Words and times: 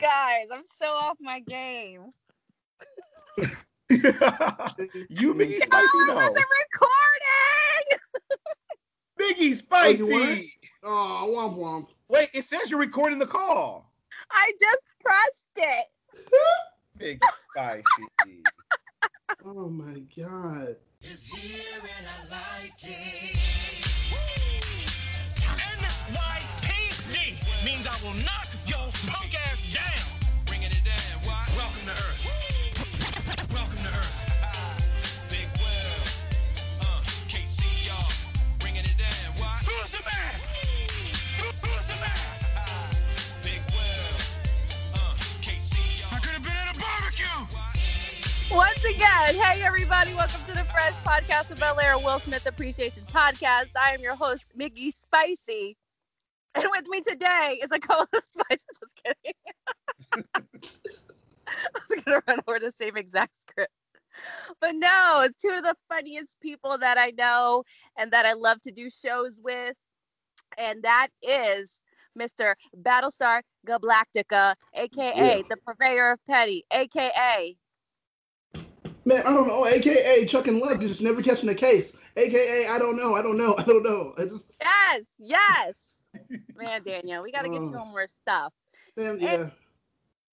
guys. 0.00 0.46
I'm 0.52 0.62
so 0.78 0.86
off 0.86 1.16
my 1.20 1.40
game. 1.40 2.12
you 3.88 5.34
Miggy 5.34 5.62
Spicy 5.62 5.98
no, 6.06 6.14
though. 6.14 6.34
the 6.34 6.44
recording. 6.80 7.98
Biggie 9.20 9.52
Oh, 9.52 9.56
Spicy. 9.56 9.98
you 9.98 10.06
what? 10.06 10.38
Oh, 10.82 11.26
womp 11.36 11.56
womp. 11.58 11.86
Wait, 12.08 12.30
it 12.32 12.44
says 12.44 12.70
you're 12.70 12.80
recording 12.80 13.18
the 13.18 13.26
call. 13.26 13.92
I 14.30 14.52
just 14.60 14.80
pressed 15.04 15.46
it. 15.56 15.86
Big 16.98 17.20
Spicy. 17.50 18.42
Oh 19.44 19.68
my 19.68 20.02
god. 20.16 20.76
it's 21.00 21.30
NYPD 26.20 27.64
means 27.64 27.86
I 27.86 27.94
will 28.02 28.14
knock 28.24 28.48
your 28.66 28.86
punk 29.30 29.46
ass 29.46 29.72
down. 29.72 30.44
Bringing 30.46 30.70
it 30.70 30.84
down. 30.84 31.18
Why? 31.22 31.46
Welcome 31.56 31.84
to 31.86 31.94
Earth. 31.94 32.22
Welcome 33.52 33.78
to 33.78 33.90
Earth. 33.94 34.18
Big 35.30 35.46
Will. 35.62 36.02
Uh, 36.82 37.00
KC, 37.30 37.62
y'all. 37.86 38.10
Bringing 38.58 38.84
it 38.84 38.96
down. 38.98 39.30
Why? 39.38 39.54
Who's 39.66 39.90
the 39.94 40.02
man? 40.02 40.34
Who's 41.62 41.86
the 41.86 41.98
man? 42.02 42.26
Big 43.42 43.62
Will. 43.70 44.14
Uh, 44.98 45.14
KC, 45.42 45.78
y'all. 46.00 46.10
I 46.10 46.18
could 46.18 46.34
have 46.34 46.42
been 46.42 46.56
at 46.56 46.74
a 46.74 46.78
barbecue. 46.78 48.56
Once 48.56 48.82
again, 48.84 49.34
hey 49.38 49.62
everybody, 49.62 50.12
welcome 50.14 50.40
to 50.48 50.52
the 50.52 50.64
Fresh 50.64 50.94
Podcast 51.04 51.52
of 51.52 51.60
Bel 51.60 51.78
Air 51.78 51.98
Will 51.98 52.18
Smith 52.18 52.46
Appreciation 52.46 53.04
Podcast. 53.04 53.76
I 53.80 53.94
am 53.94 54.00
your 54.00 54.16
host, 54.16 54.44
Miggy 54.58 54.92
Spicy. 54.92 55.76
And 56.54 56.66
with 56.70 56.86
me 56.88 57.00
today 57.02 57.58
is 57.62 57.70
a 57.72 57.78
co-host 57.78 58.32
Spicy. 58.32 58.64
Just 58.80 59.00
kidding. 59.04 59.34
I 61.48 61.80
was 61.88 62.02
gonna 62.02 62.22
run 62.26 62.40
over 62.46 62.58
the 62.58 62.70
same 62.72 62.96
exact 62.96 63.36
script. 63.40 63.72
But 64.60 64.74
no, 64.74 65.22
it's 65.24 65.40
two 65.40 65.50
of 65.50 65.62
the 65.62 65.74
funniest 65.88 66.40
people 66.40 66.78
that 66.78 66.98
I 66.98 67.10
know 67.16 67.64
and 67.96 68.10
that 68.12 68.26
I 68.26 68.32
love 68.32 68.60
to 68.62 68.72
do 68.72 68.88
shows 68.90 69.40
with. 69.42 69.76
And 70.58 70.82
that 70.82 71.08
is 71.22 71.78
Mr. 72.18 72.54
Battlestar 72.76 73.42
Galactica, 73.66 74.54
aka 74.74 75.42
Yeah. 75.42 75.42
the 75.48 75.56
purveyor 75.64 76.12
of 76.12 76.20
petty, 76.28 76.64
aka 76.72 77.56
Man, 79.04 79.22
I 79.26 79.32
don't 79.32 79.46
know. 79.48 79.66
AKA 79.66 80.26
Chuck 80.26 80.46
and 80.48 80.58
Love 80.58 80.80
just 80.80 81.00
never 81.00 81.22
catching 81.22 81.48
a 81.48 81.54
case. 81.54 81.96
AKA 82.16 82.66
I 82.68 82.78
don't 82.78 82.96
know. 82.96 83.14
I 83.16 83.22
don't 83.22 83.36
know. 83.36 83.54
I 83.58 83.62
don't 83.64 83.82
know. 83.82 84.14
I 84.18 84.24
just 84.24 84.52
Yes, 84.60 85.06
yes. 85.18 85.89
Man, 86.56 86.82
Daniel, 86.84 87.22
we 87.22 87.32
got 87.32 87.42
to 87.42 87.48
get 87.48 87.64
you 87.64 87.76
on 87.76 87.88
more 87.88 88.08
stuff. 88.22 88.52
man, 88.96 89.18
yeah. 89.20 89.50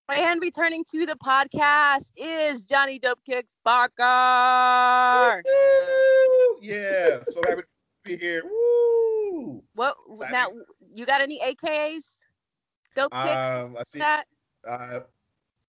And 0.09 0.41
returning 0.41 0.85
to 0.91 1.05
the 1.05 1.15
podcast 1.15 2.11
is 2.15 2.63
Johnny 2.63 2.97
Dope 2.97 3.19
Kicks 3.25 3.49
Parker. 3.63 5.43
Woo! 5.45 6.59
Yeah, 6.61 7.19
so 7.27 7.41
happy 7.45 7.61
to 7.61 7.67
be 8.05 8.17
here. 8.17 8.41
Woo! 8.45 9.63
What 9.75 9.97
Johnny. 10.07 10.31
now? 10.31 10.47
You 10.93 11.05
got 11.05 11.21
any 11.21 11.39
AKAs? 11.39 12.15
Dope 12.95 13.11
Kicks? 13.11 13.29
Um, 13.29 13.75
I 13.77 13.83
see. 13.85 13.99
that? 13.99 14.25
Uh, 14.67 14.99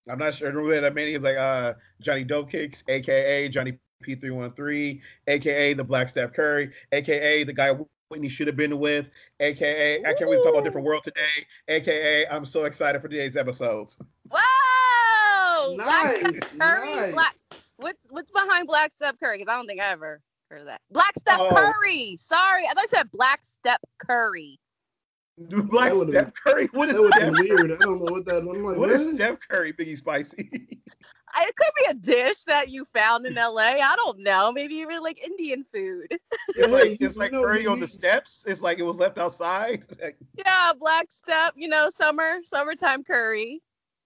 I'm 0.09 0.17
not 0.17 0.33
sure. 0.33 0.47
I 0.47 0.51
don't 0.51 0.63
really 0.63 0.75
have 0.75 0.83
that 0.83 0.95
many. 0.95 1.17
Like 1.17 1.37
uh, 1.37 1.73
Johnny 2.01 2.23
Dope 2.23 2.49
Kicks, 2.49 2.83
aka 2.87 3.49
Johnny 3.49 3.77
P313, 4.03 5.01
aka 5.27 5.73
the 5.73 5.83
Black 5.83 6.09
Steph 6.09 6.33
Curry, 6.33 6.71
aka 6.91 7.43
the 7.43 7.53
guy 7.53 7.73
Whitley 8.09 8.29
should 8.29 8.47
have 8.47 8.55
been 8.55 8.79
with, 8.79 9.07
aka 9.39 9.99
I 9.99 10.13
can't 10.13 10.21
really 10.21 10.37
talk 10.43 10.53
about 10.53 10.63
different 10.63 10.85
world 10.87 11.03
today, 11.03 11.45
aka 11.67 12.25
I'm 12.27 12.43
so 12.45 12.63
excited 12.63 13.01
for 13.01 13.07
today's 13.07 13.37
episodes. 13.37 13.97
Whoa! 14.31 15.75
Black 15.75 16.21
Nice, 16.23 16.35
Steph 16.35 16.57
Curry. 16.59 16.95
nice. 16.95 17.13
Black. 17.13 17.35
What's 17.77 17.99
what's 18.09 18.31
behind 18.31 18.67
Black 18.67 18.91
Step 18.93 19.19
Curry? 19.19 19.37
Because 19.37 19.51
I 19.51 19.55
don't 19.55 19.67
think 19.67 19.79
I 19.79 19.91
ever 19.91 20.21
heard 20.49 20.61
of 20.61 20.65
that. 20.65 20.81
Black 20.91 21.13
Step 21.19 21.37
Oh. 21.39 21.49
Curry. 21.51 22.17
Sorry, 22.19 22.63
I 22.67 22.73
thought 22.73 22.83
you 22.83 22.89
said 22.89 23.11
Black 23.11 23.41
Step 23.59 23.79
Curry. 24.03 24.59
Black 25.37 25.91
That 25.91 25.95
would've 25.97 26.33
Curry. 26.33 26.67
What 26.73 26.89
is 26.89 26.95
That 26.95 27.01
would 27.03 27.13
Steph? 27.13 27.33
be 27.35 27.41
weird. 27.51 27.71
I 27.73 27.75
don't 27.77 28.03
know 28.03 28.11
what 28.11 28.25
that. 28.25 28.37
I'm 28.37 28.45
like, 28.47 28.75
What 28.75 28.77
what 28.77 28.89
is 28.89 29.13
Steph 29.15 29.37
Curry, 29.47 29.71
Miggy 29.73 29.95
Spicy? 29.97 30.79
I- 31.33 31.45
It 31.47 31.55
could 31.55 31.71
be 31.77 31.85
a 31.89 31.93
dish 31.93 32.43
that 32.43 32.69
you 32.69 32.85
found 32.85 33.25
in 33.25 33.35
LA. 33.35 33.79
I 33.81 33.95
don't 33.95 34.19
know. 34.19 34.51
Maybe 34.51 34.75
you 34.75 34.87
really 34.87 35.01
like 35.03 35.23
Indian 35.23 35.63
food. 35.73 36.07
It's 36.49 36.71
like 36.71 36.97
it's 37.01 37.17
like 37.17 37.31
know, 37.31 37.41
curry 37.43 37.65
on 37.67 37.79
the 37.79 37.87
steps. 37.87 38.43
It's 38.47 38.61
like 38.61 38.79
it 38.79 38.83
was 38.83 38.97
left 38.97 39.17
outside. 39.17 39.83
Yeah, 40.37 40.71
black 40.79 41.11
step, 41.11 41.53
you 41.57 41.67
know, 41.67 41.89
summer, 41.89 42.39
summertime 42.43 43.03
curry. 43.03 43.61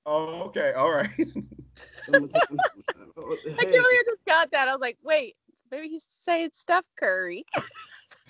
oh, 0.06 0.44
okay, 0.44 0.74
all 0.74 0.92
right. 0.92 1.10
I 1.18 2.12
can't 2.12 2.32
believe 2.32 3.74
I 3.74 4.04
just 4.06 4.26
got 4.26 4.52
that. 4.52 4.68
I 4.68 4.72
was 4.74 4.82
like, 4.82 4.98
wait, 5.04 5.36
maybe 5.72 5.88
he's 5.90 6.06
saying 6.20 6.50
Steph 6.54 6.86
Curry. 6.98 7.46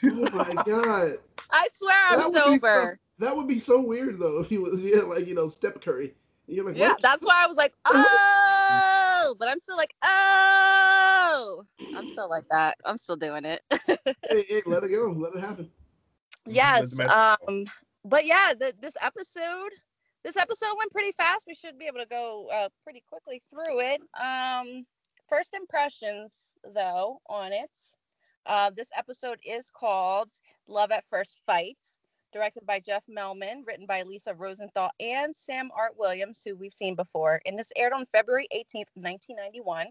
oh 0.04 0.30
my 0.32 0.54
god. 0.66 1.14
I 1.52 1.68
swear 1.74 1.98
I'm 2.10 2.20
That 2.20 2.28
would 2.50 2.62
so- 2.62 2.68
sober. 2.68 3.00
That 3.20 3.38
would 3.38 3.48
be 3.48 3.60
so 3.60 3.80
weird 3.80 4.18
though 4.20 4.40
if 4.42 4.50
he 4.50 4.58
was 4.58 4.84
yeah 4.84 5.02
like 5.02 5.28
you 5.28 5.36
know 5.36 5.48
Step 5.48 5.82
Curry. 5.82 6.14
You're 6.48 6.66
like 6.66 6.76
Yeah, 6.78 6.90
what? 6.90 7.02
that's 7.02 7.26
why 7.26 7.42
I 7.44 7.48
was 7.48 7.56
like, 7.58 7.74
oh, 7.86 7.94
but 9.38 9.48
I'm 9.48 9.60
still 9.60 9.78
like, 9.78 9.94
oh, 10.04 11.66
I'm 11.96 12.08
still 12.08 12.30
like 12.30 12.46
that. 12.50 12.78
I'm 12.86 12.98
still 12.98 13.16
doing 13.16 13.46
it. 13.46 13.62
Hey, 14.30 14.46
hey, 14.50 14.62
let 14.66 14.84
it 14.84 14.90
go. 14.90 15.12
Let 15.12 15.36
it 15.36 15.42
happen. 15.42 15.70
yes. 16.48 16.92
Doesn't. 16.92 17.10
Um, 17.10 17.66
but 18.06 18.26
yeah, 18.26 18.54
the, 18.60 18.74
this 18.82 18.98
episode, 19.02 19.70
this 20.24 20.38
episode 20.38 20.76
went 20.78 20.92
pretty 20.92 21.12
fast. 21.12 21.46
We 21.48 21.54
should 21.56 21.78
be 21.78 21.86
able 21.86 22.00
to 22.00 22.08
go 22.08 22.48
uh, 22.52 22.70
pretty 22.84 23.04
quickly 23.08 23.42
through 23.50 23.80
it. 23.82 24.02
Um, 24.20 24.86
first 25.30 25.54
impressions 25.54 26.34
though 26.74 27.22
on 27.28 27.52
it. 27.54 27.72
Uh, 28.46 28.72
this 28.76 28.90
episode 28.98 29.40
is 29.46 29.70
called 29.70 30.30
Love 30.68 30.92
at 30.92 31.06
First 31.10 31.40
Fight, 31.46 31.78
directed 32.34 32.66
by 32.66 32.80
Jeff 32.80 33.04
Melman, 33.10 33.66
written 33.66 33.86
by 33.86 34.02
Lisa 34.02 34.34
Rosenthal 34.34 34.90
and 35.00 35.34
Samm-Art 35.36 35.94
Williams, 35.98 36.42
who 36.44 36.56
we've 36.56 36.74
seen 36.74 36.96
before. 36.96 37.40
And 37.46 37.58
this 37.58 37.72
aired 37.78 37.94
on 37.94 38.06
February 38.08 38.48
18th, 38.54 38.90
1991. 38.96 39.88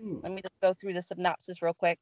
Hmm. 0.00 0.18
Let 0.22 0.32
me 0.32 0.42
just 0.42 0.60
go 0.62 0.74
through 0.74 0.94
the 0.94 1.02
synopsis 1.02 1.62
real 1.62 1.74
quick. 1.74 1.98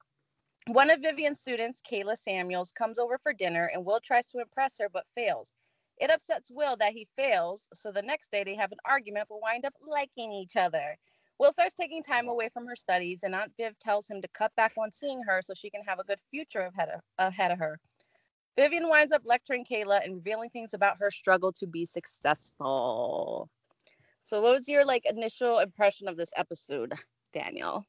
One 0.67 0.91
of 0.91 1.01
Vivian's 1.01 1.39
students, 1.39 1.81
Kayla 1.89 2.19
Samuels, 2.19 2.73
comes 2.73 2.99
over 2.99 3.19
for 3.23 3.33
dinner 3.33 3.71
and 3.73 3.85
Will 3.85 4.01
tries 4.01 4.27
to 4.27 4.41
impress 4.41 4.79
her 4.81 4.89
but 4.93 5.05
fails. 5.15 5.51
It 5.99 6.11
upsets 6.11 6.51
Will 6.51 6.77
that 6.79 6.93
he 6.93 7.07
fails, 7.17 7.69
so 7.73 7.93
the 7.93 8.03
next 8.03 8.31
day 8.33 8.43
they 8.43 8.57
have 8.57 8.73
an 8.73 8.79
argument 8.85 9.29
but 9.29 9.41
wind 9.41 9.65
up 9.65 9.75
liking 9.87 10.33
each 10.33 10.57
other. 10.57 10.97
Will 11.39 11.53
starts 11.53 11.75
taking 11.75 12.03
time 12.03 12.29
away 12.29 12.49
from 12.49 12.67
her 12.67 12.77
studies, 12.77 13.21
and 13.23 13.35
Aunt 13.35 13.53
Viv 13.57 13.79
tells 13.79 14.09
him 14.09 14.23
to 14.23 14.29
cut 14.29 14.55
back 14.57 14.73
on 14.79 14.93
seeing 14.93 15.23
her 15.23 15.43
so 15.43 15.53
she 15.55 15.71
can 15.71 15.83
have 15.87 15.99
a 15.99 16.05
good 16.05 16.21
future 16.31 16.71
ahead 16.75 16.89
of, 16.89 17.01
ahead 17.19 17.51
of 17.51 17.59
her. 17.59 17.79
Vivian 18.57 18.89
winds 18.89 19.13
up 19.13 19.23
lecturing 19.25 19.65
Kayla 19.65 20.05
and 20.05 20.15
revealing 20.15 20.51
things 20.51 20.75
about 20.75 20.99
her 20.99 21.11
struggle 21.11 21.53
to 21.55 21.67
be 21.67 21.85
successful. 21.85 23.49
So, 24.25 24.41
what 24.43 24.53
was 24.53 24.69
your 24.69 24.85
like 24.85 25.05
initial 25.07 25.59
impression 25.59 26.09
of 26.09 26.17
this 26.17 26.31
episode, 26.37 26.95
Daniel? 27.33 27.85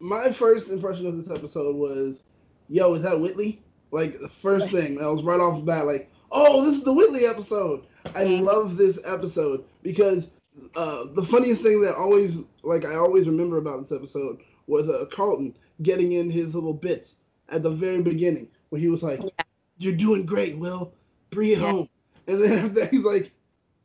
My 0.00 0.30
first 0.32 0.70
impression 0.70 1.06
of 1.06 1.16
this 1.16 1.30
episode 1.30 1.76
was, 1.76 2.22
yo, 2.68 2.94
is 2.94 3.02
that 3.02 3.20
Whitley? 3.20 3.62
Like 3.90 4.18
the 4.20 4.28
first 4.28 4.70
thing 4.72 4.96
that 4.96 5.06
was 5.10 5.22
right 5.24 5.40
off 5.40 5.58
the 5.58 5.64
bat, 5.64 5.86
like, 5.86 6.10
oh, 6.30 6.64
this 6.64 6.74
is 6.78 6.84
the 6.84 6.92
Whitley 6.92 7.26
episode. 7.26 7.84
I 8.14 8.24
Mhm. 8.24 8.44
love 8.44 8.76
this 8.76 9.00
episode 9.04 9.64
because 9.82 10.28
uh, 10.76 11.04
the 11.14 11.24
funniest 11.24 11.62
thing 11.62 11.80
that 11.82 11.96
always, 11.96 12.36
like, 12.62 12.84
I 12.84 12.94
always 12.96 13.26
remember 13.26 13.58
about 13.58 13.82
this 13.82 13.92
episode 13.92 14.40
was 14.66 14.88
uh, 14.88 15.06
Carlton 15.12 15.54
getting 15.82 16.12
in 16.12 16.30
his 16.30 16.54
little 16.54 16.72
bits 16.74 17.16
at 17.48 17.62
the 17.62 17.70
very 17.70 18.02
beginning 18.02 18.48
when 18.70 18.80
he 18.80 18.88
was 18.88 19.02
like, 19.02 19.20
Yeah. 19.20 19.45
"You're 19.78 19.94
doing 19.94 20.26
great, 20.26 20.58
Will. 20.58 20.92
Bring 21.30 21.50
it 21.50 21.58
Yeah. 21.58 21.72
home." 21.72 21.88
And 22.28 22.42
then 22.42 22.58
after 22.58 22.80
that, 22.80 22.90
he's 22.90 23.04
like, 23.04 23.32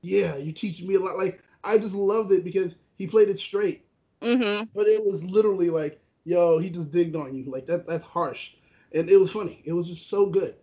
"Yeah, 0.01 0.35
you're 0.37 0.53
teaching 0.53 0.87
me 0.87 0.95
a 0.95 0.99
lot." 0.99 1.17
Like, 1.17 1.41
I 1.63 1.77
just 1.77 1.93
loved 1.95 2.31
it 2.31 2.43
because 2.43 2.75
he 2.97 3.07
played 3.07 3.29
it 3.29 3.39
straight 3.39 3.85
Mm-hmm. 4.21 4.63
but 4.73 4.87
it 4.87 5.03
was 5.05 5.23
literally 5.23 5.69
like, 5.69 5.99
yo, 6.23 6.59
he 6.59 6.69
just 6.69 6.91
digged 6.91 7.15
on 7.15 7.35
you. 7.35 7.45
Like 7.51 7.65
that 7.67 7.87
that's 7.87 8.03
harsh. 8.03 8.53
And 8.93 9.09
it 9.09 9.17
was 9.17 9.31
funny. 9.31 9.61
It 9.65 9.73
was 9.73 9.87
just 9.87 10.09
so 10.09 10.27
good. 10.27 10.55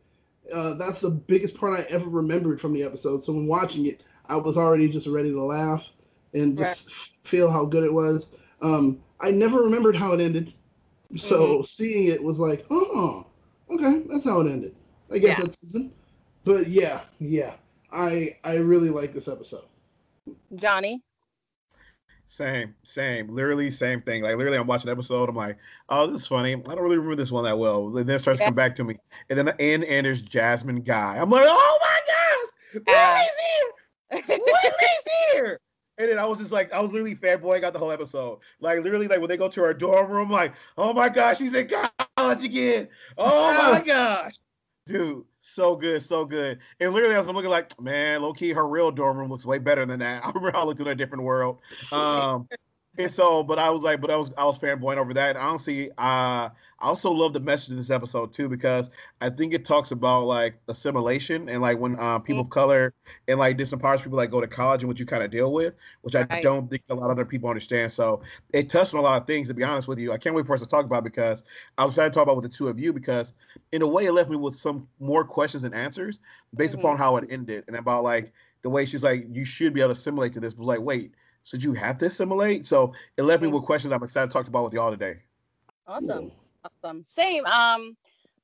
Uh, 0.53 0.75
that's 0.75 1.01
the 1.01 1.11
biggest 1.11 1.57
part 1.59 1.79
I 1.79 1.83
ever 1.85 2.09
remembered 2.09 2.61
from 2.61 2.73
the 2.73 2.83
episode. 2.83 3.23
So 3.25 3.33
when 3.33 3.47
watching 3.47 3.87
it, 3.87 4.03
I 4.27 4.37
was 4.37 4.57
already 4.57 4.89
just 4.89 5.07
ready 5.07 5.31
to 5.33 5.43
laugh 5.43 5.89
and 6.35 6.57
just 6.59 6.91
feel 7.25 7.51
how 7.51 7.65
good 7.67 7.85
it 7.85 7.93
was. 7.93 8.29
Um, 8.63 9.01
I 9.21 9.31
never 9.31 9.61
remembered 9.61 9.97
how 9.97 10.13
it 10.13 10.21
ended. 10.21 10.53
So 11.17 11.63
seeing 11.63 12.07
it 12.07 12.23
was 12.23 12.39
like, 12.39 12.65
oh, 12.71 13.27
okay, 13.71 14.03
that's 14.11 14.25
how 14.25 14.41
it 14.41 14.51
ended. 14.51 14.75
I 15.13 15.19
guess 15.19 15.39
Yeah. 15.39 15.45
that's 15.45 15.61
season. 15.61 15.93
But 16.45 16.69
yeah, 16.69 17.01
yeah. 17.19 17.55
I 17.93 18.37
I 18.45 18.57
really 18.57 18.91
like 18.91 19.13
this 19.15 19.29
episode. 19.29 19.65
Johnny. 20.57 21.03
Same, 22.31 22.75
same, 22.85 23.29
literally 23.35 23.71
same 23.71 24.03
thing. 24.03 24.23
Like 24.23 24.37
literally, 24.37 24.59
I'm 24.59 24.67
watching 24.67 24.87
the 24.87 24.93
episode. 24.93 25.31
I'm 25.31 25.35
like, 25.35 25.57
oh, 25.89 26.07
this 26.09 26.21
is 26.21 26.27
funny. 26.27 26.53
I 26.53 26.57
don't 26.59 26.81
really 26.83 26.99
remember 26.99 27.17
this 27.17 27.31
one 27.31 27.45
that 27.45 27.59
well. 27.59 27.87
And 27.87 28.07
Then 28.07 28.17
it 28.17 28.19
starts 28.19 28.39
to 28.39 28.45
Yeah. 28.45 28.49
come 28.49 28.55
back 28.55 28.77
to 28.77 28.85
me, 28.85 28.97
and 29.31 29.39
then 29.39 29.49
and 29.49 29.83
and 29.85 30.05
there's 30.05 30.21
Jasmine 30.23 30.83
Guy. 30.83 31.17
I'm 31.19 31.31
like, 31.31 31.47
oh 31.49 31.79
my 31.81 32.01
gosh, 32.07 32.83
uh. 32.87 32.93
Yeah. 32.93 33.25
Whitley's 34.11 34.27
here, 34.27 34.37
Whitley's 34.39 35.09
here. 35.33 35.61
And 35.97 36.11
then 36.11 36.19
I 36.19 36.27
was 36.27 36.39
just 36.39 36.53
like, 36.53 36.73
I 36.73 36.81
was 36.81 36.93
literally 36.93 37.17
fanboying 37.17 37.65
out 37.65 37.73
the 37.73 37.79
whole 37.79 37.91
episode. 37.91 38.39
Like 38.61 38.83
literally, 38.83 39.09
like 39.09 39.21
when 39.21 39.29
they 39.31 39.37
go 39.39 39.49
to 39.49 39.63
her 39.63 39.73
dorm 39.75 40.11
room, 40.11 40.31
like, 40.31 40.53
oh 40.77 40.93
my 40.93 41.09
gosh, 41.09 41.39
she's 41.39 41.55
in 41.55 41.69
college 42.17 42.45
again. 42.45 42.89
Oh 43.17 43.73
my 43.73 43.81
oh. 43.81 43.85
gosh, 43.85 44.35
dude, 44.89 45.25
so 45.41 45.77
good, 45.77 46.03
so 46.03 46.25
good. 46.25 46.59
And 46.81 46.93
literally, 46.93 47.15
I 47.15 47.19
was 47.19 47.27
looking 47.29 47.51
like, 47.51 47.79
man, 47.81 48.23
low 48.23 48.33
key, 48.33 48.53
her 48.53 48.67
real 48.67 48.91
dorm 48.91 49.19
room 49.19 49.31
looks 49.31 49.45
way 49.45 49.59
better 49.59 49.85
than 49.87 50.01
that. 50.01 50.25
I 50.25 50.29
remember 50.29 50.57
I 50.57 50.65
looked 50.65 50.81
in 50.81 50.87
a 50.87 50.95
different 50.95 51.25
world. 51.25 51.59
Um, 51.93 52.49
and 52.99 53.13
so, 53.13 53.45
but 53.45 53.59
I 53.61 53.71
was 53.71 53.83
like, 53.83 54.01
but 54.01 54.11
I 54.11 54.17
was 54.17 54.33
I 54.37 54.45
was 54.45 54.59
fanboying 54.59 54.97
over 54.99 55.15
that. 55.15 55.37
And 55.37 55.39
honestly, 55.39 55.91
uh, 55.93 55.95
I 56.51 56.51
also 56.81 57.11
love 57.13 57.33
the 57.33 57.41
message 57.41 57.71
of 57.71 57.77
this 57.77 57.91
episode 57.91 58.33
too 58.33 58.49
because 58.49 58.91
I 59.21 59.31
think 59.31 59.55
it 59.55 59.65
talks 59.65 59.93
about 59.93 60.25
like 60.27 60.57
assimilation 60.69 61.49
and 61.49 61.63
like 61.63 61.79
when 61.79 61.99
uh, 61.99 62.19
people 62.19 62.43
of 62.43 62.51
color 62.51 62.93
and 63.29 63.39
like 63.39 63.57
disempowers 63.57 64.03
people 64.03 64.19
like 64.19 64.31
go 64.33 64.41
to 64.41 64.49
college 64.49 64.83
and 64.83 64.89
what 64.89 64.99
you 64.99 65.07
kind 65.07 65.23
of 65.23 65.31
deal 65.31 65.53
with, 65.53 65.75
which 66.03 66.17
I 66.17 66.25
Right. 66.31 66.43
don't 66.43 66.69
think 66.69 66.83
a 66.91 66.95
lot 66.95 67.07
of 67.07 67.13
other 67.13 67.25
people 67.25 67.49
understand. 67.49 67.93
So 67.93 68.21
it 68.53 68.69
touched 68.69 68.95
on 68.95 69.01
a 69.01 69.03
lot 69.03 69.21
of 69.21 69.27
things. 69.29 69.49
To 69.49 69.55
be 69.55 69.63
honest 69.65 69.87
with 69.89 69.99
you, 70.01 70.13
I 70.13 70.19
can't 70.19 70.35
wait 70.35 70.47
for 70.47 70.55
us 70.55 70.61
to 70.63 70.67
talk 70.69 70.85
about 70.85 71.05
because 71.05 71.45
I 71.79 71.85
was 71.85 71.93
excited 71.93 72.11
to 72.11 72.15
talk 72.17 72.25
about 72.25 72.37
with 72.37 72.51
the 72.51 72.57
two 72.57 72.69
of 72.69 72.79
you 72.81 72.93
because 72.93 73.33
in 73.73 73.83
a 73.83 73.87
way 73.87 74.07
it 74.07 74.13
left 74.13 74.31
me 74.31 74.37
with 74.37 74.57
some 74.57 74.89
more 74.99 75.25
questions 75.25 75.65
and 75.65 75.75
answers 75.75 76.19
based 76.57 76.75
Mhm. 76.75 76.75
upon 76.75 76.97
how 76.97 77.17
it 77.17 77.27
ended 77.31 77.65
and 77.69 77.77
about 77.77 78.03
like 78.05 78.33
the 78.63 78.71
way 78.71 78.87
she's 78.87 79.03
like 79.05 79.27
you 79.33 79.45
should 79.45 79.73
be 79.73 79.81
able 79.81 79.95
to 79.95 79.99
assimilate 79.99 80.33
to 80.35 80.41
this. 80.41 80.55
But 80.55 80.65
like 80.65 80.81
wait. 80.81 81.15
So 81.49 81.57
you 81.57 81.73
have 81.73 81.97
to 81.99 82.07
assimilate? 82.07 82.67
So 82.67 82.93
it 83.17 83.23
left 83.23 83.43
me 83.43 83.49
with 83.49 83.65
questions 83.65 83.91
I'm 83.91 84.03
excited 84.03 84.27
to 84.27 84.33
talk 84.35 84.49
about 84.49 84.65
with 84.65 84.75
y'all 84.75 84.91
today. 84.91 85.21
Awesome. 85.87 86.31
Awesome. 86.63 87.07
Same. 87.09 87.47
Um, 87.47 87.97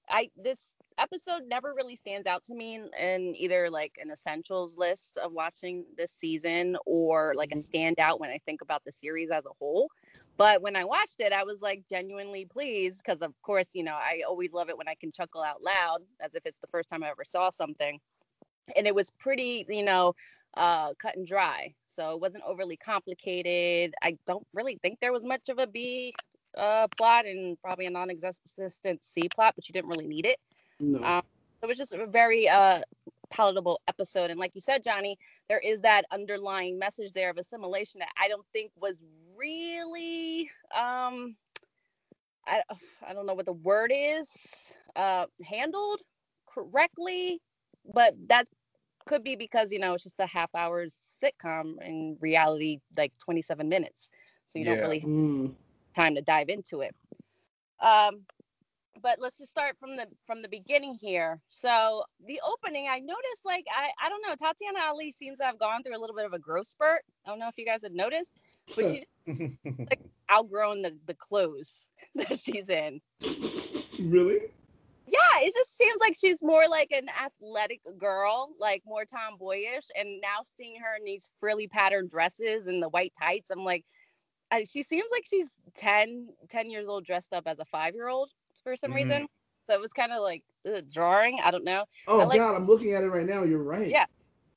I 0.08 0.30
this 0.42 0.58
episode 0.96 1.42
never 1.46 1.74
really 1.74 1.96
stands 1.96 2.26
out 2.26 2.44
to 2.44 2.54
me 2.54 2.76
in, 2.76 2.88
in 2.98 3.36
either 3.36 3.68
like 3.68 3.98
an 4.02 4.10
essentials 4.10 4.78
list 4.78 5.18
of 5.18 5.32
watching 5.32 5.84
this 5.98 6.12
season 6.12 6.78
or 6.86 7.34
like 7.36 7.52
a 7.52 7.56
standout 7.56 8.20
when 8.20 8.30
I 8.30 8.40
think 8.46 8.62
about 8.62 8.82
the 8.86 8.92
series 8.92 9.28
as 9.30 9.44
a 9.44 9.52
whole. 9.58 9.90
But 10.38 10.62
when 10.62 10.74
I 10.74 10.86
watched 10.86 11.20
it, 11.20 11.30
I 11.30 11.44
was 11.44 11.60
like 11.60 11.82
genuinely 11.90 12.46
pleased 12.46 13.02
because, 13.04 13.20
of 13.20 13.34
course, 13.42 13.68
you 13.74 13.84
know, 13.84 13.96
I 13.96 14.22
always 14.26 14.54
love 14.54 14.70
it 14.70 14.78
when 14.78 14.88
I 14.88 14.94
can 14.94 15.12
chuckle 15.12 15.42
out 15.42 15.62
loud 15.62 15.98
as 16.20 16.34
if 16.34 16.46
it's 16.46 16.60
the 16.60 16.68
first 16.68 16.88
time 16.88 17.04
I 17.04 17.10
ever 17.10 17.24
saw 17.24 17.50
something. 17.50 18.00
And 18.74 18.86
it 18.86 18.94
was 18.94 19.10
pretty, 19.18 19.66
you 19.68 19.82
know, 19.82 20.14
uh, 20.56 20.94
cut 20.94 21.16
and 21.16 21.26
dry. 21.26 21.74
So 21.94 22.12
it 22.12 22.20
wasn't 22.20 22.44
overly 22.46 22.76
complicated. 22.76 23.94
I 24.02 24.16
don't 24.26 24.46
really 24.52 24.78
think 24.82 24.98
there 25.00 25.12
was 25.12 25.22
much 25.22 25.48
of 25.48 25.58
a 25.58 25.66
B 25.66 26.12
uh, 26.56 26.88
plot 26.96 27.26
and 27.26 27.60
probably 27.60 27.86
a 27.86 27.90
non-existent 27.90 29.04
C 29.04 29.28
plot, 29.34 29.54
but 29.56 29.68
you 29.68 29.72
didn't 29.72 29.88
really 29.88 30.06
need 30.06 30.26
it. 30.26 30.38
No. 30.80 31.02
Um, 31.04 31.22
it 31.62 31.66
was 31.66 31.78
just 31.78 31.92
a 31.92 32.06
very 32.06 32.48
uh, 32.48 32.82
palatable 33.30 33.80
episode. 33.88 34.30
And 34.30 34.38
like 34.38 34.54
you 34.54 34.60
said, 34.60 34.84
Johnny, 34.84 35.18
there 35.48 35.58
is 35.60 35.80
that 35.80 36.04
underlying 36.10 36.78
message 36.78 37.12
there 37.12 37.30
of 37.30 37.38
assimilation 37.38 38.00
that 38.00 38.10
I 38.20 38.28
don't 38.28 38.46
think 38.52 38.70
was 38.80 38.98
really, 39.36 40.50
um, 40.74 41.36
I, 42.46 42.62
I 43.06 43.14
don't 43.14 43.26
know 43.26 43.34
what 43.34 43.46
the 43.46 43.52
word 43.52 43.92
is, 43.94 44.28
uh, 44.96 45.26
handled 45.44 46.00
correctly. 46.46 47.40
But 47.92 48.14
that 48.28 48.48
could 49.06 49.22
be 49.22 49.36
because, 49.36 49.70
you 49.72 49.78
know, 49.78 49.94
it's 49.94 50.04
just 50.04 50.18
a 50.18 50.26
half 50.26 50.54
hours 50.54 50.96
sitcom 51.22 51.74
in 51.82 52.16
reality, 52.20 52.78
like 52.96 53.12
27 53.18 53.68
minutes. 53.68 54.10
So 54.48 54.58
you 54.58 54.64
Yeah. 54.64 54.66
don't 54.66 54.80
really 54.80 55.06
Mm. 55.06 55.54
time 55.94 56.14
to 56.14 56.22
dive 56.22 56.48
into 56.48 56.80
it. 56.80 56.94
Um, 57.80 58.26
but 59.00 59.18
let's 59.20 59.38
just 59.38 59.50
start 59.50 59.76
from 59.78 59.96
the 59.96 60.06
from 60.26 60.42
the 60.42 60.48
beginning 60.48 60.94
here. 60.94 61.40
So 61.50 62.04
the 62.26 62.40
opening, 62.46 62.86
I 62.88 62.98
noticed 63.00 63.44
like 63.44 63.64
I 63.74 63.90
I 64.04 64.08
don't 64.08 64.22
know, 64.26 64.34
Tatiana 64.34 64.80
Ali 64.88 65.10
seems 65.12 65.38
to 65.38 65.44
have 65.44 65.58
gone 65.58 65.82
through 65.82 65.96
a 65.96 66.00
little 66.00 66.16
bit 66.16 66.26
of 66.26 66.32
a 66.32 66.38
growth 66.38 66.66
spurt. 66.68 67.02
I 67.26 67.30
don't 67.30 67.38
know 67.38 67.48
if 67.48 67.58
you 67.58 67.64
guys 67.66 67.82
have 67.82 67.92
noticed, 67.92 68.32
but 68.74 68.86
she 68.86 69.02
like 69.90 70.00
outgrown 70.32 70.82
the 70.82 70.98
the 71.06 71.14
clothes 71.14 71.86
that 72.14 72.38
she's 72.38 72.68
in. 72.68 73.00
really? 74.00 74.40
Yeah, 75.06 75.40
it 75.40 75.52
just 75.54 75.76
seems 75.76 76.00
like 76.00 76.16
she's 76.18 76.42
more 76.42 76.66
like 76.68 76.90
an 76.90 77.08
athletic 77.08 77.80
girl, 77.98 78.50
like 78.58 78.82
more 78.86 79.04
tomboyish. 79.04 79.86
And 79.98 80.20
now 80.20 80.38
seeing 80.56 80.80
her 80.80 80.96
in 80.98 81.04
these 81.04 81.30
frilly 81.40 81.68
patterned 81.68 82.10
dresses 82.10 82.66
and 82.66 82.82
the 82.82 82.88
white 82.88 83.12
tights, 83.20 83.50
I'm 83.50 83.64
like, 83.64 83.84
she 84.70 84.82
seems 84.82 85.06
like 85.10 85.24
she's 85.28 85.48
10, 85.76 86.28
10 86.48 86.70
years 86.70 86.88
old 86.88 87.04
dressed 87.04 87.32
up 87.32 87.44
as 87.46 87.58
a 87.58 87.64
five 87.66 87.94
year 87.94 88.08
old 88.08 88.30
for 88.62 88.76
some 88.76 88.92
Mhm. 88.92 88.94
reason. 88.94 89.28
So 89.66 89.74
it 89.74 89.80
was 89.80 89.92
kind 89.92 90.12
of 90.12 90.22
like 90.22 90.42
ugh, 90.66 90.84
jarring. 90.88 91.40
I 91.42 91.50
don't 91.50 91.64
know. 91.64 91.84
Oh 92.06 92.18
like- 92.26 92.38
God, 92.38 92.54
I'm 92.54 92.66
looking 92.66 92.92
at 92.92 93.02
it 93.04 93.08
right 93.08 93.26
now. 93.26 93.42
You're 93.42 93.62
right. 93.62 93.88
Yeah. 93.88 94.06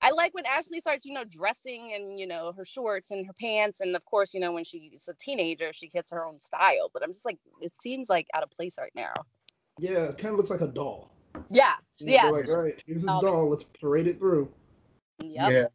I 0.02 0.12
like 0.12 0.34
when 0.36 0.46
Ashley 0.46 0.80
starts, 0.80 1.06
you 1.06 1.14
know, 1.14 1.24
dressing 1.24 1.94
and, 1.96 2.20
you 2.20 2.28
know, 2.28 2.52
her 2.54 2.64
shorts 2.66 3.10
and 3.10 3.26
her 3.26 3.34
pants. 3.34 3.80
And 3.82 3.96
of 3.96 4.06
course, 4.06 4.34
you 4.34 4.40
know, 4.40 4.52
when 4.52 4.64
she's 4.64 5.08
a 5.10 5.14
teenager, 5.16 5.74
she 5.74 5.90
gets 5.90 6.12
her 6.12 6.24
own 6.24 6.40
style. 6.40 6.90
But 6.94 7.02
I'm 7.04 7.12
just 7.12 7.26
like, 7.26 7.40
it 7.62 7.74
seems 7.82 8.08
like 8.08 8.28
out 8.36 8.44
of 8.44 8.52
place 8.52 8.76
right 8.78 8.94
now. 8.94 9.14
Yeah, 9.80 10.06
it 10.10 10.18
kind 10.18 10.34
of 10.34 10.38
looks 10.38 10.50
like 10.50 10.62
a 10.62 10.68
doll. 10.68 11.12
Yeah. 11.50 11.74
You 12.00 12.14
Yeah. 12.14 12.24
They're 12.24 12.32
like, 12.32 12.48
all 12.50 12.64
right, 12.64 12.82
here's 12.86 13.02
this 13.02 13.10
Um, 13.10 13.24
doll. 13.24 13.50
Let's 13.50 13.64
parade 13.64 14.08
it 14.08 14.18
through. 14.18 14.52
Yep. 15.20 15.52
Yeah. 15.52 15.68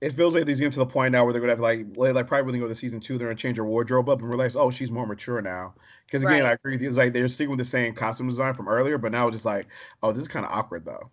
It 0.00 0.12
feels 0.16 0.34
like 0.34 0.46
these 0.46 0.58
getting 0.58 0.72
to 0.72 0.78
the 0.78 0.86
point 0.86 1.12
now 1.12 1.24
where 1.24 1.32
they're 1.32 1.40
gonna 1.42 1.52
have 1.52 1.58
to 1.58 1.62
like, 1.62 2.14
like 2.14 2.26
probably 2.26 2.44
when 2.44 2.52
they 2.54 2.58
go 2.58 2.68
to 2.68 2.74
season 2.74 3.00
two, 3.00 3.18
they're 3.18 3.28
gonna 3.28 3.36
change 3.36 3.58
her 3.58 3.64
wardrobe 3.64 4.08
up 4.08 4.20
and 4.20 4.28
realize, 4.28 4.56
oh, 4.56 4.70
she's 4.70 4.90
more 4.90 5.06
mature 5.06 5.42
now. 5.42 5.74
Because 6.06 6.22
again, 6.24 6.42
Right. 6.42 6.50
I 6.50 6.52
agree 6.52 6.72
with 6.72 6.82
you. 6.82 6.88
It's 6.88 6.96
like 6.96 7.12
they're 7.12 7.28
sticking 7.28 7.50
with 7.50 7.58
the 7.58 7.64
same 7.64 7.94
costume 7.94 8.28
design 8.28 8.54
from 8.54 8.68
earlier, 8.68 8.96
but 8.98 9.12
now 9.12 9.28
it's 9.28 9.36
just 9.36 9.44
like, 9.44 9.66
oh, 10.02 10.10
this 10.12 10.22
is 10.22 10.28
kind 10.28 10.46
of 10.46 10.52
awkward 10.52 10.84
though. 10.84 11.10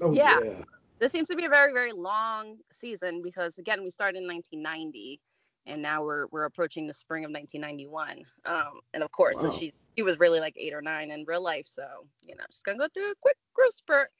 Oh 0.00 0.12
Yeah. 0.12 0.40
yeah. 0.44 0.62
this 0.98 1.10
seems 1.12 1.28
to 1.28 1.36
be 1.36 1.44
a 1.44 1.48
very 1.48 1.72
very 1.72 1.92
long 1.92 2.58
season 2.72 3.22
because 3.22 3.56
again 3.58 3.82
we 3.82 3.90
started 3.90 4.18
in 4.20 4.26
1990 4.28 5.20
and 5.68 5.82
now 5.82 6.02
we're 6.02 6.26
we're 6.32 6.44
approaching 6.44 6.86
the 6.86 6.94
spring 6.94 7.24
of 7.24 7.30
1991 7.30 8.24
um 8.46 8.80
and 8.94 9.02
of 9.02 9.12
course 9.12 9.40
so 9.40 9.48
Wow. 9.48 9.52
she 9.58 9.72
she 9.96 10.02
was 10.02 10.18
really 10.18 10.40
like 10.40 10.54
eight 10.56 10.72
or 10.74 10.82
nine 10.82 11.10
in 11.10 11.24
real 11.26 11.42
life 11.42 11.66
so 11.66 11.86
you 12.22 12.34
know 12.34 12.44
she's 12.50 12.62
gonna 12.62 12.78
go 12.78 12.88
through 12.94 13.10
a 13.10 13.14
quick 13.20 13.36
growth 13.54 13.74
spurt 13.74 14.10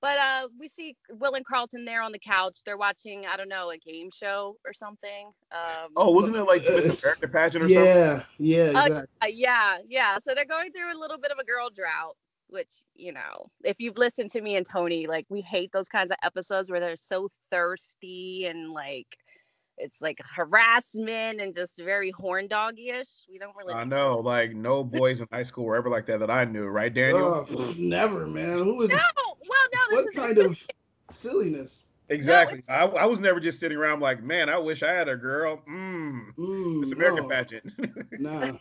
but 0.00 0.18
uh 0.18 0.48
we 0.58 0.68
see 0.68 0.96
will 1.10 1.34
and 1.34 1.44
carlton 1.46 1.84
there 1.84 2.02
on 2.02 2.12
the 2.12 2.18
couch 2.18 2.60
they're 2.64 2.78
watching 2.78 3.26
i 3.26 3.36
don't 3.36 3.48
know 3.48 3.70
a 3.70 3.78
game 3.78 4.10
show 4.10 4.56
or 4.64 4.72
something 4.72 5.26
um 5.52 5.90
Oh, 5.96 6.10
wasn't 6.10 6.36
it 6.36 6.44
like 6.44 6.66
Uh, 6.66 6.72
Miss 6.76 7.02
America 7.02 7.28
pageant 7.28 7.64
or 7.64 7.68
something? 7.68 7.84
Yeah, 7.84 8.22
yeah, 8.38 8.70
Uh, 8.74 8.86
exactly. 8.86 9.06
uh, 9.22 9.26
yeah, 9.26 9.78
yeah. 9.88 10.18
So 10.18 10.34
they're 10.34 10.44
going 10.44 10.72
through 10.72 10.92
a 10.92 10.98
little 10.98 11.18
bit 11.18 11.30
of 11.30 11.38
a 11.38 11.44
girl 11.44 11.70
drought, 11.70 12.16
which, 12.48 12.82
you 12.94 13.12
know, 13.12 13.46
if 13.64 13.76
you've 13.78 13.98
listened 13.98 14.30
to 14.32 14.40
me 14.40 14.56
and 14.56 14.66
Tony, 14.66 15.06
like 15.06 15.26
we 15.28 15.40
hate 15.40 15.70
those 15.72 15.88
kinds 15.88 16.10
of 16.10 16.16
episodes 16.22 16.70
where 16.70 16.80
they're 16.80 16.96
so 16.96 17.28
thirsty 17.50 18.46
and 18.46 18.72
like 18.72 19.16
it's 19.78 20.00
like 20.00 20.20
harassment 20.36 21.40
and 21.40 21.54
just 21.54 21.76
very 21.76 22.10
horn 22.10 22.46
doggy-ish. 22.46 23.24
We 23.30 23.38
don't 23.38 23.54
really 23.56 23.74
I 23.74 23.84
know, 23.84 24.18
like 24.18 24.54
no 24.54 24.84
boys 24.84 25.20
in 25.20 25.28
high 25.32 25.42
school 25.42 25.64
were 25.64 25.76
ever 25.76 25.88
like 25.88 26.06
that 26.06 26.20
that 26.20 26.30
I 26.30 26.44
knew, 26.44 26.66
right, 26.66 26.92
Daniel? 26.92 27.46
Oh, 27.48 27.74
never, 27.78 28.26
man. 28.26 28.58
Who 28.58 28.76
would? 28.76 28.90
No, 28.90 28.96
well, 28.96 29.60
no, 29.74 29.80
this 29.90 30.04
what 30.04 30.14
is 30.14 30.20
kind 30.20 30.38
of 30.38 30.56
silliness? 31.10 31.84
exactly. 32.08 32.62
I, 32.68 32.84
I 32.84 33.06
was 33.06 33.20
never 33.20 33.40
just 33.40 33.58
sitting 33.58 33.78
around 33.78 34.00
like, 34.00 34.22
man, 34.22 34.48
I 34.48 34.58
wish 34.58 34.82
I 34.82 34.92
had 34.92 35.08
a 35.08 35.16
girl. 35.16 35.62
Mmm. 35.68 36.34
Mm, 36.36 36.82
It's 36.82 36.92
American 36.92 37.24
no, 37.24 37.28
pageant. 37.28 37.72
Nah. 38.20 38.52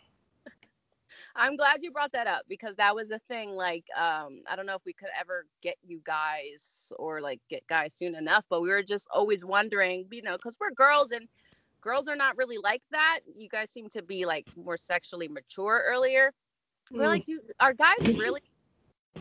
I'm 1.36 1.56
glad 1.56 1.80
you 1.84 1.92
brought 1.92 2.12
that 2.14 2.28
up 2.28 2.44
because 2.50 2.76
that 2.78 2.96
was 2.96 3.12
a 3.12 3.20
thing. 3.28 3.52
Like, 3.52 3.86
um, 3.98 4.42
I 4.50 4.56
don't 4.56 4.66
know 4.66 4.76
if 4.76 4.86
we 4.86 4.94
could 4.94 5.10
ever 5.20 5.46
get 5.62 5.78
you 5.84 6.02
guys 6.06 6.92
or 6.98 7.22
like 7.22 7.40
get 7.50 7.66
guys 7.68 7.94
soon 7.96 8.16
enough, 8.16 8.46
but 8.50 8.62
we 8.62 8.70
were 8.70 8.84
just 8.84 9.08
always 9.14 9.46
wondering, 9.46 10.08
you 10.12 10.22
know, 10.22 10.34
because 10.34 10.58
we're 10.60 10.72
girls 10.72 11.12
and 11.12 11.28
girls 11.82 12.08
are 12.08 12.16
not 12.16 12.38
really 12.38 12.58
like 12.58 12.84
that. 12.92 13.20
You 13.36 13.50
guys 13.50 13.72
seem 13.72 13.90
to 13.92 14.02
be 14.04 14.26
like 14.26 14.46
more 14.56 14.78
sexually 14.78 15.28
mature 15.28 15.84
earlier. 15.88 16.32
We're 16.98 17.08
Mm. 17.08 17.10
like, 17.10 17.26
do 17.26 17.40
are 17.60 17.74
guys 17.74 18.10
really, 18.14 18.42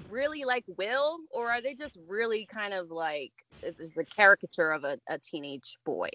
really 0.09 0.45
like 0.45 0.65
Will, 0.79 1.19
or 1.31 1.51
are 1.51 1.63
they 1.63 1.75
just 1.75 1.99
really 2.09 2.47
kind 2.47 2.75
of 2.75 2.91
like 2.91 3.33
this 3.63 3.79
is 3.81 3.93
the 3.95 4.05
caricature 4.07 4.73
of 4.73 4.85
a, 4.85 4.99
a 5.09 5.19
teenage 5.19 5.79
boy? 5.85 6.09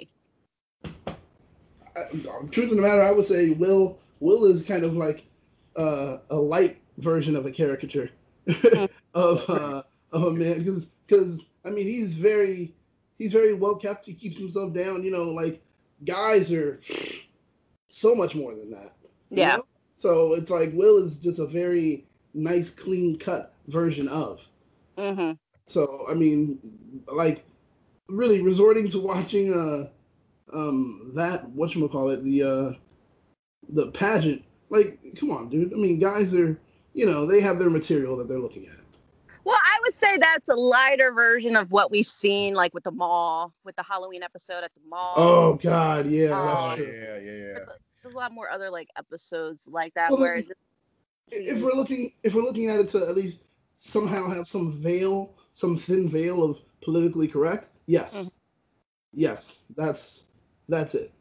I, 1.96 2.04
truth 2.52 2.72
of 2.72 2.78
the 2.78 2.82
matter, 2.84 3.02
I 3.04 3.12
would 3.12 3.25
say 3.28 3.52
Will 3.52 4.00
Will 4.20 4.46
is 4.46 4.64
kind 4.64 4.84
of 4.84 4.94
like 4.96 5.25
uh, 5.75 6.17
a 6.29 6.36
light 6.36 6.77
version 6.98 7.36
of 7.36 7.46
a 7.46 7.51
caricature 7.51 8.10
of 9.13 9.50
uh, 9.50 9.84
of 10.12 10.24
a 10.24 10.32
man 10.32 10.60
because 10.60 10.88
because 11.08 11.41
I 11.63 11.70
mean 11.70 11.86
he's 11.86 12.13
very 12.15 12.74
he's 13.17 13.34
very 13.34 13.53
well 13.53 13.75
kept. 13.75 14.05
He 14.05 14.13
keeps 14.13 14.38
himself 14.38 14.74
down. 14.74 15.03
You 15.03 15.12
know, 15.12 15.24
like 15.24 15.62
guys 16.05 16.51
are 16.51 16.82
so 17.89 18.15
much 18.15 18.36
more 18.36 18.53
than 18.55 18.72
that. 18.72 18.94
Yeah. 19.29 19.58
know? 19.58 19.65
So 19.98 20.34
it's 20.34 20.50
like 20.50 20.72
Will 20.74 20.98
is 20.98 21.17
just 21.17 21.39
a 21.39 21.48
very 21.48 22.05
nice, 22.34 22.70
clean 22.70 23.17
cut 23.17 23.53
version 23.67 24.08
of. 24.08 24.46
Mm-hmm. 24.98 25.32
So 25.67 26.05
I 26.10 26.13
mean, 26.13 26.60
like, 27.08 27.44
really 28.08 28.41
resorting 28.41 28.89
to 28.91 29.00
watching 29.00 29.53
uh 29.53 29.89
um 30.53 31.12
that 31.15 31.50
what 31.50 31.74
you 31.74 31.88
call 31.89 32.10
it 32.10 32.24
the 32.24 32.44
uh 32.44 32.72
the 33.70 33.91
pageant. 33.91 34.44
Like, 34.75 35.00
come 35.20 35.32
on, 35.32 35.50
dude. 35.50 35.74
I 35.74 35.77
mean, 35.77 36.00
guys 36.00 36.34
are 36.34 36.60
you 36.94 37.05
know 37.05 37.25
they 37.25 37.41
have 37.41 37.60
their 37.60 37.70
material 37.70 38.17
that 38.17 38.27
they're 38.27 38.39
looking 38.39 38.65
at. 38.67 38.74
Well, 39.44 39.60
I 39.63 39.79
would 39.84 39.94
say 39.94 40.17
that's 40.17 40.50
a 40.50 40.55
lighter 40.55 41.12
version 41.12 41.55
of 41.55 41.70
what 41.72 41.91
we've 41.91 42.05
seen, 42.05 42.55
like 42.55 42.74
with 42.74 42.84
the 42.84 42.91
mall, 42.91 43.53
with 43.63 43.75
the 43.75 43.84
Halloween 43.84 44.24
episode 44.24 44.63
at 44.63 44.74
the 44.74 44.82
mall. 44.89 45.13
Oh 45.15 45.53
God, 45.55 46.10
yeah. 46.10 46.29
That's 46.29 46.75
true. 46.77 46.86
yeah, 46.88 47.17
yeah, 47.20 47.32
yeah. 47.53 47.60
There's 48.01 48.13
a 48.15 48.17
lot 48.17 48.32
more 48.32 48.50
other 48.50 48.70
like 48.72 48.88
episodes 48.98 49.67
like 49.67 49.94
that 49.94 50.10
Well, 50.12 50.20
where 50.20 50.41
then- 50.41 50.51
If 51.32 51.62
we're 51.62 51.74
looking, 51.74 52.13
if 52.24 52.34
we're 52.34 52.41
looking 52.44 52.70
at 52.70 52.79
it 52.79 52.89
to 52.91 53.08
at 53.08 53.15
least 53.15 53.38
somehow 53.77 54.27
have 54.29 54.48
some 54.48 54.82
veil, 54.82 55.36
some 55.53 55.77
thin 55.77 56.10
veil 56.10 56.44
of 56.44 56.60
politically 56.82 57.27
correct, 57.27 57.70
yes, 57.88 58.15
Mhm. 58.15 58.32
yes, 59.13 59.58
that's 59.75 60.24
that's 60.70 60.96
it. 60.96 61.12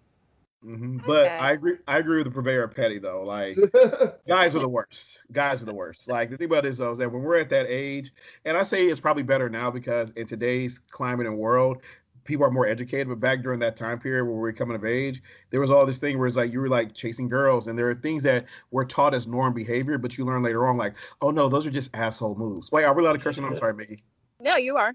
Hmm 0.64 0.96
But 1.06 1.26
Okay. 1.26 1.36
I 1.38 1.52
agree. 1.52 1.76
I 1.86 1.98
agree 1.98 2.16
with 2.18 2.26
the 2.26 2.30
purveyor 2.30 2.64
of 2.64 2.74
petty 2.74 2.98
though. 2.98 3.22
Like 3.22 3.56
guys 4.28 4.56
are 4.56 4.60
the 4.60 4.68
worst. 4.68 5.20
Guys 5.30 5.60
are 5.62 5.66
the 5.66 5.74
worst. 5.74 6.08
Like 6.08 6.30
the 6.30 6.38
thing 6.38 6.46
about 6.46 6.64
this 6.64 6.78
though 6.78 6.92
is 6.92 6.98
that 6.98 7.12
when 7.12 7.22
we're 7.22 7.36
at 7.36 7.50
that 7.50 7.66
age, 7.68 8.12
and 8.46 8.56
I 8.56 8.62
say 8.62 8.86
it's 8.86 9.00
probably 9.00 9.24
better 9.24 9.50
now 9.50 9.70
because 9.70 10.10
in 10.16 10.26
today's 10.26 10.78
climate 10.90 11.26
and 11.26 11.36
world, 11.36 11.82
people 12.24 12.46
are 12.46 12.50
more 12.50 12.66
educated. 12.66 13.08
But 13.08 13.20
back 13.20 13.42
during 13.42 13.60
that 13.60 13.76
time 13.76 13.98
period 13.98 14.24
where 14.24 14.34
we 14.34 14.40
were 14.40 14.52
coming 14.54 14.74
of 14.74 14.86
age, 14.86 15.22
there 15.50 15.60
was 15.60 15.70
all 15.70 15.84
this 15.84 15.98
thing 15.98 16.18
where 16.18 16.26
it's 16.26 16.36
like 16.36 16.50
you 16.50 16.60
were 16.60 16.70
like 16.70 16.94
chasing 16.94 17.28
girls, 17.28 17.66
and 17.66 17.78
there 17.78 17.90
are 17.90 17.94
things 17.94 18.22
that 18.22 18.46
were 18.70 18.86
taught 18.86 19.14
as 19.14 19.26
norm 19.26 19.52
behavior, 19.52 19.98
but 19.98 20.16
you 20.16 20.24
learn 20.24 20.42
later 20.42 20.66
on 20.66 20.78
like, 20.78 20.94
oh 21.20 21.30
no, 21.30 21.50
those 21.50 21.66
are 21.66 21.70
just 21.70 21.90
asshole 21.94 22.36
moves. 22.36 22.72
Wait, 22.72 22.84
are 22.84 22.94
we 22.94 23.02
allowed 23.02 23.12
to 23.12 23.18
curse? 23.18 23.36
I'm 23.36 23.56
sorry, 23.58 23.74
Miggy. 23.74 24.00
no, 24.40 24.56
you 24.56 24.78
are 24.78 24.94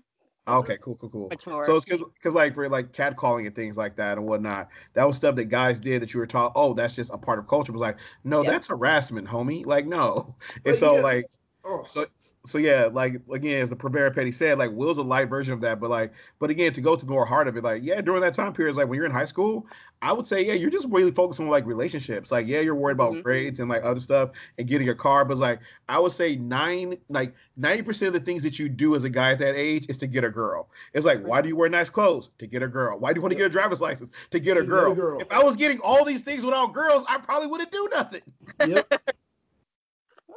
Okay, 0.58 0.78
cool, 0.82 0.96
cool, 0.96 1.10
cool. 1.10 1.28
mature. 1.30 1.64
So 1.64 1.76
it's 1.76 1.86
because, 1.86 2.04
cause 2.24 2.34
like 2.34 2.54
for 2.56 2.68
like 2.70 2.92
catcalling 2.94 3.46
and 3.46 3.56
things 3.56 3.78
like 3.78 3.96
that 3.98 4.18
and 4.18 4.28
whatnot, 4.28 4.70
that 4.94 5.08
was 5.08 5.18
stuff 5.18 5.36
that 5.36 5.46
guys 5.46 5.80
did 5.80 6.02
that 6.02 6.14
you 6.14 6.20
were 6.20 6.28
taught. 6.28 6.52
Oh, 6.56 6.74
that's 6.74 6.96
just 6.96 7.10
a 7.14 7.18
part 7.18 7.40
of 7.40 7.48
culture. 7.48 7.72
It 7.72 7.76
was 7.76 7.82
like, 7.82 7.98
no, 8.24 8.44
Yeah. 8.44 8.52
that's 8.52 8.68
harassment, 8.68 9.28
homie. 9.28 9.66
Like, 9.66 9.86
no. 9.86 10.36
And 10.66 10.76
But 10.76 10.78
so 10.78 10.96
yeah. 10.96 11.02
like, 11.02 11.26
oh, 11.64 11.84
so 11.86 12.06
so 12.50 12.58
yeah, 12.58 12.90
like 12.92 13.22
again, 13.32 13.62
as 13.62 13.70
the 13.70 13.76
Purveyor 13.76 14.12
Petty 14.12 14.32
said, 14.32 14.58
like 14.58 14.72
Will's 14.72 14.98
a 14.98 15.04
light 15.04 15.30
version 15.30 15.54
of 15.54 15.62
that, 15.62 15.80
but 15.80 15.90
like, 15.90 16.12
but 16.40 16.50
again, 16.50 16.74
to 16.74 16.82
go 16.82 16.96
to 16.96 17.06
the 17.06 17.12
more 17.12 17.26
heart 17.26 17.48
of 17.48 17.56
it, 17.58 17.64
like, 17.64 17.84
yeah, 17.84 18.02
during 18.02 18.22
that 18.22 18.34
time 18.34 18.54
period, 18.54 18.76
like 18.76 18.88
when 18.88 18.98
you're 18.98 19.06
in 19.06 19.12
high 19.12 19.26
school, 19.26 19.68
I 20.02 20.12
would 20.14 20.26
say, 20.26 20.42
yeah, 20.46 20.54
you're 20.54 20.70
just 20.70 20.88
really 20.90 21.12
focused 21.12 21.40
on 21.40 21.48
like 21.48 21.66
relationships. 21.66 22.32
Like, 22.32 22.48
yeah, 22.48 22.62
you're 22.62 22.76
worried 22.76 22.94
about 22.94 23.14
Mhm. 23.14 23.24
grades 23.24 23.60
and 23.60 23.70
like 23.70 23.84
other 23.84 24.00
stuff 24.00 24.32
and 24.58 24.68
getting 24.68 24.90
a 24.90 24.96
car, 24.96 25.26
but 25.26 25.38
like, 25.38 25.60
I 25.88 26.00
would 26.00 26.12
say 26.14 26.36
nine, 26.36 26.98
like 27.10 27.34
ninety 27.58 27.84
percent 27.84 28.08
of 28.08 28.14
the 28.14 28.26
things 28.26 28.44
that 28.44 28.58
you 28.60 28.68
do 28.70 28.96
as 28.96 29.04
a 29.04 29.10
guy 29.10 29.32
at 29.34 29.40
that 29.40 29.56
age 29.56 29.86
is 29.90 29.98
to 30.00 30.08
get 30.08 30.24
a 30.24 30.30
girl. 30.30 30.70
It's 30.94 31.06
like, 31.06 31.22
why 31.22 31.42
do 31.42 31.50
you 31.50 31.56
wear 31.56 31.70
nice 31.70 31.90
clothes? 31.90 32.32
To 32.40 32.48
get 32.48 32.64
a 32.64 32.68
girl. 32.68 32.98
Why 32.98 33.14
do 33.14 33.18
you 33.18 33.22
want 33.22 33.32
to 33.34 33.38
get 33.38 33.46
a 33.46 33.50
driver's 33.50 33.82
license? 33.82 34.10
To 34.32 34.40
get 34.40 34.58
a 34.58 34.62
To 34.62 34.66
get 34.66 34.74
a 34.74 34.76
girl. 34.76 34.96
girl. 34.96 35.20
If 35.22 35.32
I 35.32 35.44
was 35.44 35.56
getting 35.56 35.80
all 35.82 36.04
these 36.06 36.24
things 36.24 36.44
without 36.44 36.74
girls, 36.74 37.04
I 37.08 37.18
probably 37.18 37.48
wouldn't 37.48 37.72
do 37.72 37.88
nothing. 37.92 38.22
yep. 38.66 38.92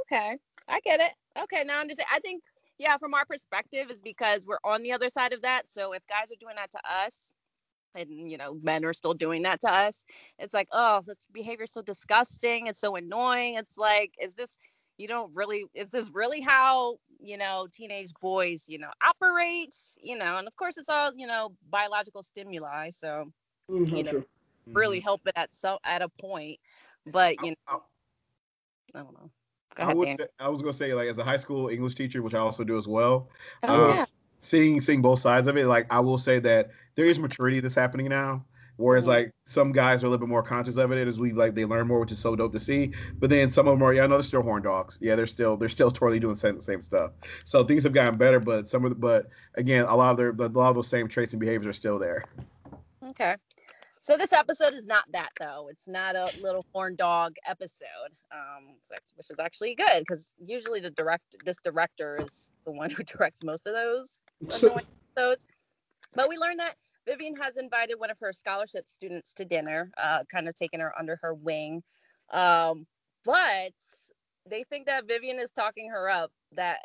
Okay, 0.02 0.38
I 0.69 0.81
get 0.81 1.00
it. 1.00 1.12
Okay, 1.41 1.65
now 1.65 1.79
I 1.79 1.81
understand. 1.81 2.09
I 2.12 2.21
think, 2.21 2.43
yeah, 2.79 2.97
from 2.99 3.15
our 3.15 3.25
perspective, 3.25 3.91
is 3.91 4.01
because 4.01 4.47
we're 4.47 4.59
on 4.65 4.83
the 4.83 4.93
other 4.93 5.09
side 5.09 5.33
of 5.33 5.43
that. 5.43 5.69
So 5.69 5.93
if 5.93 6.07
guys 6.07 6.31
are 6.33 6.41
doing 6.41 6.57
that 6.57 6.71
to 6.73 6.81
us, 6.91 7.35
and 7.95 8.31
you 8.31 8.37
know, 8.39 8.55
men 8.62 8.85
are 8.85 8.93
still 8.93 9.15
doing 9.15 9.43
that 9.43 9.61
to 9.62 9.73
us, 9.73 10.05
it's 10.39 10.55
like, 10.55 10.69
oh, 10.73 11.01
this 11.07 11.27
behavior 11.33 11.67
so 11.67 11.83
disgusting. 11.83 12.67
It's 12.67 12.81
so 12.81 12.97
annoying. 12.97 13.55
It's 13.57 13.77
like, 13.77 14.15
is 14.21 14.35
this, 14.35 14.59
you 14.99 15.09
don't 15.09 15.33
really, 15.35 15.65
is 15.75 15.91
this 15.91 16.11
really 16.12 16.41
how 16.41 16.97
you 17.21 17.37
know 17.37 17.67
teenage 17.73 18.12
boys, 18.21 18.65
you 18.69 18.79
know, 18.79 18.91
operate? 19.05 19.75
You 20.03 20.17
know, 20.17 20.37
and 20.39 20.47
of 20.47 20.57
course, 20.57 20.77
it's 20.79 20.89
all 20.89 21.12
you 21.17 21.27
know 21.27 21.51
biological 21.71 22.23
stimuli. 22.23 22.91
So 22.91 23.27
Mm, 23.71 23.89
how 23.91 24.01
You 24.01 24.05
know, 24.05 24.12
true. 24.12 24.27
really 24.75 25.01
help 25.01 25.23
it 25.27 25.35
at 25.37 25.55
some 25.55 25.79
at 25.85 26.03
a 26.03 26.09
point, 26.09 26.59
but 27.07 27.41
you 27.41 27.51
know, 27.51 27.57
I- 27.67 27.81
I 28.95 28.99
don't 29.03 29.15
know. 29.15 29.31
Go 29.75 29.85
I 29.85 29.95
would 29.95 30.09
say, 30.17 30.26
I 30.38 30.49
was 30.49 30.61
gonna 30.61 30.75
say 30.75 30.93
like 30.95 31.09
as 31.09 31.19
a 31.19 31.25
high 31.25 31.37
school 31.37 31.69
English 31.69 31.95
teacher, 31.95 32.23
which 32.23 32.35
I 32.35 32.38
also 32.38 32.64
do 32.64 32.76
as 32.76 32.87
well. 32.87 33.29
Oh 33.62 33.91
um, 33.91 33.97
yeah. 33.97 34.05
Seeing 34.41 34.81
seeing 34.81 35.02
both 35.02 35.21
sides 35.21 35.47
of 35.47 35.57
it, 35.57 35.67
like 35.67 35.87
I 35.93 36.00
will 36.00 36.19
say 36.19 36.41
that 36.41 36.71
there 36.97 37.07
is 37.07 37.19
maturity 37.19 37.61
that's 37.61 37.75
happening 37.75 38.09
now. 38.09 38.45
Whereas 38.76 39.05
Mhm. 39.05 39.09
like 39.09 39.33
some 39.45 39.71
guys 39.71 40.02
are 40.02 40.07
a 40.07 40.11
little 40.11 40.26
bit 40.26 40.31
more 40.31 40.43
conscious 40.43 40.76
of 40.76 40.91
it 40.93 41.07
as 41.07 41.19
we 41.19 41.33
like 41.33 41.55
they 41.55 41.64
learn 41.64 41.87
more, 41.87 42.00
which 42.00 42.11
is 42.12 42.19
so 42.19 42.35
dope 42.35 42.52
to 42.55 42.61
see. 42.61 42.93
But 43.21 43.31
then 43.31 43.50
some 43.50 43.69
of 43.69 43.75
them 43.79 43.83
are 43.83 43.93
yeah, 43.93 44.07
no, 44.07 44.17
they're 44.17 44.23
still 44.23 44.43
horn 44.43 44.62
dogs. 44.62 44.99
Yeah, 45.00 45.14
they're 45.14 45.26
still 45.26 45.57
they're 45.57 45.69
still 45.69 45.91
totally 45.91 46.19
doing 46.19 46.35
the 46.35 46.41
same, 46.41 46.61
same 46.61 46.83
stuff. 46.83 47.12
So 47.45 47.62
things 47.64 47.85
have 47.85 47.93
gotten 47.93 48.19
better, 48.19 48.41
but 48.41 48.69
some 48.69 48.85
of 48.85 48.91
the 48.91 48.97
but 48.97 49.29
again, 49.55 49.85
a 49.85 49.95
lot 49.95 50.11
of 50.11 50.17
their 50.17 50.31
a 50.31 50.49
lot 50.49 50.71
of 50.71 50.75
those 50.75 50.88
same 50.88 51.07
traits 51.09 51.33
and 51.33 51.41
behaviors 51.41 51.67
are 51.67 51.73
still 51.73 51.99
there. 51.99 52.25
Okay. 53.11 53.37
So 54.02 54.16
this 54.16 54.32
episode 54.32 54.75
is 54.75 54.85
not 54.85 55.04
that 55.12 55.30
though. 55.38 55.68
It's 55.71 55.87
not 55.87 56.16
a 56.16 56.28
little 56.40 56.66
horn 56.73 56.97
dog 56.97 57.37
episode, 57.49 58.11
um, 58.32 58.75
which 58.88 59.30
is 59.30 59.38
actually 59.38 59.76
good 59.76 60.00
because 60.00 60.28
usually 60.44 60.80
the 60.80 60.90
direct 60.90 61.37
this 61.44 61.56
director 61.62 62.18
is 62.18 62.50
the 62.66 62.73
one 62.73 62.90
who 62.90 63.04
directs 63.04 63.44
most 63.44 63.64
of 63.68 63.75
those 63.75 64.18
episodes. 65.16 65.47
But 66.16 66.28
we 66.28 66.37
learned 66.37 66.59
that 66.59 66.75
Vivian 67.06 67.37
has 67.37 67.56
invited 67.56 67.94
one 68.00 68.11
of 68.11 68.18
her 68.18 68.32
scholarship 68.32 68.90
students 68.90 69.32
to 69.35 69.44
dinner, 69.44 69.92
uh, 69.97 70.25
kind 70.30 70.49
of 70.49 70.56
taking 70.56 70.80
her 70.80 70.92
under 70.99 71.21
her 71.23 71.32
wing. 71.32 71.85
Um, 72.32 72.87
but 73.25 73.73
they 74.49 74.65
think 74.65 74.87
that 74.87 75.07
Vivian 75.07 75.39
is 75.39 75.51
talking 75.51 75.89
her 75.91 76.09
up 76.11 76.31
that 76.57 76.79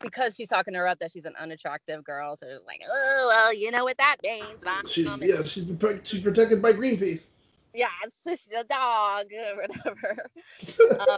because 0.00 0.34
she's 0.36 0.48
talking 0.48 0.74
her 0.74 0.86
up 0.86 0.98
that 0.98 1.10
she's 1.10 1.24
an 1.24 1.34
unattractive 1.40 2.04
girl. 2.04 2.36
So 2.36 2.46
it's 2.48 2.66
like, 2.66 2.82
oh 2.90 3.26
well, 3.28 3.54
you 3.54 3.70
know 3.70 3.84
what 3.84 3.96
that 3.98 4.16
means. 4.22 4.64
Mom." 4.64 4.86
She's 4.88 5.06
And- 5.06 5.22
yeah, 5.22 5.42
she's 5.44 5.64
protect- 5.64 6.06
she's 6.06 6.22
protected 6.22 6.60
by 6.60 6.72
Greenpeace. 6.72 7.26
yeah, 7.74 7.88
it's 8.04 8.22
just 8.24 8.50
a 8.52 8.64
dog 8.64 9.26
or 9.32 9.56
whatever. 9.94 10.26
um, 11.00 11.16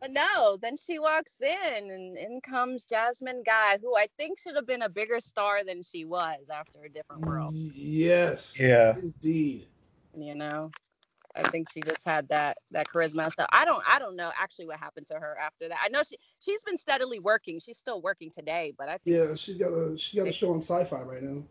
but 0.00 0.10
no, 0.10 0.58
then 0.60 0.76
she 0.76 0.98
walks 0.98 1.32
in 1.40 1.90
and 1.90 2.18
in 2.18 2.40
comes 2.42 2.84
Jasmine 2.84 3.42
Guy, 3.46 3.78
who 3.80 3.96
I 3.96 4.08
think 4.18 4.38
should 4.38 4.54
have 4.54 4.66
been 4.66 4.82
a 4.82 4.88
bigger 4.90 5.20
star 5.20 5.64
than 5.64 5.82
she 5.82 6.04
was 6.04 6.40
after 6.52 6.84
a 6.84 6.88
different 6.90 7.24
world. 7.24 7.54
Yes. 7.54 8.54
Yeah. 8.60 8.94
Indeed. 8.96 9.66
You 10.14 10.34
know, 10.34 10.70
I 11.36 11.44
think 11.44 11.70
she 11.70 11.82
just 11.82 12.04
had 12.04 12.28
that 12.28 12.58
that 12.72 12.86
charisma 12.88 13.24
and 13.24 13.32
stuff. 13.32 13.48
I 13.52 13.64
don't 13.64 13.82
I 13.88 13.98
don't 13.98 14.16
know 14.16 14.30
actually 14.40 14.66
what 14.66 14.78
happened 14.78 15.06
to 15.08 15.14
her 15.14 15.36
after 15.40 15.68
that. 15.68 15.78
I 15.84 15.88
know 15.88 16.02
she 16.02 16.16
she's 16.40 16.64
been 16.64 16.78
steadily 16.78 17.18
working. 17.20 17.60
She's 17.60 17.78
still 17.78 18.00
working 18.02 18.30
today, 18.30 18.72
but 18.78 18.88
I 18.88 18.98
think 18.98 19.16
Yeah, 19.18 19.34
she's 19.34 19.56
got 19.56 19.72
a 19.72 19.98
she's 19.98 20.18
got 20.18 20.28
a 20.28 20.32
show 20.32 20.50
on 20.52 20.60
Sci-Fi 20.62 21.02
right 21.02 21.22
now. 21.22 21.42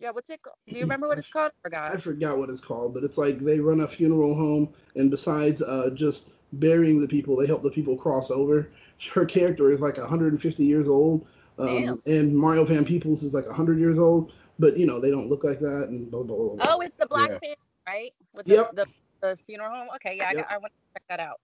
yeah. 0.00 0.10
What's 0.10 0.30
it? 0.30 0.42
called? 0.42 0.56
Do 0.68 0.78
you 0.78 0.84
remember 0.84 1.08
what 1.08 1.18
it's 1.18 1.28
called? 1.28 1.52
I 1.58 1.62
forgot. 1.62 1.94
I 1.94 1.96
forgot 1.98 2.38
what 2.38 2.50
it's 2.50 2.60
called, 2.60 2.94
but 2.94 3.04
it's 3.04 3.18
like 3.18 3.38
they 3.38 3.60
run 3.60 3.80
a 3.80 3.88
funeral 3.88 4.34
home, 4.34 4.72
and 4.96 5.10
besides 5.10 5.62
uh, 5.62 5.90
just 5.94 6.30
burying 6.54 7.00
the 7.00 7.08
people, 7.08 7.36
they 7.36 7.46
help 7.46 7.62
the 7.62 7.70
people 7.70 7.96
cross 7.96 8.30
over. 8.30 8.68
Her 9.12 9.24
character 9.24 9.70
is 9.70 9.80
like 9.80 9.96
150 9.96 10.64
years 10.64 10.88
old, 10.88 11.26
um, 11.58 12.02
and 12.06 12.34
Mario 12.34 12.64
Van 12.64 12.84
Peebles 12.84 13.22
is 13.22 13.34
like 13.34 13.46
100 13.46 13.78
years 13.78 13.98
old, 13.98 14.32
but 14.58 14.76
you 14.76 14.86
know 14.86 15.00
they 15.00 15.10
don't 15.10 15.28
look 15.28 15.44
like 15.44 15.60
that, 15.60 15.88
and 15.88 16.10
blah 16.10 16.22
blah 16.22 16.36
blah. 16.36 16.54
blah. 16.56 16.74
Oh, 16.74 16.80
it's 16.80 16.96
the 16.98 17.06
Black 17.06 17.30
Yeah. 17.30 17.38
Panther, 17.38 17.60
right? 17.86 18.12
With 18.34 18.46
the, 18.46 18.54
Yep. 18.54 18.76
the, 18.76 18.86
the 19.20 19.38
funeral 19.46 19.70
home. 19.70 19.88
Okay, 19.96 20.16
yeah, 20.16 20.28
I, 20.30 20.34
Yep. 20.34 20.48
got, 20.48 20.52
I 20.54 20.58
want 20.58 20.72
to 20.72 20.94
check 20.94 21.02
that 21.08 21.20
out. 21.20 21.40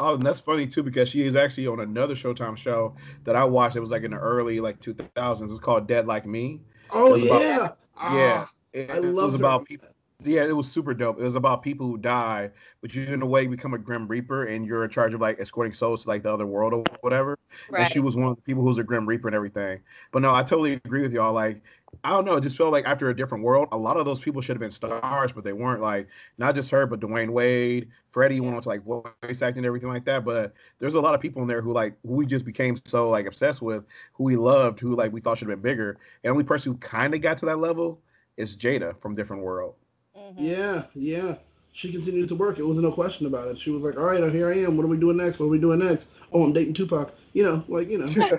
Oh, 0.00 0.14
and 0.14 0.24
that's 0.24 0.38
funny 0.38 0.66
too 0.66 0.82
because 0.82 1.08
she 1.08 1.26
is 1.26 1.34
actually 1.34 1.66
on 1.66 1.80
another 1.80 2.14
Showtime 2.14 2.56
show 2.56 2.94
that 3.24 3.34
I 3.34 3.44
watched. 3.44 3.76
It 3.76 3.80
was 3.80 3.90
like 3.90 4.04
in 4.04 4.12
the 4.12 4.18
early 4.18 4.60
like 4.60 4.80
2000s. 4.80 5.50
It's 5.50 5.58
called 5.58 5.88
Dead 5.88 6.06
Like 6.06 6.24
Me. 6.24 6.60
oh 6.92 7.14
it 7.14 7.20
was 7.20 7.22
about- 7.24 7.42
yeah, 7.42 7.68
yeah, 8.14 8.44
Ah, 8.46 8.50
it, 8.72 8.90
I 8.90 8.96
it 8.98 9.02
love 9.02 9.26
was 9.26 9.34
about 9.34 9.64
people. 9.66 9.88
Yeah, 10.24 10.44
it 10.44 10.52
was 10.52 10.70
super 10.70 10.94
dope. 10.94 11.20
It 11.20 11.24
was 11.24 11.36
about 11.36 11.62
people 11.62 11.86
who 11.86 11.96
die, 11.96 12.50
but 12.80 12.92
you 12.92 13.04
in 13.04 13.22
a 13.22 13.26
way 13.26 13.46
become 13.46 13.72
a 13.74 13.78
Grim 13.78 14.08
Reaper 14.08 14.46
and 14.46 14.66
you're 14.66 14.82
in 14.84 14.90
charge 14.90 15.14
of 15.14 15.20
like 15.20 15.38
escorting 15.40 15.72
souls 15.72 16.02
to 16.02 16.08
like 16.08 16.24
the 16.24 16.32
other 16.32 16.44
world 16.46 16.74
or 16.74 16.84
whatever. 17.02 17.38
Right. 17.70 17.82
And 17.82 17.90
she 17.92 18.00
was 18.00 18.16
one 18.16 18.26
of 18.26 18.34
the 18.36 18.42
people 18.42 18.64
who's 18.64 18.78
a 18.78 18.82
Grim 18.82 19.06
Reaper 19.06 19.28
and 19.28 19.34
everything. 19.36 19.80
But 20.10 20.22
no, 20.22 20.34
I 20.34 20.42
totally 20.42 20.72
agree 20.84 21.02
with 21.02 21.12
y'all. 21.12 21.32
Like, 21.32 21.60
I 22.04 22.10
don't 22.10 22.24
know, 22.24 22.36
it 22.36 22.42
just 22.42 22.56
felt 22.56 22.72
like 22.72 22.84
after 22.86 23.10
a 23.10 23.16
different 23.16 23.44
world, 23.44 23.68
a 23.72 23.78
lot 23.78 23.96
of 23.96 24.04
those 24.04 24.20
people 24.20 24.40
should 24.40 24.54
have 24.56 24.60
been 24.60 24.70
stars, 24.70 25.32
but 25.32 25.44
they 25.44 25.52
weren't. 25.52 25.80
Like, 25.80 26.08
not 26.38 26.54
just 26.54 26.70
her, 26.70 26.86
but 26.86 27.00
Dwayne 27.00 27.30
Wayne, 27.30 27.90
Freddie 28.10 28.40
went 28.40 28.54
on 28.56 28.62
to 28.62 28.68
like 28.68 28.84
voice 28.84 29.42
acting 29.42 29.58
and 29.58 29.66
everything 29.66 29.88
like 29.88 30.04
that. 30.04 30.24
But 30.24 30.54
there's 30.78 30.94
a 30.94 31.00
lot 31.00 31.14
of 31.14 31.20
people 31.20 31.42
in 31.42 31.48
there 31.48 31.60
who 31.60 31.72
like 31.72 31.94
who 32.06 32.14
we 32.14 32.26
just 32.26 32.44
became 32.44 32.78
so 32.84 33.10
like 33.10 33.26
obsessed 33.26 33.62
with, 33.62 33.84
who 34.14 34.24
we 34.24 34.36
loved, 34.36 34.80
who 34.80 34.94
like 34.94 35.12
we 35.12 35.20
thought 35.20 35.38
should 35.38 35.48
have 35.48 35.62
been 35.62 35.70
bigger. 35.70 35.90
And 36.22 36.30
the 36.30 36.30
only 36.30 36.44
person 36.44 36.72
who 36.72 36.78
kind 36.78 37.14
of 37.14 37.20
got 37.20 37.38
to 37.38 37.46
that 37.46 37.58
level 37.58 38.00
is 38.36 38.56
Jada 38.56 39.00
from 39.00 39.14
Different 39.14 39.42
World. 39.42 39.74
Mhm. 40.16 40.34
yeah, 40.38 40.84
yeah. 40.94 41.36
She 41.72 41.92
continued 41.92 42.28
to 42.28 42.34
work. 42.34 42.58
It 42.58 42.64
was 42.66 42.78
no 42.78 42.90
question 42.90 43.26
about 43.26 43.48
it. 43.48 43.58
She 43.58 43.70
was 43.70 43.82
like, 43.82 43.96
"All 43.96 44.04
right, 44.04 44.32
here 44.32 44.48
I 44.48 44.58
am. 44.58 44.76
What 44.76 44.84
are 44.84 44.88
we 44.88 44.96
doing 44.96 45.16
next? 45.16 45.38
What 45.38 45.46
are 45.46 45.50
we 45.50 45.58
doing 45.58 45.78
next? 45.78 46.08
Oh, 46.32 46.42
I'm 46.42 46.52
dating 46.52 46.74
Tupac. 46.74 47.14
You 47.34 47.44
know, 47.44 47.64
like 47.68 47.88
you 47.88 47.98
know." 47.98 48.12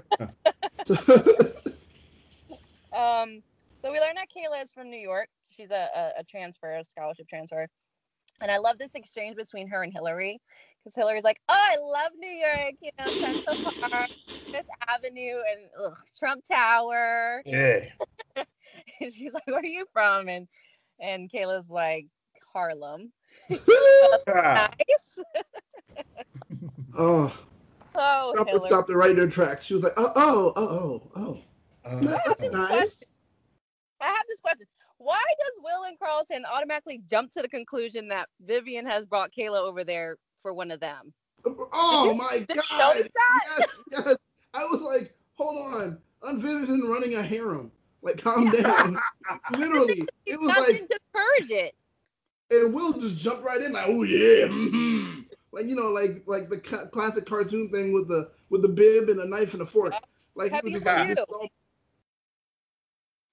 Um, 2.99 3.41
so 3.81 3.91
we 3.91 3.99
learned 3.99 4.17
that 4.17 4.27
Kayla 4.29 4.61
is 4.63 4.73
from 4.73 4.89
New 4.89 4.99
York. 4.99 5.29
She's 5.49 5.71
a, 5.71 5.87
a, 5.95 6.19
a 6.19 6.23
transfer, 6.23 6.75
a 6.75 6.83
scholarship 6.83 7.27
transfer. 7.29 7.67
And 8.41 8.51
I 8.51 8.57
love 8.57 8.77
this 8.77 8.95
exchange 8.95 9.35
between 9.37 9.67
her 9.69 9.83
and 9.83 9.93
Hillary. 9.93 10.39
Because 10.83 10.95
Hillary's 10.95 11.23
like, 11.23 11.39
oh, 11.49 11.53
I 11.55 11.77
love 11.81 12.11
New 12.17 12.29
York, 12.29 12.73
you 12.81 12.91
know, 12.99 13.05
Central 13.05 13.73
Park, 13.89 14.09
Fifth 14.51 14.65
Avenue, 14.87 15.37
and 15.51 15.69
ugh, 15.85 15.97
Trump 16.17 16.43
Tower. 16.49 17.41
Yeah. 17.45 17.79
And 19.01 19.11
she's 19.11 19.33
like, 19.33 19.47
where 19.47 19.57
are 19.57 19.65
you 19.65 19.85
from? 19.91 20.29
And 20.29 20.47
and 21.01 21.29
Kayla's 21.29 21.69
like, 21.69 22.05
Harlem. 22.53 23.11
Nice. 24.27 25.19
oh, 26.97 27.35
Oh, 27.95 28.33
stop, 28.33 28.47
Hillary. 28.47 28.67
stopped 28.69 28.89
it 28.89 28.95
right 28.95 29.11
in 29.11 29.17
their 29.17 29.27
tracks. 29.27 29.65
She 29.65 29.73
was 29.73 29.83
like, 29.83 29.93
"Oh, 29.97 30.13
oh, 30.15 30.53
oh, 30.55 30.67
oh, 30.67 31.11
oh." 31.15 31.41
Uh, 31.89 32.17
That's 32.25 32.41
nice. 32.51 32.67
question. 32.69 33.07
I 34.01 34.05
have 34.07 34.25
this 34.27 34.39
question. 34.41 34.65
Why 34.97 35.21
does 35.39 35.63
Will 35.63 35.83
and 35.83 35.97
Carlton 35.99 36.45
automatically 36.45 37.01
jump 37.09 37.31
to 37.33 37.41
the 37.41 37.47
conclusion 37.47 38.09
that 38.09 38.27
Vivian 38.41 38.85
has 38.85 39.05
brought 39.05 39.31
Kayla 39.31 39.59
over 39.61 39.83
there 39.83 40.17
for 40.41 40.53
one 40.53 40.71
of 40.71 40.79
them? 40.79 41.13
Oh 41.45 42.11
you- 42.11 42.17
my 42.17 42.45
god! 42.53 43.09
Yes, 43.59 43.69
yes. 43.91 44.17
I 44.53 44.65
was 44.65 44.81
like, 44.81 45.15
hold 45.35 45.73
on, 45.73 45.97
Aunt 46.23 46.39
Viv 46.39 46.63
isn't 46.63 46.83
running 46.89 47.15
a 47.15 47.23
harem. 47.23 47.71
Like, 48.01 48.21
calm 48.21 48.49
down. 48.51 48.97
Literally, 49.51 50.07
it 50.25 50.39
was 50.39 50.47
Nothing 50.49 50.81
like, 50.81 50.89
to 50.89 50.99
encourage 51.13 51.51
it. 51.51 51.75
and 52.51 52.73
Will 52.73 52.93
just 52.93 53.17
jumped 53.17 53.43
right 53.43 53.61
in, 53.61 53.71
like, 53.73 53.85
oh 53.87 54.03
yeah, 54.03 54.47
hmm 54.47 55.21
like 55.51 55.65
you 55.65 55.75
know, 55.75 55.91
like 55.91 56.23
like 56.25 56.49
the 56.49 56.59
ca- 56.59 56.87
classic 56.87 57.25
cartoon 57.25 57.69
thing 57.69 57.91
with 57.93 58.07
the 58.07 58.29
with 58.49 58.61
the 58.61 58.69
bib 58.69 59.09
and 59.09 59.19
a 59.19 59.25
knife 59.25 59.53
and 59.53 59.61
a 59.61 59.65
fork. 59.65 59.93
Like 60.35 60.51
he 60.51 60.59
was 60.61 60.73
just 60.73 60.85
like, 60.85 61.07
Pew. 61.07 61.15
this 61.15 61.25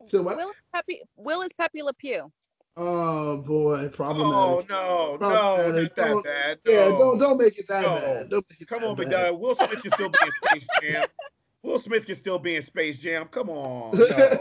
so- 0.08 0.18
So 0.18 0.22
what? 0.22 0.36
Will 0.36 0.48
is 0.50 0.54
Pepe, 0.75 1.02
Will 1.16 1.42
is 1.42 1.52
Pepe 1.52 1.82
Le 1.82 1.92
Pew. 1.94 2.32
Oh 2.78 3.38
boy, 3.42 3.84
Oh 3.84 3.88
problematic. 3.88 4.68
no, 4.68 5.12
no, 5.12 5.16
Problematic. 5.18 5.75
not 5.75 5.96
that 5.96 5.96
Don't- 5.96 6.25
bad. 6.25 6.58
Yeah, 6.66 6.88
don't 6.90 7.18
don't 7.18 7.38
make 7.38 7.58
it 7.58 7.66
that 7.68 7.82
No. 7.82 7.88
bad. 8.00 8.28
Don't 8.30 8.46
make 8.50 8.60
it 8.60 8.68
Come 8.68 8.80
that 8.80 8.86
on, 8.88 8.96
bad. 8.96 9.06
McDowell. 9.06 9.38
Will 9.40 9.54
Smith 9.54 9.82
can 9.82 9.90
still 9.92 10.08
be 10.10 10.18
in 10.22 10.32
Space 10.60 10.66
Jam. 10.82 11.04
Will 11.62 11.78
Smith 11.78 12.04
can 12.06 12.16
still 12.16 12.38
be 12.38 12.56
in 12.56 12.62
Space 12.62 12.98
Jam. 12.98 13.26
Come 13.28 13.48
on. 13.50 13.96
No. 14.08 14.38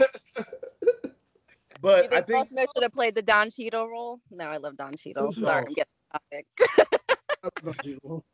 But 1.82 2.12
I 2.14 2.22
think 2.22 2.40
Will 2.40 2.46
Smith 2.46 2.70
should 2.76 2.84
have 2.84 2.94
played 2.94 3.14
the 3.16 3.22
Don 3.22 3.50
Cheadle 3.52 3.88
role? 3.88 4.20
No, 4.32 4.46
I 4.46 4.58
love 4.58 4.76
Don 4.76 4.96
Cheadle. 4.96 5.32
Sorry, 5.34 5.66
I'm 5.68 5.74
getting 5.74 5.94
off 6.14 6.22
topic. 7.44 8.26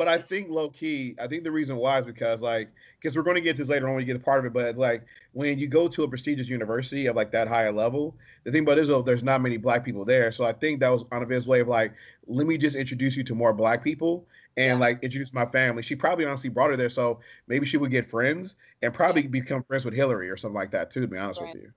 But 0.00 0.08
I 0.08 0.16
think 0.16 0.48
low 0.48 0.70
key, 0.70 1.14
I 1.20 1.26
think 1.26 1.44
the 1.44 1.50
reason 1.52 1.76
why 1.76 1.98
is 1.98 2.06
because 2.06 2.40
like, 2.40 2.70
because 2.98 3.14
we're 3.14 3.22
going 3.22 3.34
to 3.34 3.42
get 3.42 3.56
to 3.56 3.62
this 3.62 3.68
later 3.68 3.86
on 3.86 3.92
when 3.96 4.00
you 4.00 4.06
get 4.06 4.16
a 4.16 4.24
part 4.24 4.38
of 4.38 4.46
it. 4.46 4.54
But 4.54 4.78
like, 4.78 5.04
when 5.32 5.58
you 5.58 5.68
go 5.68 5.88
to 5.88 6.04
a 6.04 6.08
prestigious 6.08 6.48
university 6.48 7.04
of 7.04 7.16
like 7.16 7.30
that 7.32 7.48
higher 7.48 7.70
level, 7.70 8.16
the 8.44 8.50
thing 8.50 8.62
about 8.62 8.78
it 8.78 8.80
is 8.80 8.88
though, 8.88 9.02
there's 9.02 9.22
not 9.22 9.42
many 9.42 9.58
black 9.58 9.84
people 9.84 10.06
there. 10.06 10.32
So 10.32 10.42
I 10.44 10.54
think 10.54 10.80
that 10.80 10.88
was 10.88 11.04
Aunt 11.12 11.28
Viv's 11.28 11.46
way 11.46 11.60
of 11.60 11.68
like, 11.68 11.92
let 12.26 12.46
me 12.46 12.56
just 12.56 12.76
introduce 12.76 13.14
you 13.14 13.24
to 13.24 13.34
more 13.34 13.52
black 13.52 13.84
people 13.84 14.26
and 14.56 14.78
Yeah. 14.78 14.86
like 14.86 15.02
introduce 15.02 15.34
my 15.34 15.44
family. 15.44 15.82
She 15.82 15.96
probably 15.96 16.24
honestly 16.24 16.48
brought 16.48 16.70
her 16.70 16.78
there, 16.78 16.88
so 16.88 17.20
maybe 17.46 17.66
she 17.66 17.76
would 17.76 17.90
get 17.90 18.08
friends 18.08 18.54
and 18.80 18.94
probably 18.94 19.26
become 19.26 19.62
friends 19.64 19.84
with 19.84 19.92
Hillary 19.92 20.30
or 20.30 20.38
something 20.38 20.54
like 20.56 20.70
that 20.70 20.90
too. 20.90 21.02
To 21.02 21.08
be 21.08 21.18
honest 21.18 21.42
Right. 21.42 21.54
with 21.54 21.62
you. 21.62 21.72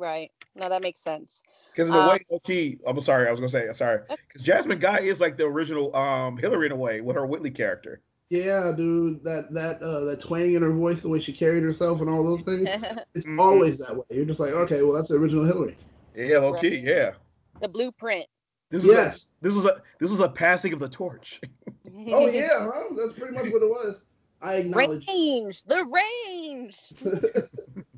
Right. 0.00 0.30
No, 0.56 0.70
that 0.70 0.82
makes 0.82 1.00
sense. 1.00 1.42
Because 1.72 1.90
in 1.90 1.94
a 1.94 1.98
Um, 2.00 2.08
way, 2.08 2.18
low 2.30 2.38
key, 2.40 2.78
I'm 2.86 2.98
sorry, 3.02 3.28
I 3.28 3.30
was 3.30 3.38
gonna 3.38 3.50
say 3.50 3.70
sorry. 3.74 4.00
Because 4.08 4.40
Jasmine 4.42 4.78
Guy 4.78 5.00
is 5.00 5.20
like 5.20 5.36
the 5.36 5.44
original 5.44 5.94
um 5.94 6.38
Hillary 6.38 6.66
in 6.66 6.72
a 6.72 6.76
way 6.76 7.02
with 7.02 7.16
her 7.16 7.26
Whitley 7.26 7.50
character. 7.50 8.00
Yeah, 8.30 8.72
dude, 8.74 9.22
that 9.24 9.52
that 9.52 9.82
uh, 9.82 10.00
that 10.06 10.20
twang 10.22 10.54
in 10.54 10.62
her 10.62 10.72
voice, 10.72 11.02
the 11.02 11.08
way 11.10 11.20
she 11.20 11.32
carried 11.34 11.62
herself, 11.62 12.00
and 12.00 12.08
all 12.08 12.24
those 12.24 12.40
things, 12.42 12.66
it's 13.14 13.26
Mhm. 13.26 13.38
always 13.40 13.76
that 13.78 13.94
way. 13.94 14.04
You're 14.08 14.24
just 14.24 14.40
like, 14.40 14.52
okay, 14.52 14.82
well, 14.82 14.92
that's 14.92 15.08
the 15.08 15.16
original 15.16 15.44
Hillary. 15.44 15.76
Yeah, 16.14 16.38
low 16.38 16.54
key, 16.54 16.76
Right. 16.76 16.82
yeah. 16.84 17.12
the 17.60 17.68
blueprint. 17.68 18.26
This 18.70 18.82
was 18.82 18.92
Yes. 18.92 19.26
a, 19.42 19.44
this 19.44 19.54
was 19.54 19.66
a 19.66 19.82
this 19.98 20.10
was 20.10 20.20
a 20.20 20.28
passing 20.30 20.72
of 20.72 20.78
the 20.78 20.88
torch. 20.88 21.40
Oh 22.08 22.26
yeah, 22.26 22.48
huh? 22.72 22.94
That's 22.96 23.12
pretty 23.12 23.34
much 23.34 23.52
what 23.52 23.62
it 23.62 23.68
was. 23.68 24.00
I 24.40 24.54
acknowledge. 24.56 25.06
range. 25.06 25.62
The 25.64 25.84
range. 25.84 26.94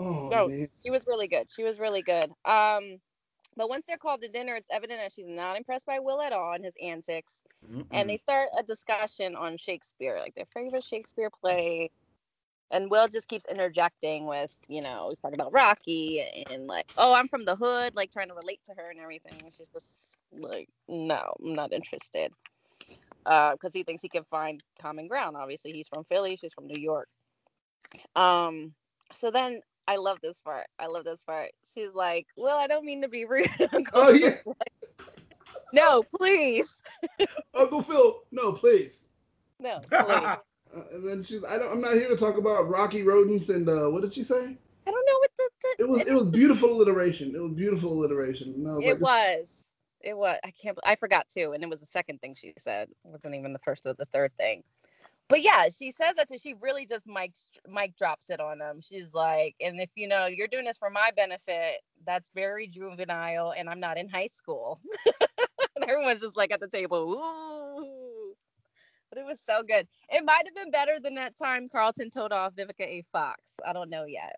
oh 0.00 0.30
No, 0.30 0.48
man. 0.48 0.68
She 0.84 0.90
was 0.90 1.02
really 1.06 1.28
good. 1.28 1.46
She 1.50 1.64
was 1.64 1.78
really 1.78 2.02
good. 2.02 2.30
Um, 2.44 3.00
but 3.56 3.68
once 3.68 3.86
they're 3.86 3.98
called 3.98 4.22
to 4.22 4.28
dinner, 4.28 4.54
it's 4.56 4.68
evident 4.70 5.00
that 5.00 5.12
she's 5.12 5.28
not 5.28 5.56
impressed 5.56 5.86
by 5.86 6.00
Will 6.00 6.20
at 6.22 6.32
all 6.32 6.54
and 6.54 6.64
his 6.64 6.74
antics. 6.82 7.42
And 7.92 8.08
they 8.08 8.18
start 8.18 8.48
a 8.58 8.62
discussion 8.62 9.36
on 9.36 9.56
Shakespeare, 9.56 10.18
like 10.18 10.34
their 10.34 10.46
favorite 10.46 10.84
Shakespeare 10.84 11.30
play. 11.30 11.90
And 12.70 12.90
Will 12.90 13.08
just 13.08 13.28
keeps 13.28 13.46
interjecting 13.46 14.26
with, 14.26 14.56
you 14.68 14.80
know, 14.82 15.08
he's 15.10 15.18
talking 15.18 15.40
about 15.40 15.52
Rocky 15.52 16.24
and 16.50 16.66
like, 16.68 16.90
oh, 16.96 17.12
I'm 17.12 17.28
from 17.28 17.44
the 17.44 17.56
hood, 17.56 17.96
like 17.96 18.12
trying 18.12 18.28
to 18.28 18.34
relate 18.34 18.60
to 18.66 18.74
her 18.76 18.90
and 18.90 19.00
everything. 19.00 19.34
And 19.42 19.52
she's 19.52 19.68
just 19.68 20.16
like, 20.32 20.68
no, 20.88 21.34
I'm 21.44 21.54
not 21.54 21.72
interested. 21.72 22.32
Because 23.24 23.72
he 23.74 23.82
thinks 23.84 24.02
he 24.02 24.08
can 24.08 24.24
find 24.24 24.62
common 24.80 25.08
ground. 25.08 25.36
Obviously, 25.36 25.72
he's 25.72 25.88
from 25.88 26.04
Philly, 26.04 26.36
she's 26.36 26.54
from 26.54 26.66
New 26.66 26.80
York. 26.80 27.08
Um, 28.16 28.74
so 29.12 29.30
then 29.30 29.60
I 29.90 29.96
love 29.96 30.18
this 30.22 30.40
part. 30.40 30.66
I 30.78 30.86
love 30.86 31.02
this 31.02 31.24
part. 31.24 31.50
She's 31.74 31.92
like, 31.92 32.28
Well, 32.36 32.56
I 32.56 32.68
don't 32.68 32.84
mean 32.84 33.02
to 33.02 33.08
be 33.08 33.24
rude. 33.24 33.50
Uncle 33.72 33.84
Oh 33.94 34.12
yeah, 34.12 34.36
like, 34.46 34.56
no, 35.72 36.04
please. 36.16 36.80
Uncle 37.54 37.82
Phil. 37.82 38.20
No, 38.30 38.52
please. 38.52 39.02
No, 39.58 39.80
please. 39.90 40.36
And 40.92 41.08
then 41.08 41.24
she's, 41.24 41.42
I 41.42 41.58
don't, 41.58 41.72
I'm 41.72 41.80
not 41.80 41.94
here 41.94 42.08
to 42.08 42.16
talk 42.16 42.38
about 42.38 42.68
Rocky 42.68 43.02
rodents 43.02 43.48
and 43.48 43.68
uh, 43.68 43.88
what 43.88 44.02
did 44.02 44.14
she 44.14 44.22
say? 44.22 44.36
I 44.86 44.90
don't 44.92 45.06
know 45.06 45.18
what 45.18 45.30
the, 45.36 45.50
the 45.60 45.82
It 45.82 45.88
was, 45.88 46.02
it 46.06 46.12
was 46.12 46.30
beautiful 46.30 46.70
alliteration. 46.70 47.34
It 47.34 47.42
was 47.42 47.52
beautiful 47.52 47.92
alliteration. 47.92 48.54
And 48.54 48.68
I 48.68 48.70
was 48.74 48.84
It 48.84 49.00
like, 49.00 49.00
was. 49.00 49.68
It 50.02 50.16
was. 50.16 50.38
I 50.44 50.52
can't. 50.52 50.78
I 50.84 50.94
forgot 50.94 51.28
too, 51.28 51.52
and 51.52 51.64
it 51.64 51.68
was 51.68 51.80
the 51.80 51.86
second 51.86 52.20
thing 52.20 52.36
she 52.36 52.54
said. 52.58 52.88
It 52.88 53.10
wasn't 53.10 53.34
even 53.34 53.52
the 53.52 53.58
first 53.58 53.84
or 53.84 53.92
the 53.94 54.06
third 54.06 54.30
thing. 54.36 54.62
But 55.30 55.42
yeah, 55.42 55.68
she 55.70 55.92
says 55.92 56.16
that. 56.16 56.28
To, 56.28 56.38
she 56.38 56.54
really 56.60 56.86
just 56.86 57.06
mic 57.06 57.32
mic 57.68 57.96
drops 57.96 58.30
it 58.30 58.40
on 58.40 58.60
him. 58.60 58.80
She's 58.82 59.14
like, 59.14 59.54
and 59.60 59.80
if 59.80 59.90
you 59.94 60.08
know 60.08 60.26
you're 60.26 60.48
doing 60.48 60.64
this 60.64 60.76
for 60.76 60.90
my 60.90 61.12
benefit, 61.16 61.76
that's 62.04 62.30
very 62.34 62.66
juvenile, 62.66 63.54
and 63.56 63.70
I'm 63.70 63.78
not 63.78 63.96
in 63.96 64.08
high 64.08 64.26
school. 64.26 64.80
and 65.76 65.88
everyone's 65.88 66.20
just 66.20 66.36
like 66.36 66.50
at 66.52 66.58
the 66.60 66.68
table, 66.68 67.14
ooh. 67.14 68.34
But 69.08 69.20
it 69.20 69.24
was 69.26 69.40
so 69.40 69.62
good. 69.62 69.86
It 70.10 70.24
might 70.24 70.46
have 70.46 70.54
been 70.56 70.72
better 70.72 70.98
than 71.02 71.14
that 71.14 71.38
time 71.38 71.68
Carlton 71.70 72.10
told 72.10 72.32
off 72.32 72.54
Vivica 72.56 72.82
A. 72.82 73.04
Fox. 73.12 73.40
I 73.64 73.72
don't 73.72 73.90
know 73.90 74.06
yet, 74.06 74.36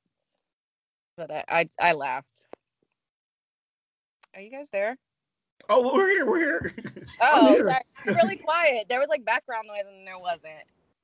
but 1.16 1.30
I 1.30 1.44
I, 1.48 1.68
I 1.80 1.92
laughed. 1.92 2.46
Are 4.34 4.42
you 4.42 4.50
guys 4.50 4.68
there? 4.70 4.98
Oh, 5.70 5.94
we're 5.94 6.10
here, 6.10 6.26
we're 6.26 6.38
here. 6.38 6.74
Oh, 7.20 7.56
sorry. 7.56 7.80
Really 8.06 8.36
quiet. 8.36 8.86
There 8.88 8.98
was 8.98 9.08
like 9.08 9.24
background 9.24 9.68
noise 9.68 9.84
and 9.88 10.06
there 10.06 10.18
wasn't. 10.18 10.52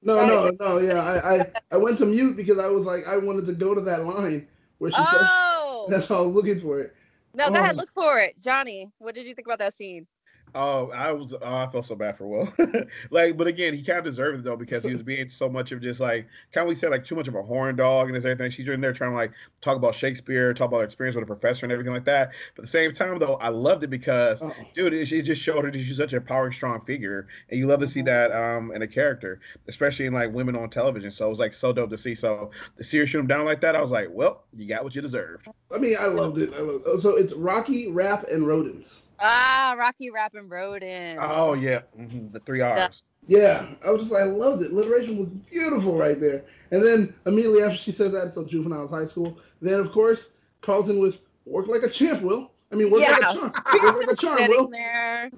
No, 0.02 0.26
no, 0.26 0.50
no, 0.61 0.78
yeah. 0.78 1.02
I, 1.02 1.37
I, 1.37 1.46
I 1.72 1.76
went 1.76 1.98
to 1.98 2.06
mute 2.06 2.37
because 2.37 2.58
I 2.58 2.68
was 2.68 2.84
like, 2.84 3.06
I 3.06 3.16
wanted 3.16 3.46
to 3.46 3.52
go 3.52 3.74
to 3.74 3.80
that 3.82 4.04
line 4.04 4.46
where 4.78 4.90
she 4.90 5.04
said, 5.04 5.06
Oh, 5.06 5.87
that's 5.90 6.06
how 6.06 6.16
I 6.16 6.20
was 6.22 6.34
looking 6.34 6.61
for 6.61 6.80
it. 6.80 6.94
no, 7.34 7.50
go 7.50 7.56
ahead. 7.56 7.74
oh. 7.74 7.78
Look 7.78 7.90
for 7.94 8.20
it. 8.20 8.38
Johnny, 8.40 8.90
what 8.98 9.14
did 9.14 9.26
you 9.26 9.34
think 9.34 9.46
about 9.46 9.58
that 9.58 9.74
scene? 9.74 10.06
Oh, 10.54 10.90
I 10.90 11.12
was. 11.12 11.34
Oh, 11.34 11.38
I 11.56 11.68
felt 11.70 11.84
so 11.87 11.94
bad 11.94 12.16
for 12.16 12.26
Will. 12.26 12.52
like, 13.11 13.37
but 13.37 13.46
again, 13.46 13.74
he 13.74 13.82
kind 13.82 13.98
of 13.98 14.04
deserved 14.04 14.38
it 14.40 14.44
though 14.44 14.56
because 14.56 14.84
he 14.84 14.92
was 14.92 15.02
being 15.02 15.30
so 15.30 15.48
much 15.48 15.72
of 15.72 15.80
just 15.80 16.00
like, 16.00 16.26
kind 16.52 16.64
of 16.64 16.68
we 16.68 16.74
said 16.74 16.90
like 16.90 17.04
too 17.04 17.14
much 17.14 17.28
of 17.28 17.34
a 17.34 17.42
horn 17.42 17.76
dog 17.76 18.08
and 18.08 18.16
this 18.16 18.24
everything. 18.24 18.50
She's 18.50 18.66
in 18.68 18.80
there 18.80 18.92
trying 18.92 19.11
to 19.11 19.16
like 19.16 19.32
talk 19.61 19.76
about 19.76 19.94
Shakespeare, 19.94 20.54
talk 20.54 20.68
about 20.68 20.78
her 20.78 20.84
experience 20.84 21.14
with 21.16 21.24
a 21.24 21.26
professor 21.26 21.66
and 21.66 21.72
everything 21.72 21.92
like 21.92 22.04
that. 22.06 22.30
But 22.54 22.62
at 22.62 22.64
the 22.64 22.70
same 22.70 22.92
time 22.92 23.18
though, 23.18 23.34
I 23.37 23.48
loved 23.48 23.82
it 23.84 23.88
because, 23.90 24.40
Uh-oh. 24.42 24.52
dude, 24.74 24.94
it, 24.94 25.11
it 25.12 25.22
just 25.22 25.42
showed 25.42 25.64
her 25.64 25.70
that 25.70 25.78
she's 25.78 25.96
such 25.96 26.12
a 26.12 26.20
power 26.20 26.50
strong 26.52 26.80
figure, 26.84 27.26
and 27.50 27.58
you 27.58 27.66
love 27.66 27.80
to 27.80 27.88
see 27.88 28.00
Mhm. 28.02 28.06
that 28.06 28.32
um 28.32 28.72
in 28.72 28.82
a 28.82 28.87
character, 28.88 29.40
especially 29.68 30.06
in 30.06 30.12
like 30.12 30.32
women 30.32 30.56
on 30.56 30.70
television. 30.70 31.11
So 31.11 31.26
it 31.26 31.30
was 31.30 31.38
like 31.38 31.54
so 31.54 31.72
dope 31.72 31.90
to 31.90 31.98
see. 31.98 32.14
So 32.14 32.50
to 32.76 32.84
see 32.84 32.98
her 32.98 33.06
shoot 33.06 33.20
him 33.20 33.26
down 33.26 33.44
like 33.44 33.61
that, 33.61 33.76
I 33.76 33.82
was 33.82 33.90
like, 33.90 34.08
well, 34.11 34.44
you 34.56 34.66
got 34.68 34.84
what 34.84 34.94
you 34.94 35.02
deserved. 35.02 35.48
I 35.74 35.78
mean, 35.78 35.96
I 35.98 36.06
loved 36.06 36.38
it. 36.38 36.52
I 36.54 36.61
loved 36.61 36.87
it. 36.87 37.00
So 37.00 37.16
it's 37.16 37.32
Rocky, 37.34 37.90
Rap, 37.90 38.24
and 38.30 38.46
Rodents. 38.46 39.02
Ah, 39.20 39.74
Rocky 39.78 40.11
Rap 40.11 40.35
and 40.35 40.50
Rodin. 40.50 41.18
Oh 41.20 41.54
yeah, 41.54 41.83
mhm, 41.98 42.33
the 42.33 42.40
three 42.40 42.61
R's. 42.61 43.04
Yeah, 43.26 43.68
I 43.85 43.90
was 43.90 44.00
just 44.02 44.12
like, 44.12 44.22
I 44.22 44.26
loved 44.26 44.62
it. 44.62 44.72
Alliteration 44.72 45.18
was 45.18 45.28
beautiful 45.28 45.96
right 45.96 46.18
there. 46.18 46.44
And 46.70 46.83
then 46.85 47.14
immediately 47.26 47.62
after 47.62 47.76
she 47.76 47.92
said 47.92 48.12
that, 48.12 48.33
so 48.33 48.44
juveniles 48.44 48.90
high 48.90 49.04
school. 49.07 49.38
Then 49.61 49.81
of 49.81 49.90
course 49.92 50.31
Carlton 50.62 51.00
with 51.00 51.20
work 51.44 51.66
like 51.66 51.83
a 51.83 51.90
champ, 51.90 52.22
Will. 52.22 52.50
I 52.72 52.76
mean, 52.76 52.90
work 52.90 53.02
like 53.02 53.22
a 53.22 53.35
charm. 53.35 53.52
Work 53.83 54.07
like 54.07 54.12
a 54.12 54.16
charm, 54.16 54.38
Sitting 54.38 54.57
Will. 54.57 54.68
there, 54.68 55.31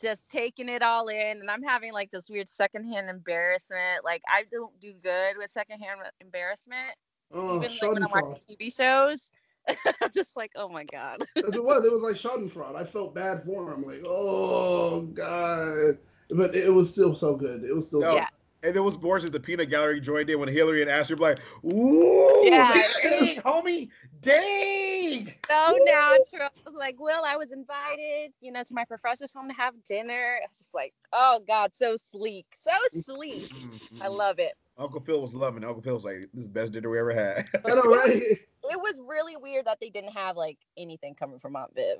just 0.00 0.30
taking 0.30 0.68
it 0.68 0.82
all 0.82 1.08
in, 1.08 1.40
and 1.40 1.50
I'm 1.50 1.62
having 1.62 1.92
like 1.92 2.10
this 2.10 2.28
weird 2.28 2.48
secondhand 2.48 3.08
embarrassment. 3.08 4.04
Like 4.04 4.22
I 4.28 4.44
don't 4.50 4.78
do 4.80 4.92
good 5.02 5.36
with 5.38 5.50
secondhand 5.50 6.00
embarrassment, 6.20 6.96
Oh, 7.32 7.56
even 7.56 7.70
like 7.80 7.92
when 7.92 8.02
I'm 8.02 8.10
watching 8.10 8.36
TV 8.48 8.74
shows. 8.74 9.30
I'm 10.02 10.10
just 10.12 10.36
like, 10.36 10.52
oh 10.56 10.68
my 10.68 10.84
god. 10.84 11.24
It 11.36 11.62
was, 11.64 11.84
it 11.84 11.92
was 11.92 12.00
like 12.00 12.16
Schadenfreude. 12.16 12.76
I 12.76 12.84
felt 12.84 13.14
bad 13.14 13.44
for 13.44 13.72
him. 13.72 13.82
Like, 13.82 14.02
oh 14.04 15.02
god. 15.02 15.98
But 16.30 16.54
it 16.54 16.72
was 16.72 16.90
still 16.90 17.14
so 17.14 17.36
good. 17.36 17.64
It 17.64 17.74
was 17.74 17.86
still. 17.86 18.00
No, 18.00 18.06
so 18.10 18.16
Yeah. 18.16 18.28
And 18.62 18.76
then 18.76 18.84
was 18.84 18.96
Boris 18.96 19.24
at 19.24 19.32
the 19.32 19.40
peanut 19.40 19.70
gallery 19.70 20.00
joined 20.02 20.28
in 20.28 20.38
when 20.38 20.48
Hillary 20.48 20.82
and 20.82 20.90
Ashley 20.90 21.14
were 21.14 21.30
like, 21.30 21.38
ooh, 21.64 22.42
Yeah. 22.44 22.74
dang, 23.02 23.36
homie, 23.36 23.88
dang. 24.20 25.32
so 25.48 25.78
natural. 25.86 26.50
I 26.50 26.50
was 26.66 26.74
like, 26.74 27.00
Will, 27.00 27.24
I 27.24 27.36
was 27.38 27.52
invited, 27.52 28.32
you 28.42 28.52
know, 28.52 28.62
to 28.62 28.74
my 28.74 28.84
professor's 28.84 29.32
home 29.32 29.48
to 29.48 29.54
have 29.54 29.72
dinner. 29.88 30.38
I 30.42 30.46
was 30.46 30.58
just 30.58 30.74
like, 30.74 30.92
oh 31.12 31.40
God, 31.46 31.74
so 31.74 31.96
sleek, 31.96 32.46
so 32.58 33.00
sleek. 33.00 33.48
Mm-hmm. 33.48 34.02
I 34.02 34.08
love 34.08 34.38
it. 34.38 34.52
Uncle 34.80 35.00
Phil 35.00 35.20
was 35.20 35.34
loving 35.34 35.62
it. 35.62 35.66
Uncle 35.66 35.82
Phil 35.82 35.94
was 35.94 36.04
like, 36.04 36.20
this 36.32 36.44
is 36.44 36.44
the 36.44 36.48
best 36.48 36.72
dinner 36.72 36.90
we 36.90 36.98
ever 36.98 37.12
had. 37.12 37.46
I 37.64 37.74
know, 37.74 37.82
right? 37.82 38.22
It 38.22 38.80
was 38.80 39.00
really 39.06 39.36
weird 39.36 39.66
that 39.66 39.78
they 39.80 39.90
didn't 39.90 40.12
have 40.12 40.36
like 40.36 40.58
anything 40.76 41.14
coming 41.14 41.38
from 41.38 41.56
Aunt 41.56 41.74
Viv. 41.74 41.98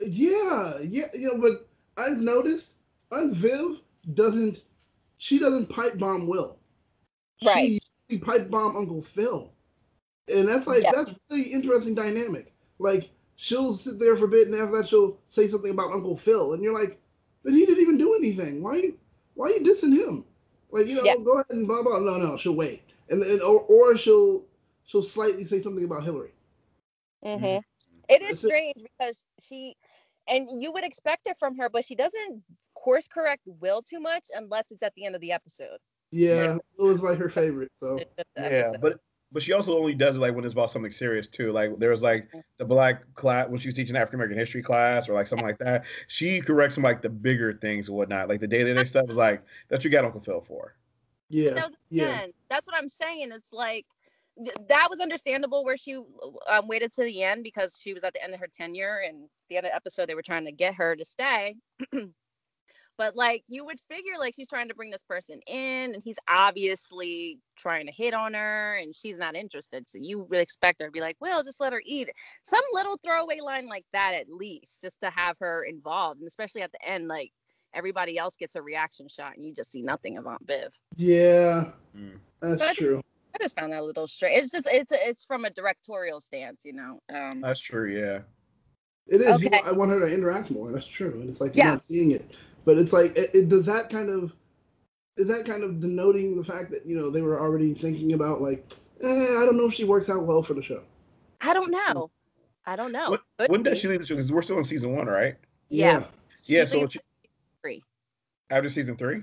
Yeah, 0.00 0.78
yeah, 0.82 1.06
you 1.14 1.28
know, 1.28 1.38
but 1.38 1.68
I've 1.96 2.18
noticed 2.18 2.70
Aunt 3.10 3.34
Viv 3.34 3.80
doesn't. 4.14 4.62
She 5.18 5.38
doesn't 5.38 5.68
pipe 5.68 5.98
bomb 5.98 6.26
Will. 6.26 6.58
Right. 7.44 7.68
She, 7.68 7.80
she 8.10 8.18
pipe 8.18 8.50
bomb 8.50 8.76
Uncle 8.76 9.02
Phil. 9.02 9.50
And 10.32 10.48
that's 10.48 10.66
like 10.66 10.82
Yeah. 10.82 10.92
that's 10.92 11.10
really 11.30 11.44
interesting 11.44 11.94
dynamic. 11.94 12.52
Like 12.78 13.10
she'll 13.36 13.74
sit 13.74 13.98
there 13.98 14.16
for 14.16 14.26
a 14.26 14.28
bit, 14.28 14.46
and 14.48 14.56
after 14.56 14.76
that 14.78 14.88
she'll 14.88 15.18
say 15.28 15.46
something 15.48 15.70
about 15.70 15.92
Uncle 15.92 16.16
Phil, 16.16 16.52
and 16.52 16.62
you're 16.62 16.74
like, 16.74 16.98
but 17.42 17.52
he 17.52 17.66
didn't 17.66 17.82
even 17.82 17.98
do 17.98 18.14
anything. 18.14 18.62
Why 18.62 18.76
you 18.76 18.98
why 19.34 19.48
you 19.48 19.60
dissing 19.60 19.94
him? 19.94 20.24
Like 20.74 20.88
you 20.88 20.96
know, 20.96 21.04
Yeah. 21.04 21.14
go 21.24 21.34
ahead 21.34 21.46
and 21.50 21.66
blah 21.68 21.82
blah. 21.82 22.00
No, 22.00 22.18
no, 22.18 22.36
she'll 22.36 22.56
wait, 22.56 22.82
and 23.08 23.22
then 23.22 23.40
or, 23.40 23.60
or 23.68 23.96
she'll 23.96 24.44
she'll 24.84 25.04
slightly 25.04 25.44
say 25.44 25.60
something 25.60 25.84
about 25.84 26.02
Hillary. 26.04 26.32
hmm 27.22 27.28
Mhm. 27.44 27.62
It 28.08 28.22
is 28.22 28.40
So- 28.40 28.48
strange 28.48 28.74
because 28.82 29.24
she, 29.40 29.76
and 30.28 30.60
you 30.62 30.72
would 30.72 30.84
expect 30.84 31.28
it 31.28 31.38
from 31.38 31.56
her, 31.58 31.68
but 31.70 31.84
she 31.84 31.94
doesn't 31.94 32.42
course 32.74 33.06
correct 33.08 33.42
Will 33.46 33.82
too 33.82 34.00
much 34.00 34.26
unless 34.34 34.70
it's 34.72 34.82
at 34.82 34.92
the 34.94 35.06
end 35.06 35.14
of 35.14 35.20
the 35.22 35.30
episode. 35.32 35.78
Yeah, 36.10 36.56
it 36.56 36.82
was 36.82 37.00
like 37.02 37.18
her 37.18 37.30
favorite. 37.30 37.70
So 37.80 37.96
It's 37.96 38.10
just 38.16 38.28
the 38.34 38.42
Yeah, 38.42 38.48
episode. 38.48 38.80
but 38.82 39.00
but 39.34 39.42
she 39.42 39.52
also 39.52 39.76
only 39.76 39.94
does 39.94 40.16
it 40.16 40.20
like 40.20 40.32
when 40.34 40.44
it's 40.44 40.52
about 40.52 40.70
something 40.70 40.92
serious 40.92 41.26
too. 41.26 41.50
Like 41.50 41.76
there 41.80 41.90
was 41.90 42.02
like 42.02 42.28
the 42.58 42.64
black 42.64 43.02
class 43.16 43.48
when 43.48 43.58
she 43.58 43.66
was 43.66 43.74
teaching 43.74 43.96
African 43.96 44.20
American 44.20 44.38
history 44.38 44.62
class 44.62 45.08
or 45.08 45.14
like 45.14 45.26
something 45.26 45.44
like 45.44 45.58
that. 45.58 45.84
She 46.06 46.40
corrects 46.40 46.76
some 46.76 46.84
like 46.84 47.02
the 47.02 47.08
bigger 47.10 47.52
things 47.52 47.88
and 47.88 47.96
whatnot. 47.96 48.28
Like 48.28 48.40
the 48.40 48.46
day 48.46 48.62
to 48.62 48.72
day 48.72 48.84
stuff 48.84 49.10
is 49.10 49.16
like 49.16 49.42
that 49.68 49.84
you 49.84 49.90
got 49.90 50.04
Uncle 50.04 50.20
Phil 50.20 50.40
for. 50.46 50.76
yeah, 51.28 51.50
that 51.50 51.70
was 51.70 51.78
yeah, 51.90 52.04
again, 52.04 52.32
that's 52.48 52.68
what 52.68 52.76
I'm 52.78 52.88
saying. 52.88 53.32
It's 53.32 53.52
like 53.52 53.86
th- 54.38 54.56
that 54.68 54.86
was 54.88 55.00
understandable 55.00 55.64
where 55.64 55.76
she 55.76 55.96
um, 56.48 56.68
waited 56.68 56.92
to 56.92 57.02
the 57.02 57.24
end 57.24 57.42
because 57.42 57.76
she 57.76 57.92
was 57.92 58.04
at 58.04 58.12
the 58.12 58.22
end 58.22 58.34
of 58.34 58.40
her 58.40 58.46
tenure 58.46 59.02
and 59.04 59.28
the 59.50 59.58
other 59.58 59.70
episode 59.74 60.08
they 60.08 60.14
were 60.14 60.22
trying 60.22 60.44
to 60.44 60.52
get 60.52 60.74
her 60.74 60.94
to 60.94 61.04
stay. 61.04 61.56
but 62.96 63.16
like 63.16 63.42
you 63.48 63.64
would 63.64 63.78
figure 63.90 64.12
like 64.18 64.34
she's 64.34 64.48
trying 64.48 64.68
to 64.68 64.74
bring 64.74 64.90
this 64.90 65.02
person 65.08 65.40
in 65.46 65.94
and 65.94 66.02
he's 66.02 66.16
obviously 66.28 67.38
trying 67.56 67.86
to 67.86 67.92
hit 67.92 68.14
on 68.14 68.34
her 68.34 68.74
and 68.74 68.94
she's 68.94 69.18
not 69.18 69.34
interested. 69.36 69.88
So 69.88 69.98
you 70.00 70.20
would 70.20 70.38
expect 70.38 70.80
her 70.80 70.88
to 70.88 70.92
be 70.92 71.00
like, 71.00 71.16
well, 71.20 71.42
just 71.42 71.60
let 71.60 71.72
her 71.72 71.82
eat. 71.84 72.10
Some 72.44 72.62
little 72.72 72.98
throwaway 73.04 73.40
line 73.40 73.68
like 73.68 73.84
that 73.92 74.14
at 74.14 74.28
least, 74.30 74.80
just 74.82 75.00
to 75.02 75.10
have 75.10 75.36
her 75.40 75.64
involved. 75.64 76.20
And 76.20 76.28
especially 76.28 76.62
at 76.62 76.72
the 76.72 76.88
end, 76.88 77.08
like 77.08 77.32
everybody 77.74 78.18
else 78.18 78.36
gets 78.36 78.54
a 78.56 78.62
reaction 78.62 79.08
shot 79.08 79.36
and 79.36 79.44
you 79.44 79.52
just 79.52 79.72
see 79.72 79.82
nothing 79.82 80.16
of 80.16 80.26
Aunt 80.26 80.46
Viv. 80.46 80.72
yeah. 80.96 81.66
Mm. 81.96 82.18
That's 82.40 82.58
But 82.58 82.76
true. 82.76 83.02
I 83.34 83.38
just 83.42 83.58
found 83.58 83.72
that 83.72 83.80
a 83.80 83.84
little 83.84 84.06
strange. 84.06 84.44
It's 84.44 84.52
just 84.52 84.68
it's 84.70 84.92
it's 84.94 85.24
from 85.24 85.44
a 85.44 85.50
directorial 85.50 86.20
stance, 86.20 86.60
you 86.64 86.72
know. 86.72 87.00
Um, 87.12 87.40
That's 87.40 87.58
true. 87.58 87.90
Yeah. 87.90 88.20
It 89.08 89.20
is. 89.20 89.42
You 89.42 89.48
Okay. 89.48 89.58
want- 89.58 89.66
I 89.66 89.72
want 89.72 89.90
her 89.90 89.98
to 90.00 90.06
interact 90.06 90.50
more. 90.52 90.70
That's 90.70 90.86
true. 90.86 91.10
And 91.20 91.28
it's 91.28 91.40
like 91.40 91.56
you're 91.56 91.64
Yeah. 91.66 91.72
not 91.72 91.82
seeing 91.82 92.12
it, 92.12 92.30
but 92.64 92.78
it's 92.78 92.92
like 92.92 93.16
it, 93.16 93.30
it, 93.34 93.48
does 93.48 93.66
that 93.66 93.90
kind 93.90 94.08
of 94.08 94.32
is 95.16 95.28
that 95.28 95.46
kind 95.46 95.62
of 95.62 95.80
denoting 95.80 96.36
the 96.36 96.44
fact 96.44 96.70
that 96.70 96.86
you 96.86 96.96
know 96.96 97.10
they 97.10 97.22
were 97.22 97.40
already 97.40 97.74
thinking 97.74 98.12
about 98.12 98.40
like 98.40 98.64
eh, 99.02 99.08
I 99.08 99.44
don't 99.44 99.56
know 99.56 99.66
if 99.66 99.74
she 99.74 99.84
works 99.84 100.08
out 100.08 100.24
well 100.24 100.42
for 100.42 100.54
the 100.54 100.62
show. 100.62 100.82
I 101.40 101.52
don't 101.52 101.70
know. 101.70 102.10
I 102.66 102.76
don't 102.76 102.92
know. 102.92 103.10
When, 103.10 103.20
Could 103.38 103.50
when 103.50 103.62
does 103.62 103.78
she 103.78 103.88
leave 103.88 104.00
the 104.00 104.06
show? 104.06 104.16
Because 104.16 104.32
we're 104.32 104.42
still 104.42 104.58
in 104.58 104.64
season 104.64 104.94
one, 104.94 105.06
right? 105.06 105.36
Yeah. 105.68 106.04
She 106.42 106.54
Yeah. 106.54 106.64
So 106.64 106.86
she, 106.88 107.00
three. 107.62 107.82
after 108.50 108.70
season 108.70 108.96
three. 108.96 109.22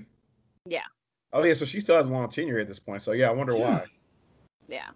Yeah. 0.66 0.84
Oh 1.32 1.42
yeah. 1.44 1.54
So 1.54 1.64
she 1.64 1.80
still 1.80 1.96
has 1.96 2.06
a 2.06 2.10
long 2.10 2.30
tenure 2.30 2.58
at 2.58 2.68
this 2.68 2.78
point. 2.78 3.02
So 3.02 3.12
yeah, 3.12 3.28
I 3.28 3.32
wonder 3.32 3.54
why. 3.54 3.84
Yeah. 4.68 4.90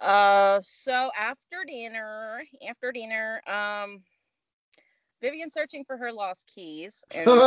Uh. 0.00 0.60
So 0.64 1.10
after 1.18 1.64
dinner, 1.66 2.42
after 2.68 2.92
dinner, 2.92 3.40
um, 3.48 4.02
Vivian 5.20 5.50
searching 5.50 5.84
for 5.84 5.96
her 5.96 6.12
lost 6.12 6.46
keys, 6.52 7.04
and 7.10 7.46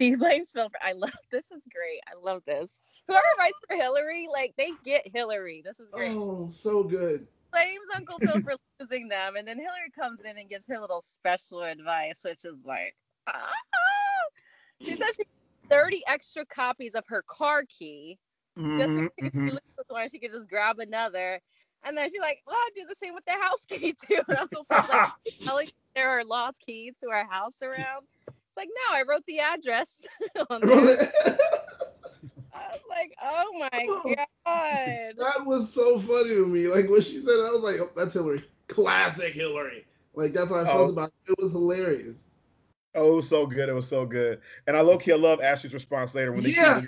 she 0.00 0.14
blames 0.16 0.52
Phil. 0.52 0.68
For, 0.68 0.78
I 0.82 0.92
love 0.92 1.12
this. 1.30 1.44
Is 1.50 1.62
great. 1.72 2.00
I 2.08 2.14
love 2.20 2.42
this. 2.46 2.82
Whoever 3.08 3.24
writes 3.38 3.60
for 3.68 3.76
Hillary, 3.76 4.28
like 4.32 4.54
they 4.56 4.72
get 4.84 5.06
Hillary. 5.06 5.62
This 5.64 5.80
is 5.80 5.88
great. 5.92 6.20
oh, 6.20 6.48
so 6.48 6.82
good. 6.82 7.26
blames 7.52 7.88
Uncle 7.96 8.20
Phil 8.24 8.40
for 8.42 8.54
losing 8.80 9.08
them, 9.08 9.36
and 9.36 9.46
then 9.46 9.58
Hillary 9.58 9.90
comes 9.98 10.20
in 10.20 10.38
and 10.38 10.48
gives 10.48 10.66
her 10.68 10.78
little 10.78 11.02
special 11.02 11.62
advice, 11.62 12.20
which 12.24 12.44
is 12.44 12.58
like, 12.64 12.94
ah. 13.28 13.50
she 14.80 14.96
says 14.96 15.08
she 15.16 15.24
30 15.70 16.02
extra 16.06 16.44
copies 16.46 16.94
of 16.94 17.04
her 17.08 17.22
car 17.28 17.64
key, 17.68 18.18
just 18.76 18.96
in 18.96 19.02
Mhm, 19.02 19.10
case 19.18 19.32
she 19.44 19.50
mhm. 19.50 19.50
loses 19.50 19.88
one, 19.88 20.08
she 20.08 20.18
could 20.18 20.32
just 20.32 20.48
grab 20.48 20.78
another. 20.78 21.40
And 21.84 21.96
then 21.96 22.10
she's 22.10 22.20
like, 22.20 22.40
well, 22.46 22.56
I'll 22.56 22.74
do 22.74 22.86
the 22.88 22.94
same 22.96 23.14
with 23.14 23.24
the 23.26 23.32
house 23.40 23.64
key 23.66 23.94
too. 24.06 24.20
And 24.28 24.38
Uncle 24.38 24.66
Phil's 24.70 24.88
like, 24.88 25.04
there 25.94 26.10
are 26.10 26.24
lost 26.24 26.60
keys 26.60 26.94
to 27.02 27.10
our 27.10 27.24
house 27.26 27.60
around. 27.62 28.06
It's 28.26 28.56
like, 28.56 28.68
no, 28.88 28.96
I 28.96 29.02
wrote 29.02 29.24
the 29.26 29.40
address 29.40 30.02
on 30.50 30.60
there. 30.60 31.10
I 32.54 32.70
was 32.72 32.80
like, 32.88 33.14
oh 33.22 33.58
my 33.58 33.68
oh, 33.88 34.14
god. 34.46 35.16
that 35.18 35.46
was 35.46 35.72
so 35.72 35.98
funny 36.00 36.30
to 36.30 36.46
me. 36.46 36.68
Like 36.68 36.88
when 36.88 37.02
she 37.02 37.18
said 37.18 37.34
it, 37.34 37.46
I 37.46 37.50
was 37.50 37.60
like, 37.60 37.76
oh, 37.80 37.90
that's 37.96 38.14
Hillary. 38.14 38.44
Classic 38.68 39.32
Hillary. 39.32 39.86
Like 40.14 40.32
that's 40.32 40.50
how 40.50 40.56
I 40.60 40.64
felt 40.64 40.88
Oh. 40.90 40.92
about 40.92 41.10
it. 41.26 41.32
It 41.32 41.38
was 41.42 41.52
hilarious. 41.52 42.24
Oh, 42.94 43.12
it 43.12 43.16
was 43.16 43.28
so 43.28 43.46
good. 43.46 43.68
It 43.68 43.74
was 43.74 43.86
so 43.88 44.04
good. 44.06 44.40
And 44.66 44.76
I 44.76 44.80
low 44.80 44.98
key 44.98 45.12
I 45.12 45.16
love 45.16 45.40
Ashley's 45.40 45.74
response 45.74 46.14
later 46.14 46.32
when 46.32 46.42
they 46.42 46.50
Yeah. 46.50 46.80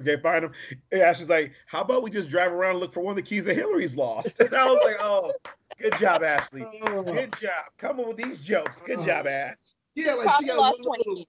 okay 0.00 0.16
find 0.22 0.44
him. 0.44 0.52
And 0.92 1.00
Ashley's 1.02 1.30
like, 1.30 1.52
"How 1.66 1.80
about 1.80 2.02
we 2.02 2.10
just 2.10 2.28
drive 2.28 2.52
around 2.52 2.72
and 2.72 2.80
look 2.80 2.92
for 2.92 3.00
one 3.00 3.12
of 3.12 3.16
the 3.16 3.22
keys 3.28 3.46
that 3.46 3.54
Hillary's 3.56 3.96
lost?" 3.96 4.38
And 4.40 4.54
I 4.54 4.64
was 4.70 4.78
like, 4.84 4.96
"Oh, 5.00 5.32
good 5.78 5.94
job, 5.98 6.22
Ashley. 6.22 6.64
Oh. 6.82 7.02
Good 7.02 7.34
job. 7.40 7.64
Come 7.78 8.00
on 8.00 8.08
with 8.08 8.16
these 8.16 8.38
jokes. 8.38 8.80
Good 8.84 9.04
job, 9.04 9.26
Ash." 9.26 9.56
Yeah, 9.94 10.14
like 10.14 10.26
Probably 10.26 10.46
she 10.46 10.52
got 10.52 10.58
lost 10.58 10.78
one 10.82 11.00
of 11.00 11.06
those. 11.06 11.24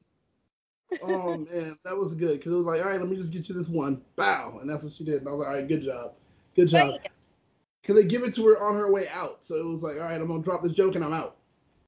oh 1.04 1.38
man, 1.38 1.78
that 1.84 1.98
was 1.98 2.16
good 2.16 2.38
because 2.38 2.52
it 2.52 2.56
was 2.56 2.66
like, 2.66 2.82
all 2.82 2.90
right, 2.90 3.00
let 3.00 3.10
me 3.10 3.16
just 3.16 3.32
get 3.32 3.48
you 3.50 3.56
this 3.56 3.68
one, 3.70 4.02
bow, 4.16 4.60
and 4.62 4.70
that's 4.70 4.84
what 4.84 4.94
she 4.94 5.04
did. 5.04 5.16
And 5.20 5.28
I 5.28 5.32
was 5.32 5.40
like, 5.40 5.50
all 5.50 5.56
right, 5.56 5.68
good 5.68 5.84
job, 5.84 6.14
good 6.56 6.70
job. 6.70 7.00
Because 7.82 7.96
they 7.96 8.08
give 8.08 8.24
it 8.24 8.34
to 8.36 8.46
her 8.48 8.62
on 8.62 8.76
her 8.76 8.92
way 8.92 9.08
out, 9.10 9.40
so 9.46 9.56
it 9.56 9.66
was 9.66 9.84
like, 9.84 9.96
all 9.98 10.04
right, 10.04 10.20
I'm 10.20 10.28
gonna 10.28 10.44
drop 10.44 10.64
this 10.64 10.74
joke 10.74 10.96
and 10.96 11.04
I'm 11.04 11.14
out. 11.14 11.38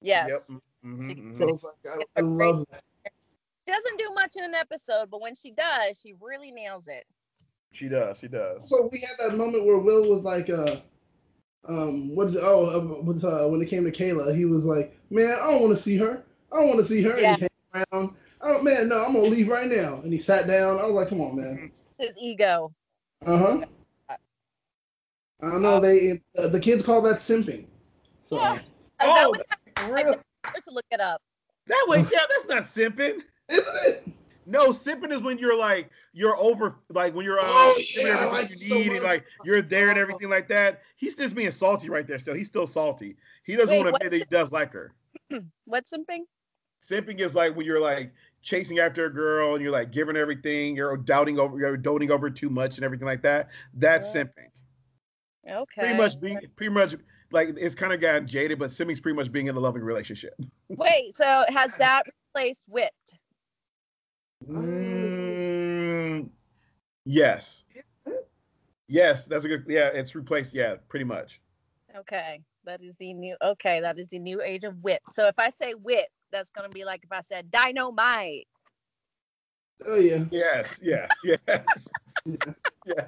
yes. 0.01 0.29
Yep. 0.29 0.59
Mhm, 0.85 1.33
mhm. 1.33 1.37
So 1.37 1.49
it's 1.49 1.63
like, 1.63 1.73
I, 1.85 2.03
I 2.17 2.21
love 2.21 2.65
that. 2.71 2.83
She 3.67 3.73
doesn't 3.73 3.99
do 3.99 4.09
much 4.13 4.35
in 4.37 4.43
an 4.45 4.55
episode, 4.55 5.11
but 5.11 5.21
when 5.21 5.35
she 5.35 5.51
does, 5.51 5.99
she 5.99 6.13
really 6.19 6.51
nails 6.51 6.87
it. 6.87 7.05
She 7.71 7.87
does. 7.87 8.17
She 8.17 8.27
does. 8.27 8.67
So 8.67 8.89
we 8.91 8.99
had 8.99 9.17
that 9.19 9.37
moment 9.37 9.65
where 9.65 9.77
Will 9.77 10.09
was 10.09 10.23
like, 10.23 10.49
uh, 10.49 10.77
um, 11.67 12.15
what 12.15 12.27
is 12.27 12.35
it? 12.35 12.41
Oh, 12.43 12.99
uh, 12.99 13.01
with, 13.03 13.23
uh, 13.23 13.47
when 13.47 13.61
it 13.61 13.67
came 13.67 13.83
to 13.83 13.91
Kayla, 13.91 14.35
he 14.35 14.45
was 14.45 14.65
like, 14.65 14.97
man, 15.09 15.31
I 15.31 15.51
don't 15.51 15.61
want 15.61 15.75
to 15.75 15.81
see 15.81 15.97
her. 15.97 16.23
I 16.51 16.59
don't 16.59 16.69
want 16.69 16.79
to 16.79 16.85
see 16.85 17.01
her. 17.03 17.19
Yeah. 17.19 17.33
And 17.33 17.41
he 17.41 17.47
came 17.47 17.83
around. 17.91 18.15
Oh 18.41 18.61
man, 18.61 18.87
no, 18.87 19.03
I'm 19.03 19.13
gonna 19.13 19.27
leave 19.27 19.49
right 19.49 19.69
now. 19.69 19.99
And 20.01 20.13
he 20.13 20.19
sat 20.19 20.47
down. 20.47 20.79
I 20.79 20.85
was 20.85 20.93
like, 20.93 21.09
come 21.09 21.21
on, 21.21 21.35
man. 21.35 21.71
His 21.97 22.11
ego. 22.17 22.73
Uh 23.25 23.37
huh. 23.37 23.65
I 25.41 25.51
don't 25.51 25.61
know. 25.61 25.79
They 25.79 26.21
uh, 26.37 26.47
the 26.47 26.59
kids 26.59 26.83
call 26.83 27.01
that 27.03 27.17
simping. 27.17 27.65
So 28.23 28.37
Yeah. 28.37 28.59
Oh, 29.01 29.13
that 29.13 29.29
was 29.31 29.41
For 29.75 29.97
I 29.97 30.03
real? 30.03 30.13
to 30.13 30.71
look 30.71 30.85
it 30.91 30.99
up. 30.99 31.21
That 31.67 31.85
way, 31.87 31.99
yeah, 32.11 32.25
that's 32.29 32.47
not 32.47 32.63
simping. 32.63 33.21
isn't 33.49 33.75
it? 33.85 34.07
No, 34.49 34.69
simping 34.69 35.11
is 35.11 35.21
when 35.21 35.37
you're 35.37 35.55
like 35.55 35.91
you're 36.11 36.35
over, 36.37 36.75
like 36.89 37.13
when 37.13 37.23
you're 37.23 37.39
uh, 37.39 37.43
Oh, 37.45 37.77
yeah, 37.95 38.25
like 38.25 38.49
you 38.49 38.57
so 38.57 38.75
need, 38.79 38.91
and, 38.93 39.03
like 39.03 39.23
you're 39.45 39.61
there 39.61 39.89
and 39.89 39.99
everything 39.99 40.27
like 40.27 40.47
that. 40.47 40.81
He's 40.95 41.15
just 41.15 41.35
being 41.35 41.51
salty 41.51 41.87
right 41.87 42.07
there. 42.07 42.17
Still, 42.17 42.33
he's 42.33 42.47
still 42.47 42.65
salty. 42.65 43.15
He 43.43 43.55
doesn't 43.55 43.75
Wait, 43.75 43.83
want 43.83 43.89
to 43.89 43.95
admit 44.07 44.11
that 44.11 44.17
he 44.17 44.35
does 44.35 44.51
like 44.51 44.73
her. 44.73 44.93
What's 45.65 45.91
something? 45.91 46.25
Simping 46.81 47.19
is 47.19 47.35
like 47.35 47.55
when 47.55 47.67
you're 47.67 47.79
like 47.79 48.11
chasing 48.41 48.79
after 48.79 49.05
a 49.05 49.13
girl 49.13 49.53
and 49.53 49.61
you're 49.61 49.71
like 49.71 49.91
giving 49.91 50.17
everything, 50.17 50.75
you're 50.75 50.97
doubting 50.97 51.37
over, 51.37 51.55
you're 51.59 51.77
doting 51.77 52.09
over 52.09 52.31
too 52.31 52.49
much 52.49 52.77
and 52.77 52.85
everything 52.85 53.05
like 53.05 53.21
that. 53.21 53.49
That's 53.75 54.15
Yeah. 54.15 54.23
simping. 54.23 54.49
Okay. 55.47 55.81
Pretty 55.81 55.95
much 55.95 56.19
being, 56.19 56.39
pretty 56.55 56.73
much 56.73 56.95
like 57.31 57.49
it's 57.55 57.75
kind 57.75 57.93
of 57.93 58.01
gotten 58.01 58.27
jaded, 58.27 58.57
but 58.57 58.71
simping's 58.71 58.99
pretty 58.99 59.15
much 59.15 59.31
being 59.31 59.45
in 59.45 59.55
a 59.55 59.59
loving 59.59 59.83
relationship. 59.83 60.33
Wait, 60.69 61.15
so 61.15 61.45
has 61.49 61.75
that 61.77 62.03
replaced 62.33 62.65
whipped? 62.67 63.18
Mm, 64.47 66.29
yes. 67.05 67.63
Yes, 68.87 69.25
that's 69.25 69.45
a 69.45 69.47
good. 69.47 69.65
Yeah, 69.67 69.87
it's 69.87 70.15
replaced. 70.15 70.53
Yeah, 70.53 70.75
pretty 70.87 71.05
much. 71.05 71.39
Okay. 71.95 72.41
That 72.65 72.81
is 72.81 72.95
the 72.99 73.13
new 73.13 73.35
okay, 73.41 73.79
that 73.81 73.97
is 73.99 74.09
the 74.09 74.19
new 74.19 74.41
age 74.41 74.63
of 74.63 74.75
whip. 74.83 75.01
So 75.13 75.27
if 75.27 75.39
I 75.39 75.49
say 75.49 75.73
whip, 75.73 76.07
that's 76.31 76.49
gonna 76.49 76.69
be 76.69 76.85
like 76.85 77.01
if 77.03 77.11
I 77.11 77.21
said 77.21 77.49
dynamite. 77.51 78.47
Oh 79.85 79.95
yeah. 79.95 80.25
Yes, 80.31 80.79
yes, 80.81 81.09
yes, 81.23 81.39
yeah. 82.25 82.35
yes. 82.85 83.07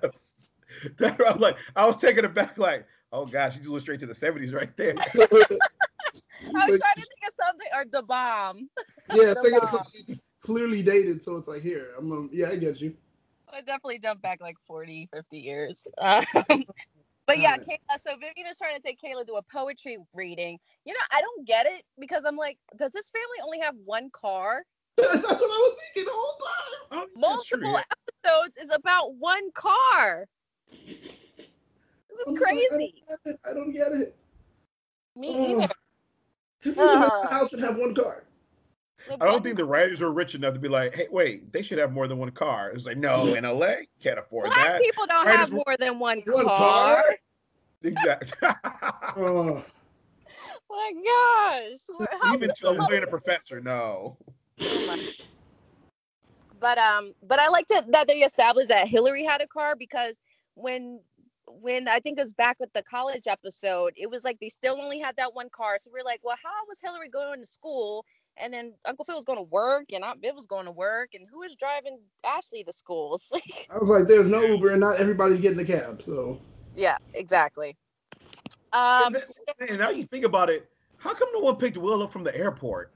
That, 0.98 1.20
I 1.20 1.32
was 1.34 1.42
like, 1.42 1.58
I 1.76 1.86
was 1.86 1.98
taken 1.98 2.26
aback. 2.26 2.58
Like, 2.58 2.86
oh 3.12 3.26
gosh, 3.26 3.56
you 3.56 3.60
just 3.60 3.72
went 3.72 3.82
straight 3.84 4.00
to 4.00 4.06
the 4.06 4.16
seventies 4.16 4.54
right 4.54 4.76
there. 4.78 4.96
I 4.98 5.08
was 5.12 6.80
trying 6.80 6.96
to 6.96 7.08
think 7.08 7.24
of 7.28 7.34
something 7.38 7.68
or 7.74 7.86
the 7.92 8.02
bomb. 8.04 8.70
yeah, 9.14 9.34
The 9.34 9.42
think 9.44 9.64
of 9.64 9.70
something 9.70 10.20
clearly 10.42 10.82
dated, 10.84 11.24
so 11.24 11.38
it's 11.38 11.48
like 11.48 11.62
here. 11.62 11.94
I'm 11.98 12.12
um, 12.12 12.30
yeah, 12.34 12.50
I 12.50 12.56
get 12.58 12.82
you. 12.82 12.96
I 13.52 13.60
definitely 13.62 14.00
jumped 14.00 14.22
back 14.22 14.42
like 14.42 14.58
40, 14.68 15.08
50 15.14 15.40
years. 15.40 15.84
Um, 16.00 16.26
but 17.28 17.40
yeah, 17.40 17.52
Alright. 17.52 17.68
Kayla, 17.68 18.00
so 18.00 18.12
Vivian 18.16 18.48
is 18.50 18.58
trying 18.58 18.76
to 18.76 18.82
take 18.82 19.00
Kayla 19.00 19.26
to 19.28 19.34
a 19.34 19.42
poetry 19.44 19.98
reading. 20.14 20.58
You 20.86 20.94
know, 20.94 21.00
I 21.12 21.22
don't 21.22 21.46
get 21.48 21.66
it 21.66 21.84
because 22.00 22.24
I'm 22.26 22.36
like, 22.36 22.58
does 22.78 22.92
this 22.92 23.12
family 23.12 23.38
only 23.44 23.60
have 23.60 23.76
one 23.86 24.10
car? 24.12 24.64
That's 24.98 25.14
what 25.24 25.24
I 25.24 25.38
was 25.40 25.78
thinking 25.94 26.06
the 26.06 26.12
whole 26.14 26.38
time. 26.40 26.88
Oh, 26.92 27.30
that's 27.30 27.46
true, 27.46 27.60
Multiple 27.62 27.78
episodes 28.26 28.58
is 28.58 28.72
about 28.72 29.16
one 29.16 29.52
car. 29.54 30.28
It 32.10 32.16
was 32.16 32.38
crazy. 32.38 32.94
I 33.10 33.16
don't 33.16 33.24
get 33.26 33.34
it. 33.34 33.40
I 33.46 33.54
don't 33.54 33.72
get 33.72 33.92
it. 33.94 34.16
Me 35.16 35.28
Oh. 35.30 35.52
either. 35.52 35.70
Just 36.62 36.78
live 36.78 36.92
in 36.94 37.02
Uh. 37.04 37.10
a 37.24 37.34
house 37.34 37.54
and 37.54 37.64
have 37.64 37.78
one 37.78 37.94
car. 37.96 38.24
I 39.20 39.26
don't 39.26 39.44
think 39.44 39.58
the 39.58 39.66
writers 39.66 40.02
are 40.02 40.12
rich 40.12 40.36
enough 40.36 40.54
to 40.54 40.60
be 40.60 40.68
like, 40.68 40.94
hey, 40.96 41.08
wait, 41.12 41.52
they 41.52 41.62
should 41.62 41.78
have 41.80 41.92
more 41.92 42.08
than 42.08 42.18
one 42.18 42.32
car. 42.32 42.70
It's 42.72 42.86
like, 42.86 42.98
no, 42.98 43.34
in 43.34 43.44
LA, 43.44 43.76
can't 44.02 44.20
afford 44.20 44.46
black 44.46 44.58
that. 44.58 44.82
people 44.82 45.06
don't 45.08 45.26
Writers 45.26 45.40
have 45.40 45.52
more 45.52 45.76
than 45.80 46.00
one, 46.00 46.22
One 46.26 46.46
car. 46.46 47.02
car? 47.04 47.16
Exactly. 47.84 48.50
Oh. 49.18 49.64
My 50.70 50.94
gosh. 51.04 52.08
How 52.22 52.34
Even 52.34 52.50
to 52.56 53.04
a 53.04 53.08
professor, 53.08 53.60
no. 53.60 54.18
but 56.62 56.78
um 56.78 57.14
but 57.24 57.40
i 57.40 57.50
liked 57.50 57.72
it 57.72 57.92
that 57.92 58.08
they 58.08 58.20
established 58.20 58.70
that 58.70 58.88
hillary 58.88 59.24
had 59.26 59.42
a 59.42 59.48
car 59.48 59.76
because 59.76 60.16
when 60.54 61.00
when 61.48 61.88
i 61.88 62.00
think 62.00 62.18
it 62.20 62.24
was 62.24 62.34
back 62.34 62.58
with 62.60 62.72
the 62.74 62.84
college 62.84 63.28
episode 63.28 63.92
it 63.98 64.10
was 64.10 64.24
like 64.24 64.40
they 64.40 64.48
still 64.48 64.80
only 64.80 65.00
had 65.00 65.16
that 65.18 65.34
one 65.34 65.50
car 65.50 65.78
so 65.82 65.90
we 65.94 66.00
are 66.00 66.04
like 66.04 66.20
well 66.24 66.38
how 66.42 66.50
was 66.70 66.78
hillary 66.82 67.10
going 67.10 67.40
to 67.42 67.46
school 67.48 68.06
and 68.38 68.54
then 68.54 68.74
uncle 68.86 69.06
phil 69.06 69.16
was 69.16 69.26
going 69.26 69.38
to 69.38 69.44
work 69.44 69.86
and 69.94 70.04
aunt 70.04 70.22
viv 70.22 70.36
was 70.36 70.48
going 70.48 70.66
to 70.66 70.72
work 70.72 71.10
and 71.14 71.28
who 71.32 71.40
was 71.40 71.56
driving 71.56 72.00
ashley 72.26 72.64
to 72.64 72.72
school 72.72 73.20
like 73.32 73.70
I 73.70 73.78
was 73.78 73.90
like, 73.90 74.08
there's 74.08 74.26
no 74.28 74.42
Uber 74.44 74.72
and 74.72 74.82
not 74.82 75.00
everybody's 75.00 75.40
getting 75.40 75.60
a 75.60 75.66
cab. 75.66 76.02
So 76.02 76.40
yeah 76.76 76.98
exactly 77.14 77.78
um 78.74 79.16
and, 79.16 79.16
then- 79.16 79.70
and 79.70 79.80
now 79.80 79.90
you 79.90 80.04
think 80.04 80.26
about 80.26 80.50
it, 80.50 80.70
how 80.98 81.14
come 81.14 81.30
no 81.34 81.40
one 81.40 81.56
picked 81.58 81.78
Will 81.78 82.02
up 82.04 82.12
from 82.12 82.24
the 82.24 82.36
airport? 82.36 82.94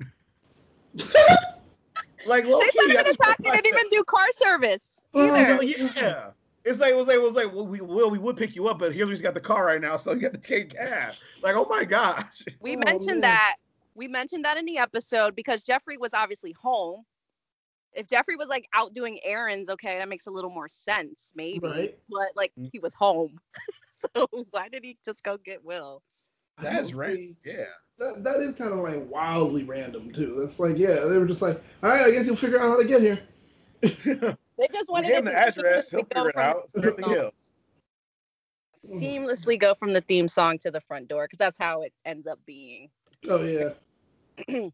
like, 2.26 2.46
low 2.46 2.60
they 2.60 2.66
key, 2.68 2.80
said 2.80 2.96
I 2.98 3.00
in 3.00 3.06
just 3.06 3.24
fact 3.24 3.42
they 3.44 3.52
didn't 3.52 3.68
even 3.68 3.90
do 3.90 4.04
car 4.04 4.28
service 4.36 5.00
Oh, 5.14 5.26
either 5.26 5.56
No, 5.56 5.62
yeah. 5.62 6.32
It's 6.64 6.80
like 6.80 6.92
it 6.94 6.96
was 6.96 7.08
like 7.08 7.18
it 7.18 7.22
was 7.22 7.34
like 7.36 7.54
well, 7.54 7.68
we 7.68 7.80
will 7.80 8.10
we 8.10 8.18
would 8.18 8.38
pick 8.38 8.56
you 8.56 8.68
up, 8.68 8.80
but 8.80 8.94
Hillary's 8.94 9.22
got 9.22 9.34
the 9.36 9.40
car 9.40 9.66
right 9.66 9.80
now, 9.80 9.98
so 9.98 10.14
you 10.14 10.20
got 10.20 10.34
to 10.34 10.40
take 10.40 10.72
cab. 10.76 11.14
Like, 11.42 11.56
oh 11.56 11.68
my 11.70 11.84
gosh. 11.86 12.44
we 12.60 12.76
Oh, 12.76 12.80
mentioned 12.80 13.22
man. 13.22 13.22
that 13.22 13.56
we 13.96 14.08
mentioned 14.08 14.46
that 14.46 14.58
in 14.58 14.66
the 14.66 14.78
episode 14.78 15.36
because 15.36 15.64
Jeffrey 15.64 15.98
was 15.98 16.14
obviously 16.14 16.52
home. 16.52 17.04
If 17.94 18.08
Jeffrey 18.08 18.36
was 18.36 18.50
like 18.50 18.68
out 18.74 18.94
doing 18.94 19.20
errands, 19.24 19.70
okay, 19.70 19.98
that 20.00 20.10
makes 20.10 20.28
a 20.28 20.32
little 20.32 20.50
more 20.50 20.68
sense, 20.68 21.32
maybe. 21.36 21.60
Right. 21.66 21.98
But 22.10 22.30
like 22.36 22.52
Mm. 22.60 22.70
he 22.74 22.80
was 22.80 22.94
home, 22.94 23.40
so 23.96 24.28
why 24.52 24.68
did 24.70 24.84
he 24.84 24.98
just 25.06 25.24
go 25.24 25.38
get 25.38 25.64
Will? 25.64 26.02
That's 26.62 26.94
right. 26.94 27.18
see. 27.18 27.38
Yeah. 27.46 27.66
That, 27.98 28.24
that 28.26 28.42
is 28.42 28.56
kind 28.56 28.74
of 28.74 28.80
like 28.80 29.10
wildly 29.10 29.64
random 29.64 30.12
too. 30.12 30.36
That's 30.40 30.60
like, 30.60 30.78
yeah, 30.78 31.06
they 31.08 31.18
were 31.18 31.26
just 31.26 31.42
like, 31.42 31.62
all 31.82 31.90
right, 31.90 32.02
I 32.06 32.12
guess 32.12 32.26
you'll 32.26 32.36
figure 32.36 32.58
out 32.60 32.64
how 32.70 32.78
to 32.82 32.86
get 32.88 33.02
here. 33.02 33.20
They 34.58 34.68
just 34.72 34.88
we 34.88 34.94
wanted 34.94 35.08
gave 35.08 35.16
it 35.16 35.20
him 35.20 35.26
the 35.26 35.36
address. 35.38 35.92
He'll 35.92 36.06
figure 36.06 36.30
it 36.30 36.38
out. 36.38 36.72
the 36.74 36.80
Beverly 36.82 37.04
theme 37.04 37.10
Hills. 37.12 37.34
song- 38.86 39.02
seamlessly 39.02 39.60
go 39.60 39.74
from 39.74 39.92
the 39.92 40.00
theme 40.02 40.28
song 40.30 40.58
to 40.60 40.72
the 40.72 40.80
front 40.80 41.08
door 41.10 41.26
because 41.26 41.38
that's 41.40 41.58
how 41.58 41.82
it 41.82 41.92
ends 42.06 42.26
up 42.28 42.40
being. 42.46 42.90
Oh 43.28 43.44
yeah. 43.44 43.70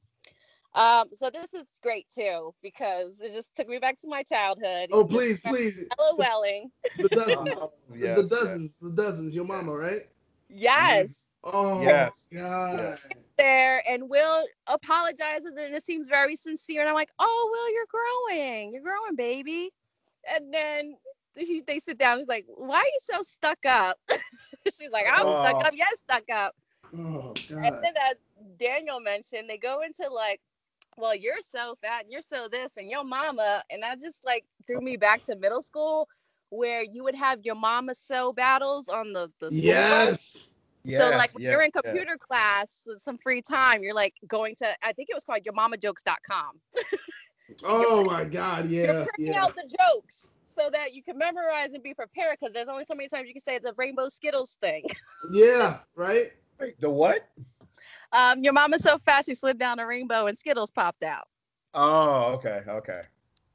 Um, 0.74 1.10
so 1.20 1.30
this 1.30 1.54
is 1.54 1.66
great 1.84 2.08
too 2.14 2.54
because 2.62 3.20
it 3.22 3.34
just 3.34 3.56
took 3.56 3.68
me 3.68 3.80
back 3.80 3.98
to 4.02 4.08
my 4.08 4.24
childhood. 4.24 4.92
Oh 4.92 5.06
please, 5.06 5.42
please, 5.42 5.80
LOLing. 6.00 6.70
the 6.98 7.10
dozens, 7.10 7.56
Oh, 7.60 7.74
the, 8.02 8.24
yes, 8.24 8.24
the 8.24 8.24
dozens, 8.24 8.72
the 8.82 8.92
dozens. 8.92 9.36
Your 9.36 9.46
mama, 9.46 9.76
right? 9.76 10.08
Yes. 10.50 11.30
Oh 11.44 12.12
Yes. 12.30 12.30
God. 12.34 13.00
there 13.38 13.84
and 13.90 14.10
Will 14.10 14.46
apologizes 14.68 15.54
and 15.58 15.76
it 15.76 15.86
seems 15.86 16.08
very 16.08 16.36
sincere 16.36 16.82
and 16.82 16.90
I'm 16.90 16.96
like, 16.96 17.12
"Oh, 17.20 17.50
Will, 17.52 17.74
you're 17.74 17.88
growing. 17.90 18.74
You're 18.74 18.84
growing, 18.84 19.16
baby." 19.16 19.72
And 20.32 20.54
then 20.54 20.98
he, 21.36 21.62
they 21.66 21.80
sit 21.80 21.98
down. 21.98 22.20
He's 22.20 22.28
like, 22.28 22.46
"Why 22.48 22.80
are 22.80 22.86
you 22.86 23.00
so 23.02 23.22
stuck 23.24 23.66
up?" 23.68 23.98
She's 24.72 24.92
like, 24.92 25.08
"I'm 25.12 25.26
Oh. 25.26 25.38
stuck 25.40 25.66
up. 25.66 25.74
Yes, 25.76 26.00
stuck 26.00 26.30
up." 26.32 26.56
Oh 26.98 27.40
And 27.64 27.76
God. 27.76 27.82
then 27.82 27.94
as 28.10 28.18
Daniel 28.62 29.00
mentioned, 29.00 29.50
they 29.50 29.58
go 29.58 29.82
into 29.82 30.08
like, 30.14 30.40
"Well, 30.98 31.16
you're 31.16 31.42
so 31.50 31.76
fat 31.82 32.04
and 32.04 32.12
you're 32.12 32.22
so 32.22 32.48
this 32.50 32.78
and 32.78 32.90
your 32.90 33.04
mama," 33.04 33.64
and 33.72 33.84
that 33.84 34.00
just 34.00 34.24
like 34.24 34.46
threw 34.68 34.80
me 34.82 34.98
back 34.98 35.24
to 35.26 35.36
middle 35.36 35.62
school 35.64 36.08
where 36.52 36.84
you 36.84 37.04
would 37.04 37.16
have 37.16 37.40
your 37.44 37.56
mama 37.56 37.96
so 37.96 38.32
battles 38.34 38.88
on 38.88 39.14
the 39.14 39.32
the 39.40 39.50
school 39.52 39.72
bus. 39.72 40.52
Yes. 40.84 41.00
so 41.00 41.10
like 41.18 41.34
when 41.34 41.44
yes, 41.44 41.52
you're 41.52 41.62
in 41.64 41.72
yes. 41.74 41.84
computer 41.84 42.18
class 42.18 42.84
with 42.86 43.02
some 43.02 43.18
free 43.18 43.42
time, 43.42 43.84
you're 43.84 43.96
like 43.96 44.14
going 44.28 44.56
to 44.58 44.68
I 44.84 44.94
think 44.94 45.10
it 45.10 45.16
was 45.16 45.24
called 45.26 45.44
yourmamajokes.com. 45.44 46.60
Oh 47.66 48.06
my 48.06 48.24
God. 48.24 48.70
yeah. 48.70 48.84
you're 48.84 49.06
printing 49.06 49.34
Yeah. 49.34 49.44
out 49.44 49.56
the 49.56 49.70
jokes 49.78 50.34
so 50.46 50.70
that 50.72 50.94
you 50.94 51.04
can 51.04 51.18
memorize 51.18 51.74
and 51.74 51.84
be 51.84 51.94
prepared 51.94 52.38
because 52.40 52.54
there's 52.54 52.70
only 52.70 52.86
so 52.86 52.96
many 52.96 53.10
times 53.10 53.28
you 53.28 53.34
can 53.34 53.44
say 53.44 53.60
the 53.60 53.74
rainbow 53.76 54.08
skittles 54.08 54.58
thing. 54.62 54.86
Yeah. 55.32 55.80
Right. 55.96 56.32
Wait, 56.60 56.80
the 56.80 56.90
what? 56.90 57.28
Um, 58.14 58.44
your 58.44 58.54
mama's 58.54 58.84
so 58.84 58.98
fast 58.98 59.28
she 59.28 59.36
slid 59.36 59.58
down 59.58 59.80
a 59.80 59.86
rainbow 59.86 60.28
and 60.28 60.38
skittles 60.38 60.72
popped 60.72 61.04
out. 61.04 61.28
Oh, 61.74 62.34
okay, 62.34 62.62
okay. 62.68 63.02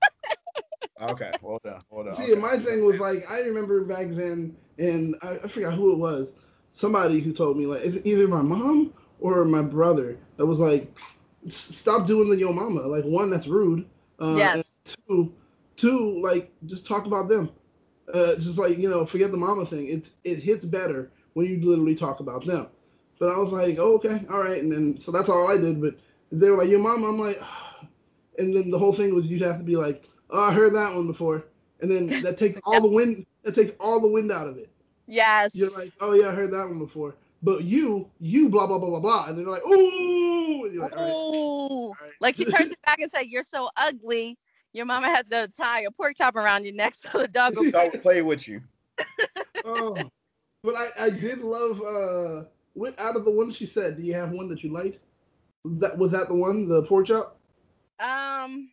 okay, 1.02 1.32
well 1.42 1.60
done, 1.62 1.80
well 1.90 2.04
done. 2.04 2.16
See, 2.16 2.32
okay. 2.32 2.40
my 2.40 2.58
thing 2.58 2.84
was 2.84 2.98
like, 2.98 3.30
I 3.30 3.40
remember 3.40 3.84
back 3.84 4.06
then, 4.08 4.56
and 4.78 5.16
I, 5.22 5.38
I 5.44 5.48
forgot 5.48 5.74
who 5.74 5.92
it 5.92 5.98
was. 5.98 6.32
Somebody 6.72 7.20
who 7.20 7.32
told 7.32 7.56
me 7.56 7.66
like, 7.66 7.82
it's 7.84 8.04
either 8.06 8.28
my 8.28 8.42
mom 8.42 8.92
or 9.20 9.44
my 9.44 9.62
brother 9.62 10.18
that 10.36 10.46
was 10.46 10.58
like, 10.58 10.98
stop 11.48 12.06
doing 12.06 12.28
the 12.28 12.36
yo 12.36 12.52
mama. 12.52 12.82
Like 12.82 13.04
one, 13.04 13.30
that's 13.30 13.46
rude. 13.46 13.86
Uh, 14.20 14.36
Yes. 14.36 14.54
and 14.54 14.96
Two, 15.06 15.34
two, 15.76 16.20
like 16.22 16.52
just 16.66 16.86
talk 16.86 17.06
about 17.06 17.28
them. 17.28 17.50
Uh, 18.12 18.36
just 18.36 18.58
like 18.58 18.78
you 18.78 18.88
know, 18.88 19.04
forget 19.04 19.30
the 19.32 19.36
mama 19.36 19.66
thing. 19.66 19.88
It 19.88 20.10
it 20.24 20.38
hits 20.38 20.64
better 20.64 21.10
when 21.34 21.46
you 21.46 21.60
literally 21.60 21.94
talk 21.96 22.20
about 22.20 22.44
them. 22.44 22.68
But 23.18 23.30
I 23.30 23.38
was 23.38 23.52
like, 23.52 23.78
oh, 23.78 23.94
okay, 23.94 24.20
all 24.30 24.38
right, 24.38 24.62
and 24.62 24.70
then 24.70 25.00
so 25.00 25.10
that's 25.10 25.28
all 25.28 25.48
I 25.48 25.56
did. 25.56 25.80
But 25.80 25.96
they 26.30 26.50
were 26.50 26.58
like, 26.58 26.68
your 26.68 26.80
mom, 26.80 27.04
I'm 27.04 27.18
like, 27.18 27.40
and 28.38 28.54
then 28.54 28.70
the 28.70 28.78
whole 28.78 28.92
thing 28.92 29.14
was 29.14 29.26
you'd 29.26 29.42
have 29.42 29.58
to 29.58 29.64
be 29.64 29.76
like, 29.76 30.04
oh, 30.30 30.42
I 30.42 30.52
heard 30.52 30.74
that 30.74 30.94
one 30.94 31.06
before, 31.06 31.44
and 31.80 31.90
then 31.90 32.22
that 32.22 32.38
takes 32.38 32.60
all 32.64 32.80
the 32.80 32.88
wind. 32.88 33.26
That 33.42 33.54
takes 33.54 33.72
all 33.78 34.00
the 34.00 34.08
wind 34.08 34.32
out 34.32 34.48
of 34.48 34.58
it. 34.58 34.70
Yes. 35.06 35.54
You're 35.54 35.70
like, 35.70 35.92
oh 36.00 36.12
yeah, 36.12 36.28
I 36.28 36.32
heard 36.32 36.50
that 36.52 36.68
one 36.68 36.78
before. 36.78 37.14
But 37.42 37.64
you, 37.64 38.10
you, 38.18 38.48
blah 38.48 38.66
blah 38.66 38.78
blah 38.78 38.90
blah 38.90 39.00
blah, 39.00 39.26
and 39.26 39.36
then 39.36 39.44
they're 39.44 39.54
like, 39.54 39.66
ooh, 39.66 40.64
and 40.64 40.74
you're 40.74 40.82
like, 40.82 40.96
all 40.96 41.04
right, 41.04 41.10
Ooh. 41.10 41.14
all 41.14 41.96
right. 42.00 42.12
Like 42.20 42.34
she 42.34 42.44
turns 42.44 42.72
it 42.72 42.82
back 42.84 43.00
and 43.00 43.10
said, 43.10 43.26
You're 43.26 43.42
so 43.42 43.70
ugly. 43.76 44.38
Your 44.72 44.84
mama 44.84 45.08
had 45.08 45.30
to 45.30 45.48
tie 45.56 45.82
a 45.82 45.90
pork 45.90 46.16
chop 46.16 46.36
around 46.36 46.64
your 46.64 46.74
neck 46.74 46.94
so 46.94 47.08
the 47.14 47.28
dog 47.28 47.56
will 47.56 47.74
I'll 47.74 47.90
play 47.90 48.20
with 48.20 48.46
you. 48.46 48.60
oh. 49.64 49.96
But 50.62 50.74
I, 50.76 50.88
I 50.98 51.10
did 51.10 51.40
love 51.40 51.80
uh 51.80 52.44
what 52.76 52.98
out 53.00 53.16
of 53.16 53.24
the 53.24 53.30
ones 53.30 53.56
she 53.56 53.66
said, 53.66 53.96
do 53.96 54.02
you 54.02 54.14
have 54.14 54.30
one 54.30 54.48
that 54.48 54.62
you 54.62 54.70
liked? 54.72 55.00
That 55.64 55.98
was 55.98 56.12
that 56.12 56.28
the 56.28 56.34
one, 56.34 56.68
the 56.68 56.82
pork 56.84 57.06
chop? 57.06 57.38
Um 57.98 58.70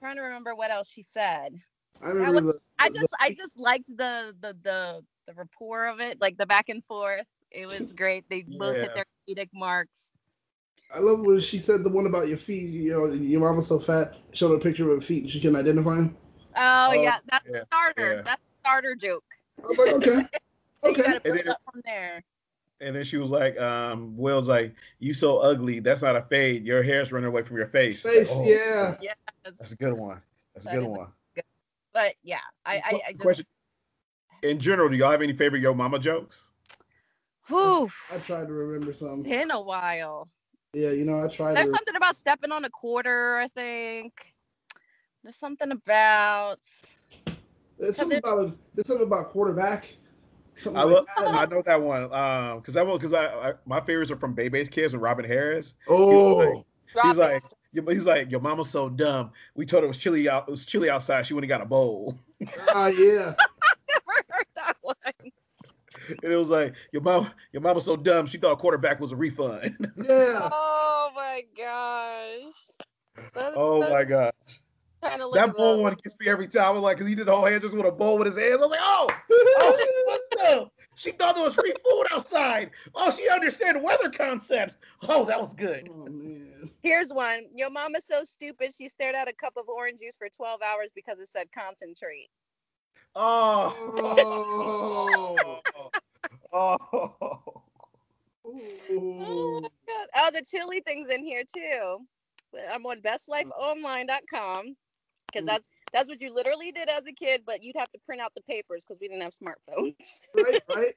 trying 0.00 0.16
to 0.16 0.22
remember 0.22 0.54
what 0.54 0.70
else 0.70 0.88
she 0.88 1.02
said. 1.02 1.60
I 2.02 2.08
remember 2.08 2.40
the, 2.52 2.58
I 2.78 2.88
the- 2.88 2.98
just 2.98 3.14
I 3.20 3.30
just 3.32 3.58
liked 3.58 3.86
the 3.88 4.34
the 4.40 4.56
the 4.62 5.02
the 5.26 5.34
rapport 5.34 5.86
of 5.88 6.00
it, 6.00 6.20
like 6.20 6.36
the 6.36 6.46
back 6.46 6.68
and 6.68 6.84
forth. 6.84 7.26
It 7.50 7.66
was 7.66 7.92
great. 7.96 8.24
They 8.28 8.42
both 8.42 8.76
hit 8.76 8.92
their 8.94 9.04
comedic 9.28 9.48
marks. 9.54 10.08
I 10.92 10.98
love 10.98 11.20
when 11.20 11.38
she 11.40 11.58
said 11.60 11.84
the 11.84 11.90
one 11.90 12.06
about 12.06 12.26
your 12.28 12.38
feet. 12.38 12.70
You 12.70 12.90
know, 12.92 13.06
your 13.12 13.40
mama's 13.40 13.68
so 13.68 13.78
fat. 13.78 14.16
Showed 14.32 14.48
her 14.50 14.56
a 14.56 14.60
picture 14.60 14.90
of 14.90 14.96
her 14.96 15.06
feet, 15.06 15.22
and 15.24 15.30
she 15.30 15.40
couldn't 15.40 15.56
identify 15.56 15.96
him. 15.96 16.16
Oh, 16.56 16.88
Oh, 16.90 16.92
yeah, 16.92 17.18
that's 17.30 17.46
yeah, 17.48 17.58
a 17.58 17.66
starter. 17.66 18.14
yeah. 18.16 18.22
That's 18.22 18.40
a 18.42 18.58
starter 18.60 18.94
joke. 18.96 19.24
I 19.62 19.66
was 19.68 19.78
like, 19.78 19.92
okay, 19.94 20.12
So 20.82 20.88
you 20.88 20.90
okay. 20.90 21.02
gotta 21.02 21.14
And 21.16 21.22
build 21.22 21.36
then- 21.38 21.48
up 21.48 21.60
from 21.70 21.80
there. 21.84 22.22
And 22.80 22.96
then 22.96 23.04
she 23.04 23.18
was 23.18 23.30
like, 23.30 23.58
um, 23.60 24.16
Will's 24.16 24.48
like, 24.48 24.74
you 24.98 25.12
so 25.12 25.38
ugly. 25.38 25.80
That's 25.80 26.00
not 26.02 26.16
a 26.16 26.22
fade. 26.22 26.64
Your 26.64 26.82
hair's 26.82 27.12
running 27.12 27.28
away 27.28 27.42
from 27.42 27.56
your 27.58 27.66
face. 27.66 28.04
Like, 28.04 28.14
Face, 28.14 28.28
oh, 28.32 28.44
yeah. 28.44 29.14
That's 29.58 29.72
a 29.72 29.76
good 29.76 29.92
one. 29.92 30.20
That's 30.54 30.66
a 30.66 30.70
good 30.70 30.78
is 30.78 30.84
a- 30.84 30.88
one. 30.88 31.08
But 31.92 32.14
yeah, 32.22 32.38
I 32.64 32.76
I, 32.76 33.00
I 33.08 33.12
just 33.12 33.20
Question. 33.20 33.46
In 34.42 34.58
general, 34.60 34.88
do 34.88 34.96
y'all 34.96 35.10
have 35.10 35.22
any 35.22 35.32
favorite 35.32 35.60
Yo 35.60 35.74
Mama 35.74 35.98
jokes? 35.98 36.50
whew, 37.48 37.90
I 38.12 38.18
tried 38.18 38.46
to 38.46 38.52
remember 38.52 38.94
some. 38.94 39.22
been 39.22 39.50
a 39.50 39.60
while. 39.60 40.28
Yeah, 40.72 40.90
you 40.90 41.04
know, 41.04 41.22
I 41.22 41.28
tried 41.28 41.56
There's 41.56 41.68
to. 41.68 41.74
something 41.74 41.96
about 41.96 42.16
stepping 42.16 42.52
on 42.52 42.64
a 42.64 42.70
quarter, 42.70 43.38
I 43.38 43.48
think. 43.48 44.34
There's 45.22 45.36
something 45.36 45.72
about 45.72 46.60
There's 47.78 47.96
something 47.96 48.18
about 48.18 48.56
there's 48.74 48.86
something 48.86 49.06
about 49.06 49.30
quarterback. 49.30 49.86
Something 50.60 50.80
I 50.80 50.84
like 50.84 50.94
love. 50.94 51.06
that. 51.18 51.34
I 51.34 51.44
know 51.46 51.62
that 51.62 51.80
one. 51.82 52.12
Um, 52.12 52.58
because 52.60 52.76
I 52.76 52.84
because 52.84 53.12
I, 53.12 53.50
I 53.50 53.52
my 53.66 53.80
favorites 53.80 54.10
are 54.10 54.16
from 54.16 54.34
Bebe's 54.34 54.68
Kids 54.68 54.92
and 54.94 55.02
Robin 55.02 55.24
Harris. 55.24 55.74
Oh, 55.88 56.64
He's 56.86 56.92
dropping. 56.92 57.18
like, 57.18 57.42
your- 57.72 57.90
he's 57.92 58.04
like, 58.04 58.30
your 58.30 58.40
mama's 58.40 58.68
so 58.70 58.88
dumb. 58.88 59.30
We 59.54 59.64
told 59.66 59.82
her 59.82 59.86
it 59.86 59.88
was 59.88 59.96
chilly 59.96 60.28
out. 60.28 60.48
It 60.48 60.50
was 60.50 60.64
chilly 60.66 60.90
outside. 60.90 61.24
She 61.26 61.34
went 61.34 61.44
and 61.44 61.48
got 61.48 61.60
a 61.62 61.66
bowl. 61.66 62.18
ah, 62.68 62.88
yeah. 62.88 63.34
never 63.88 64.24
heard 64.28 64.46
that 64.56 64.76
one. 64.82 64.94
And 66.22 66.32
it 66.32 66.36
was 66.36 66.48
like, 66.48 66.74
your 66.92 67.02
mom, 67.02 67.30
your 67.52 67.62
mama's 67.62 67.84
so 67.84 67.94
dumb. 67.96 68.26
She 68.26 68.38
thought 68.38 68.58
quarterback 68.58 68.98
was 69.00 69.12
a 69.12 69.16
refund. 69.16 69.76
Yeah. 69.96 70.48
Oh 70.52 71.12
my 71.14 71.44
gosh. 71.56 72.54
That- 73.34 73.52
oh 73.54 73.80
that- 73.80 73.90
my 73.90 74.04
god, 74.04 74.32
trying 75.02 75.18
to 75.18 75.26
look 75.26 75.34
that 75.36 75.54
bowl 75.56 75.82
one 75.82 75.94
gets 76.02 76.18
me 76.18 76.26
every 76.28 76.48
time. 76.48 76.74
I'm 76.76 76.82
like, 76.82 76.98
cause 76.98 77.06
he 77.06 77.14
did 77.14 77.26
the 77.26 77.36
whole 77.36 77.44
hand 77.44 77.62
just 77.62 77.74
with 77.74 77.86
a 77.86 77.92
bowl 77.92 78.18
with 78.18 78.26
his 78.26 78.36
hands. 78.36 78.60
I 78.60 78.66
was 78.66 78.70
like, 78.70 78.80
oh, 78.82 80.18
oh? 80.40 80.70
She 80.96 81.12
thought 81.12 81.34
there 81.36 81.44
was 81.44 81.54
free 81.54 81.72
food 81.84 82.04
outside. 82.12 82.70
Oh, 82.94 83.10
she 83.10 83.28
understand 83.28 83.82
weather 83.82 84.10
concepts. 84.10 84.74
Oh, 85.08 85.24
that 85.24 85.40
was 85.40 85.54
good. 85.54 85.88
Oh 85.90 86.06
man. 86.06 86.70
Here's 86.82 87.12
one. 87.12 87.46
Your 87.54 87.70
mama's 87.70 88.04
so 88.06 88.24
stupid 88.24 88.72
she 88.76 88.88
stared 88.88 89.14
at 89.14 89.28
a 89.28 89.32
cup 89.32 89.54
of 89.56 89.68
orange 89.68 90.00
juice 90.00 90.16
for 90.16 90.28
12 90.28 90.60
hours 90.62 90.90
because 90.94 91.18
it 91.20 91.28
said 91.30 91.46
concentrate. 91.52 92.28
Oh. 93.14 93.74
Oh. 96.52 96.78
Oh. 96.82 97.62
Oh 98.52 99.60
my 99.62 99.68
god. 99.86 100.08
Oh, 100.16 100.30
the 100.32 100.42
chili 100.42 100.80
thing's 100.80 101.08
in 101.10 101.22
here 101.22 101.42
too. 101.54 101.98
I'm 102.72 102.84
on 102.86 103.00
bestlifeonline.com 103.00 104.76
because 105.26 105.44
Mm. 105.44 105.46
that's 105.46 105.64
that's 105.92 106.08
what 106.08 106.20
you 106.20 106.32
literally 106.32 106.72
did 106.72 106.88
as 106.88 107.02
a 107.06 107.12
kid, 107.12 107.42
but 107.46 107.62
you'd 107.62 107.76
have 107.76 107.90
to 107.92 107.98
print 108.06 108.20
out 108.20 108.32
the 108.34 108.42
papers 108.42 108.84
because 108.84 109.00
we 109.00 109.08
didn't 109.08 109.22
have 109.22 109.32
smartphones. 109.32 110.20
Right, 110.34 110.62
right. 110.68 110.94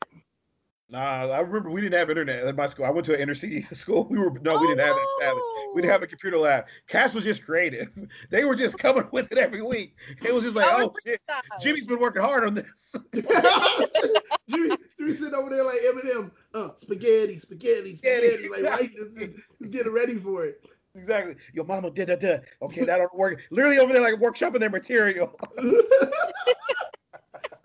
Nah, 0.90 1.28
I 1.28 1.40
remember 1.40 1.72
we 1.72 1.82
didn't 1.82 1.98
have 1.98 2.10
internet 2.10 2.44
at 2.44 2.56
my 2.56 2.68
school. 2.68 2.86
I 2.86 2.92
went 2.92 3.06
to 3.06 3.16
an 3.16 3.20
inner 3.20 3.34
city 3.34 3.62
school. 3.74 4.06
We 4.10 4.20
were 4.20 4.32
no, 4.42 4.60
we 4.60 4.68
didn't 4.68 4.82
have 4.82 4.96
it. 4.96 5.08
Sadly, 5.22 5.42
we 5.74 5.82
didn't 5.82 5.92
have 5.92 6.04
a 6.04 6.08
computer 6.08 6.38
lab. 6.38 6.66
Cass 6.88 7.14
was 7.14 7.24
just 7.24 7.44
creative. 7.44 7.90
They 8.30 8.46
were 8.46 8.56
just 8.56 8.78
coming 8.78 9.08
with 9.12 9.32
it 9.32 9.38
every 9.38 9.62
week. 9.62 9.96
It 10.24 10.34
was 10.34 10.44
just 10.44 10.56
like, 10.56 10.68
oh 10.70 10.94
shit. 11.06 11.22
Jimmy's 11.62 11.88
been 11.88 12.00
working 12.00 12.22
hard 12.22 12.46
on 12.46 12.54
this. 12.54 12.96
Jimmy, 14.50 14.76
Jimmy 14.98 15.14
sitting 15.14 15.34
over 15.34 15.50
there 15.50 15.64
like 15.64 15.80
Eminem, 15.80 16.32
uh, 16.54 16.70
spaghetti, 16.78 17.40
spaghetti, 17.40 17.96
spaghetti, 17.96 18.50
like 18.50 18.64
right, 18.64 18.92
just, 18.96 19.16
just 19.16 19.72
getting 19.72 19.94
ready 19.94 20.16
for 20.16 20.46
it. 20.46 20.62
Exactly. 20.96 21.36
Your 21.54 21.66
mama 21.66 21.92
did 21.92 22.08
that. 22.08 22.22
that. 22.22 22.44
Okay, 22.62 22.84
that 22.84 22.98
don't 22.98 23.18
work. 23.18 23.42
Literally 23.52 23.80
over 23.80 23.94
there 23.94 24.02
like 24.02 24.16
workshopping 24.16 24.60
their 24.60 24.70
material. 24.70 25.38
I 25.58 25.62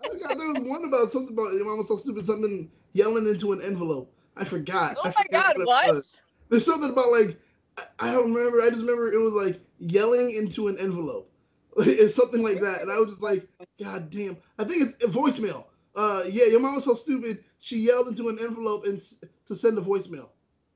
forgot 0.07 0.37
there 0.37 0.47
was 0.47 0.63
one 0.63 0.85
about 0.85 1.11
something 1.11 1.33
about 1.33 1.53
your 1.53 1.65
mom 1.65 1.79
was 1.79 1.87
so 1.87 1.97
stupid, 1.97 2.25
something 2.25 2.69
yelling 2.93 3.27
into 3.27 3.51
an 3.51 3.61
envelope. 3.61 4.13
I 4.35 4.45
forgot. 4.45 4.95
Oh 4.97 5.01
I 5.03 5.07
my 5.07 5.11
forgot 5.11 5.55
god, 5.55 5.61
it 5.61 5.67
what? 5.67 5.87
was. 5.87 6.21
There's 6.49 6.65
something 6.65 6.89
about 6.89 7.11
like 7.11 7.37
I, 7.77 7.83
I 7.99 8.11
don't 8.11 8.33
remember. 8.33 8.61
I 8.61 8.69
just 8.69 8.81
remember 8.81 9.11
it 9.11 9.19
was 9.19 9.33
like 9.33 9.59
yelling 9.79 10.35
into 10.35 10.67
an 10.67 10.77
envelope. 10.77 11.25
It's 11.77 12.15
something 12.15 12.41
like 12.41 12.59
that, 12.61 12.81
and 12.81 12.91
I 12.91 12.97
was 12.97 13.09
just 13.09 13.21
like, 13.21 13.47
God 13.81 14.09
damn! 14.09 14.37
I 14.57 14.65
think 14.65 14.81
it's 14.81 15.03
a 15.03 15.07
voicemail. 15.07 15.65
Uh, 15.95 16.23
yeah, 16.29 16.45
your 16.45 16.59
mom 16.59 16.75
was 16.75 16.83
so 16.83 16.93
stupid. 16.93 17.43
She 17.59 17.79
yelled 17.79 18.07
into 18.07 18.29
an 18.29 18.39
envelope 18.39 18.85
and 18.85 18.97
s- 18.97 19.15
to 19.45 19.55
send 19.55 19.77
a 19.77 19.81
voicemail. 19.81 20.29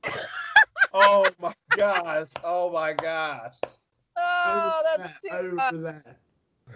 oh 0.93 1.35
my 1.39 1.53
gosh. 1.75 2.27
Oh 2.43 2.71
my 2.71 2.93
gosh. 2.93 3.53
Oh, 4.17 4.81
I 4.85 4.85
that's 4.85 5.03
that. 5.03 5.21
Too 5.21 5.39
remember 5.41 5.77
that. 5.83 6.19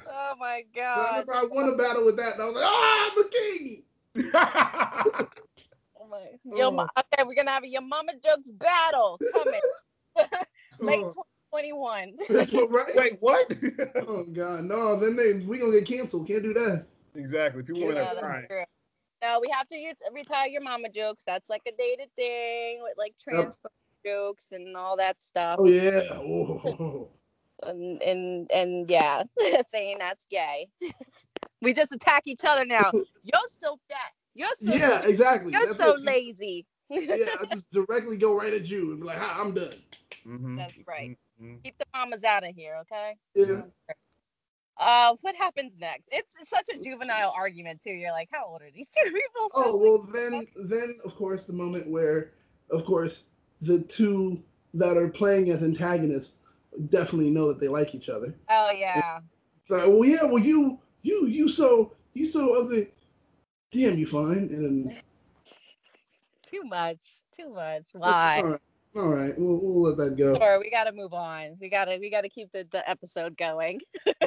Oh 0.07 0.33
my 0.39 0.63
But 0.93 1.01
I 1.01 1.09
god. 1.09 1.09
remember 1.09 1.33
I 1.33 1.43
won 1.45 1.69
a 1.69 1.77
battle 1.77 2.05
with 2.05 2.17
that, 2.17 2.33
and 2.33 2.41
I 2.43 2.45
was 2.45 2.55
like, 2.55 2.65
ah, 2.65 3.11
I'm 3.11 3.15
the 3.23 3.29
king. 3.29 3.83
Oh 5.99 6.07
my. 6.07 6.19
Yo, 6.53 6.69
Oh. 6.69 6.87
okay, 6.97 7.23
we're 7.25 7.35
gonna 7.35 7.51
have 7.51 7.63
a 7.63 7.67
your 7.67 7.81
mama 7.81 8.13
jokes 8.23 8.51
battle 8.51 9.21
coming. 9.31 9.61
Late 10.81 11.09
Oh, 11.09 11.13
2021. 11.13 12.17
that's 12.29 12.51
what, 12.51 12.71
right? 12.71 12.95
Wait, 12.95 13.17
what? 13.21 13.51
Oh 13.95 14.23
God, 14.25 14.65
no! 14.65 14.97
Then 14.99 15.15
they 15.15 15.39
we 15.45 15.57
gonna 15.59 15.71
get 15.73 15.87
canceled. 15.87 16.27
Can't 16.27 16.43
do 16.43 16.53
that. 16.53 16.85
exactly. 17.15 17.63
People 17.63 17.83
were 17.83 17.93
Yeah, 17.93 17.93
there 17.93 18.07
that's 18.15 18.19
crying. 18.19 18.47
true. 18.49 18.63
No, 19.21 19.39
we 19.41 19.49
have 19.49 19.67
to 19.69 19.75
use, 19.75 19.95
retire 20.13 20.47
your 20.47 20.61
mama 20.61 20.89
jokes. 20.89 21.23
That's 21.25 21.49
like 21.49 21.63
a 21.67 21.71
dated 21.77 22.09
thing 22.15 22.81
with 22.83 22.97
like 22.97 23.15
trans 23.19 23.57
jokes 24.05 24.47
and 24.51 24.75
all 24.75 24.97
that 24.97 25.21
stuff. 25.21 25.57
Oh 25.59 25.65
yeah. 25.67 26.01
Oh. 26.13 27.09
And, 27.63 27.99
and 28.03 28.51
and 28.51 28.87
yeah, 28.89 29.23
saying 29.67 29.97
that's 29.99 30.25
gay. 30.29 30.67
we 31.61 31.73
just 31.73 31.91
attack 31.91 32.23
each 32.27 32.45
other 32.45 32.63
now. 32.65 32.91
You're 32.93 33.41
so 33.59 33.79
fat. 33.89 34.11
You're 34.35 34.49
so 34.59 34.75
Yeah, 34.75 35.01
exactly. 35.05 35.53
you're 35.53 35.65
That's 35.65 35.77
so 35.77 35.93
what- 35.93 36.01
lazy. 36.03 36.67
Yeah, 36.89 37.25
I 37.41 37.45
just 37.51 37.71
directly 37.71 38.17
go 38.17 38.37
right 38.37 38.53
at 38.53 38.67
you 38.69 38.91
and 38.91 38.99
be 38.99 39.05
like, 39.07 39.17
"Hi, 39.17 39.41
I'm 39.41 39.55
done." 39.55 39.73
Mhm, 40.25 40.55
That's 40.57 40.75
right. 40.87 41.17
mhm. 41.41 41.63
Keep 41.63 41.79
the 41.79 41.85
mamas 41.95 42.23
out 42.23 42.47
of 42.47 42.55
here, 42.55 42.75
okay? 42.81 43.15
Yeah. 43.33 43.63
Uh, 44.77 45.15
what 45.21 45.35
happens 45.35 45.73
next? 45.79 46.07
It's, 46.11 46.35
it's 46.39 46.49
such 46.51 46.69
a 46.73 46.77
juvenile 46.81 47.33
argument 47.35 47.81
too. 47.83 47.89
You're 47.91 48.11
like, 48.11 48.29
how 48.31 48.45
old 48.45 48.61
are 48.61 48.69
these 48.73 48.89
two 48.89 49.03
people? 49.05 49.49
Oh 49.55 49.77
well, 49.77 50.07
then 50.13 50.45
then 50.55 50.95
of 51.03 51.15
course 51.15 51.45
the 51.45 51.53
moment 51.53 51.89
where, 51.89 52.33
of 52.69 52.85
course, 52.85 53.23
the 53.61 53.81
two 53.83 54.41
that 54.73 54.97
are 54.97 55.07
playing 55.09 55.49
as 55.49 55.63
antagonists 55.63 56.35
definitely 56.89 57.29
know 57.31 57.47
that 57.47 57.59
they 57.59 57.67
like 57.67 57.95
each 57.95 58.09
other. 58.09 58.33
Oh 58.49 58.71
yeah. 58.75 59.19
It's 59.61 59.69
like, 59.71 59.87
well, 59.87 60.05
yeah, 60.05 60.23
well, 60.23 60.39
you 60.43 60.79
you 61.01 61.25
you 61.27 61.49
so 61.49 61.93
you 62.13 62.25
so 62.27 62.59
ugly. 62.61 62.89
Damn, 63.71 63.97
you 63.97 64.07
fine. 64.07 64.37
And 64.51 64.95
Too 66.49 66.63
much. 66.63 66.99
Too 67.37 67.49
much. 67.53 67.83
Why? 67.93 68.37
all 68.43 68.49
right, 68.51 68.59
all 68.95 69.09
right, 69.13 69.33
we'll 69.37 69.59
we'll 69.61 69.81
let 69.81 69.97
that 69.97 70.15
go. 70.17 70.37
Sure, 70.37 70.59
we 70.59 70.69
gotta 70.71 70.91
move 70.91 71.13
on. 71.13 71.55
We 71.59 71.69
gotta 71.69 71.97
we 71.99 72.09
gotta 72.09 72.29
keep 72.29 72.51
the, 72.51 72.65
the 72.71 72.87
episode 72.89 73.37
going. 73.37 73.79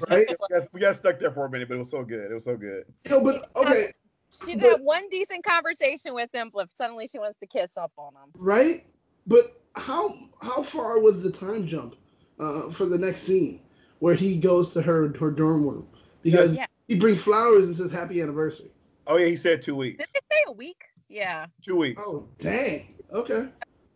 Right? 0.09 0.27
We 0.29 0.37
got- 0.59 0.69
we 0.73 0.81
got 0.81 0.97
stuck 0.97 1.19
there 1.19 1.33
for 1.33 1.47
a 1.47 1.51
minute, 1.51 1.69
but 1.69 1.75
it 1.75 1.79
was 1.79 1.91
so 1.91 2.05
good. 2.05 2.31
It 2.31 2.35
was 2.35 2.45
so 2.45 2.57
good. 2.57 2.85
No, 3.09 3.23
but 3.23 3.51
okay, 3.57 3.93
She 4.31 4.53
did 4.53 4.61
But- 4.61 4.71
have 4.73 4.81
one 4.83 5.09
decent 5.11 5.43
conversation 5.45 6.15
with 6.15 6.33
him, 6.35 6.51
but 6.55 6.69
suddenly 6.77 7.07
she 7.09 7.19
wants 7.19 7.39
to 7.41 7.47
kiss 7.47 7.77
up 7.77 7.93
on 7.97 8.13
him. 8.15 8.31
right? 8.35 8.87
But 9.27 9.61
how 9.77 10.17
how 10.43 10.63
far 10.63 10.99
was 11.01 11.23
the 11.23 11.31
time 11.31 11.67
jump 11.67 11.97
uh, 12.39 12.71
for 12.71 12.87
the 12.87 12.99
next 12.99 13.23
scene 13.23 13.61
where 13.99 14.15
he 14.15 14.39
goes 14.39 14.73
to 14.73 14.83
her 14.83 15.13
her 15.19 15.31
dorm 15.31 15.65
room 15.69 15.89
because 16.23 16.55
Yeah. 16.55 16.67
he 16.89 16.97
brings 16.97 17.21
flowers 17.21 17.67
and 17.67 17.77
says 17.77 17.93
happy 17.93 18.21
anniversary. 18.21 18.71
Oh 19.07 19.17
yeah, 19.17 19.27
he 19.27 19.37
said 19.37 19.63
two 19.63 19.77
weeks. 19.77 19.99
Did 19.99 20.09
they 20.15 20.37
say 20.37 20.43
a 20.47 20.53
week? 20.53 20.83
Yeah, 21.09 21.47
Two 21.63 21.77
weeks. 21.77 22.03
Oh 22.05 22.29
dang. 22.39 22.95
Okay. 23.13 23.49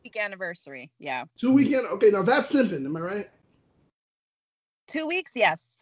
week 0.03 0.17
anniversary. 0.17 0.91
Yeah, 0.99 1.25
Two 1.37 1.53
weekend. 1.53 1.87
Okay, 1.87 2.11
now 2.11 2.23
that's 2.23 2.53
simping. 2.53 2.85
Am 2.85 2.97
I 2.97 3.01
right? 3.01 3.31
two 4.89 5.07
weeks. 5.07 5.33
Yes. 5.35 5.81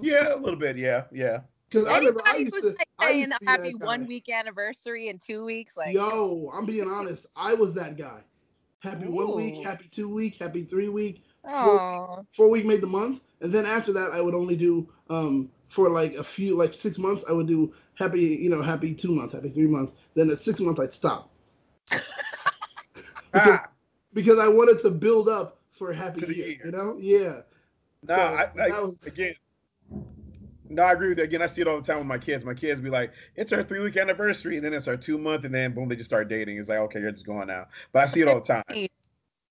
Yeah, 0.00 0.34
a 0.34 0.36
little 0.36 0.58
bit. 0.58 0.76
Yeah, 0.76 1.04
yeah. 1.12 1.40
Because 1.68 1.86
I 1.86 1.98
remember 1.98 2.20
I 2.24 2.36
used 2.36 2.60
to. 2.60 2.66
like 2.66 2.88
I 2.98 3.10
used 3.12 3.32
to 3.32 3.38
be 3.40 3.46
happy 3.46 3.74
one 3.74 4.06
week 4.06 4.28
anniversary 4.28 5.08
in 5.08 5.18
two 5.18 5.44
weeks, 5.44 5.76
like 5.76 5.94
Yo, 5.94 6.50
I'm 6.52 6.66
being 6.66 6.88
honest. 6.88 7.26
I 7.34 7.54
was 7.54 7.72
that 7.74 7.96
guy. 7.96 8.20
Happy 8.82 9.06
one 9.06 9.36
week, 9.36 9.64
happy 9.64 9.88
two 9.90 10.08
week, 10.08 10.36
happy 10.38 10.64
three 10.64 10.88
week, 10.88 11.22
four 12.34 12.50
week 12.50 12.64
made 12.66 12.80
the 12.80 12.86
month, 12.86 13.20
and 13.40 13.52
then 13.52 13.64
after 13.64 13.92
that 13.92 14.10
I 14.12 14.20
would 14.20 14.34
only 14.34 14.56
do 14.56 14.88
um 15.08 15.50
for 15.68 15.88
like 15.88 16.14
a 16.14 16.24
few 16.24 16.56
like 16.56 16.74
six 16.74 16.98
months 16.98 17.24
I 17.28 17.32
would 17.32 17.46
do 17.46 17.72
happy 17.94 18.20
you 18.20 18.50
know 18.50 18.60
happy 18.62 18.94
two 18.94 19.12
months, 19.12 19.34
happy 19.34 19.50
three 19.50 19.68
months. 19.68 19.92
Then 20.14 20.30
at 20.30 20.38
six 20.40 20.60
months 20.60 20.80
I'd 20.80 20.92
stop 20.92 21.30
Ah, 23.34 23.68
because 24.12 24.38
I 24.38 24.48
wanted 24.48 24.80
to 24.82 24.90
build 24.90 25.28
up 25.28 25.58
for 25.70 25.90
a 25.90 25.96
happy 25.96 26.26
year, 26.26 26.46
year. 26.48 26.60
You 26.66 26.70
know? 26.72 26.96
Yeah. 27.00 27.42
no, 28.02 28.14
So, 28.16 28.20
I, 28.20 28.50
I, 28.68 28.80
was- 28.80 28.96
again. 29.06 29.34
No, 30.72 30.84
I 30.84 30.92
agree 30.92 31.08
with 31.08 31.18
that. 31.18 31.24
Again, 31.24 31.42
I 31.42 31.46
see 31.46 31.60
it 31.60 31.68
all 31.68 31.80
the 31.80 31.86
time 31.86 31.98
with 31.98 32.06
my 32.06 32.18
kids. 32.18 32.44
My 32.44 32.54
kids 32.54 32.80
be 32.80 32.88
like, 32.88 33.12
"It's 33.36 33.52
our 33.52 33.62
three 33.62 33.80
week 33.80 33.96
anniversary," 33.96 34.56
and 34.56 34.64
then 34.64 34.72
it's 34.72 34.88
our 34.88 34.96
two 34.96 35.18
month, 35.18 35.44
and 35.44 35.54
then 35.54 35.72
boom, 35.72 35.88
they 35.88 35.96
just 35.96 36.08
start 36.08 36.28
dating. 36.28 36.58
It's 36.58 36.68
like, 36.68 36.78
okay, 36.78 37.00
you're 37.00 37.12
just 37.12 37.26
going 37.26 37.48
now. 37.48 37.66
But 37.92 38.04
I 38.04 38.06
see 38.06 38.22
it 38.22 38.28
all 38.28 38.40
the 38.40 38.46
time. 38.46 38.88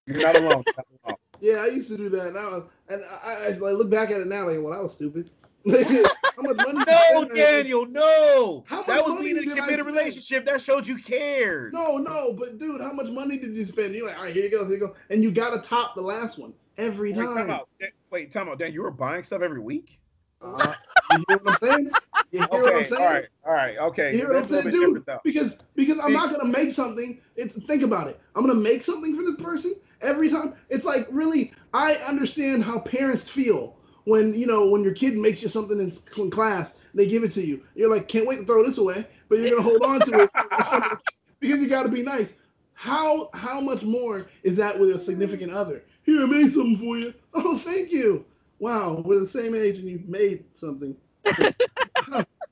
You're 0.08 0.22
not 0.22 0.36
alone. 0.36 0.64
You're 0.66 0.76
not 0.78 0.88
alone. 1.06 1.18
Yeah, 1.40 1.64
I 1.64 1.68
used 1.68 1.90
to 1.90 1.98
do 1.98 2.10
that. 2.10 2.28
And 2.28 2.38
I, 2.38 2.44
was, 2.46 2.64
and 2.90 3.04
I, 3.04 3.48
I, 3.50 3.70
I 3.70 3.72
look 3.72 3.90
back 3.90 4.12
at 4.12 4.22
it 4.22 4.28
now 4.28 4.48
like, 4.48 4.58
well, 4.62 4.74
I 4.74 4.80
was 4.80 4.94
stupid. 4.94 5.30
How 5.68 6.42
much 6.42 6.58
money? 6.58 6.84
No. 6.88 7.26
Daniel, 7.36 7.86
no. 7.86 8.64
How 8.66 8.78
much 8.78 8.88
that 8.88 9.06
was 9.06 9.16
money 9.16 9.34
being 9.34 9.44
in 9.44 9.52
a 9.52 9.62
committed 9.62 9.86
relationship. 9.86 10.46
That 10.46 10.62
showed 10.62 10.88
you 10.88 10.98
cared. 10.98 11.74
No, 11.74 11.98
no, 11.98 12.34
but 12.34 12.58
dude, 12.58 12.82
how 12.82 12.94
much 12.94 13.08
money 13.08 13.38
did 13.38 13.54
you 13.54 13.66
spend? 13.66 13.94
You're 13.94 14.08
like, 14.08 14.18
all 14.18 14.24
right, 14.24 14.34
here 14.34 14.46
you 14.46 14.52
go, 14.52 14.66
here 14.66 14.74
you 14.74 14.80
go, 14.80 14.96
and 15.12 15.22
you 15.22 15.30
gotta 15.32 15.60
top 15.60 15.94
the 15.96 16.02
last 16.02 16.40
one 16.40 16.54
every 16.78 17.14
time. 17.14 17.20
Wait, 17.20 17.26
time. 17.28 17.48
time 17.48 17.50
out. 17.52 17.70
Dan- 17.80 17.90
Wait, 18.10 18.32
time 18.32 18.50
out. 18.50 18.58
Dan, 18.60 18.74
you 18.74 18.82
were 18.82 18.92
buying 18.92 19.24
stuff 19.24 19.42
every 19.44 19.60
week? 19.60 20.00
Uh, 20.44 20.74
you 21.12 21.24
hear 21.28 21.38
what 21.38 21.48
I'm 21.48 21.56
saying? 21.56 21.92
You 22.32 22.48
hear 22.52 22.64
what 22.64 22.76
I'm 22.76 22.86
saying? 22.86 23.02
all 23.02 23.08
right, 23.08 23.26
all 23.46 23.54
right, 23.54 23.78
okay. 23.78 24.12
You 24.12 24.18
hear 24.20 24.28
what 24.28 24.38
I'm 24.38 24.42
That's 24.42 24.52
a 24.52 24.56
little 24.56 24.72
saying, 24.72 24.94
dude? 24.94 25.06
Because 25.24 25.58
because 25.76 26.00
I'm 26.00 26.14
not 26.14 26.32
gonna 26.32 26.50
make 26.50 26.72
something. 26.72 27.20
It's 27.36 27.56
think 27.66 27.84
about 27.84 28.08
it. 28.08 28.20
I'm 28.36 28.46
gonna 28.46 28.60
make 28.60 28.84
something 28.84 29.16
for 29.16 29.24
this 29.24 29.36
person 29.36 29.76
every 30.02 30.30
time. 30.30 30.54
It's 30.70 30.86
like 30.86 31.08
really, 31.12 31.54
I 31.74 31.96
understand 32.08 32.64
how 32.64 32.80
parents 32.80 33.30
feel 33.30 33.78
when 34.06 34.34
you 34.34 34.48
know 34.48 34.68
when 34.68 34.84
your 34.84 34.94
kid 34.94 35.18
makes 35.18 35.44
you 35.44 35.50
something 35.50 35.80
in 35.80 35.92
in 36.18 36.32
class. 36.32 36.76
They 36.94 37.08
give 37.08 37.24
it 37.24 37.34
to 37.34 37.46
you. 37.46 37.62
You're 37.76 37.90
like, 37.90 38.08
can't 38.08 38.28
wait 38.28 38.38
to 38.40 38.46
throw 38.46 38.66
this 38.66 38.78
away, 38.78 39.06
but 39.30 39.40
you're 39.40 39.50
gonna 39.50 39.62
hold 39.62 39.84
on 39.84 40.02
to 40.02 40.22
it 40.24 40.30
because 41.40 41.60
you 41.60 41.68
gotta 41.70 41.90
be 41.90 42.04
nice. 42.04 42.34
How 42.74 43.30
how 43.34 43.62
much 43.62 43.84
more 43.84 44.28
is 44.44 44.56
that 44.58 44.80
with 44.80 44.90
a 44.96 45.00
significant 45.00 45.52
other? 45.52 45.84
Here, 46.04 46.22
I 46.22 46.26
made 46.26 46.52
something 46.52 46.78
for 46.78 46.98
you. 46.98 47.14
Oh, 47.34 47.58
thank 47.58 47.94
you. 47.94 48.26
Wow, 48.62 49.02
we're 49.04 49.20
the 49.20 49.28
same 49.28 49.56
age 49.56 49.78
and 49.80 49.86
you 49.86 50.04
made 50.08 50.46
something. 50.56 50.96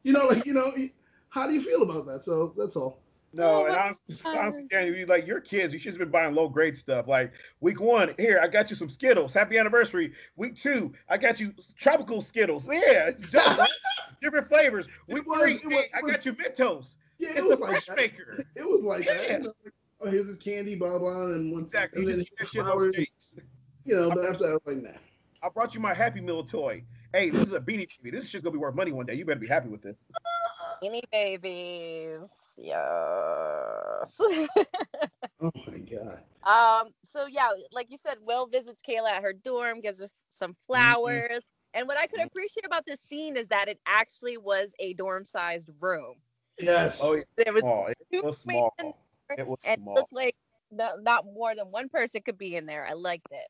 you 0.04 0.12
know, 0.12 0.26
like 0.26 0.44
you 0.44 0.54
know, 0.54 0.74
how 1.30 1.46
do 1.48 1.54
you 1.54 1.62
feel 1.62 1.84
about 1.84 2.08
that? 2.08 2.26
So 2.26 2.52
that's 2.58 2.76
all. 2.76 3.00
No, 3.32 3.44
Oh, 3.44 3.66
and 3.66 3.76
my 3.76 3.82
honestly, 3.84 4.16
God. 4.24 4.38
honestly, 4.38 4.66
Daniel, 4.72 4.96
you 4.96 5.06
like 5.06 5.28
your 5.28 5.40
kids. 5.40 5.72
You 5.72 5.78
should 5.78 5.92
have 5.94 6.00
been 6.00 6.10
buying 6.10 6.34
low 6.34 6.50
grade 6.50 6.76
stuff. 6.76 7.08
Like 7.08 7.32
week 7.62 7.80
one, 7.80 8.16
here 8.18 8.40
I 8.42 8.48
got 8.48 8.72
you 8.72 8.76
some 8.76 8.90
Skittles. 8.90 9.36
Happy 9.36 9.60
anniversary. 9.60 10.14
Week 10.36 10.56
two, 10.56 10.92
I 11.10 11.18
got 11.20 11.40
you 11.40 11.54
tropical 11.78 12.24
Skittles. 12.24 12.66
Yeah, 12.68 13.10
it's 13.10 13.30
dope, 13.30 13.46
right? 13.60 13.70
different 14.20 14.50
flavors. 14.50 14.88
Week 15.10 15.28
was- 15.28 15.42
three, 15.42 15.54
was- 15.64 15.74
hey, 15.76 15.90
I 15.94 16.02
got 16.02 16.26
you 16.26 16.34
Mentos. 16.34 16.96
Yeah, 17.20 17.34
it 17.36 17.46
was 17.46 17.60
the 17.60 17.66
like 17.66 17.84
fresh 17.84 17.96
maker. 17.96 18.44
It 18.56 18.68
was 18.68 18.82
like 18.82 19.06
that. 19.06 19.28
Yeah. 19.30 19.38
You 19.38 19.44
know, 19.44 19.54
like, 19.64 19.74
oh, 20.02 20.10
here's 20.10 20.26
this 20.26 20.38
candy, 20.38 20.74
blah 20.76 20.98
blah, 20.98 21.28
and 21.28 21.52
one 21.52 21.62
Exactly. 21.66 22.00
and 22.02 22.10
You 22.10 22.16
then 22.16 22.26
just 22.26 22.34
eat 22.42 22.48
shit 22.48 22.64
flowers, 22.66 22.96
those 22.96 23.36
you 23.86 23.96
know. 23.96 24.10
But 24.10 24.26
after 24.26 24.40
that, 24.46 24.50
I 24.50 24.54
was 24.54 24.62
like, 24.66 24.78
nah. 24.82 24.90
I 25.42 25.50
brought 25.50 25.74
you 25.74 25.80
my 25.80 25.94
Happy 25.94 26.22
Meal 26.22 26.44
toy. 26.44 26.84
Hey, 27.14 27.30
this 27.30 27.42
is 27.42 27.54
a 27.54 27.60
beanie 27.60 27.88
baby. 28.04 28.12
This 28.12 28.30
shit's 28.30 28.44
gonna 28.44 28.54
be 28.54 28.60
worth 28.60 28.76
money 28.76 28.92
one 28.92 29.06
day. 29.06 29.14
You 29.14 29.26
better 29.26 29.40
be 29.40 29.48
happy 29.48 29.70
with 29.70 29.82
this. 29.82 29.98
Beanie 30.84 31.02
babies. 31.12 32.30
Yes. 32.58 34.20
Oh 35.42 35.52
my 35.68 35.78
god. 35.78 36.20
um. 36.44 36.94
So 37.06 37.26
yeah, 37.26 37.48
like 37.72 37.88
you 37.90 37.98
said, 37.98 38.18
Will 38.22 38.46
visits 38.46 38.82
Kayla 38.88 39.10
at 39.10 39.24
her 39.24 39.32
dorm, 39.32 39.80
gives 39.80 40.02
her 40.02 40.10
some 40.28 40.54
flowers. 40.68 41.40
And 41.74 41.88
what 41.88 41.98
I 41.98 42.08
could 42.08 42.20
appreciate 42.20 42.66
about 42.66 42.86
this 42.86 43.00
scene 43.00 43.38
is 43.38 43.48
that 43.48 43.70
it 43.70 43.80
actually 43.86 44.38
was 44.38 44.74
a 44.80 44.94
dorm-sized 44.96 45.70
room. 45.80 46.16
Yes. 46.60 47.00
Oh, 47.02 47.14
yeah. 47.14 47.24
There 47.38 47.54
was 47.54 47.62
small. 47.62 47.88
It 48.12 48.26
was 48.26 48.38
small. 48.38 48.74
women 48.80 48.94
It 49.38 49.48
was 49.48 49.60
and 49.66 49.82
it 49.82 49.88
looked 49.88 50.12
like 50.12 50.36
not, 50.72 51.04
not 51.04 51.26
more 51.26 51.56
than 51.56 51.68
one 51.72 51.88
person 51.88 52.22
could 52.22 52.38
be 52.38 52.56
in 52.56 52.66
there. 52.66 52.86
I 52.86 52.94
liked 52.94 53.28
it. 53.32 53.48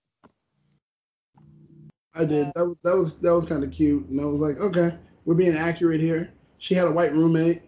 I 2.14 2.26
did. 2.26 2.52
That 2.56 2.66
was 2.68 2.78
that 2.84 2.96
was 2.96 3.20
that 3.20 3.32
was 3.34 3.46
kind 3.46 3.64
of 3.64 3.72
cute, 3.72 4.08
and 4.10 4.20
I 4.20 4.26
was 4.26 4.40
like, 4.40 4.60
okay, 4.60 4.98
we're 5.26 5.36
being 5.36 5.56
accurate 5.56 6.00
here. 6.02 6.32
She 6.58 6.74
had 6.76 6.88
a 6.88 6.92
white 6.92 7.14
roommate. 7.14 7.62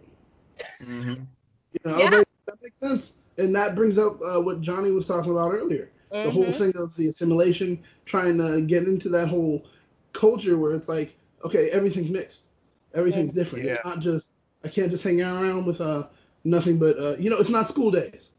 Mhm. 0.80 1.26
You 1.72 1.90
know, 1.90 2.04
Yeah. 2.04 2.10
like, 2.10 2.26
that 2.46 2.56
makes 2.62 2.76
sense, 2.82 3.18
and 3.38 3.54
that 3.54 3.74
brings 3.74 3.98
up 3.98 4.20
uh, 4.22 4.40
what 4.40 4.60
Johnny 4.60 4.90
was 4.90 5.06
talking 5.06 5.32
about 5.32 5.54
earlier. 5.54 5.90
The 6.22 6.30
whole 6.30 6.52
Mhm. 6.52 6.52
thing 6.52 6.72
of 6.76 6.94
the 6.96 7.08
assimilation, 7.08 7.82
trying 8.04 8.38
to 8.38 8.62
get 8.62 8.84
into 8.84 9.08
that 9.10 9.28
whole 9.28 9.64
culture 10.12 10.56
where 10.58 10.74
it's 10.74 10.88
like, 10.88 11.16
okay, 11.44 11.70
everything's 11.70 12.10
mixed, 12.10 12.48
everything's 12.94 13.32
different. 13.32 13.66
It's 13.70 13.82
Yeah. 13.82 13.82
not 13.84 14.00
just 14.00 14.30
I 14.64 14.68
can't 14.68 14.90
just 14.90 15.02
hang 15.04 15.20
around 15.22 15.66
with 15.66 15.80
uh 15.80 16.08
nothing 16.44 16.78
but 16.78 16.98
uh 16.98 17.16
you 17.18 17.30
know, 17.30 17.38
it's 17.38 17.50
not 17.50 17.68
school 17.68 17.90
days. 17.90 18.32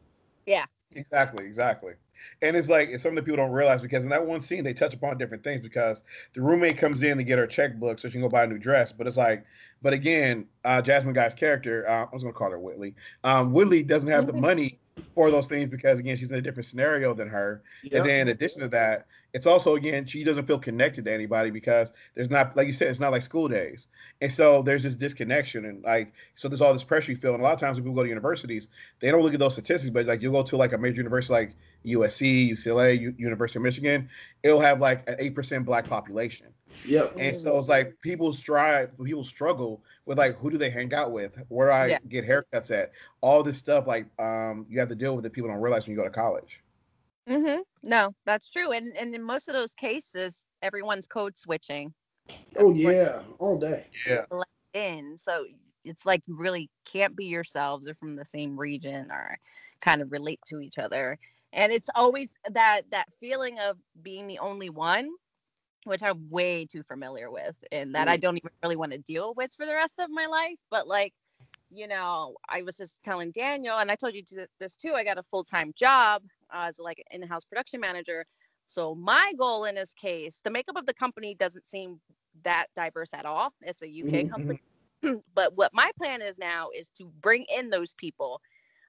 Yeah. 0.46 0.66
Exactly, 0.92 1.44
exactly. 1.44 1.94
And 2.42 2.56
it's 2.56 2.68
like 2.68 2.88
it's 2.90 3.02
something 3.02 3.16
that 3.16 3.24
people 3.24 3.36
don't 3.36 3.52
realize 3.52 3.80
because 3.80 4.02
in 4.02 4.10
that 4.10 4.26
one 4.26 4.40
scene 4.40 4.64
they 4.64 4.74
touch 4.74 4.94
upon 4.94 5.18
different 5.18 5.44
things 5.44 5.60
because 5.60 6.02
the 6.34 6.40
roommate 6.40 6.78
comes 6.78 7.02
in 7.02 7.18
to 7.18 7.24
get 7.24 7.38
her 7.38 7.46
checkbook 7.46 7.98
so 7.98 8.08
she 8.08 8.12
can 8.12 8.22
go 8.22 8.28
buy 8.28 8.44
a 8.44 8.46
new 8.46 8.58
dress. 8.58 8.92
But 8.92 9.06
it's 9.06 9.16
like, 9.16 9.44
but 9.82 9.92
again, 9.92 10.46
uh, 10.64 10.82
Jasmine 10.82 11.14
Guy's 11.14 11.34
character, 11.34 11.88
uh, 11.88 12.06
I 12.06 12.08
was 12.12 12.22
gonna 12.22 12.34
call 12.34 12.50
her 12.50 12.58
Whitley. 12.58 12.94
Um, 13.22 13.52
Whitley 13.52 13.82
doesn't 13.82 14.08
have 14.08 14.26
the 14.26 14.32
money 14.32 14.78
for 15.14 15.30
those 15.30 15.46
things 15.46 15.68
because 15.68 15.98
again 15.98 16.16
she's 16.16 16.30
in 16.30 16.38
a 16.38 16.42
different 16.42 16.66
scenario 16.66 17.14
than 17.14 17.28
her. 17.28 17.62
And 18.00 18.08
then 18.08 18.20
in 18.22 18.28
addition 18.28 18.60
to 18.62 18.68
that, 18.68 19.06
it's 19.32 19.46
also 19.46 19.74
again 19.74 20.06
she 20.06 20.22
doesn't 20.22 20.46
feel 20.46 20.58
connected 20.58 21.04
to 21.04 21.12
anybody 21.12 21.50
because 21.50 21.92
there's 22.14 22.30
not 22.30 22.56
like 22.56 22.66
you 22.66 22.72
said 22.72 22.88
it's 22.88 23.00
not 23.00 23.12
like 23.12 23.22
school 23.22 23.48
days, 23.48 23.88
and 24.20 24.32
so 24.32 24.62
there's 24.62 24.82
this 24.84 24.94
disconnection 24.94 25.64
and 25.64 25.82
like 25.82 26.12
so 26.36 26.48
there's 26.48 26.60
all 26.60 26.72
this 26.72 26.84
pressure 26.84 27.12
you 27.12 27.18
feel. 27.18 27.32
And 27.34 27.40
a 27.40 27.44
lot 27.44 27.54
of 27.54 27.60
times 27.60 27.76
when 27.76 27.84
people 27.84 27.96
go 27.96 28.02
to 28.02 28.08
universities, 28.08 28.68
they 29.00 29.10
don't 29.10 29.22
look 29.22 29.34
at 29.34 29.40
those 29.40 29.54
statistics, 29.54 29.90
but 29.90 30.06
like 30.06 30.22
you 30.22 30.30
go 30.30 30.42
to 30.42 30.56
like 30.56 30.72
a 30.72 30.78
major 30.78 30.98
university 30.98 31.32
like 31.32 31.54
USC, 31.84 32.50
UCLA, 32.52 32.98
U- 32.98 33.14
University 33.18 33.58
of 33.58 33.62
Michigan, 33.64 34.08
it'll 34.42 34.60
have 34.60 34.80
like 34.80 35.08
an 35.08 35.16
eight 35.18 35.34
percent 35.34 35.64
black 35.66 35.88
population, 35.88 36.46
Yep. 36.82 37.14
and 37.18 37.36
so 37.36 37.58
it's 37.58 37.68
like 37.68 37.94
people 38.02 38.32
strive, 38.32 38.90
people 39.04 39.24
struggle 39.24 39.82
with 40.06 40.18
like 40.18 40.36
who 40.36 40.50
do 40.50 40.58
they 40.58 40.70
hang 40.70 40.92
out 40.94 41.12
with, 41.12 41.36
where 41.48 41.68
do 41.68 41.72
I 41.72 41.86
Yeah. 41.88 41.98
get 42.08 42.26
haircuts 42.26 42.70
at, 42.70 42.92
all 43.20 43.42
this 43.42 43.58
stuff 43.58 43.86
like 43.86 44.06
um 44.20 44.66
you 44.68 44.78
have 44.80 44.88
to 44.88 44.94
deal 44.94 45.14
with 45.14 45.22
that 45.24 45.32
people 45.32 45.48
don't 45.48 45.60
realize 45.60 45.86
when 45.86 45.92
you 45.92 45.96
go 45.96 46.04
to 46.04 46.10
college. 46.10 46.60
Mhm. 47.28 47.62
No, 47.82 48.14
that's 48.26 48.50
true. 48.50 48.72
And 48.72 48.96
and 48.96 49.14
in 49.14 49.22
most 49.22 49.48
of 49.48 49.54
those 49.54 49.74
cases, 49.74 50.44
everyone's 50.62 51.06
code 51.06 51.36
switching 51.38 51.94
Oh 52.56 52.72
yeah, 52.72 53.22
all 53.38 53.58
day. 53.58 53.86
Yeah. 54.06 54.24
in. 54.74 55.16
So 55.16 55.44
it's 55.84 56.04
like 56.06 56.22
you 56.26 56.36
really 56.36 56.70
can't 56.84 57.16
be 57.16 57.26
yourselves 57.26 57.88
or 57.88 57.94
from 57.94 58.16
the 58.16 58.24
same 58.24 58.58
region 58.58 59.10
or 59.10 59.38
kind 59.80 60.02
of 60.02 60.12
relate 60.12 60.40
to 60.46 60.60
each 60.60 60.78
other. 60.78 61.18
And 61.52 61.72
it's 61.72 61.88
always 61.94 62.30
that 62.50 62.82
that 62.90 63.06
feeling 63.20 63.58
of 63.60 63.78
being 64.02 64.26
the 64.26 64.38
only 64.38 64.70
one, 64.70 65.08
which 65.84 66.02
I'm 66.02 66.28
way 66.30 66.66
too 66.66 66.82
familiar 66.82 67.30
with 67.30 67.56
and 67.72 67.94
that 67.94 68.08
I 68.08 68.16
don't 68.16 68.36
even 68.36 68.50
really 68.62 68.76
want 68.76 68.92
to 68.92 68.98
deal 68.98 69.34
with 69.36 69.52
for 69.54 69.66
the 69.66 69.74
rest 69.74 69.94
of 70.00 70.10
my 70.10 70.26
life. 70.26 70.58
But 70.70 70.86
like, 70.88 71.12
you 71.70 71.88
know, 71.88 72.36
I 72.48 72.62
was 72.62 72.76
just 72.76 73.02
telling 73.02 73.32
Daniel, 73.32 73.78
and 73.78 73.90
I 73.90 73.96
told 73.96 74.14
you 74.14 74.22
to 74.24 74.46
this 74.60 74.76
too. 74.76 74.92
I 74.94 75.04
got 75.04 75.18
a 75.18 75.22
full 75.24 75.44
time 75.44 75.72
job 75.76 76.22
uh, 76.54 76.66
as 76.68 76.78
like 76.78 77.02
an 77.10 77.22
in-house 77.22 77.44
production 77.44 77.80
manager. 77.80 78.24
So 78.66 78.94
my 78.94 79.32
goal 79.38 79.64
in 79.64 79.74
this 79.74 79.92
case, 79.94 80.40
the 80.44 80.50
makeup 80.50 80.76
of 80.76 80.86
the 80.86 80.94
company 80.94 81.34
doesn't 81.34 81.66
seem 81.66 82.00
that 82.44 82.66
diverse 82.76 83.10
at 83.14 83.26
all. 83.26 83.52
It's 83.62 83.82
a 83.82 83.88
UK 83.88 84.24
Mhm. 84.24 84.28
company. 84.28 84.62
but 85.34 85.54
what 85.56 85.72
my 85.74 85.90
plan 85.98 86.22
is 86.22 86.38
now 86.38 86.68
is 86.76 86.88
to 86.90 87.06
bring 87.20 87.44
in 87.54 87.70
those 87.70 87.94
people, 87.94 88.40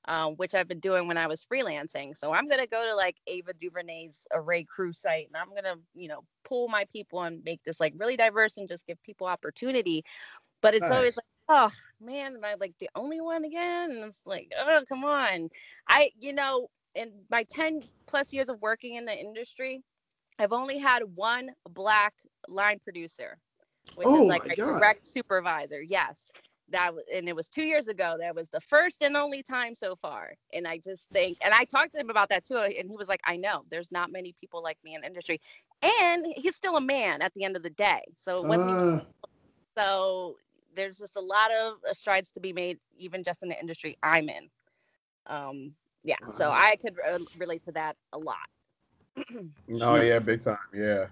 um, 0.08 0.36
which 0.36 0.54
I've 0.56 0.68
been 0.68 0.80
doing 0.80 1.08
when 1.08 1.18
I 1.18 1.28
was 1.28 1.46
freelancing. 1.46 2.18
So 2.18 2.34
I'm 2.34 2.48
gonna 2.48 2.68
go 2.68 2.86
to 2.86 2.96
like 2.96 3.18
Ava 3.28 3.54
DuVernay's 3.54 4.26
Array 4.34 4.64
Crew 4.66 4.94
site, 4.94 5.28
and 5.28 5.38
I'm 5.38 5.54
gonna, 5.56 5.76
you 5.94 6.08
know, 6.10 6.24
pull 6.46 6.70
my 6.70 6.86
people 6.92 7.22
and 7.24 7.44
make 7.44 7.64
this 7.66 7.80
like 7.82 7.94
really 7.98 8.18
diverse 8.18 8.58
and 8.58 8.70
just 8.70 8.88
give 8.88 9.02
people 9.04 9.28
opportunity. 9.28 10.04
But 10.62 10.76
it's 10.76 10.92
always 10.92 11.18
like, 11.18 11.26
oh 11.50 11.72
man, 12.02 12.36
am 12.36 12.44
I 12.46 12.56
like 12.60 12.74
the 12.80 12.90
only 12.96 13.22
one 13.22 13.46
again? 13.46 13.92
And 13.92 14.06
it's 14.06 14.22
like, 14.26 14.52
oh 14.60 14.82
come 14.88 15.04
on. 15.06 15.50
I, 15.88 16.12
you 16.20 16.34
know, 16.34 16.70
in 16.96 17.12
my 17.30 17.44
10 17.44 17.82
plus 18.08 18.34
years 18.34 18.50
of 18.50 18.62
working 18.62 18.96
in 18.96 19.06
the 19.06 19.18
industry, 19.18 19.82
I've 20.40 20.54
only 20.54 20.78
had 20.78 21.04
one 21.16 21.50
black 21.70 22.14
line 22.48 22.80
producer, 22.80 23.38
which 23.96 24.10
Oh 24.10 24.16
is 24.16 24.26
like 24.28 24.46
a 24.48 24.56
God. 24.56 24.80
direct 24.80 25.08
supervisor. 25.08 25.82
Yes. 25.82 26.32
That 26.70 26.96
was, 26.96 27.04
and 27.14 27.30
it 27.30 27.36
was 27.36 27.48
two 27.48 27.64
years 27.64 27.88
ago. 27.88 28.16
That 28.20 28.36
was 28.36 28.48
the 28.50 28.62
first 28.62 29.02
and 29.04 29.16
only 29.16 29.44
time 29.44 29.76
so 29.76 29.96
far. 29.96 30.34
And 30.54 30.68
I 30.68 30.80
just 30.80 31.10
think, 31.12 31.38
and 31.44 31.54
I 31.54 31.66
talked 31.66 31.92
to 31.94 32.00
him 32.00 32.10
about 32.10 32.30
that 32.30 32.46
too. 32.46 32.58
And 32.58 32.90
he 32.90 32.98
was 32.98 33.08
like, 33.08 33.22
I 33.26 33.38
know 33.38 33.64
there's 33.70 33.92
not 33.92 34.12
many 34.12 34.34
people 34.40 34.64
like 34.64 34.78
me 34.84 34.96
in 34.96 35.02
the 35.02 35.08
industry. 35.08 35.40
And 35.82 36.26
he's 36.36 36.56
still 36.56 36.78
a 36.78 36.82
man 36.82 37.22
at 37.22 37.34
the 37.34 37.44
end 37.44 37.56
of 37.56 37.64
the 37.64 37.70
day. 37.70 38.02
So 38.18 38.40
it 38.42 38.48
wasn't 38.48 38.80
Uh, 38.94 39.28
so 39.78 40.36
there's 40.76 40.98
just 40.98 41.16
a 41.16 41.22
lot 41.22 41.52
of 41.52 41.76
uh, 41.90 41.94
strides 41.94 42.32
to 42.34 42.40
be 42.40 42.54
made, 42.54 42.80
even 42.98 43.24
just 43.24 43.44
in 43.44 43.50
the 43.50 43.60
industry 43.60 43.98
I'm 44.04 44.30
in. 44.30 44.50
Um, 45.28 45.74
yeah, 46.04 46.18
so 46.30 46.52
I 46.52 46.76
could 46.82 46.96
uh, 47.08 47.20
relate 47.38 47.64
to 47.66 47.72
that 47.74 47.98
a 48.14 48.18
lot. 48.20 48.38
No, 49.68 49.96
yeah, 49.98 50.20
big 50.20 50.42
time, 50.42 50.58
yeah. 50.74 51.08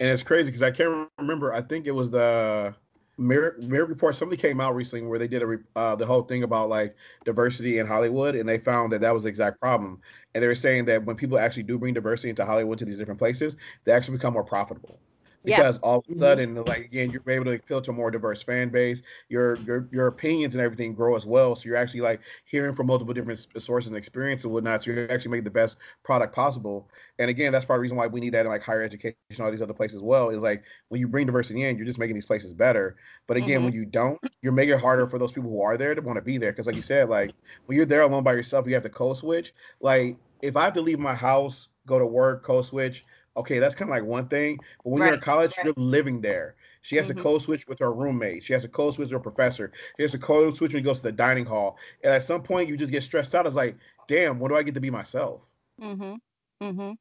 And 0.00 0.10
it's 0.10 0.22
crazy 0.22 0.46
because 0.46 0.62
I 0.62 0.70
can't 0.70 0.90
remember. 0.90 1.52
I 1.52 1.62
think 1.62 1.86
it 1.86 1.92
was 1.92 2.10
the 2.10 2.74
Mirror, 3.18 3.56
Mirror 3.62 3.86
Report. 3.86 4.16
Somebody 4.16 4.40
came 4.40 4.60
out 4.60 4.74
recently 4.74 5.06
where 5.06 5.18
they 5.18 5.26
did 5.28 5.42
a 5.42 5.46
re- 5.46 5.58
uh, 5.74 5.94
the 5.96 6.06
whole 6.06 6.22
thing 6.22 6.42
about 6.42 6.68
like 6.68 6.96
diversity 7.24 7.78
in 7.78 7.86
Hollywood, 7.86 8.34
and 8.34 8.48
they 8.48 8.58
found 8.58 8.92
that 8.92 9.00
that 9.00 9.12
was 9.14 9.24
the 9.24 9.28
exact 9.28 9.60
problem. 9.60 10.00
And 10.38 10.44
they 10.44 10.48
were 10.48 10.54
saying 10.54 10.86
that 10.86 11.04
when 11.04 11.16
people 11.16 11.38
actually 11.38 11.64
do 11.64 11.78
bring 11.78 11.94
diversity 11.94 12.30
into 12.30 12.46
Hollywood 12.46 12.78
to 12.80 12.86
these 12.86 12.98
different 12.98 13.18
places, 13.18 13.56
they 13.84 13.92
actually 13.92 14.18
become 14.18 14.34
more 14.34 14.44
profitable. 14.44 15.00
Yeah. 15.44 15.56
Because 15.58 15.78
all 15.78 15.98
of 15.98 16.04
a 16.08 16.12
Mhm. 16.14 16.18
sudden, 16.18 16.54
like 16.64 16.84
again, 16.86 17.10
you're 17.10 17.22
able 17.28 17.46
to 17.46 17.52
appeal 17.52 17.80
to 17.82 17.90
a 17.90 17.94
more 17.94 18.10
diverse 18.10 18.42
fan 18.42 18.68
base. 18.70 19.02
Your 19.28 19.64
your 19.64 19.88
your 19.92 20.06
opinions 20.08 20.54
and 20.54 20.62
everything 20.62 20.94
grow 20.94 21.16
as 21.16 21.26
well. 21.26 21.56
So 21.56 21.68
you're 21.68 21.76
actually 21.76 22.02
like 22.02 22.20
hearing 22.44 22.74
from 22.74 22.86
multiple 22.88 23.14
different 23.14 23.46
sources 23.58 23.88
and 23.88 23.96
experience 23.96 24.44
and 24.44 24.52
whatnot. 24.52 24.82
So 24.82 24.90
you're 24.90 25.10
actually 25.10 25.30
making 25.32 25.44
the 25.44 25.50
best 25.50 25.78
product 26.04 26.34
possible. 26.34 26.88
And 27.18 27.30
again, 27.30 27.52
that's 27.52 27.64
probably 27.64 27.80
the 27.80 27.82
reason 27.82 27.96
why 27.98 28.08
we 28.08 28.20
need 28.20 28.34
that 28.34 28.46
in 28.46 28.52
like 28.52 28.62
higher 28.62 28.82
education, 28.82 29.16
all 29.40 29.50
these 29.50 29.62
other 29.62 29.74
places 29.74 29.96
as 29.96 30.02
well. 30.02 30.30
Is 30.30 30.38
like 30.38 30.64
when 30.88 31.00
you 31.00 31.08
bring 31.08 31.26
diversity 31.26 31.62
in, 31.62 31.76
you're 31.76 31.86
just 31.86 31.98
making 31.98 32.14
these 32.14 32.26
places 32.26 32.52
better. 32.52 32.96
But 33.26 33.36
again, 33.36 33.62
Mhm. 33.62 33.64
when 33.64 33.72
you 33.74 33.84
don't, 33.86 34.20
you're 34.42 34.52
making 34.52 34.74
it 34.74 34.80
harder 34.80 35.06
for 35.08 35.18
those 35.18 35.32
people 35.32 35.50
who 35.50 35.62
are 35.62 35.76
there 35.76 35.94
to 35.94 36.02
want 36.02 36.16
to 36.16 36.22
be 36.22 36.38
there. 36.38 36.52
Because 36.52 36.66
like 36.66 36.76
you 36.76 36.82
said, 36.82 37.08
like 37.08 37.32
when 37.66 37.76
you're 37.76 37.86
there 37.86 38.02
alone 38.02 38.24
by 38.24 38.34
yourself, 38.34 38.66
you 38.66 38.74
have 38.74 38.82
to 38.84 38.90
code 38.90 39.16
switch. 39.16 39.54
Like 39.80 40.16
if 40.42 40.56
I 40.56 40.64
have 40.64 40.74
to 40.74 40.80
leave 40.80 40.98
my 40.98 41.14
house, 41.14 41.68
go 41.86 41.98
to 41.98 42.06
work, 42.06 42.42
code 42.42 42.66
switch. 42.66 43.04
Okay, 43.36 43.58
that's 43.58 43.74
kind 43.74 43.88
of 43.90 43.96
like 43.96 44.04
one 44.04 44.28
thing. 44.28 44.58
But 44.82 44.90
when 44.90 45.02
you're 45.02 45.14
in 45.14 45.20
college, 45.20 45.56
right. 45.56 45.66
you're 45.66 45.74
living 45.76 46.20
there. 46.20 46.56
She 46.82 46.96
has 46.96 47.06
Mhm. 47.06 47.16
to 47.16 47.22
code 47.22 47.42
switch 47.42 47.66
with 47.68 47.78
her 47.80 47.92
roommate. 47.92 48.44
She 48.44 48.52
has 48.52 48.62
to 48.62 48.68
code 48.68 48.94
switch 48.94 49.06
with 49.06 49.12
her 49.12 49.20
professor. 49.20 49.72
She 49.96 50.02
has 50.02 50.12
to 50.12 50.18
code 50.18 50.56
switch 50.56 50.72
when 50.72 50.82
she 50.82 50.84
goes 50.84 50.98
to 50.98 51.04
the 51.04 51.12
dining 51.12 51.44
hall. 51.44 51.76
And 52.02 52.12
at 52.14 52.22
some 52.24 52.42
point, 52.42 52.68
you 52.68 52.76
just 52.76 52.92
get 52.92 53.02
stressed 53.02 53.34
out. 53.34 53.46
It's 53.46 53.54
like, 53.54 53.76
damn, 54.08 54.38
when 54.38 54.50
do 54.50 54.56
I 54.56 54.62
get 54.62 54.74
to 54.74 54.80
be 54.80 54.90
myself? 54.90 55.42
Mhm. 55.80 56.18
Mhm. 56.62 56.96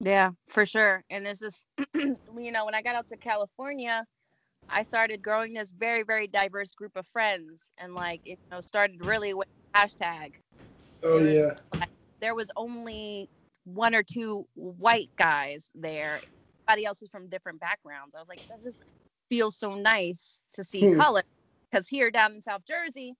Yeah, 0.00 0.30
for 0.48 0.64
sure. 0.64 1.04
And 1.10 1.26
there's 1.26 1.40
this, 1.40 1.64
you 1.94 2.52
know, 2.52 2.64
when 2.64 2.74
I 2.74 2.82
got 2.82 2.94
out 2.94 3.06
to 3.08 3.16
California, 3.16 4.04
I 4.68 4.82
started 4.82 5.20
growing 5.22 5.52
this 5.52 5.72
very, 5.72 6.02
very 6.04 6.26
diverse 6.26 6.72
group 6.72 6.92
of 6.96 7.06
friends, 7.08 7.70
and 7.78 7.94
like, 7.94 8.20
you 8.24 8.36
know, 8.50 8.60
started 8.60 9.04
really 9.04 9.34
with 9.34 9.48
hashtag. 9.76 10.34
oh 11.02 11.18
There- 11.18 11.54
yeah. 11.74 11.84
There 12.20 12.34
was 12.34 12.50
only 12.56 13.28
one 13.64 13.94
or 13.94 14.02
two 14.02 14.46
white 14.54 15.10
guys 15.18 15.70
there. 15.74 16.22
Everybody 16.68 16.86
else 16.86 17.00
was 17.00 17.10
from 17.10 17.28
different 17.28 17.60
backgrounds. 17.60 18.14
I 18.16 18.20
was 18.20 18.28
like, 18.28 18.40
that 18.50 18.62
just 18.62 18.82
feels 19.28 19.56
so 19.56 19.74
nice 19.74 20.40
to 20.54 20.64
see 20.64 20.86
Hmm. 20.86 20.88
color. 20.88 21.22
Because 21.70 21.88
here 21.88 22.10
down 22.10 22.32
in 22.34 22.42
South 22.42 22.62
Jersey, 22.66 23.14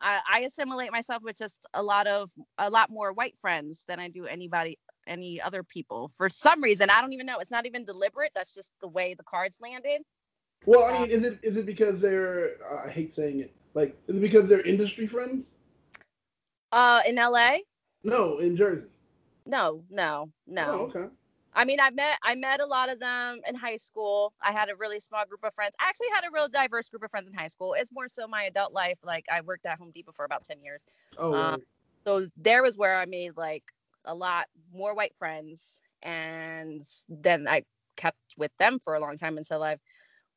I, 0.00 0.20
I 0.30 0.40
assimilate 0.40 0.92
myself 0.92 1.22
with 1.22 1.38
just 1.38 1.66
a 1.74 1.82
lot 1.82 2.06
of 2.06 2.30
a 2.58 2.70
lot 2.70 2.90
more 2.90 3.12
white 3.12 3.38
friends 3.40 3.84
than 3.88 4.00
I 4.00 4.08
do 4.08 4.26
anybody 4.26 4.78
any 5.06 5.40
other 5.40 5.62
people. 5.62 6.12
For 6.16 6.28
some 6.28 6.62
reason, 6.62 6.90
I 6.90 7.00
don't 7.00 7.12
even 7.12 7.26
know. 7.26 7.38
It's 7.38 7.50
not 7.50 7.66
even 7.66 7.84
deliberate. 7.84 8.32
That's 8.34 8.54
just 8.54 8.70
the 8.80 8.88
way 8.88 9.14
the 9.14 9.24
cards 9.24 9.58
landed. 9.60 10.02
Well, 10.66 10.84
I 10.84 10.92
mean, 10.92 11.10
is 11.10 11.24
it 11.24 11.38
is 11.42 11.56
it 11.56 11.66
because 11.66 12.00
they're 12.00 12.56
uh, 12.70 12.86
I 12.86 12.90
hate 12.90 13.14
saying 13.14 13.40
it 13.40 13.52
Like, 13.74 13.96
is 14.08 14.16
it 14.18 14.20
because 14.20 14.48
they're 14.48 14.62
industry 14.62 15.06
friends? 15.06 15.52
Uh, 16.72 17.00
in 17.06 17.16
LA? 17.16 17.58
No, 18.04 18.38
in 18.38 18.56
Jersey. 18.56 18.86
No, 19.46 19.82
no, 19.90 20.30
no. 20.46 20.64
Oh, 20.68 20.78
okay. 20.94 21.08
I 21.54 21.64
mean, 21.64 21.80
I 21.80 21.90
met 21.90 22.18
I 22.22 22.34
met 22.34 22.60
a 22.60 22.66
lot 22.66 22.88
of 22.88 22.98
them 22.98 23.40
in 23.46 23.54
high 23.54 23.76
school. 23.76 24.32
I 24.42 24.52
had 24.52 24.70
a 24.70 24.76
really 24.76 25.00
small 25.00 25.24
group 25.26 25.44
of 25.44 25.52
friends. 25.54 25.74
I 25.78 25.88
actually 25.88 26.08
had 26.14 26.24
a 26.24 26.30
real 26.32 26.48
diverse 26.48 26.88
group 26.88 27.02
of 27.02 27.10
friends 27.10 27.28
in 27.28 27.34
high 27.34 27.48
school. 27.48 27.74
It's 27.74 27.92
more 27.92 28.08
so 28.08 28.26
my 28.26 28.44
adult 28.44 28.72
life. 28.72 28.98
Like 29.02 29.26
I 29.30 29.42
worked 29.42 29.66
at 29.66 29.78
Home 29.78 29.90
Depot 29.94 30.12
for 30.12 30.24
about 30.24 30.44
10 30.44 30.62
years. 30.62 30.84
Oh, 31.18 31.34
Um. 31.34 31.62
So 32.04 32.26
there 32.36 32.62
was 32.62 32.76
where 32.76 32.98
I 32.98 33.04
made 33.04 33.36
like 33.36 33.64
a 34.04 34.14
lot 34.14 34.46
more 34.74 34.94
white 34.94 35.14
friends 35.18 35.82
and 36.02 36.84
then 37.08 37.46
I 37.46 37.62
kept 37.96 38.18
with 38.36 38.50
them 38.58 38.78
for 38.78 38.94
a 38.94 39.00
long 39.00 39.16
time 39.16 39.36
until 39.38 39.62
I 39.62 39.76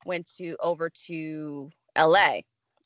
went 0.04 0.30
to 0.36 0.56
over 0.60 0.90
to 1.06 1.70
LA. 1.96 2.40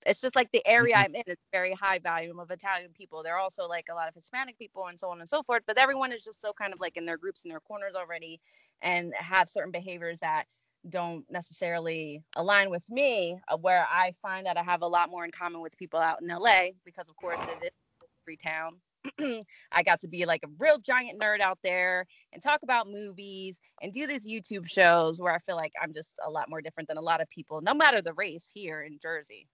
It's 0.06 0.20
just 0.20 0.36
like 0.36 0.50
the 0.52 0.66
area 0.66 0.96
Mhm. 0.96 1.04
I'm 1.04 1.14
in 1.16 1.22
is 1.26 1.38
very 1.52 1.74
high 1.74 1.98
volume 1.98 2.40
of 2.40 2.50
Italian 2.50 2.92
people. 2.92 3.22
There 3.22 3.34
are 3.36 3.40
also 3.40 3.66
like 3.68 3.88
a 3.90 3.94
lot 3.94 4.08
of 4.08 4.14
Hispanic 4.14 4.58
people 4.58 4.86
and 4.86 4.98
so 4.98 5.10
on 5.10 5.20
and 5.20 5.28
so 5.28 5.42
forth, 5.42 5.62
but 5.66 5.78
everyone 5.78 6.12
is 6.12 6.24
just 6.24 6.40
so 6.40 6.52
kind 6.52 6.72
of 6.72 6.80
like 6.80 6.96
in 6.96 7.06
their 7.06 7.18
groups 7.18 7.44
and 7.44 7.50
their 7.52 7.60
corners 7.60 7.94
already 7.96 8.40
and 8.82 9.12
have 9.16 9.48
certain 9.48 9.72
behaviors 9.72 10.20
that 10.20 10.44
don't 10.88 11.26
necessarily 11.30 12.22
align 12.36 12.70
with 12.70 12.88
me 12.90 13.38
uh, 13.48 13.56
where 13.56 13.86
I 13.90 14.14
find 14.22 14.46
that 14.46 14.56
I 14.56 14.62
have 14.62 14.82
a 14.82 14.86
lot 14.88 15.10
more 15.10 15.24
in 15.26 15.30
common 15.30 15.60
with 15.60 15.76
people 15.76 16.00
out 16.00 16.22
in 16.22 16.28
LA 16.28 16.70
because 16.84 17.08
of 17.10 17.16
course 17.16 17.40
it 17.42 17.64
is 17.64 17.70
a 18.02 18.06
free 18.24 18.36
town. 18.38 18.80
I 19.72 19.82
got 19.84 20.00
to 20.00 20.08
be 20.08 20.26
like 20.26 20.42
a 20.44 20.48
real 20.58 20.78
giant 20.78 21.20
nerd 21.20 21.40
out 21.40 21.58
there 21.62 22.06
and 22.32 22.42
talk 22.42 22.62
about 22.62 22.88
movies 22.88 23.60
and 23.82 23.92
do 23.92 24.06
these 24.06 24.26
YouTube 24.26 24.66
shows 24.68 25.20
where 25.20 25.34
I 25.34 25.38
feel 25.38 25.56
like 25.56 25.72
I'm 25.82 25.92
just 25.92 26.18
a 26.26 26.30
lot 26.30 26.48
more 26.50 26.62
different 26.62 26.88
than 26.88 26.98
a 26.98 27.02
lot 27.02 27.20
of 27.20 27.28
people, 27.30 27.60
no 27.62 27.74
matter 27.74 28.00
the 28.02 28.14
race 28.14 28.50
here 28.52 28.82
in 28.82 28.98
Jersey. 29.00 29.46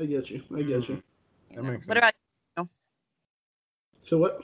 I 0.00 0.04
get 0.06 0.30
you. 0.30 0.42
I 0.54 0.62
get 0.62 0.88
you. 0.88 1.02
you 1.50 1.56
That 1.56 1.62
know. 1.62 1.70
makes 1.70 1.86
What 1.86 1.96
sense. 1.96 1.98
about 1.98 2.14
So 4.02 4.18
what? 4.18 4.42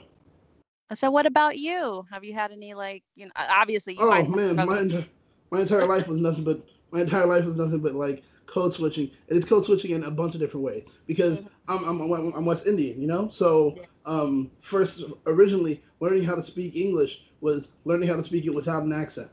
so 0.95 1.11
what 1.11 1.25
about 1.25 1.57
you? 1.57 2.05
Have 2.11 2.23
you 2.23 2.33
had 2.33 2.51
any 2.51 2.73
like 2.73 3.03
you 3.15 3.25
know 3.25 3.31
obviously 3.35 3.93
you 3.95 4.05
Oh 4.05 4.25
man, 4.27 4.63
my 4.65 4.79
entire 4.79 5.05
my 5.51 5.61
entire 5.61 5.85
life 5.85 6.07
was 6.07 6.19
nothing 6.19 6.43
but 6.43 6.65
my 6.91 7.01
entire 7.01 7.25
life 7.25 7.45
was 7.45 7.55
nothing 7.55 7.79
but 7.79 7.93
like 7.95 8.23
code 8.45 8.73
switching, 8.73 9.09
and 9.29 9.37
it's 9.37 9.47
code 9.47 9.65
switching 9.65 9.91
in 9.91 10.03
a 10.03 10.11
bunch 10.11 10.33
of 10.35 10.39
different 10.41 10.63
ways 10.65 10.87
because 11.07 11.39
Mhm. 11.39 11.49
I'm, 11.67 11.83
I'm 11.85 12.01
I'm 12.11 12.33
I'm 12.33 12.45
West 12.45 12.65
Indian, 12.67 13.01
you 13.01 13.07
know. 13.07 13.29
So 13.31 13.79
um, 14.05 14.51
first 14.61 15.03
originally 15.25 15.83
learning 15.99 16.23
how 16.23 16.35
to 16.35 16.43
speak 16.43 16.75
English 16.75 17.23
was 17.41 17.69
learning 17.85 18.07
how 18.07 18.15
to 18.15 18.23
speak 18.23 18.45
it 18.45 18.53
without 18.53 18.83
an 18.83 18.93
accent, 18.93 19.29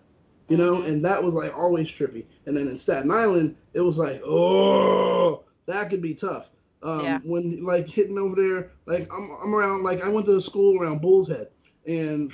you 0.49 0.57
know, 0.57 0.83
Mhm. 0.83 0.87
and 0.87 1.05
that 1.05 1.23
was 1.23 1.35
like 1.35 1.57
always 1.57 1.89
trippy. 1.89 2.25
And 2.47 2.57
then 2.57 2.69
in 2.69 2.79
Staten 2.79 3.11
Island, 3.11 3.57
it 3.75 3.81
was 3.81 3.99
like 3.99 4.23
oh 4.25 5.45
that 5.67 5.91
could 5.91 6.03
be 6.03 6.15
tough. 6.15 6.51
Um, 6.83 7.03
Yeah. 7.03 7.19
When 7.25 7.65
like 7.65 7.89
hitting 7.89 8.19
over 8.19 8.37
there, 8.37 8.73
like 8.87 9.09
I'm 9.13 9.31
I'm 9.43 9.55
around 9.55 9.83
like 9.83 10.03
I 10.03 10.09
went 10.09 10.27
to 10.27 10.41
school 10.41 10.81
around 10.81 11.01
Bull's 11.01 11.29
Head, 11.29 11.49
and 11.87 12.33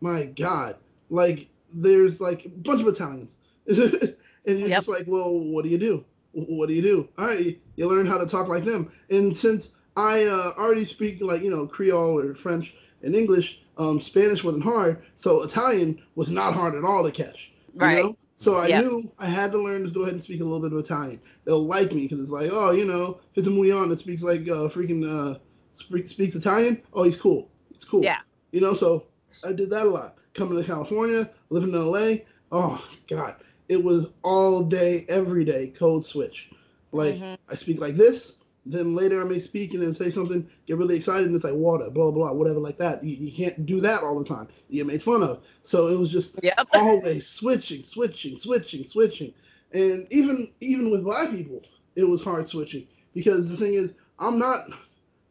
my 0.00 0.26
God, 0.26 0.76
like 1.10 1.48
there's 1.72 2.20
like 2.20 2.44
a 2.44 2.48
bunch 2.48 2.80
of 2.82 2.88
Italians, 2.88 3.36
and 3.66 4.58
you're 4.58 4.68
Yep. 4.68 4.78
just 4.78 4.88
like, 4.88 5.04
well, 5.06 5.32
what 5.38 5.64
do 5.64 5.70
you 5.70 5.78
do? 5.78 6.04
What 6.32 6.68
do 6.68 6.74
you 6.74 6.82
do? 6.82 7.08
All 7.18 7.26
right, 7.26 7.60
you 7.76 7.88
learn 7.88 8.06
how 8.06 8.18
to 8.18 8.26
talk 8.26 8.48
like 8.48 8.64
them. 8.64 8.90
And 9.10 9.36
since 9.36 9.72
I 9.96 10.24
uh, 10.24 10.52
already 10.58 10.84
speak 10.84 11.20
like 11.20 11.42
you 11.42 11.50
know 11.50 11.66
Creole 11.66 12.18
or 12.18 12.34
French 12.34 12.74
and 13.02 13.14
English, 13.14 13.60
um, 13.78 14.00
Spanish 14.00 14.42
wasn't 14.44 14.64
hard, 14.64 15.02
so 15.16 15.42
Italian 15.42 16.02
was 16.14 16.30
not 16.30 16.54
hard 16.54 16.74
at 16.74 16.84
all 16.84 17.04
to 17.04 17.10
catch. 17.12 17.52
you 17.78 17.80
Right. 17.80 18.02
know? 18.02 18.16
So 18.42 18.58
I 18.58 18.68
Yep. 18.68 18.82
knew 18.82 19.12
I 19.20 19.26
had 19.26 19.52
to 19.52 19.58
learn 19.58 19.84
to 19.84 19.90
go 19.90 20.02
ahead 20.02 20.14
and 20.14 20.22
speak 20.22 20.40
a 20.40 20.44
little 20.44 20.60
bit 20.60 20.72
of 20.72 20.78
Italian. 20.84 21.20
They'll 21.44 21.64
like 21.64 21.92
me 21.92 22.02
because 22.08 22.20
it's 22.20 22.32
like, 22.32 22.50
oh, 22.52 22.72
you 22.72 22.84
know, 22.84 23.20
here's 23.34 23.46
a 23.46 23.50
Muyon 23.50 23.88
that 23.90 24.00
speaks 24.00 24.22
like 24.22 24.40
uh, 24.42 24.66
freaking 24.68 25.04
uh, 25.08 25.38
speak, 25.76 26.08
speaks 26.08 26.34
Italian. 26.34 26.82
Oh, 26.92 27.04
he's 27.04 27.16
cool. 27.16 27.52
It's 27.70 27.84
cool. 27.84 28.02
Yeah. 28.02 28.18
You 28.50 28.60
know, 28.60 28.74
so 28.74 29.06
I 29.44 29.52
did 29.52 29.70
that 29.70 29.86
a 29.86 29.90
lot. 29.90 30.16
Coming 30.34 30.58
to 30.58 30.64
California, 30.64 31.30
living 31.50 31.72
in 31.72 31.86
LA. 31.86 32.16
Oh 32.50 32.84
God, 33.08 33.36
it 33.68 33.82
was 33.82 34.08
all 34.24 34.64
day, 34.64 35.06
every 35.08 35.44
day 35.44 35.68
code 35.68 36.04
switch. 36.04 36.50
Like 36.90 37.16
Mhm. 37.18 37.38
I 37.48 37.54
speak 37.54 37.80
like 37.80 37.94
this, 37.94 38.34
then 38.66 38.94
later 38.94 39.20
I 39.20 39.24
may 39.24 39.40
speak 39.40 39.74
and 39.74 39.82
then 39.82 39.94
say 39.94 40.10
something, 40.10 40.48
get 40.66 40.76
really 40.78 40.96
excited, 40.96 41.26
and 41.26 41.34
it's 41.34 41.44
like 41.44 41.54
water, 41.54 41.90
blah 41.90 42.10
blah, 42.10 42.32
whatever 42.32 42.58
like 42.60 42.78
that. 42.78 43.02
You, 43.04 43.16
you 43.16 43.32
can't 43.32 43.66
do 43.66 43.80
that 43.80 44.02
all 44.02 44.18
the 44.18 44.24
time. 44.24 44.48
You 44.68 44.78
get 44.84 44.86
made 44.86 45.02
fun 45.02 45.22
of. 45.22 45.44
So 45.62 45.88
it 45.88 45.98
was 45.98 46.08
just 46.10 46.38
Yep. 46.42 46.68
always 46.72 47.28
switching, 47.28 47.84
switching, 47.84 48.38
switching, 48.38 48.86
switching. 48.86 49.34
And 49.72 50.06
even 50.10 50.52
even 50.60 50.90
with 50.90 51.04
black 51.04 51.30
people, 51.30 51.62
it 51.96 52.04
was 52.04 52.22
hard 52.22 52.48
switching 52.48 52.86
because 53.14 53.48
the 53.48 53.56
thing 53.56 53.74
is, 53.74 53.92
I'm 54.18 54.38
not 54.38 54.68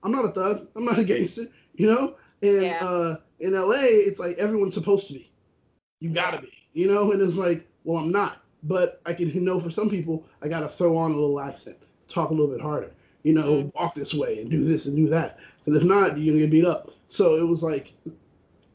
I'm 0.04 0.12
not 0.12 0.26
a 0.26 0.30
thug. 0.30 0.68
I'm 0.76 0.86
not 0.86 1.00
a 1.00 1.04
gangster, 1.06 1.48
you 1.76 1.88
know. 1.88 2.16
And 2.42 2.64
Yeah. 2.64 2.82
uh, 2.82 3.18
in 3.40 3.54
LA, 3.54 3.76
it's 3.84 4.20
like 4.20 4.38
everyone's 4.38 4.74
supposed 4.76 5.08
to 5.08 5.14
be. 5.14 5.32
You 6.00 6.10
gotta 6.10 6.42
be, 6.42 6.52
you 6.74 6.88
know. 6.92 7.12
And 7.12 7.22
it's 7.22 7.38
like, 7.38 7.68
well, 7.84 7.98
I'm 7.98 8.12
not. 8.12 8.42
But 8.64 9.02
I 9.06 9.14
can 9.14 9.30
you 9.30 9.42
know 9.42 9.60
for 9.60 9.72
some 9.72 9.90
people, 9.90 10.26
I 10.42 10.48
gotta 10.48 10.68
throw 10.68 10.98
on 10.98 11.12
a 11.12 11.16
little 11.16 11.40
accent, 11.40 11.78
talk 12.08 12.30
a 12.30 12.34
little 12.34 12.52
bit 12.52 12.62
harder, 12.62 12.92
you 13.24 13.34
know, 13.34 13.64
Mhm. 13.64 13.74
walk 13.76 13.96
this 13.96 14.14
way 14.14 14.42
and 14.42 14.50
do 14.50 14.64
this 14.64 14.86
and 14.86 14.96
do 14.96 15.08
that. 15.10 15.38
Because 15.64 15.82
if 15.82 15.88
not, 15.88 16.18
you're 16.18 16.34
gonna 16.34 16.46
get 16.46 16.52
beat 16.52 16.66
up. 16.66 16.92
So 17.10 17.36
it 17.36 17.48
was 17.48 17.64
like 17.64 17.94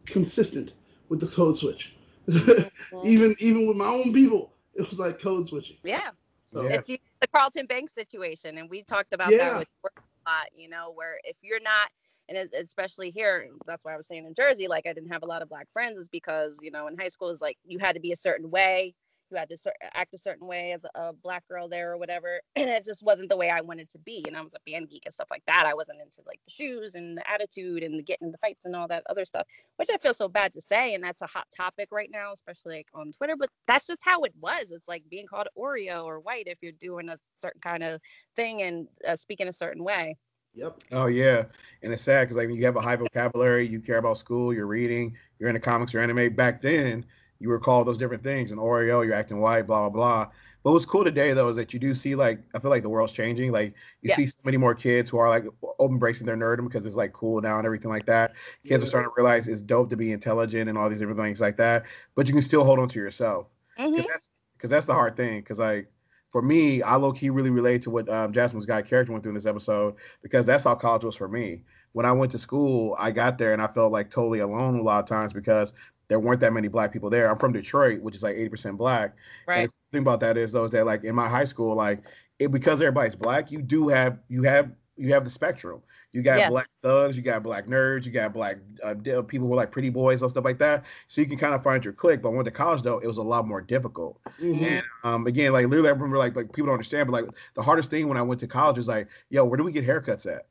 consistent 0.07 0.73
with 1.09 1.21
the 1.21 1.27
code 1.27 1.59
switch. 1.59 1.95
even 3.05 3.35
even 3.39 3.67
with 3.67 3.77
my 3.77 3.87
own 3.87 4.13
people, 4.13 4.53
it 4.75 4.89
was 4.89 4.99
like 4.99 5.19
code 5.21 5.49
switching. 5.49 5.77
Yeah. 5.85 6.11
So 6.45 6.63
Yeah. 6.63 6.75
It's 6.75 6.87
the 6.87 7.01
the 7.21 7.29
Carlton 7.29 7.67
Banks 7.67 7.95
situation, 7.95 8.59
and 8.59 8.69
we 8.69 8.83
talked 8.83 9.13
about 9.13 9.31
Yeah. 9.31 9.39
that 9.39 9.59
with 9.61 9.69
work 9.83 9.93
a 10.27 10.31
lot. 10.31 10.47
You 10.57 10.69
know, 10.69 10.93
where 10.95 11.19
if 11.25 11.37
you're 11.43 11.61
not, 11.61 11.91
and 12.29 12.37
especially 12.55 13.11
here, 13.11 13.49
that's 13.67 13.85
why 13.85 13.95
I 13.95 13.97
was 13.97 14.07
saying 14.07 14.27
in 14.27 14.35
Jersey, 14.35 14.69
like 14.69 14.87
I 14.87 14.93
didn't 14.93 15.13
have 15.13 15.23
a 15.23 15.27
lot 15.27 15.43
of 15.43 15.49
black 15.49 15.69
friends, 15.73 15.99
is 15.99 16.09
because 16.09 16.59
you 16.63 16.71
know 16.71 16.87
in 16.89 16.97
high 16.99 17.09
school 17.09 17.31
is 17.31 17.41
like 17.41 17.57
you 17.65 17.79
had 17.79 17.95
to 17.95 18.01
be 18.01 18.13
a 18.13 18.17
certain 18.17 18.51
way, 18.51 18.95
you 19.31 19.37
had 19.37 19.49
to 19.49 19.73
act 19.95 20.15
a 20.15 20.19
certain 20.19 20.47
way 20.47 20.73
as 20.73 20.85
a 20.95 21.13
black 21.13 21.47
girl 21.49 21.69
there 21.69 21.93
or 21.93 21.99
whatever, 21.99 22.41
and 22.57 22.69
it 22.71 22.85
just 22.85 23.03
wasn't 23.03 23.29
the 23.29 23.37
way 23.37 23.51
I 23.51 23.61
wanted 23.61 23.91
to 23.91 23.99
be. 23.99 24.25
And 24.27 24.37
I 24.37 24.43
was 24.43 24.55
a 24.55 24.71
band 24.71 24.89
geek 24.89 25.03
and 25.05 25.15
stuff 25.15 25.29
like 25.31 25.43
that. 25.47 25.67
I 25.67 25.75
wasn't 25.75 26.01
into 26.01 26.23
like 26.27 26.41
the 26.47 26.53
shoes 26.53 26.95
and 26.95 27.17
the 27.17 27.29
attitude 27.31 27.83
and 27.83 27.99
the 27.99 28.03
getting 28.03 28.31
the 28.31 28.39
fights 28.39 28.65
and 28.65 28.77
all 28.77 28.89
that 28.89 29.03
other 29.09 29.25
stuff, 29.25 29.47
which 29.77 29.89
I 29.93 29.99
feel 29.99 30.15
so 30.15 30.29
bad 30.29 30.53
to 30.55 30.61
say, 30.61 30.95
and 30.95 31.03
that's 31.03 31.23
a 31.23 31.27
hot 31.27 31.47
topic 31.57 31.89
right 31.93 32.11
now, 32.11 32.33
especially 32.33 32.77
like 32.77 32.89
on 32.95 33.13
Twitter. 33.13 33.37
But 33.37 33.51
that's 33.67 33.87
just 33.87 34.03
how 34.05 34.23
it 34.23 34.35
was. 34.41 34.71
It's 34.71 34.89
like 34.89 35.03
being 35.11 35.27
called 35.27 35.49
Oreo 35.59 36.05
or 36.05 36.21
white 36.21 36.47
if 36.47 36.59
you're 36.61 36.73
doing 36.73 37.09
a 37.09 37.19
certain 37.43 37.61
kind 37.61 37.83
of 37.83 38.01
thing 38.35 38.63
and 38.63 38.89
uh, 39.07 39.17
speaking 39.17 39.49
a 39.49 39.53
certain 39.53 39.85
way. 39.85 40.17
Yep. 40.57 40.85
Oh 40.93 41.07
yeah, 41.07 41.45
and 41.83 41.93
it's 41.93 42.03
sad 42.03 42.25
because 42.25 42.39
like 42.39 42.49
when 42.49 42.57
you 42.57 42.65
have 42.65 42.77
a 42.77 42.81
high 42.81 42.97
vocabulary, 42.97 43.67
you 43.69 43.79
care 43.79 43.99
about 43.99 44.17
school, 44.17 44.55
you're 44.55 44.67
reading, 44.67 45.15
you're 45.39 45.51
into 45.51 45.61
comics 45.61 45.95
or 45.95 46.01
anime. 46.01 46.35
Back 46.35 46.63
then, 46.63 47.05
you 47.39 47.49
were 47.49 47.59
called 47.61 47.87
those 47.87 47.99
different 47.99 48.23
things. 48.23 48.51
And 48.51 48.61
Oreo, 48.61 49.05
you're 49.05 49.15
acting 49.15 49.39
white, 49.41 49.63
blah 49.67 49.89
blah 49.89 49.91
blah. 49.91 50.33
But 50.63 50.73
what's 50.73 50.85
cool 50.87 51.05
today 51.05 51.33
though 51.33 51.49
is 51.49 51.57
that 51.57 51.73
you 51.73 51.79
do 51.79 51.95
see 51.95 52.15
like 52.17 52.41
I 52.55 52.59
feel 52.59 52.71
like 52.71 52.83
the 52.83 52.89
world's 52.89 53.13
changing. 53.13 53.53
Like 53.53 53.75
you 54.03 54.11
see 54.11 54.27
so 54.27 54.41
many 54.45 54.57
more 54.57 54.75
kids 54.75 55.11
who 55.11 55.19
are 55.19 55.29
like 55.29 55.45
embracing 55.81 56.27
their 56.27 56.37
nerdom 56.37 56.65
because 56.67 56.87
it's 56.87 56.97
like 56.97 57.13
cool 57.13 57.41
now 57.41 57.59
and 57.59 57.67
everything 57.67 57.91
like 57.91 58.07
that. 58.07 58.33
Kids 58.65 58.83
are 58.83 58.87
starting 58.87 59.11
to 59.11 59.15
realize 59.17 59.49
it's 59.49 59.63
dope 59.63 59.91
to 59.91 59.97
be 59.97 60.13
intelligent 60.13 60.69
and 60.69 60.77
all 60.79 60.89
these 60.89 60.99
different 60.99 61.21
things 61.21 61.41
like 61.41 61.57
that. 61.59 61.85
But 62.15 62.27
you 62.29 62.35
can 62.35 62.43
still 62.43 62.65
hold 62.65 62.79
on 62.79 62.89
to 62.89 62.99
yourself. 62.99 63.47
hmm 63.77 63.95
Cause 63.95 64.07
that's 64.07 64.31
that's 64.71 64.87
the 64.87 64.95
hard 64.95 65.17
thing. 65.17 65.41
Because 65.41 65.59
like 65.59 65.91
for 66.31 66.43
me, 66.43 66.83
I 66.83 66.97
low 66.97 67.13
key 67.13 67.31
really 67.31 67.51
relate 67.51 67.83
to 67.83 67.91
what 67.91 68.09
um, 68.09 68.33
Jasmine's 68.33 68.67
guy 68.67 68.83
character 68.83 69.13
went 69.13 69.23
through 69.23 69.31
in 69.31 69.35
this 69.37 69.47
episode 69.47 69.95
because 70.23 70.47
that's 70.47 70.65
how 70.65 70.75
college 70.75 71.05
was 71.05 71.17
for 71.17 71.29
me. 71.29 71.63
When 71.93 72.05
I 72.07 72.13
went 72.13 72.33
to 72.33 72.39
school, 72.39 72.95
I 72.99 73.11
got 73.11 73.39
there 73.39 73.53
and 73.53 73.63
I 73.63 73.69
felt 73.69 73.93
like 73.93 74.11
totally 74.11 74.41
alone 74.41 74.79
a 74.79 74.83
lot 74.83 75.03
of 75.03 75.09
times 75.09 75.33
because 75.33 75.73
there 76.09 76.21
weren't 76.21 76.41
that 76.41 76.53
many 76.53 76.69
black 76.69 76.93
people 76.93 77.11
there. 77.11 77.31
I'm 77.31 77.39
from 77.39 77.53
Detroit, 77.53 78.01
which 78.01 78.17
is 78.17 78.23
like 78.23 78.37
80% 78.37 78.77
black. 78.77 79.15
Right. 79.47 79.61
And 79.63 79.69
the 79.69 79.97
thing 79.97 80.03
about 80.03 80.21
that 80.21 80.37
is 80.37 80.53
though 80.53 80.65
is 80.65 80.73
that 80.73 80.87
like 80.87 81.05
in 81.05 81.15
my 81.15 81.29
high 81.29 81.45
school, 81.45 81.75
like 81.75 82.03
it 82.39 82.51
because 82.53 82.81
everybody's 82.81 83.17
black, 83.17 83.51
you 83.51 83.63
do 83.63 83.89
have 83.89 84.19
you 84.29 84.43
have 84.45 84.71
you 84.97 85.13
have 85.13 85.25
the 85.25 85.31
spectrum. 85.31 85.83
You 86.13 86.23
got 86.23 86.39
Yes. 86.39 86.49
black 86.51 86.69
thugs, 86.83 87.17
you 87.17 87.23
got 87.23 87.43
black 87.43 87.67
nerds, 87.67 88.07
you 88.07 88.13
got 88.13 88.33
black 88.33 88.57
uh, 88.83 88.95
people 88.95 89.47
who 89.47 89.53
are 89.53 89.57
like 89.57 89.71
pretty 89.71 89.91
boys 89.91 90.23
and 90.23 90.31
stuff 90.31 90.45
like 90.47 90.59
that. 90.59 90.85
So 91.09 91.21
you 91.21 91.27
can 91.27 91.37
kind 91.37 91.55
of 91.55 91.63
find 91.63 91.85
your 91.85 91.93
clique. 91.93 92.23
But 92.23 92.31
when 92.31 92.37
I 92.37 92.39
went 92.39 92.47
to 92.47 92.53
college 92.53 92.81
though, 92.83 92.99
it 93.01 93.07
was 93.07 93.19
a 93.19 93.23
lot 93.23 93.47
more 93.47 93.61
difficult. 93.61 94.19
Mm-hmm. 94.41 94.65
And 94.65 94.83
um, 95.05 95.27
again, 95.27 95.53
like 95.53 95.67
literally, 95.67 95.91
I 95.91 95.93
remember 95.93 96.17
like 96.17 96.35
like 96.35 96.47
people 96.53 96.67
don't 96.67 96.75
understand, 96.75 97.11
but 97.11 97.23
like 97.25 97.35
the 97.55 97.63
hardest 97.63 97.91
thing 97.91 98.09
when 98.09 98.17
I 98.17 98.23
went 98.23 98.41
to 98.41 98.47
college 98.47 98.79
was 98.79 98.89
like, 98.89 99.09
yo, 99.29 99.45
where 99.45 99.59
do 99.59 99.65
we 99.65 99.73
get 99.73 99.85
haircuts 99.87 100.27
at? 100.27 100.47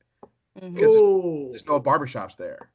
Mhm. 0.62 0.76
because 0.76 0.92
Oh. 0.92 1.48
There's 1.50 1.66
no 1.66 1.80
barbershops 1.82 2.38
there. 2.38 2.70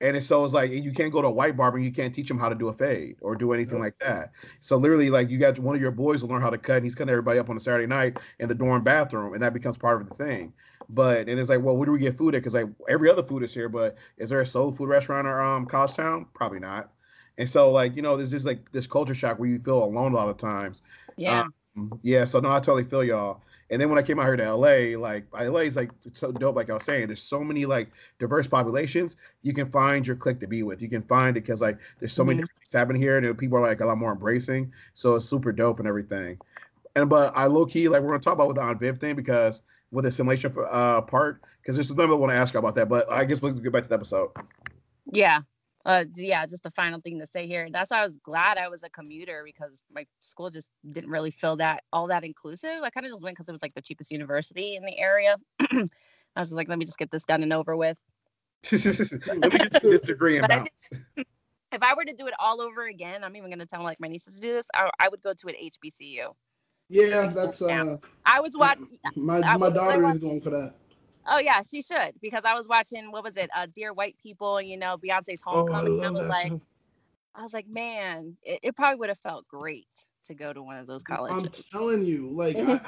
And 0.00 0.16
it's 0.16 0.26
so 0.26 0.44
it's 0.44 0.54
like 0.54 0.70
you 0.70 0.92
can't 0.92 1.12
go 1.12 1.20
to 1.20 1.28
a 1.28 1.30
white 1.30 1.56
barber 1.56 1.76
and 1.76 1.84
you 1.84 1.92
can't 1.92 2.14
teach 2.14 2.28
them 2.28 2.38
how 2.38 2.48
to 2.48 2.54
do 2.54 2.68
a 2.68 2.72
fade 2.72 3.16
or 3.20 3.36
do 3.36 3.52
anything 3.52 3.78
Yep. 3.78 3.80
like 3.80 3.98
that. 4.00 4.32
So 4.60 4.76
literally, 4.76 5.10
like 5.10 5.28
you 5.28 5.38
got 5.38 5.58
one 5.58 5.74
of 5.76 5.82
your 5.82 5.90
boys 5.90 6.22
will 6.22 6.30
learn 6.30 6.40
how 6.40 6.48
to 6.50 6.56
cut, 6.58 6.76
and 6.76 6.84
he's 6.84 6.94
cutting 6.94 7.10
everybody 7.10 7.38
up 7.38 7.50
on 7.50 7.56
a 7.56 7.60
Saturday 7.60 7.86
night 7.86 8.16
in 8.38 8.48
the 8.48 8.54
dorm 8.54 8.82
bathroom, 8.82 9.34
and 9.34 9.42
that 9.42 9.52
becomes 9.52 9.76
part 9.76 10.00
of 10.00 10.08
the 10.08 10.14
thing. 10.14 10.54
But 10.88 11.28
and 11.28 11.38
it's 11.38 11.50
like, 11.50 11.60
well, 11.62 11.76
where 11.76 11.86
do 11.86 11.92
we 11.92 11.98
get 11.98 12.16
food 12.16 12.34
at? 12.34 12.38
Because 12.42 12.54
like 12.54 12.66
every 12.88 13.10
other 13.10 13.22
food 13.22 13.42
is 13.42 13.52
here, 13.54 13.68
but 13.68 13.96
is 14.16 14.30
there 14.30 14.40
a 14.40 14.46
soul 14.46 14.72
food 14.72 14.88
restaurant 14.88 15.26
or 15.26 15.40
um 15.40 15.66
college 15.66 15.94
town? 15.94 16.26
Probably 16.34 16.60
not. 16.60 16.90
And 17.38 17.48
so 17.48 17.70
like 17.70 17.94
you 17.96 18.02
know, 18.02 18.16
there's 18.16 18.30
just 18.30 18.46
like 18.46 18.72
this 18.72 18.86
culture 18.86 19.14
shock 19.14 19.38
where 19.38 19.48
you 19.48 19.58
feel 19.60 19.84
alone 19.84 20.12
a 20.12 20.16
lot 20.16 20.28
of 20.30 20.38
times. 20.38 20.82
Yeah. 21.16 21.44
Um, 21.76 22.00
yeah, 22.02 22.24
so 22.24 22.40
no, 22.40 22.50
I 22.50 22.60
totally 22.60 22.84
feel 22.84 23.04
y'all. 23.04 23.42
And 23.70 23.80
then 23.80 23.88
when 23.88 23.98
I 23.98 24.02
came 24.02 24.18
out 24.18 24.26
here 24.26 24.36
to 24.36 24.44
LA, 24.54 24.98
like 24.98 25.26
LA 25.32 25.60
is 25.60 25.76
like 25.76 25.90
so 26.12 26.32
dope. 26.32 26.56
Like 26.56 26.70
I 26.70 26.74
was 26.74 26.84
saying, 26.84 27.06
there's 27.06 27.22
so 27.22 27.44
many 27.44 27.66
like 27.66 27.90
diverse 28.18 28.46
populations. 28.46 29.16
You 29.42 29.52
can 29.54 29.70
find 29.70 30.06
your 30.06 30.16
clique 30.16 30.40
to 30.40 30.46
be 30.48 30.62
with. 30.62 30.82
You 30.82 30.88
can 30.88 31.02
find 31.02 31.36
it 31.36 31.42
because 31.42 31.60
like 31.60 31.78
there's 31.98 32.12
so 32.12 32.24
many 32.24 32.38
Mhm. 32.38 32.42
different 32.42 32.60
things 32.60 32.72
happening 32.72 33.02
here, 33.02 33.18
and 33.18 33.38
people 33.38 33.58
are 33.58 33.62
like 33.62 33.80
a 33.80 33.86
lot 33.86 33.98
more 33.98 34.12
embracing. 34.12 34.72
So 34.94 35.14
it's 35.14 35.26
super 35.26 35.52
dope 35.52 35.78
and 35.78 35.88
everything. 35.88 36.38
And 36.96 37.08
but 37.08 37.32
I 37.36 37.46
low 37.46 37.66
key 37.66 37.88
like 37.88 38.02
we're 38.02 38.10
gonna 38.10 38.20
talk 38.20 38.34
about 38.34 38.48
with 38.48 38.56
the 38.56 38.62
Aunt 38.62 38.80
Viv 38.80 38.98
thing 38.98 39.14
because 39.16 39.62
with 39.92 40.04
the 40.04 40.10
simulation 40.10 40.54
uh 40.70 41.00
part 41.02 41.42
because 41.62 41.76
there's 41.76 41.88
something 41.88 42.10
I 42.10 42.14
want 42.14 42.32
to 42.32 42.36
ask 42.38 42.54
you 42.54 42.58
about 42.58 42.74
that. 42.76 42.88
But 42.88 43.10
I 43.10 43.24
guess 43.24 43.40
we'll 43.40 43.52
get 43.54 43.72
back 43.72 43.84
to 43.84 43.88
the 43.88 43.94
episode. 43.94 44.30
Yeah. 45.12 45.42
Uh, 45.86 46.04
yeah, 46.14 46.44
just 46.44 46.62
the 46.62 46.70
final 46.72 47.00
thing 47.00 47.18
to 47.18 47.26
say 47.26 47.46
here. 47.46 47.66
That's 47.72 47.90
why 47.90 48.02
I 48.02 48.06
was 48.06 48.18
glad 48.18 48.58
I 48.58 48.68
was 48.68 48.82
a 48.82 48.90
commuter 48.90 49.42
because 49.44 49.82
my 49.92 50.04
school 50.20 50.50
just 50.50 50.68
didn't 50.90 51.08
really 51.10 51.30
feel 51.30 51.56
that 51.56 51.84
all 51.92 52.06
that 52.08 52.22
inclusive. 52.22 52.82
I 52.82 52.90
kind 52.90 53.06
of 53.06 53.12
just 53.12 53.22
went 53.22 53.36
because 53.36 53.48
it 53.48 53.52
was 53.52 53.62
like 53.62 53.74
the 53.74 53.80
cheapest 53.80 54.10
university 54.10 54.76
in 54.76 54.84
the 54.84 54.98
area. 54.98 55.36
I 55.60 55.86
was 56.36 56.48
just 56.48 56.52
like, 56.52 56.68
let 56.68 56.78
me 56.78 56.84
just 56.84 56.98
get 56.98 57.10
this 57.10 57.24
done 57.24 57.42
and 57.42 57.52
over 57.52 57.76
with. 57.76 58.00
Let 58.72 59.52
me 59.52 59.58
just 59.58 59.72
disagree 59.82 60.36
and 60.38 60.46
But 60.46 60.68
I. 61.16 61.24
If 61.72 61.82
I 61.82 61.94
were 61.94 62.04
to 62.04 62.12
do 62.12 62.26
it 62.26 62.34
all 62.38 62.60
over 62.60 62.86
again, 62.86 63.22
I'm 63.24 63.36
even 63.36 63.48
gonna 63.48 63.64
tell 63.64 63.82
like 63.82 64.00
my 64.00 64.08
nieces 64.08 64.34
to 64.34 64.40
do 64.40 64.52
this. 64.52 64.66
I, 64.74 64.90
I 64.98 65.08
would 65.08 65.22
go 65.22 65.32
to 65.32 65.48
an 65.48 65.54
HBCU. 65.54 66.26
Yeah, 66.88 67.28
that's 67.28 67.62
uh, 67.62 67.96
I 68.26 68.40
was 68.40 68.56
watching. 68.56 68.98
my 69.14 69.38
my 69.40 69.56
was- 69.56 69.74
daughter 69.74 70.04
is 70.08 70.18
going 70.18 70.40
for 70.40 70.50
that. 70.50 70.74
Oh 71.26 71.38
yeah, 71.38 71.62
she 71.62 71.82
should 71.82 72.12
because 72.20 72.42
I 72.44 72.54
was 72.54 72.68
watching 72.68 73.10
what 73.12 73.24
was 73.24 73.36
it? 73.36 73.50
Uh, 73.56 73.66
Dear 73.74 73.92
White 73.92 74.16
People. 74.22 74.60
You 74.60 74.76
know, 74.76 74.96
Beyonce's 74.96 75.42
Oh, 75.46 75.66
I 75.72 75.80
Homecoming. 75.80 76.04
I, 76.04 76.10
was 76.10 76.28
like. 76.28 76.52
I 77.32 77.42
was 77.42 77.52
like, 77.52 77.68
man, 77.68 78.36
it, 78.42 78.58
it 78.62 78.76
probably 78.76 78.98
would 78.98 79.08
have 79.08 79.18
felt 79.20 79.46
great 79.46 79.86
to 80.26 80.34
go 80.34 80.52
to 80.52 80.62
one 80.62 80.78
of 80.78 80.88
those 80.88 81.04
colleges. 81.04 81.44
I'm 81.44 81.78
telling 81.78 82.04
you, 82.04 82.30
like. 82.30 82.56
I, 82.58 82.80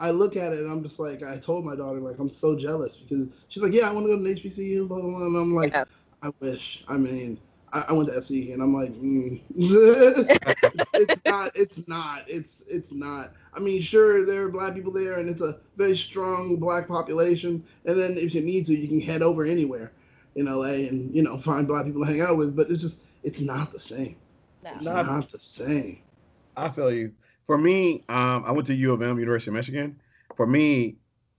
I 0.00 0.10
look 0.10 0.36
at 0.36 0.52
it 0.52 0.60
and 0.60 0.70
I'm 0.70 0.82
just 0.82 0.98
like, 1.00 1.22
I 1.22 1.38
told 1.38 1.64
my 1.64 1.74
daughter 1.74 1.98
like 1.98 2.18
I'm 2.18 2.30
so 2.30 2.56
jealous 2.56 2.96
because 2.96 3.28
she's 3.48 3.62
like, 3.62 3.72
yeah, 3.72 3.88
I 3.88 3.92
want 3.92 4.06
to 4.06 4.16
go 4.16 4.22
to 4.22 4.24
an 4.24 4.36
HBCU, 4.36 4.86
blah 4.86 5.00
blah 5.00 5.10
blah, 5.10 5.26
and 5.26 5.36
I'm 5.36 5.54
like, 5.54 5.72
Yeah. 5.72 5.84
I 6.22 6.30
wish. 6.40 6.84
I 6.88 6.96
mean, 6.96 7.38
I, 7.72 7.86
I 7.88 7.92
went 7.92 8.08
to 8.08 8.22
SC 8.22 8.50
and 8.50 8.62
I'm 8.62 8.74
like, 8.74 8.92
mm. 8.92 9.40
it's, 9.56 10.88
it's 10.94 11.24
not, 11.24 11.52
it's 11.54 11.88
not, 11.88 12.24
it's 12.26 12.62
it's 12.68 12.92
not. 12.92 13.32
I 13.54 13.60
mean, 13.60 13.82
sure, 13.82 14.24
there 14.24 14.44
are 14.44 14.48
black 14.48 14.74
people 14.74 14.92
there 14.92 15.18
and 15.18 15.28
it's 15.28 15.40
a 15.40 15.58
very 15.76 15.96
strong 15.96 16.56
black 16.56 16.88
population, 16.88 17.64
and 17.84 17.98
then 17.98 18.16
if 18.16 18.34
you 18.34 18.42
need 18.42 18.66
to, 18.66 18.76
you 18.76 18.88
can 18.88 19.00
head 19.00 19.22
over 19.22 19.44
anywhere 19.44 19.92
in 20.34 20.46
LA 20.46 20.86
and 20.88 21.14
you 21.14 21.22
know 21.22 21.38
find 21.38 21.66
black 21.66 21.84
people 21.84 22.04
to 22.04 22.10
hang 22.10 22.20
out 22.20 22.36
with, 22.36 22.56
but 22.56 22.70
it's 22.70 22.82
just 22.82 23.00
it's 23.22 23.40
not 23.40 23.72
the 23.72 23.80
same. 23.80 24.16
No. 24.62 24.70
It's 24.70 24.82
Not- 24.82 25.06
not 25.06 25.32
the 25.32 25.38
same. 25.38 26.00
I 26.56 26.68
feel 26.70 26.92
you. 26.92 27.12
For 27.46 27.56
me, 27.56 28.02
um, 28.08 28.44
I 28.46 28.52
went 28.52 28.66
to 28.66 28.74
U 28.74 28.92
of 28.92 29.00
M, 29.00 29.18
University 29.18 29.50
of 29.50 29.54
Michigan. 29.54 30.00
For 30.36 30.46
me, 30.46 30.96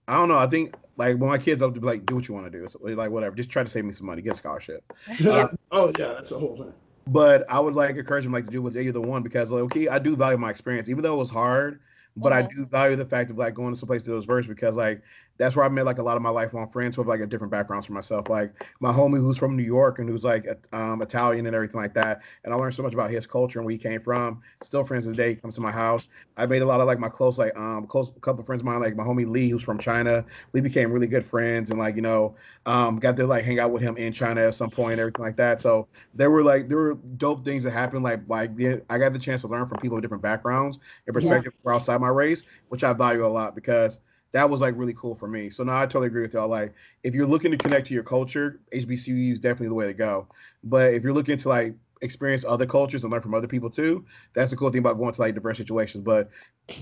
I 0.08 0.16
don't 0.16 0.28
know. 0.28 0.36
I 0.36 0.46
think 0.46 0.74
like 1.00 1.18
when 1.18 1.30
my 1.30 1.38
kids 1.38 1.62
up 1.62 1.74
to 1.74 1.80
be 1.80 1.86
like, 1.86 2.06
do 2.06 2.14
what 2.16 2.28
you 2.28 2.34
want 2.34 2.52
to 2.52 2.58
do. 2.58 2.68
So, 2.68 2.78
like 2.82 3.10
whatever, 3.10 3.34
just 3.36 3.50
try 3.50 3.64
to 3.64 3.70
save 3.70 3.84
me 3.86 3.92
some 3.92 4.06
money, 4.06 4.22
get 4.22 4.32
a 4.32 4.36
scholarship. 4.36 4.84
Yeah. 5.18 5.48
oh 5.70 5.90
yeah, 5.90 6.12
that's 6.14 6.30
the 6.30 6.38
whole 6.38 6.56
thing. 6.56 6.74
But 7.06 7.44
I 7.50 7.58
would 7.60 7.74
like 7.74 7.96
encourage 7.96 8.24
them 8.24 8.32
like 8.32 8.44
to 8.44 8.50
do 8.50 8.62
what's 8.62 8.76
either 8.76 9.00
one 9.00 9.22
because 9.22 9.50
like 9.50 9.62
okay, 9.64 9.88
I 9.88 9.98
do 9.98 10.16
value 10.16 10.38
my 10.38 10.50
experience, 10.50 10.88
even 10.88 11.02
though 11.02 11.14
it 11.14 11.18
was 11.18 11.30
hard. 11.30 11.80
But 12.16 12.32
I 12.32 12.42
Mhm. 12.42 12.48
do 12.56 12.66
value 12.66 12.96
the 12.96 13.06
fact 13.06 13.30
of 13.30 13.38
like 13.38 13.54
going 13.54 13.72
to 13.72 13.78
some 13.78 13.86
place 13.86 14.02
that 14.02 14.12
was 14.12 14.24
verse 14.26 14.46
because 14.46 14.76
like 14.76 15.02
that's 15.40 15.56
where 15.56 15.64
I 15.64 15.70
met 15.70 15.86
like 15.86 15.96
a 15.96 16.02
lot 16.02 16.18
of 16.18 16.22
my 16.22 16.28
lifelong 16.28 16.68
friends 16.68 16.94
who 16.94 17.00
have 17.00 17.08
like 17.08 17.20
a 17.20 17.26
different 17.26 17.50
backgrounds 17.50 17.86
for 17.86 17.94
myself. 17.94 18.28
Like 18.28 18.52
my 18.80 18.92
homie 18.92 19.18
who's 19.18 19.38
from 19.38 19.56
New 19.56 19.62
York 19.62 19.98
and 19.98 20.06
who's 20.06 20.22
like 20.22 20.46
um, 20.74 21.00
Italian 21.00 21.46
and 21.46 21.56
everything 21.56 21.80
like 21.80 21.94
that. 21.94 22.20
And 22.44 22.52
I 22.52 22.58
learned 22.58 22.74
so 22.74 22.82
much 22.82 22.92
about 22.92 23.10
his 23.10 23.26
culture 23.26 23.58
and 23.58 23.64
where 23.64 23.72
he 23.72 23.78
came 23.78 24.02
from. 24.02 24.42
Still 24.60 24.84
friends 24.84 25.04
to 25.04 25.10
this 25.10 25.16
day. 25.16 25.36
Comes 25.36 25.54
to 25.54 25.62
my 25.62 25.70
house. 25.70 26.08
I 26.36 26.44
made 26.44 26.60
a 26.60 26.66
lot 26.66 26.82
of 26.82 26.86
like 26.86 26.98
my 26.98 27.08
close 27.08 27.38
like 27.38 27.56
um 27.56 27.86
close 27.86 28.12
couple 28.20 28.44
friends 28.44 28.60
of 28.60 28.66
mine 28.66 28.80
like 28.80 28.94
my 28.96 29.02
homie 29.02 29.26
Lee 29.26 29.48
who's 29.48 29.62
from 29.62 29.78
China. 29.78 30.26
We 30.52 30.60
became 30.60 30.92
really 30.92 31.06
good 31.06 31.24
friends 31.24 31.70
and 31.70 31.78
like 31.78 31.96
you 31.96 32.02
know 32.02 32.36
um 32.66 32.98
got 32.98 33.16
to 33.16 33.26
like 33.26 33.42
hang 33.42 33.60
out 33.60 33.70
with 33.70 33.80
him 33.80 33.96
in 33.96 34.12
China 34.12 34.42
at 34.42 34.54
some 34.54 34.68
point 34.68 34.92
and 34.92 35.00
everything 35.00 35.24
like 35.24 35.36
that. 35.36 35.62
So 35.62 35.88
there 36.12 36.30
were 36.30 36.42
like 36.42 36.68
there 36.68 36.76
were 36.76 36.98
dope 37.16 37.46
things 37.46 37.62
that 37.62 37.70
happened 37.70 38.04
like 38.04 38.20
like 38.28 38.50
I 38.90 38.98
got 38.98 39.14
the 39.14 39.18
chance 39.18 39.40
to 39.40 39.48
learn 39.48 39.66
from 39.68 39.78
people 39.78 39.94
with 39.94 40.02
different 40.02 40.22
backgrounds 40.22 40.78
and 41.06 41.14
perspectives 41.14 41.56
were 41.62 41.72
outside 41.72 41.98
my 41.98 42.08
race, 42.08 42.42
which 42.68 42.84
I 42.84 42.92
value 42.92 43.24
a 43.24 43.28
lot 43.28 43.54
because 43.54 44.00
that 44.32 44.48
was 44.48 44.60
like 44.60 44.74
really 44.76 44.94
cool 44.94 45.14
for 45.14 45.28
me. 45.28 45.50
So 45.50 45.64
now 45.64 45.76
I 45.80 45.86
totally 45.86 46.06
agree 46.06 46.22
with 46.22 46.34
y'all. 46.34 46.48
Like 46.48 46.74
if 47.02 47.14
you're 47.14 47.26
looking 47.26 47.50
to 47.50 47.56
connect 47.56 47.86
to 47.88 47.94
your 47.94 48.02
culture, 48.02 48.60
HBCU 48.72 49.32
is 49.32 49.40
definitely 49.40 49.68
the 49.68 49.74
way 49.74 49.86
to 49.86 49.94
go. 49.94 50.28
But 50.62 50.94
if 50.94 51.02
you're 51.02 51.12
looking 51.12 51.38
to 51.38 51.48
like 51.48 51.74
experience 52.02 52.44
other 52.46 52.66
cultures 52.66 53.02
and 53.02 53.12
learn 53.12 53.22
from 53.22 53.34
other 53.34 53.48
people 53.48 53.70
too, 53.70 54.04
that's 54.32 54.50
the 54.50 54.56
cool 54.56 54.70
thing 54.70 54.78
about 54.80 54.98
going 54.98 55.12
to 55.12 55.20
like 55.20 55.34
diverse 55.34 55.58
situations. 55.58 56.04
But 56.04 56.30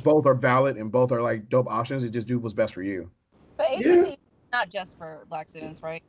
both 0.03 0.26
are 0.26 0.34
valid 0.34 0.76
and 0.76 0.92
both 0.92 1.11
are 1.12 1.22
like 1.22 1.49
dope 1.49 1.68
options. 1.68 2.05
It 2.05 2.11
just 2.11 2.26
do 2.26 2.38
what's 2.38 2.55
best 2.55 2.74
for 2.74 2.82
you. 2.82 3.11
But 3.57 3.66
Yeah. 3.78 3.92
HBCU 3.92 4.12
is 4.12 4.16
not 4.53 4.70
just 4.70 4.99
for 4.99 5.24
black 5.28 5.49
students, 5.49 5.82
right? 5.82 6.03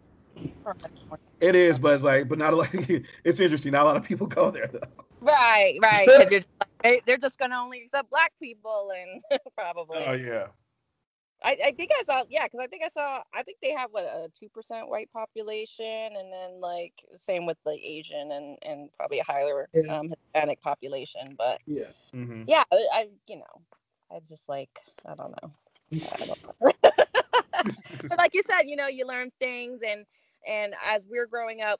For 0.63 0.75
much 0.81 0.91
more. 1.09 1.19
It 1.39 1.55
is, 1.55 1.79
but 1.79 1.95
it's 1.95 2.03
like, 2.03 2.27
but 2.27 2.37
not 2.37 2.53
a 2.53 2.57
lot. 2.57 2.69
it's 3.23 3.39
interesting. 3.39 3.71
Not 3.71 3.83
a 3.83 3.85
lot 3.85 3.97
of 3.97 4.03
people 4.03 4.27
go 4.27 4.51
there 4.51 4.67
though. 4.67 5.05
Right, 5.21 5.77
right. 5.81 6.07
Because 6.17 6.31
you're 6.31 6.39
just 6.41 6.49
like, 6.59 6.69
they, 6.83 7.01
they're 7.05 7.17
just 7.17 7.39
gonna 7.39 7.57
only 7.57 7.83
accept 7.83 8.09
black 8.09 8.33
people 8.41 8.91
and 8.95 9.39
probably. 9.55 10.03
Oh, 10.05 10.13
yeah. 10.13 10.47
I, 11.43 11.57
I 11.67 11.71
think 11.71 11.91
I 11.99 12.03
saw 12.03 12.23
yeah, 12.29 12.45
because 12.45 12.59
I 12.61 12.67
think 12.67 12.83
I 12.85 12.89
saw 12.89 13.21
I 13.33 13.43
think 13.43 13.57
they 13.61 13.71
have 13.71 13.91
what 13.91 14.03
a 14.03 14.29
two 14.39 14.49
percent 14.49 14.89
white 14.89 15.11
population, 15.11 15.85
and 16.17 16.31
then 16.31 16.59
like 16.61 16.93
same 17.17 17.45
with 17.45 17.57
the 17.65 17.71
Asian 17.73 18.31
and 18.31 18.57
and 18.63 18.89
probably 18.97 19.19
a 19.19 19.23
higher 19.23 19.69
Yeah. 19.73 19.83
um, 19.89 20.09
Hispanic 20.09 20.61
population. 20.61 21.35
But 21.37 21.59
Yeah. 21.67 21.91
hmm 22.13 22.43
yeah, 22.47 22.63
I, 22.71 22.77
I 22.93 23.07
you 23.27 23.37
know 23.37 23.61
I 24.11 24.19
just 24.27 24.47
like 24.49 24.71
I 25.05 25.15
don't 25.15 25.31
know. 25.41 25.51
I 26.11 26.17
don't 26.25 26.29
know. 26.29 26.71
but 28.09 28.17
like 28.17 28.33
you 28.33 28.43
said, 28.45 28.63
you 28.65 28.75
know, 28.75 28.87
you 28.87 29.05
learn 29.05 29.31
things, 29.39 29.79
and 29.85 30.05
and 30.47 30.73
as 30.85 31.07
we 31.09 31.17
are 31.19 31.27
growing 31.27 31.61
up, 31.61 31.79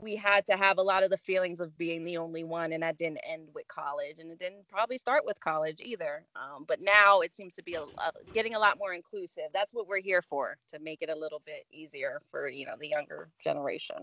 we 0.00 0.16
had 0.16 0.46
to 0.46 0.56
have 0.56 0.78
a 0.78 0.82
lot 0.82 1.02
of 1.04 1.10
the 1.10 1.16
feelings 1.16 1.60
of 1.60 1.76
being 1.78 2.04
the 2.04 2.16
only 2.18 2.44
one, 2.44 2.72
and 2.72 2.82
that 2.82 2.98
didn't 2.98 3.20
end 3.28 3.48
with 3.54 3.68
college, 3.68 4.18
and 4.18 4.30
it 4.30 4.38
didn't 4.38 4.68
probably 4.68 4.98
start 4.98 5.24
with 5.24 5.40
college 5.40 5.80
either. 5.80 6.26
Um, 6.36 6.64
but 6.66 6.80
now 6.80 7.20
it 7.20 7.34
seems 7.36 7.54
to 7.54 7.62
be 7.62 7.74
a, 7.74 7.82
a, 7.82 8.12
getting 8.32 8.54
a 8.54 8.58
lot 8.58 8.78
more 8.78 8.92
inclusive. 8.94 9.44
That's 9.52 9.74
what 9.74 9.86
we're 9.88 10.00
here 10.00 10.22
for, 10.22 10.56
to 10.70 10.78
make 10.80 11.02
it 11.02 11.10
a 11.10 11.16
little 11.16 11.42
bit 11.46 11.64
easier 11.72 12.20
for 12.30 12.48
you 12.48 12.66
know 12.66 12.74
the 12.80 12.88
younger 12.88 13.28
generation. 13.42 13.96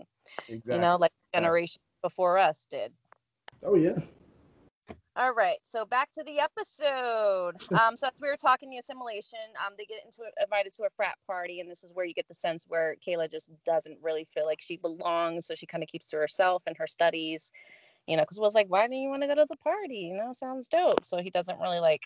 exactly. 0.48 0.74
You 0.74 0.80
know, 0.80 0.96
like 0.96 1.12
Yeah. 1.36 1.40
generation 1.40 1.80
before 2.02 2.38
us 2.38 2.66
did. 2.70 2.92
Oh 3.62 3.74
yeah. 3.74 3.98
All 5.14 5.34
right, 5.34 5.58
so 5.62 5.84
back 5.84 6.10
to 6.12 6.24
the 6.24 6.40
episode. 6.40 7.56
Um, 7.78 7.96
so 7.96 8.06
as 8.06 8.12
we 8.20 8.28
were 8.28 8.36
talking 8.36 8.70
the 8.70 8.78
assimilation, 8.78 9.38
um, 9.64 9.74
they 9.76 9.84
get 9.84 9.98
into 10.04 10.22
invited 10.42 10.72
to 10.74 10.84
a 10.84 10.90
frat 10.96 11.16
party, 11.26 11.60
and 11.60 11.70
this 11.70 11.84
is 11.84 11.92
where 11.94 12.06
you 12.06 12.14
get 12.14 12.28
the 12.28 12.34
sense 12.34 12.64
where 12.66 12.96
Kayla 13.06 13.30
just 13.30 13.50
doesn't 13.66 13.98
really 14.02 14.26
feel 14.32 14.46
like 14.46 14.60
she 14.60 14.76
belongs, 14.78 15.46
so 15.46 15.54
she 15.54 15.66
kind 15.66 15.82
of 15.82 15.88
keeps 15.88 16.08
to 16.08 16.16
herself 16.16 16.62
and 16.66 16.76
her 16.76 16.86
studies, 16.86 17.52
you 18.06 18.16
know, 18.16 18.22
because 18.22 18.38
it 18.38 18.42
was 18.42 18.54
like, 18.54 18.68
why 18.68 18.88
do 18.88 18.94
you 18.94 19.08
want 19.08 19.22
to 19.22 19.28
go 19.28 19.34
to 19.34 19.46
the 19.48 19.56
party? 19.56 20.10
You 20.10 20.16
know, 20.16 20.32
sounds 20.32 20.68
dope. 20.68 21.04
So 21.04 21.18
he 21.18 21.30
doesn't 21.30 21.60
really 21.60 21.80
like, 21.80 22.02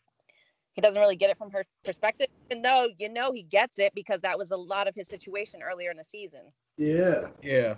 he 0.74 0.80
doesn't 0.80 1.00
really 1.00 1.16
get 1.16 1.30
it 1.30 1.38
from 1.38 1.50
her 1.52 1.64
perspective, 1.84 2.28
even 2.50 2.62
though 2.62 2.88
you 2.98 3.08
know 3.12 3.32
he 3.32 3.42
gets 3.42 3.78
it 3.78 3.92
because 3.94 4.20
that 4.22 4.38
was 4.38 4.50
a 4.50 4.56
lot 4.56 4.88
of 4.88 4.94
his 4.94 5.08
situation 5.08 5.62
earlier 5.62 5.90
in 5.90 5.96
the 5.96 6.04
season 6.04 6.52
Yeah. 6.76 7.28
Yeah. 7.42 7.76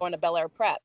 going 0.00 0.12
to 0.12 0.18
Bel 0.18 0.36
Air 0.36 0.48
Prep. 0.48 0.80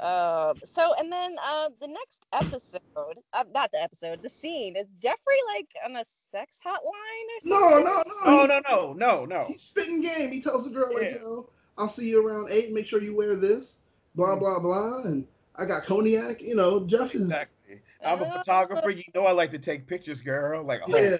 Uh, 0.00 0.54
so 0.64 0.92
and 0.98 1.10
then 1.10 1.36
uh, 1.44 1.68
the 1.80 1.86
next 1.88 2.20
episode, 2.32 3.18
uh, 3.32 3.44
not 3.54 3.70
the 3.72 3.82
episode, 3.82 4.22
the 4.22 4.28
scene 4.28 4.76
is 4.76 4.86
Jeffrey 5.00 5.36
like 5.54 5.68
on 5.84 5.96
a 5.96 6.04
sex 6.30 6.58
hotline 6.64 6.74
or 6.74 7.48
No, 7.48 7.60
something? 7.60 7.84
no, 7.84 7.92
no. 7.96 8.02
Oh 8.24 8.46
no 8.46 8.60
no 8.68 8.92
no 8.92 9.24
no. 9.24 9.44
He's 9.48 9.62
spitting 9.62 10.00
game. 10.00 10.30
He 10.30 10.40
tells 10.40 10.64
the 10.64 10.70
girl 10.70 10.92
like, 10.94 11.02
Yeah. 11.04 11.14
you 11.14 11.20
know, 11.20 11.48
I'll 11.78 11.88
see 11.88 12.08
you 12.08 12.26
around 12.26 12.48
eight. 12.50 12.72
Make 12.72 12.86
sure 12.86 13.02
you 13.02 13.14
wear 13.16 13.34
this. 13.36 13.78
Blah 14.14 14.36
blah 14.36 14.58
blah. 14.58 15.02
And 15.02 15.26
I 15.56 15.64
got 15.66 15.84
cognac. 15.84 16.40
You 16.42 16.56
know, 16.56 16.84
Jeff 16.86 17.14
is. 17.14 17.22
Exactly. 17.22 17.80
I'm 18.04 18.22
a 18.22 18.30
photographer. 18.38 18.90
You 18.90 19.04
know 19.14 19.24
I 19.26 19.32
like 19.32 19.50
to 19.52 19.58
take 19.58 19.86
pictures, 19.86 20.20
girl. 20.20 20.62
Like, 20.62 20.80
oh, 20.86 20.96
Yeah. 20.96 21.16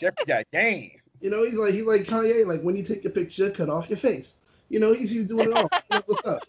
Jeffrey 0.00 0.24
got 0.26 0.44
game. 0.52 0.92
You 1.20 1.30
know, 1.30 1.44
he's 1.44 1.54
like 1.54 1.72
he's 1.72 1.84
like 1.84 2.02
Kanye. 2.02 2.44
Like 2.46 2.60
when 2.62 2.76
you 2.76 2.82
take 2.84 3.04
a 3.04 3.10
picture, 3.10 3.50
cut 3.50 3.68
off 3.70 3.88
your 3.88 3.98
face. 3.98 4.36
You 4.68 4.80
know, 4.80 4.92
he's 4.92 5.10
he's 5.10 5.26
doing 5.26 5.50
it 5.50 5.54
all. 5.56 5.68
You 5.90 5.98
know, 5.98 6.02
what's 6.06 6.26
up? 6.26 6.42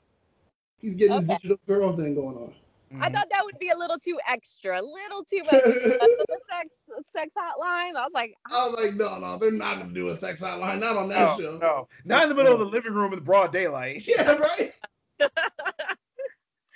He's 0.84 0.96
getting 0.96 1.16
his 1.20 1.28
digital 1.28 1.58
girl 1.66 1.96
thing 1.96 2.14
going 2.14 2.36
on. 2.36 2.54
I 3.02 3.10
Mhm. 3.10 3.14
thought 3.14 3.28
that 3.32 3.44
would 3.46 3.58
be 3.58 3.70
a 3.70 3.78
little 3.78 3.98
too 3.98 4.20
extra, 4.28 4.80
a 4.80 4.84
little 4.84 5.24
too 5.24 5.42
much. 5.46 5.64
the 5.64 6.38
sex 6.52 6.70
sex 7.16 7.32
hotline. 7.36 7.96
I 7.96 8.04
was 8.04 8.12
like, 8.14 8.36
I 8.52 8.68
was 8.68 8.78
like, 8.78 8.94
no, 8.96 9.18
no, 9.18 9.38
they're 9.38 9.50
not 9.50 9.80
gonna 9.80 9.94
do 9.94 10.10
a 10.10 10.18
sex 10.18 10.42
hotline. 10.42 10.80
Not 10.80 10.98
on 10.98 11.08
that 11.10 11.38
no, 11.38 11.44
show. 11.44 11.58
no, 11.58 11.88
not 12.06 12.24
in 12.24 12.30
the 12.30 12.36
middle 12.36 12.54
of 12.54 12.60
the 12.60 12.66
living 12.66 12.94
room 12.94 13.14
in 13.14 13.22
broad 13.22 13.52
daylight. 13.54 14.06
Yeah, 14.08 14.34
right. 14.36 14.74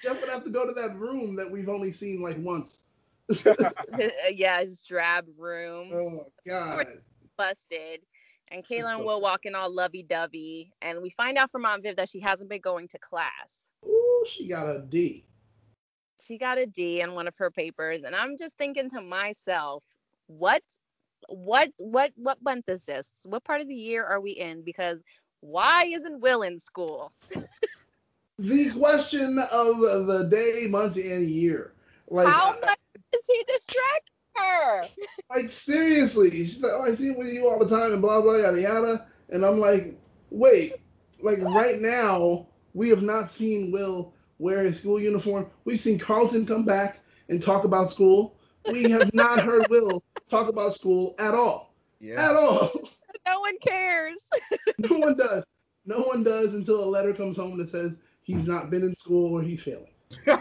Jeff 0.01 0.21
would 0.21 0.29
have 0.29 0.43
to 0.45 0.49
go 0.49 0.65
to 0.65 0.73
that 0.73 0.95
room 0.95 1.35
that 1.35 1.51
we've 1.51 1.69
only 1.69 1.91
seen 1.91 2.21
like 2.21 2.37
once. 2.39 2.79
yeah, 4.31 4.61
his 4.61 4.81
drab 4.83 5.25
room. 5.37 5.91
Oh 5.93 6.25
God. 6.47 6.85
busted. 7.37 8.01
And 8.49 8.65
Kaylin 8.65 8.97
so 8.99 9.05
will 9.05 9.19
walk 9.19 9.41
in 9.45 9.53
all 9.55 9.69
lovey 9.69 10.03
dovey. 10.03 10.71
And 10.81 11.01
we 11.01 11.09
find 11.09 11.37
out 11.37 11.51
from 11.51 11.65
Aunt 11.65 11.83
Viv 11.83 11.97
that 11.97 12.09
she 12.09 12.21
hasn't 12.21 12.49
been 12.49 12.61
going 12.61 12.87
to 12.89 12.97
class. 12.99 13.66
Ooh, 13.85 14.25
she 14.27 14.47
got 14.47 14.67
a 14.67 14.79
D. 14.79 15.25
She 16.19 16.37
got 16.37 16.57
a 16.57 16.65
D 16.65 17.01
in 17.01 17.13
one 17.13 17.27
of 17.27 17.37
her 17.37 17.51
papers. 17.51 18.03
And 18.03 18.15
I'm 18.15 18.37
just 18.37 18.55
thinking 18.57 18.89
to 18.91 19.01
myself, 19.01 19.83
what 20.27 20.61
what 21.29 21.69
what 21.77 22.11
what 22.15 22.41
month 22.43 22.69
is 22.69 22.85
this? 22.85 23.09
What 23.23 23.43
part 23.43 23.61
of 23.61 23.67
the 23.67 23.75
year 23.75 24.05
are 24.05 24.19
we 24.19 24.31
in? 24.31 24.63
Because 24.63 24.99
why 25.41 25.85
isn't 25.85 26.21
Will 26.21 26.41
in 26.41 26.59
school? 26.59 27.11
The 28.39 28.69
question 28.69 29.39
of 29.51 29.79
the 29.79 30.27
day, 30.29 30.67
month, 30.67 30.95
and 30.97 31.27
year. 31.27 31.73
Like, 32.07 32.27
How 32.27 32.51
much 32.59 32.77
does 33.11 33.23
he 33.25 33.43
distract 33.47 34.11
her? 34.35 34.83
like 35.35 35.49
seriously, 35.49 36.29
she's 36.29 36.59
like, 36.59 36.73
oh, 36.75 36.83
I 36.83 36.93
see 36.93 37.07
him 37.07 37.17
with 37.17 37.33
you 37.33 37.49
all 37.49 37.57
the 37.57 37.67
time 37.67 37.93
and 37.93 38.01
blah 38.01 38.21
blah 38.21 38.35
yada 38.35 38.61
yada. 38.61 39.07
And 39.29 39.43
I'm 39.43 39.59
like, 39.59 39.99
wait, 40.29 40.73
like 41.19 41.39
right 41.41 41.81
now, 41.81 42.47
we 42.77 42.89
have 42.89 43.01
not 43.01 43.31
seen 43.31 43.71
Will 43.71 44.13
wear 44.37 44.61
his 44.61 44.77
school 44.77 45.01
uniform. 45.01 45.49
We've 45.65 45.79
seen 45.79 45.97
Carlton 45.97 46.45
come 46.45 46.63
back 46.63 46.99
and 47.27 47.41
talk 47.41 47.63
about 47.63 47.89
school. 47.89 48.37
We 48.71 48.83
have 48.91 49.11
not 49.15 49.39
heard 49.39 49.67
Will 49.71 50.03
talk 50.29 50.47
about 50.47 50.75
school 50.75 51.15
at 51.17 51.33
all. 51.33 51.73
Yeah. 51.99 52.29
At 52.29 52.35
all. 52.35 52.71
No 53.25 53.39
one 53.39 53.57
cares. 53.59 54.21
No 54.77 54.95
one 54.99 55.17
does. 55.17 55.43
No 55.85 56.01
one 56.01 56.23
does 56.23 56.53
until 56.53 56.83
a 56.83 56.85
letter 56.85 57.13
comes 57.13 57.35
home 57.35 57.57
that 57.57 57.69
says 57.69 57.97
he's 58.21 58.45
not 58.45 58.69
been 58.69 58.83
in 58.83 58.95
school 58.95 59.33
or 59.33 59.41
he's 59.41 59.63
failing. 59.63 59.87
Goes 60.25 60.35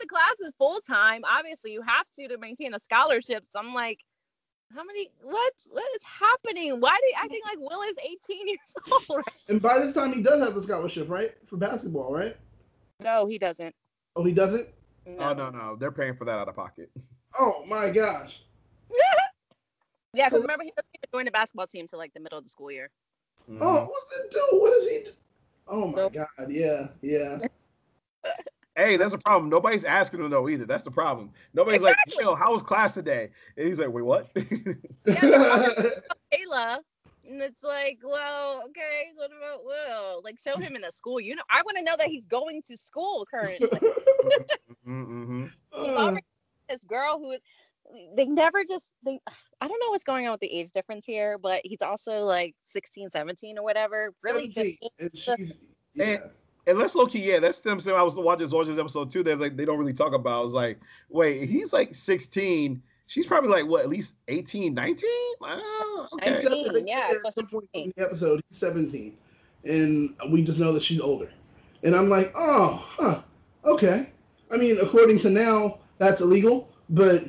to 0.00 0.06
classes 0.08 0.54
full 0.56 0.80
time. 0.80 1.22
Obviously, 1.24 1.72
you 1.72 1.82
have 1.82 2.06
to 2.18 2.28
to 2.28 2.38
maintain 2.38 2.72
a 2.72 2.80
scholarship. 2.80 3.44
So 3.50 3.58
I'm 3.58 3.74
like, 3.74 4.00
how 4.72 4.84
many? 4.84 5.10
What? 5.22 5.52
What 5.70 5.84
is 5.96 6.02
happening? 6.02 6.80
Why 6.80 6.90
are 6.90 6.98
they 7.08 7.14
acting 7.16 7.40
like 7.44 7.58
Will 7.58 7.82
is 7.82 7.96
18 8.28 8.48
years 8.48 8.58
old? 9.10 9.24
And 9.48 9.60
by 9.62 9.78
this 9.80 9.94
time, 9.94 10.12
he 10.12 10.22
does 10.22 10.40
have 10.40 10.54
the 10.54 10.62
scholarship, 10.62 11.08
right? 11.08 11.34
For 11.46 11.56
basketball, 11.56 12.12
right? 12.14 12.36
No, 13.00 13.26
he 13.26 13.38
doesn't. 13.38 13.74
Oh, 14.16 14.24
he 14.24 14.32
doesn't? 14.32 14.68
oh 15.18 15.34
no, 15.34 15.50
no, 15.50 15.76
they're 15.76 15.92
paying 15.92 16.16
for 16.16 16.24
that 16.24 16.38
out 16.38 16.48
of 16.48 16.56
pocket. 16.56 16.90
Oh 17.38 17.64
my 17.68 17.90
gosh. 17.90 18.40
yeah, 20.14 20.26
because 20.28 20.38
So- 20.38 20.42
remember 20.42 20.64
he 20.64 20.70
doesn't 20.70 20.88
even 20.94 21.08
join 21.12 21.24
the 21.26 21.30
basketball 21.30 21.66
team 21.66 21.86
till 21.86 21.98
like 21.98 22.14
the 22.14 22.20
middle 22.20 22.38
of 22.38 22.44
the 22.44 22.50
school 22.50 22.70
year. 22.70 22.90
Mhm. 23.50 23.58
Oh, 23.60 23.84
what's 23.84 24.16
it 24.18 24.30
do? 24.32 24.58
What 24.58 24.72
is 24.82 24.88
he? 24.90 24.98
Do? 25.04 25.10
Oh 25.68 25.86
my 25.88 25.96
Nope. 25.96 26.12
God! 26.14 26.50
Yeah, 26.50 26.88
yeah. 27.02 27.38
Hey, 28.76 28.96
that's 28.96 29.14
a 29.14 29.18
problem. 29.18 29.50
Nobody's 29.50 29.84
asking 29.84 30.20
him 30.20 30.30
though 30.30 30.48
either. 30.48 30.66
That's 30.66 30.84
the 30.84 30.90
problem. 30.90 31.30
Nobody's 31.52 31.80
Exactly. 31.80 32.14
like, 32.16 32.24
"Yo, 32.24 32.34
how 32.34 32.52
was 32.52 32.62
class 32.62 32.94
today?" 32.94 33.30
And 33.56 33.68
he's 33.68 33.78
like, 33.78 33.90
"Wait, 33.90 34.02
what?" 34.02 34.34
Kayla. 35.06 36.80
And 37.26 37.40
it's 37.40 37.62
like, 37.62 38.00
well, 38.02 38.64
okay, 38.68 39.10
what 39.14 39.30
about 39.34 39.64
Will? 39.64 40.20
Like, 40.22 40.38
show 40.38 40.58
him 40.58 40.76
in 40.76 40.82
the 40.82 40.92
school. 40.92 41.18
You 41.18 41.34
know, 41.36 41.42
I 41.48 41.62
want 41.62 41.78
to 41.78 41.82
know 41.82 41.96
that 41.96 42.08
he's 42.08 42.26
going 42.26 42.60
to 42.66 42.76
school 42.76 43.26
currently. 43.30 43.66
mm-hmm. 44.86 45.46
He's 45.74 46.20
this 46.68 46.84
girl 46.86 47.18
who 47.18 47.32
is 47.32 47.40
they 48.16 48.26
never 48.26 48.64
just 48.64 48.90
they 49.04 49.20
I 49.60 49.68
don't 49.68 49.78
know 49.80 49.90
what's 49.90 50.04
going 50.04 50.26
on 50.26 50.32
with 50.32 50.40
the 50.40 50.52
age 50.52 50.72
difference 50.72 51.04
here, 51.04 51.38
but 51.38 51.60
he's 51.64 51.82
also 51.82 52.24
like 52.24 52.54
16, 52.66 53.10
17 53.10 53.58
or 53.58 53.62
whatever. 53.62 54.12
Really 54.22 54.48
just 54.48 54.78
and 54.98 55.10
she's 55.14 55.52
yeah. 55.94 56.04
And- 56.04 56.30
And 56.66 56.78
let's 56.78 56.94
low 56.94 57.06
key, 57.06 57.20
yeah, 57.20 57.40
that's 57.40 57.60
them 57.60 57.80
saying 57.80 57.96
I 57.96 58.02
was 58.02 58.14
watching 58.16 58.48
Zorge's 58.48 58.78
episode 58.78 59.10
too. 59.10 59.22
There's 59.22 59.40
like 59.40 59.56
they 59.56 59.64
don't 59.64 59.78
really 59.78 59.92
talk 59.92 60.14
about. 60.14 60.40
I 60.40 60.44
was 60.44 60.54
like, 60.54 60.78
wait, 61.10 61.48
he's 61.48 61.72
like 61.72 61.94
16. 61.94 62.82
She's 63.06 63.26
probably 63.26 63.50
like 63.50 63.66
what, 63.66 63.82
at 63.82 63.90
least 63.90 64.14
18, 64.28 64.72
19? 64.72 65.10
Oh, 65.42 66.08
okay. 66.14 66.34
He 66.34 66.40
said 66.40 66.52
that 66.52 66.72
they 66.72 66.80
17, 66.80 66.86
yeah, 66.86 67.06
said 67.08 67.16
at 67.26 67.34
some 67.34 67.46
point 67.46 67.68
in 67.74 67.92
the 67.96 68.02
episode 68.02 68.42
he's 68.48 68.58
17, 68.58 69.16
and 69.64 70.16
we 70.30 70.42
just 70.42 70.58
know 70.58 70.72
that 70.72 70.82
she's 70.82 71.00
older. 71.00 71.30
And 71.82 71.94
I'm 71.94 72.08
like, 72.08 72.32
oh, 72.34 72.82
huh, 72.96 73.20
okay. 73.66 74.10
I 74.50 74.56
mean, 74.56 74.78
according 74.80 75.18
to 75.20 75.30
now, 75.30 75.80
that's 75.98 76.22
illegal, 76.22 76.70
but 76.88 77.24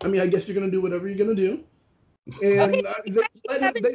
I 0.00 0.06
mean, 0.06 0.20
I 0.20 0.28
guess 0.28 0.46
you're 0.46 0.54
gonna 0.54 0.70
do 0.70 0.80
whatever 0.80 1.08
you're 1.08 1.18
gonna 1.18 1.34
do. 1.34 1.64
And 2.42 2.74
Okay, 2.74 2.84
uh, 2.86 2.92
they, 3.04 3.12
let 3.48 3.60
him, 3.62 3.82
they, 3.82 3.94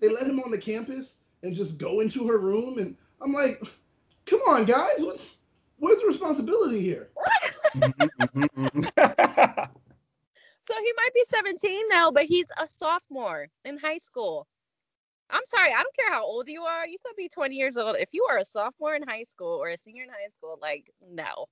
they 0.00 0.08
let 0.08 0.26
him 0.26 0.38
on 0.40 0.52
the 0.52 0.58
campus 0.58 1.16
and 1.42 1.54
just 1.54 1.78
go 1.78 2.00
into 2.00 2.28
her 2.28 2.38
room, 2.38 2.78
and 2.78 2.96
I'm 3.20 3.32
like, 3.32 3.62
come 4.26 4.40
on, 4.48 4.64
guys, 4.64 4.98
what's 4.98 5.36
where's 5.78 6.00
the 6.00 6.06
responsibility 6.08 6.80
here? 6.80 7.10
So 10.66 10.74
he 10.82 10.92
might 10.96 11.14
be 11.14 11.24
17 11.26 11.88
now, 11.88 12.10
but 12.10 12.24
he's 12.24 12.46
a 12.60 12.66
sophomore 12.66 13.48
in 13.64 13.78
high 13.78 13.98
school. 13.98 14.48
I'm 15.30 15.44
sorry, 15.46 15.72
I 15.72 15.82
don't 15.82 15.94
care 15.96 16.12
how 16.12 16.24
old 16.24 16.48
you 16.48 16.62
are. 16.62 16.86
You 16.86 16.98
could 17.04 17.16
be 17.16 17.28
20 17.28 17.54
years 17.54 17.76
old. 17.76 17.96
If 17.98 18.10
you 18.12 18.26
are 18.30 18.38
a 18.38 18.44
sophomore 18.44 18.94
in 18.96 19.02
high 19.02 19.24
school 19.24 19.62
or 19.62 19.68
a 19.68 19.76
senior 19.76 20.04
in 20.04 20.08
high 20.10 20.28
school, 20.36 20.58
like, 20.60 20.92
no. 21.08 21.46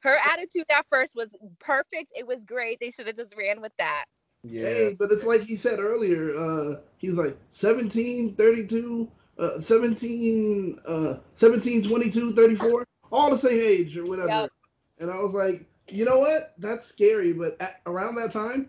Her 0.00 0.16
attitude 0.32 0.64
at 0.70 0.86
first 0.88 1.14
was 1.14 1.28
perfect. 1.58 2.12
It 2.16 2.26
was 2.26 2.42
great. 2.44 2.78
They 2.80 2.90
should 2.90 3.06
have 3.06 3.16
just 3.16 3.36
ran 3.36 3.60
with 3.60 3.72
that. 3.78 4.06
yeah. 4.42 4.62
Hey, 4.64 4.96
but 4.98 5.12
it's 5.12 5.24
like 5.24 5.42
he 5.42 5.56
said 5.56 5.78
earlier. 5.78 6.34
Uh, 6.36 6.76
he 6.98 7.10
was 7.10 7.18
like 7.18 7.36
17, 7.50 8.36
32, 8.36 9.10
uh, 9.40 9.60
17, 9.60 10.78
uh, 10.86 11.14
17, 11.34 11.88
22, 11.88 12.34
34, 12.34 12.86
all 13.10 13.30
the 13.30 13.38
same 13.38 13.60
age 13.60 13.96
or 13.96 14.04
whatever. 14.04 14.28
Yep. 14.28 14.50
And 14.98 15.10
I 15.10 15.20
was 15.20 15.32
like, 15.32 15.64
you 15.88 16.04
know 16.04 16.18
what? 16.18 16.54
That's 16.58 16.86
scary. 16.86 17.32
But 17.32 17.56
at, 17.60 17.80
around 17.86 18.16
that 18.16 18.32
time, 18.32 18.68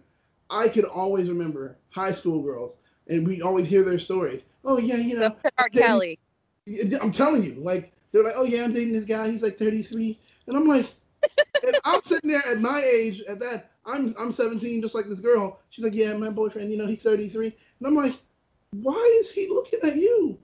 I 0.49 0.69
could 0.69 0.85
always 0.85 1.29
remember 1.29 1.77
high 1.89 2.13
school 2.13 2.41
girls, 2.41 2.77
and 3.07 3.27
we'd 3.27 3.41
always 3.41 3.67
hear 3.67 3.83
their 3.83 3.99
stories. 3.99 4.43
Oh 4.63 4.77
yeah, 4.77 4.95
you 4.97 5.19
know, 5.19 5.35
R. 5.57 5.69
Kelly. 5.69 6.19
I'm 7.01 7.11
telling 7.11 7.43
you, 7.43 7.55
like 7.55 7.91
they're 8.11 8.23
like, 8.23 8.35
oh 8.37 8.43
yeah, 8.43 8.63
I'm 8.63 8.73
dating 8.73 8.93
this 8.93 9.05
guy. 9.05 9.29
He's 9.29 9.43
like 9.43 9.57
33, 9.57 10.17
and 10.47 10.55
I'm 10.55 10.67
like, 10.67 10.87
and 11.65 11.77
I'm 11.83 12.01
sitting 12.03 12.31
there 12.31 12.45
at 12.47 12.61
my 12.61 12.81
age, 12.81 13.21
at 13.27 13.39
that, 13.39 13.71
I'm 13.85 14.15
I'm 14.17 14.31
17, 14.31 14.81
just 14.81 14.95
like 14.95 15.07
this 15.07 15.19
girl. 15.19 15.59
She's 15.69 15.83
like, 15.83 15.93
yeah, 15.93 16.13
my 16.13 16.29
boyfriend, 16.29 16.71
you 16.71 16.77
know, 16.77 16.87
he's 16.87 17.01
33, 17.01 17.47
and 17.79 17.87
I'm 17.87 17.95
like, 17.95 18.13
why 18.71 19.19
is 19.21 19.31
he 19.31 19.47
looking 19.49 19.79
at 19.83 19.95
you? 19.95 20.37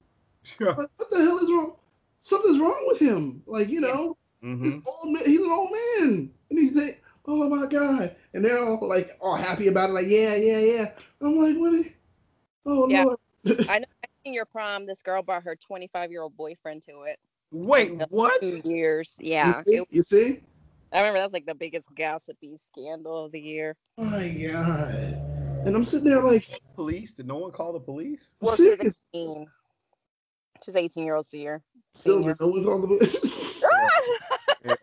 Like, 0.60 0.90
what 0.98 1.10
the 1.12 1.18
hell 1.18 1.38
is 1.38 1.50
wrong? 1.52 1.76
Something's 2.22 2.60
wrong 2.60 2.84
with 2.88 3.00
him. 3.00 3.44
Like, 3.46 3.70
you 3.70 3.82
know, 3.82 4.18
Mhm. 4.44 4.64
he's 4.66 4.82
old. 4.86 5.18
He's 5.20 5.40
an 5.42 5.52
old 5.52 5.72
man, 5.72 6.34
and 6.50 6.60
he's 6.60 6.74
like, 6.74 7.04
oh 7.26 7.50
my 7.50 7.68
god, 7.68 8.16
and 8.34 8.44
they're 8.44 8.60
all 8.64 8.88
like, 8.88 9.18
all 9.22 9.36
happy 9.36 9.68
about 9.68 9.90
it, 9.90 9.94
like, 9.94 10.08
yeah, 10.08 10.36
yeah, 10.36 10.60
yeah. 10.60 10.92
I'm 11.22 11.36
like, 11.38 11.58
what? 11.58 11.74
Is, 11.74 11.88
oh 12.66 12.86
Yeah. 12.88 13.04
lord. 13.04 13.18
I 13.70 13.80
know 13.80 13.86
in 14.26 14.34
your 14.34 14.46
prom, 14.46 14.86
this 14.86 15.02
girl 15.02 15.22
brought 15.24 15.44
her 15.44 15.56
25 15.56 16.12
year 16.12 16.22
old 16.22 16.36
boyfriend 16.38 16.84
to 16.84 17.04
it. 17.04 17.20
Wait, 17.52 17.94
what? 18.10 18.42
Two 18.42 18.62
years. 18.66 19.16
Yeah. 19.20 19.60
You 19.60 19.64
see? 19.66 19.78
It- 19.78 19.88
you 19.92 20.04
see? 20.04 20.44
I 20.92 21.00
remember 21.00 21.20
that's 21.20 21.34
like 21.34 21.46
the 21.46 21.56
biggest 21.56 21.94
gossipy 21.96 22.58
scandal 22.72 23.26
of 23.26 23.32
the 23.32 23.40
year. 23.42 23.76
Oh 23.98 24.06
my 24.06 24.30
god. 24.30 25.18
And 25.66 25.76
I'm 25.76 25.84
sitting 25.84 26.10
there 26.10 26.24
like, 26.24 26.50
Police? 26.76 27.14
Did 27.14 27.28
no 27.28 27.38
one 27.38 27.52
call 27.52 27.74
the 27.74 27.80
police? 27.80 28.30
Well, 28.40 28.56
she's 28.56 28.66
serious. 28.66 29.02
18. 29.14 29.48
She's 30.64 30.76
18 30.76 31.04
year 31.06 31.16
old 31.16 31.26
senior. 31.28 31.62
Still, 31.94 32.20
Silver, 32.24 32.36
no 32.40 32.48
one 32.48 32.64
called 32.66 32.84
the 32.84 32.88
police. 32.88 33.34
Yeah. 34.66 34.76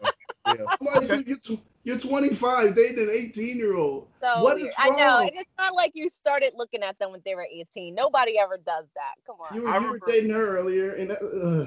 yeah. 0.47 0.55
Like, 0.81 1.09
dude, 1.09 1.27
you're, 1.27 1.37
tw- 1.39 1.61
you're 1.85 1.99
25, 1.99 2.75
dating 2.75 3.05
an 3.05 3.11
18 3.11 3.57
year 3.57 3.77
old. 3.77 4.09
so 4.21 4.43
What 4.43 4.57
weird. 4.57 4.69
is 4.69 4.75
I 4.79 4.91
know. 4.91 5.19
and 5.21 5.31
It's 5.35 5.51
not 5.59 5.75
like 5.75 5.93
you 5.95 6.09
started 6.09 6.53
looking 6.57 6.83
at 6.83 6.99
them 6.99 7.11
when 7.13 7.21
they 7.25 7.35
were 7.35 7.47
18. 7.51 7.95
Nobody 7.95 8.39
ever 8.39 8.57
does 8.57 8.87
that. 8.95 9.15
Come 9.27 9.37
on. 9.41 9.55
You 9.55 9.63
were, 9.63 9.69
I 9.69 9.75
you 9.75 9.81
were 9.81 9.87
remember- 9.87 10.07
dating 10.07 10.31
her 10.31 10.57
earlier, 10.59 10.93
and 10.93 11.13
uh, 11.13 11.67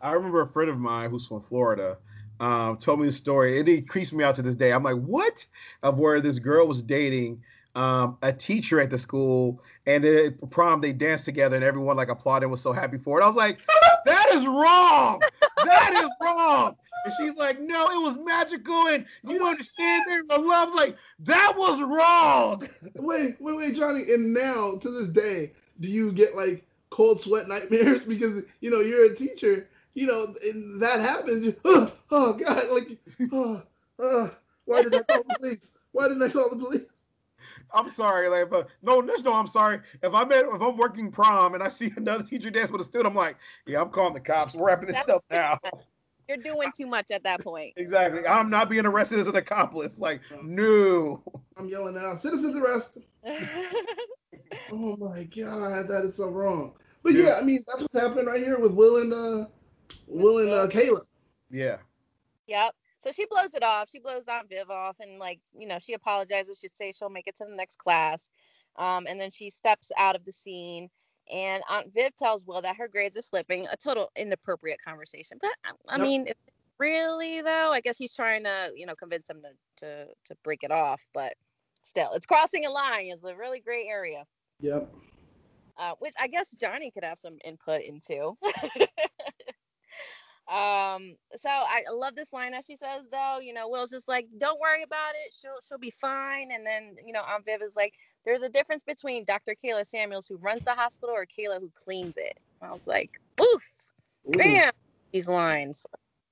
I 0.00 0.12
remember 0.12 0.42
a 0.42 0.48
friend 0.48 0.70
of 0.70 0.78
mine 0.78 1.10
who's 1.10 1.26
from 1.26 1.42
Florida 1.42 1.96
um, 2.40 2.76
told 2.78 3.00
me 3.00 3.08
a 3.08 3.12
story. 3.12 3.58
It 3.60 3.88
creeps 3.88 4.12
me 4.12 4.22
out 4.24 4.34
to 4.36 4.42
this 4.42 4.54
day. 4.54 4.72
I'm 4.72 4.82
like, 4.82 4.96
what? 4.96 5.44
Of 5.82 5.98
where 5.98 6.20
this 6.20 6.38
girl 6.38 6.66
was 6.66 6.82
dating 6.82 7.42
um, 7.74 8.16
a 8.22 8.32
teacher 8.32 8.80
at 8.80 8.90
the 8.90 8.98
school, 8.98 9.62
and 9.86 10.04
at 10.04 10.50
prom 10.50 10.80
they 10.80 10.92
danced 10.92 11.24
together, 11.24 11.56
and 11.56 11.64
everyone 11.64 11.96
like 11.96 12.08
applauded 12.08 12.44
and 12.44 12.52
was 12.52 12.60
so 12.60 12.72
happy 12.72 12.98
for 12.98 13.20
it. 13.20 13.24
I 13.24 13.26
was 13.26 13.36
like, 13.36 13.58
that 14.04 14.26
is 14.34 14.46
wrong. 14.46 15.22
That 15.64 16.04
is 16.04 16.10
wrong. 16.20 16.76
And 17.04 17.14
she's 17.18 17.36
like, 17.36 17.60
no, 17.60 17.86
it 17.86 18.00
was 18.00 18.18
magical, 18.22 18.88
and 18.88 19.06
you 19.26 19.38
don't 19.38 19.48
understand. 19.48 20.04
There, 20.06 20.24
my 20.24 20.36
love's 20.36 20.74
like, 20.74 20.96
that 21.20 21.54
was 21.56 21.80
wrong. 21.80 22.68
wait, 22.96 23.40
wait, 23.40 23.56
wait, 23.56 23.74
Johnny. 23.74 24.12
And 24.12 24.34
now, 24.34 24.76
to 24.76 24.90
this 24.90 25.08
day, 25.08 25.52
do 25.80 25.88
you 25.88 26.12
get 26.12 26.36
like 26.36 26.64
cold 26.90 27.20
sweat 27.20 27.48
nightmares 27.48 28.04
because 28.08 28.42
you 28.60 28.70
know 28.70 28.80
you're 28.80 29.12
a 29.12 29.16
teacher? 29.16 29.68
You 29.94 30.06
know, 30.06 30.34
and 30.42 30.80
that 30.80 31.00
happens. 31.00 31.54
Oh, 31.64 31.92
oh 32.10 32.32
God, 32.34 32.68
like, 32.70 32.98
oh, 33.32 33.62
oh, 33.98 34.34
why 34.66 34.82
did 34.82 34.94
I 34.94 35.02
call 35.02 35.22
the 35.26 35.36
police? 35.38 35.72
Why 35.92 36.08
didn't 36.08 36.22
I 36.22 36.28
call 36.28 36.50
the 36.50 36.56
police? 36.56 36.82
I'm 37.74 37.90
sorry, 37.90 38.28
like, 38.28 38.46
if, 38.46 38.52
uh, 38.52 38.64
no, 38.82 39.00
there's 39.02 39.24
no, 39.24 39.32
I'm 39.32 39.46
sorry. 39.46 39.80
If 40.02 40.12
I'm 40.14 40.30
at, 40.32 40.44
if 40.46 40.60
I'm 40.60 40.76
working 40.76 41.10
prom 41.10 41.54
and 41.54 41.62
I 41.62 41.68
see 41.68 41.92
another 41.96 42.24
teacher 42.24 42.50
dance 42.50 42.70
with 42.70 42.80
a 42.80 42.84
student, 42.84 43.08
I'm 43.08 43.14
like, 43.14 43.36
yeah, 43.66 43.80
I'm 43.80 43.90
calling 43.90 44.14
the 44.14 44.20
cops. 44.20 44.54
We're 44.54 44.66
wrapping 44.66 44.88
this 44.88 44.96
That's- 44.96 45.16
up 45.16 45.24
now. 45.30 45.58
You're 46.28 46.36
doing 46.36 46.70
too 46.76 46.86
much 46.86 47.10
at 47.10 47.24
that 47.24 47.40
point. 47.40 47.72
exactly. 47.76 48.24
I'm 48.24 48.50
not 48.50 48.68
being 48.70 48.86
arrested 48.86 49.18
as 49.18 49.26
an 49.26 49.34
accomplice. 49.34 49.98
Like, 49.98 50.20
no. 50.44 51.22
I'm 51.56 51.68
yelling 51.68 51.96
out, 51.98 52.20
citizens 52.20 52.56
arrest. 52.56 52.98
Oh 54.72 54.96
my 54.96 55.24
God, 55.24 55.88
that 55.88 56.04
is 56.04 56.16
so 56.16 56.28
wrong. 56.28 56.72
But 57.02 57.12
yeah, 57.14 57.24
Yeah. 57.24 57.38
I 57.40 57.42
mean 57.42 57.60
that's 57.66 57.82
what's 57.82 57.98
happening 57.98 58.26
right 58.26 58.42
here 58.42 58.58
with 58.58 58.72
Will 58.72 58.96
and 59.00 59.12
uh, 59.12 59.46
Will 60.06 60.38
and 60.40 60.50
uh, 60.50 60.66
Caleb. 60.68 61.04
Yeah. 61.50 61.76
Yep. 62.46 62.74
So 63.00 63.12
she 63.12 63.26
blows 63.30 63.54
it 63.54 63.64
off. 63.64 63.90
She 63.90 64.00
blows 64.00 64.24
Aunt 64.28 64.48
Viv 64.50 64.70
off, 64.70 64.96
and 65.00 65.18
like 65.18 65.40
you 65.58 65.68
know, 65.68 65.78
she 65.80 65.94
apologizes. 65.94 66.60
She 66.60 66.68
says 66.74 66.96
she'll 66.96 67.10
make 67.10 67.28
it 67.28 67.36
to 67.38 67.46
the 67.48 67.56
next 67.56 67.78
class, 67.78 68.30
um, 68.78 69.06
and 69.08 69.20
then 69.20 69.30
she 69.32 69.50
steps 69.50 69.92
out 69.98 70.16
of 70.16 70.24
the 70.26 70.32
scene. 70.32 70.88
And 71.32 71.62
Aunt 71.70 71.92
Viv 71.94 72.16
tells 72.16 72.46
Will 72.46 72.62
that 72.62 72.76
her 72.76 72.88
grades 72.88 73.16
are 73.16 73.22
slipping. 73.22 73.66
A 73.68 73.76
total 73.78 74.10
inappropriate 74.16 74.80
conversation, 74.84 75.38
but 75.42 75.52
I, 75.66 75.72
I 75.96 75.98
Yep. 75.98 75.98
mean, 75.98 76.26
if- 76.28 76.36
really 76.78 77.42
though, 77.42 77.72
I 77.72 77.80
guess 77.80 77.98
he's 77.98 78.14
trying 78.14 78.44
to 78.44 78.72
you 78.76 78.86
know 78.86 78.96
convince 78.96 79.30
him 79.30 79.42
to 79.42 79.86
to 79.86 80.06
to 80.26 80.36
break 80.44 80.64
it 80.64 80.72
off, 80.72 81.02
but 81.14 81.34
still, 81.82 82.12
it's 82.14 82.26
crossing 82.26 82.66
a 82.66 82.70
line. 82.70 83.10
It's 83.12 83.24
a 83.24 83.36
really 83.36 83.60
gray 83.60 83.86
area 83.88 84.24
Yep. 84.60 84.94
uh, 85.78 85.92
which 86.00 86.14
I 86.20 86.28
guess 86.28 86.50
Johnny 86.60 86.90
could 86.92 87.04
have 87.04 87.18
some 87.18 87.38
input 87.44 87.82
into. 87.82 88.34
um, 90.50 91.16
so 91.36 91.48
I 91.48 91.82
I 91.88 91.92
love 91.92 92.16
this 92.16 92.32
line 92.32 92.52
that 92.52 92.64
she 92.66 92.76
says 92.76 93.04
though. 93.12 93.38
You 93.40 93.54
know, 93.54 93.68
Will's 93.68 93.90
just 93.90 94.08
like, 94.08 94.26
"Don't 94.38 94.60
worry 94.60 94.82
about 94.82 95.12
it. 95.26 95.34
She'll 95.40 95.58
she'll 95.66 95.78
be 95.78 95.90
fine." 95.90 96.50
And 96.52 96.66
then 96.66 96.96
you 97.06 97.12
know, 97.12 97.22
Aunt 97.22 97.44
Viv 97.46 97.62
is 97.62 97.76
like, 97.76 97.94
"There's 98.24 98.42
a 98.42 98.50
difference 98.50 98.84
between 98.84 99.24
Dr. 99.24 99.54
Kayla 99.54 99.86
Samuels 99.86 100.26
who 100.28 100.36
runs 100.38 100.64
the 100.64 100.74
hospital 100.74 101.14
or 101.14 101.26
Kayla 101.26 101.60
who 101.60 101.70
cleans 101.74 102.16
it." 102.18 102.34
I 102.62 102.72
was 102.72 102.86
like, 102.86 103.10
"Oof, 103.40 103.72
Ooh. 104.28 104.38
bam!" 104.38 104.72
These 105.12 105.28
lines 105.28 105.84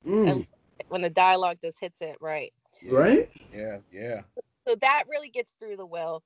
Mm. 0.06 0.46
when 0.88 1.02
the 1.02 1.10
dialogue 1.10 1.58
just 1.62 1.80
hits 1.80 2.00
it 2.00 2.16
right. 2.20 2.52
Right? 2.90 3.28
Yeah, 3.52 3.78
yeah. 3.92 4.22
so 4.68 4.76
that 4.80 5.04
really 5.08 5.30
gets 5.30 5.54
through 5.58 5.76
the 5.76 5.86
will 5.86 6.22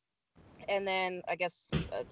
and 0.69 0.87
then 0.87 1.23
i 1.29 1.37
guess 1.37 1.69
uh, 1.93 2.03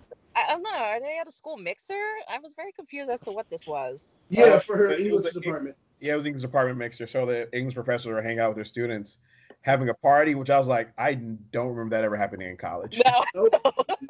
I, 0.40 0.52
I 0.52 0.52
don't 0.54 0.62
know 0.62 0.70
are 0.70 1.00
they 1.00 1.18
at 1.18 1.28
a 1.28 1.32
school 1.32 1.56
mixer 1.56 2.00
i 2.28 2.38
was 2.38 2.54
very 2.54 2.72
confused 2.72 3.10
as 3.10 3.20
to 3.20 3.32
what 3.32 3.48
this 3.50 3.66
was 3.66 4.18
Yeah, 4.28 4.44
Uh, 4.44 4.60
for 4.60 4.76
her 4.76 4.92
it 4.92 4.98
was 5.12 5.26
English 5.26 5.32
department. 5.32 5.76
Yeah, 6.00 6.14
it 6.14 6.16
was 6.16 6.26
English 6.26 6.42
department 6.42 6.78
mixer. 6.78 7.06
So 7.06 7.26
the 7.26 7.54
English 7.56 7.74
professors 7.74 8.06
would 8.14 8.24
hang 8.24 8.38
out 8.38 8.48
with 8.50 8.56
their 8.56 8.64
students, 8.64 9.18
having 9.60 9.88
a 9.90 9.94
party, 9.94 10.34
which 10.34 10.48
I 10.48 10.58
was 10.58 10.68
like, 10.68 10.92
I 10.96 11.14
don't 11.14 11.68
remember 11.68 11.96
that 11.96 12.04
ever 12.04 12.16
happening 12.16 12.48
in 12.48 12.56
college. 12.56 13.00
no 13.04 13.24
Nope. 13.34 13.54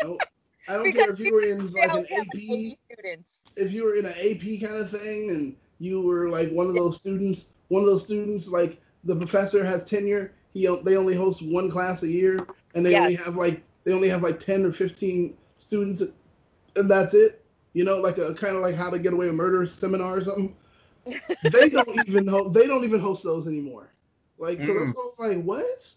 nope. 0.00 0.22
I 0.68 0.74
don't 0.74 0.92
care 0.92 1.10
if 1.10 1.18
you 1.18 1.34
were 1.34 1.42
in 1.42 1.72
like 1.72 1.92
an 1.92 2.06
AP, 2.12 2.76
students 2.92 3.40
if 3.56 3.72
you 3.72 3.84
were 3.84 3.96
in 3.96 4.06
an 4.06 4.12
AP 4.12 4.60
kind 4.68 4.80
of 4.80 4.90
thing, 4.90 5.30
and 5.30 5.56
you 5.78 6.02
were 6.02 6.28
like 6.28 6.50
one 6.50 6.66
of 6.66 6.74
those 6.74 6.98
students, 6.98 7.50
one 7.68 7.82
of 7.82 7.88
those 7.88 8.04
students 8.04 8.46
like 8.46 8.80
the 9.04 9.16
professor 9.16 9.64
has 9.64 9.84
tenure. 9.84 10.32
He 10.52 10.66
they 10.84 10.96
only 10.96 11.16
host 11.16 11.42
one 11.42 11.70
class 11.70 12.02
a 12.02 12.08
year, 12.08 12.46
and 12.74 12.84
they 12.84 12.96
only 12.96 13.14
have 13.16 13.34
like 13.36 13.62
they 13.84 13.92
only 13.92 14.08
have 14.08 14.22
like 14.22 14.38
ten 14.38 14.64
or 14.64 14.72
fifteen 14.72 15.36
students, 15.56 16.02
and 16.76 16.90
that's 16.90 17.14
it. 17.14 17.44
You 17.72 17.84
know, 17.84 17.98
like 17.98 18.18
a 18.18 18.34
kind 18.34 18.56
of 18.56 18.62
like 18.62 18.74
how 18.74 18.90
to 18.90 18.98
get 18.98 19.12
away 19.12 19.26
with 19.26 19.34
murder 19.36 19.66
seminar 19.66 20.18
or 20.18 20.24
something. 20.24 20.56
they 21.52 21.68
don't 21.70 22.08
even 22.08 22.26
ho- 22.26 22.48
they 22.48 22.66
don't 22.66 22.84
even 22.84 23.00
host 23.00 23.22
those 23.24 23.46
anymore. 23.46 23.90
Like 24.38 24.60
so, 24.60 24.74
that's 24.74 24.90
Mm. 24.90 24.96
I 24.96 25.00
was 25.00 25.14
like, 25.36 25.44
what? 25.44 25.92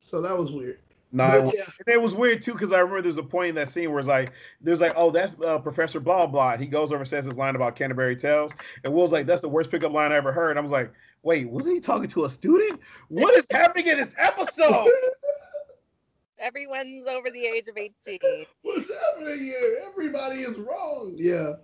So 0.00 0.20
that 0.20 0.36
was 0.36 0.50
weird. 0.52 0.78
No, 1.12 1.28
But 1.28 1.36
it, 1.36 1.44
was- 1.44 1.54
yeah, 1.56 1.64
and 1.86 1.94
it 1.94 2.00
was 2.02 2.14
weird 2.14 2.42
too 2.42 2.52
because 2.52 2.72
I 2.72 2.78
remember 2.80 3.02
there's 3.02 3.16
a 3.18 3.22
point 3.22 3.50
in 3.50 3.54
that 3.54 3.68
scene 3.68 3.90
where 3.90 4.00
it's 4.00 4.08
like, 4.08 4.32
there's 4.60 4.80
like, 4.80 4.94
oh, 4.96 5.10
that's 5.10 5.36
uh, 5.44 5.58
Professor 5.60 6.00
blah 6.00 6.26
blah. 6.26 6.56
He 6.56 6.66
goes 6.66 6.90
over 6.90 7.02
and 7.02 7.08
says 7.08 7.24
his 7.24 7.36
line 7.36 7.54
about 7.56 7.76
Canterbury 7.76 8.16
Tales, 8.16 8.52
and 8.82 8.92
Will's 8.92 9.12
like, 9.12 9.26
that's 9.26 9.40
the 9.40 9.48
worst 9.48 9.70
pickup 9.70 9.92
line 9.92 10.12
I 10.12 10.16
ever 10.16 10.32
heard. 10.32 10.58
I 10.58 10.60
was 10.60 10.72
like, 10.72 10.92
wait, 11.22 11.48
wasn't 11.48 11.76
he 11.76 11.80
talking 11.80 12.08
to 12.10 12.24
a 12.24 12.30
student? 12.30 12.80
What 13.08 13.34
is 13.36 13.46
happening 13.50 13.86
in 13.86 13.96
this 13.98 14.12
episode? 14.18 14.88
everyone's 16.44 17.06
over 17.08 17.30
the 17.30 17.44
age 17.46 17.68
of 17.68 17.76
18 18.06 18.18
What's 18.62 18.90
happening 19.10 19.38
here? 19.38 19.78
Everybody 19.86 20.40
is 20.42 20.56
wrong. 20.58 21.14
Yeah. 21.16 21.54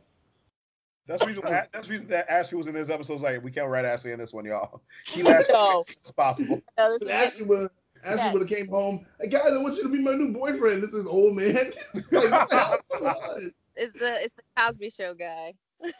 That's 1.06 1.22
the 1.22 1.26
reason. 1.28 1.42
That's 1.44 1.88
the 1.88 1.92
reason 1.92 2.08
that 2.08 2.30
Ashley 2.30 2.56
was 2.58 2.66
in 2.68 2.74
this 2.74 2.88
episode. 2.88 3.14
Was 3.14 3.22
like, 3.22 3.42
we 3.42 3.50
can't 3.50 3.68
write 3.68 3.84
Ashley 3.84 4.12
in 4.12 4.18
this 4.18 4.32
one, 4.32 4.44
y'all. 4.44 4.80
She 5.04 5.22
laughed 5.22 5.50
No. 5.50 5.84
as 6.04 6.12
possible. 6.12 6.60
No, 6.78 6.92
this 6.92 7.00
But 7.00 7.08
is- 7.08 7.12
Ashley 7.34 7.44
would 7.46 7.70
Ashley 8.04 8.16
Yeah. 8.18 8.32
would 8.32 8.42
have 8.42 8.48
came 8.50 8.68
home. 8.68 9.04
Hey 9.20 9.28
guys, 9.28 9.52
I 9.52 9.58
want 9.58 9.76
you 9.76 9.82
to 9.82 9.88
be 9.88 10.00
my 10.00 10.14
new 10.14 10.32
boyfriend. 10.32 10.82
This 10.82 10.92
is 10.94 11.06
old 11.06 11.36
man. 11.36 11.54
like 11.94 12.10
what 12.10 12.48
the 12.48 12.56
hell's 12.56 12.80
going 12.90 13.52
it's 13.76 13.92
the 13.94 14.22
it's 14.22 14.34
the 14.34 14.42
cosby 14.56 14.90
show 14.90 15.14
guy 15.14 15.52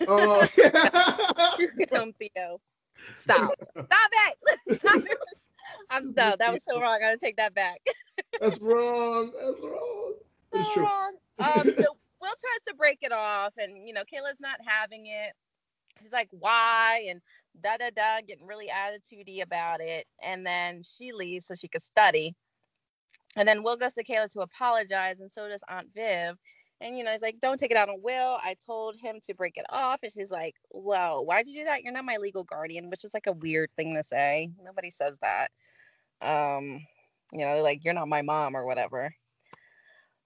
Oh. 0.09 0.47
Tom 1.91 2.13
Theo. 2.19 2.61
stop 3.17 3.53
stop 3.73 4.11
it 4.13 4.79
Stop 4.81 4.97
it. 4.97 5.19
I'm 5.91 6.13
no 6.15 6.35
that 6.39 6.53
was 6.53 6.65
so 6.65 6.81
wrong 6.81 6.95
i'm 6.95 7.01
gonna 7.01 7.17
take 7.17 7.37
that 7.37 7.55
back 7.55 7.81
That's 8.41 8.61
wrong. 8.61 9.33
That's 9.35 9.63
wrong. 9.63 10.15
It's 10.53 10.69
so 10.69 10.75
true. 10.75 10.83
wrong. 10.85 11.17
Um, 11.39 11.65
so 11.65 11.97
Will 12.21 12.29
tries 12.29 12.65
to 12.69 12.75
break 12.77 12.99
it 13.03 13.13
off, 13.13 13.53
and 13.57 13.87
you 13.87 13.93
know, 13.93 14.03
Kayla's 14.03 14.41
not 14.41 14.59
having 14.65 15.07
it. 15.07 15.33
She's 16.01 16.13
like, 16.13 16.29
"Why?" 16.31 17.07
and 17.09 17.21
da 17.63 17.77
da 17.77 17.91
da, 17.95 18.21
getting 18.27 18.47
really 18.47 18.69
attitudey 18.69 19.43
about 19.43 19.81
it. 19.81 20.07
And 20.23 20.47
then 20.47 20.83
she 20.83 21.13
leaves 21.13 21.47
so 21.47 21.55
she 21.55 21.69
could 21.69 21.83
study. 21.83 22.35
And 23.37 23.47
then 23.47 23.63
Will 23.63 23.77
goes 23.77 23.95
to 23.95 24.05
Kayla 24.05 24.31
to 24.33 24.41
apologize, 24.41 25.21
and 25.21 25.31
so 25.31 25.49
does 25.49 25.63
Aunt 25.69 25.89
Viv. 25.95 26.37
And 26.81 26.97
you 26.97 27.05
know, 27.05 27.13
he's 27.13 27.23
like, 27.23 27.41
"Don't 27.41 27.59
take 27.59 27.71
it 27.71 27.77
out 27.77 27.91
on 27.91 28.03
Will. 28.03 28.39
I 28.43 28.57
told 28.65 28.97
him 28.97 29.21
to 29.25 29.35
break 29.35 29.57
it 29.57 29.67
off." 29.69 30.01
And 30.03 30.13
she's 30.13 30.31
like, 30.31 30.57
"Well, 30.73 31.27
why'd 31.27 31.47
you 31.47 31.61
do 31.61 31.65
that? 31.67 31.83
You're 31.83 31.93
not 31.93 32.05
my 32.05 32.17
legal 32.17 32.45
guardian," 32.45 32.91
which 32.91 33.05
is 33.05 33.13
like 33.13 33.27
a 33.27 33.33
weird 33.33 33.71
thing 33.77 33.95
to 33.95 34.03
say. 34.03 34.51
Nobody 34.63 34.91
says 34.91 35.19
that. 35.21 35.51
Um, 36.23 36.81
you 37.33 37.45
know, 37.45 37.63
like 37.63 37.85
you're 37.85 37.95
not 37.95 38.09
my 38.09 38.23
mom 38.23 38.57
or 38.57 38.65
whatever. 38.67 39.13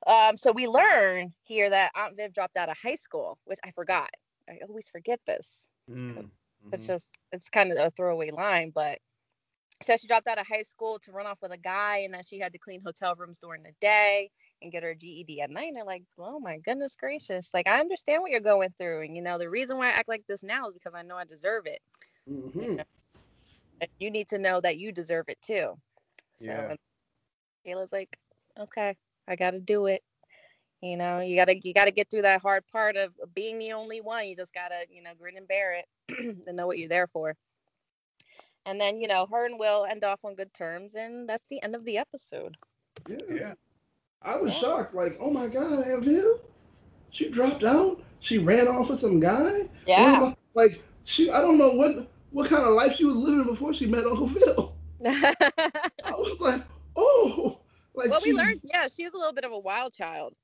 Um, 0.07 0.37
so 0.37 0.53
we 0.53 0.67
learn 0.67 1.35
here 1.43 1.69
that 1.71 1.93
Aunt 1.95 2.17
Viv 2.17 2.33
dropped 2.33 2.57
out 2.57 2.69
of 2.69 2.77
high 2.79 2.95
school, 2.97 3.39
which 3.45 3.59
I 3.65 3.71
forgot. 3.73 4.11
I 4.49 4.59
always 4.69 4.89
forget 4.91 5.21
this. 5.27 5.69
Mm, 5.89 6.31
It's 6.73 6.87
mhm. 6.87 6.87
just 6.87 7.09
it's 7.33 7.49
kind 7.49 7.71
of 7.73 7.79
a 7.79 7.91
throwaway 7.91 8.31
line, 8.31 8.71
but 8.75 8.99
says 9.83 10.01
she 10.01 10.07
dropped 10.09 10.27
out 10.27 10.39
of 10.39 10.47
high 10.47 10.63
school 10.63 10.99
to 11.01 11.13
run 11.13 11.27
off 11.27 11.39
with 11.43 11.53
a 11.53 11.57
guy, 11.59 11.99
and 11.99 12.15
that 12.15 12.27
she 12.29 12.39
had 12.39 12.53
to 12.53 12.59
clean 12.59 12.81
hotel 12.83 13.15
rooms 13.17 13.39
during 13.39 13.63
the 13.63 13.73
day 13.81 14.31
and 14.63 14.73
get 14.73 14.83
her 14.83 14.95
GED 14.95 15.41
at 15.41 15.51
night. 15.51 15.69
And 15.69 15.77
they're 15.77 15.85
like, 15.85 16.05
oh 16.19 16.41
my 16.41 16.59
goodness 16.59 16.97
gracious! 16.97 17.51
Like 17.55 17.67
I 17.69 17.81
understand 17.81 18.23
what 18.23 18.31
you're 18.31 18.41
going 18.41 18.71
through, 18.79 19.03
and 19.05 19.17
you 19.17 19.23
know 19.23 19.39
the 19.39 19.51
reason 19.51 19.79
why 19.79 19.89
I 19.89 19.93
act 19.93 20.09
like 20.09 20.25
this 20.29 20.43
now 20.43 20.69
is 20.69 20.75
because 20.75 20.95
I 20.95 21.03
know 21.03 21.17
I 21.17 21.25
deserve 21.25 21.67
it. 21.67 21.81
hmm 22.27 22.79
And 23.81 23.91
you 23.99 24.11
need 24.11 24.29
to 24.29 24.39
know 24.39 24.61
that 24.61 24.79
you 24.79 24.93
deserve 24.93 25.29
it 25.29 25.41
too. 25.43 25.77
So 26.37 26.45
Yeah. 26.45 26.69
and 26.71 26.79
Kayla's 27.67 27.93
like, 27.93 28.19
okay, 28.59 28.97
I 29.29 29.37
gotta 29.37 29.61
do 29.61 29.87
it. 29.87 30.03
You 30.83 30.97
know, 30.97 31.21
you 31.21 31.37
gotta 31.37 31.57
you 31.59 31.73
gotta 31.75 31.91
get 31.93 32.11
through 32.11 32.23
that 32.23 32.43
hard 32.43 32.67
part 32.69 32.97
of 32.97 33.13
being 33.35 33.59
the 33.59 33.73
only 33.73 34.01
one. 34.01 34.27
You 34.27 34.37
just 34.37 34.55
gotta, 34.55 34.87
you 34.91 35.03
know, 35.03 35.13
grin 35.19 35.37
and 35.37 35.49
bear 35.49 35.73
it 35.75 35.87
and 36.47 36.57
know 36.57 36.67
what 36.67 36.79
you're 36.79 36.89
there 36.89 37.07
for. 37.09 37.37
And 38.67 38.81
then, 38.81 39.01
you 39.01 39.09
know, 39.09 39.27
her 39.27 39.47
and 39.47 39.59
Will 39.59 39.85
end 39.85 40.05
off 40.05 40.25
on 40.25 40.35
good 40.35 40.53
terms, 40.55 40.95
and 40.95 41.29
that's 41.29 41.45
the 41.49 41.63
end 41.63 41.75
of 41.75 41.85
the 41.85 41.99
episode. 41.99 42.57
Yeah. 43.09 43.17
Yeah. 43.31 43.55
I 44.23 44.37
was 44.39 44.53
Yeah. 44.53 44.59
shocked. 44.59 44.95
Like, 44.95 45.17
oh 45.21 45.31
my 45.31 45.49
God, 45.49 45.87
Aunt 45.87 46.05
Viv, 46.05 46.41
she 47.11 47.31
dropped 47.31 47.65
out. 47.65 48.03
She 48.21 48.39
ran 48.39 48.69
off 48.69 48.89
with 48.91 49.01
some 49.01 49.21
guy. 49.21 49.69
Yeah. 49.87 50.33
Like 50.55 50.83
she, 51.05 51.31
I 51.31 51.41
don't 51.41 51.59
know 51.59 51.71
what 51.73 52.09
what 52.35 52.49
kind 52.51 52.65
of 52.65 52.75
life 52.75 52.97
she 52.97 53.05
was 53.05 53.15
living 53.15 53.45
before 53.45 53.73
she 53.73 53.87
met 53.87 54.05
Uncle 54.05 54.29
Phil. 54.29 54.75
I 55.07 55.35
was 56.11 56.41
like, 56.41 56.63
oh, 56.97 57.61
like 57.95 58.11
well, 58.11 58.21
she, 58.21 58.33
we 58.33 58.39
learned, 58.39 58.61
yeah, 58.65 58.89
she's 58.89 59.13
a 59.13 59.17
little 59.17 59.33
bit 59.33 59.45
of 59.45 59.53
a 59.53 59.59
wild 59.59 59.93
child. 59.95 60.35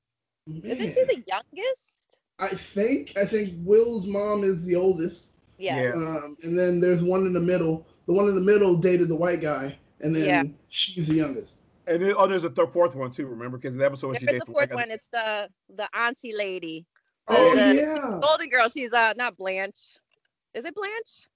Isn't 0.47 0.87
she 0.87 1.03
the 1.05 1.23
youngest? 1.27 1.93
I 2.39 2.47
think 2.49 3.13
I 3.17 3.25
think 3.25 3.53
Will's 3.57 4.07
mom 4.07 4.43
is 4.43 4.63
the 4.63 4.75
oldest. 4.75 5.27
Yeah. 5.57 5.81
Yeah. 5.81 5.89
Um, 5.93 6.37
and 6.43 6.57
then 6.57 6.79
there's 6.79 7.03
one 7.03 7.25
in 7.27 7.33
the 7.33 7.39
middle. 7.39 7.85
The 8.07 8.13
one 8.13 8.27
in 8.27 8.35
the 8.35 8.41
middle 8.41 8.75
dated 8.77 9.09
the 9.09 9.15
white 9.15 9.41
guy, 9.41 9.77
and 9.99 10.15
then 10.15 10.23
Yeah. 10.25 10.43
she's 10.69 11.07
the 11.07 11.15
youngest. 11.15 11.57
And 11.87 12.01
then, 12.01 12.13
oh, 12.17 12.25
there's 12.27 12.43
a 12.43 12.49
third, 12.49 12.71
fourth 12.73 12.95
one 12.95 13.11
too. 13.11 13.27
Remember, 13.27 13.57
because 13.57 13.73
in 13.73 13.79
the 13.79 13.85
episode 13.85 14.07
when 14.07 14.19
she 14.19 14.25
There's 14.25 14.35
dates 14.35 14.45
the 14.45 14.51
the 14.51 14.53
fourth 14.53 14.69
guy- 14.69 14.75
one. 14.75 14.91
It's 14.91 15.07
the 15.09 15.49
the 15.75 15.87
auntie 15.93 16.33
lady. 16.35 16.85
Oh 17.27 17.55
the- 17.55 17.75
yeah, 17.75 18.19
Golden 18.21 18.49
Girl. 18.49 18.69
She's 18.69 18.91
uh 18.93 19.13
not 19.17 19.37
Blanche. 19.37 19.97
Is 20.55 20.65
it 20.65 20.73
Blanche? 20.73 21.27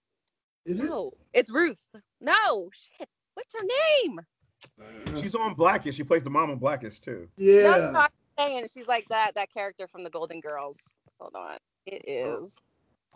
Is 0.65 0.79
it? 0.79 0.85
No, 0.85 1.11
it's 1.33 1.51
Ruth. 1.51 1.87
No, 2.21 2.69
shit. 2.73 3.07
What's 3.35 3.53
her 3.53 3.65
name? 4.03 4.19
She's 5.21 5.35
on 5.35 5.53
Blackish. 5.53 5.95
She 5.95 6.03
plays 6.03 6.23
the 6.23 6.29
mom 6.29 6.49
on 6.51 6.57
Blackish 6.57 6.99
too. 6.99 7.27
No, 7.37 7.45
Yeah. 7.45 7.91
no, 7.91 7.99
I'm 7.99 8.09
saying 8.37 8.67
she's 8.73 8.87
like 8.87 9.05
that 9.09 9.33
that 9.35 9.51
character 9.53 9.87
from 9.87 10.03
the 10.03 10.09
Golden 10.09 10.39
Girls. 10.41 10.77
Hold 11.19 11.35
on. 11.35 11.57
It 11.85 12.03
is. 12.07 12.55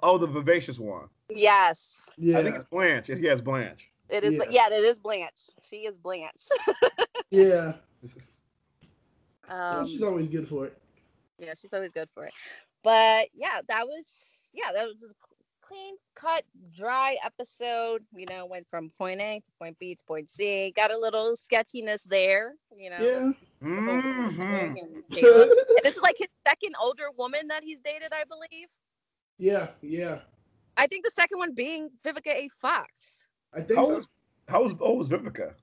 Oh. 0.01 0.13
Oh, 0.13 0.17
the 0.17 0.27
vivacious 0.27 0.79
one. 0.79 1.07
Yes. 1.29 2.09
Yeah. 2.17 2.39
I 2.39 2.43
think 2.43 2.55
it's 2.55 2.69
Blanche. 2.69 3.09
Yes, 3.09 3.19
yes, 3.19 3.41
Blanche. 3.41 3.89
It 4.09 4.23
is. 4.23 4.35
Yeah. 4.35 4.43
Yeah. 4.49 4.77
it 4.77 4.83
is 4.83 4.99
Blanche. 4.99 5.49
She 5.63 5.77
is 5.77 5.97
Blanche. 5.97 6.47
yeah. 7.31 7.73
um, 9.49 9.87
she's 9.87 10.01
always 10.01 10.27
good 10.27 10.47
for 10.47 10.65
it. 10.67 10.77
yeah, 11.37 11.53
she's 11.59 11.73
always 11.73 11.91
good 11.91 12.09
for 12.13 12.25
it. 12.25 12.33
But 12.83 13.27
yeah, 13.33 13.59
that 13.67 13.87
was 13.87 14.05
yeah, 14.53 14.71
that 14.73 14.85
was 14.87 14.95
a 15.03 15.28
clean 15.69 15.95
cut, 16.15 16.43
dry 16.73 17.17
episode. 17.23 18.03
You 18.15 18.25
know, 18.29 18.45
went 18.45 18.67
from 18.69 18.89
point 18.89 19.21
A 19.21 19.41
to 19.45 19.51
point 19.59 19.77
B 19.79 19.95
to 19.95 20.05
point 20.05 20.29
C. 20.29 20.71
Got 20.75 20.91
a 20.91 20.97
little 20.97 21.35
sketchiness 21.35 22.03
there. 22.03 22.55
You 22.75 22.89
know. 22.91 22.97
Yeah. 22.99 23.31
Mhm. 23.63 24.39
And 24.39 24.77
And 24.77 25.03
it's 25.85 25.99
like 26.01 26.17
his 26.19 26.29
second 26.47 26.75
older 26.81 27.05
woman 27.17 27.47
that 27.49 27.63
he's 27.63 27.81
dated, 27.81 28.11
I 28.13 28.23
believe. 28.25 28.67
yeah. 29.37 29.69
Yeah. 29.81 30.21
I 30.77 30.87
think 30.87 31.05
the 31.05 31.11
second 31.11 31.39
one 31.39 31.53
being 31.53 31.89
Vivica 32.05 32.33
A. 32.33 32.49
Fox. 32.49 32.91
I 33.53 33.61
think 33.61 33.77
How 33.77 33.85
so. 33.87 33.95
was 33.95 34.07
how 34.47 34.63
was 34.63 34.73
oh 34.81 34.95
was 34.95 35.09
Vivica? 35.09 35.53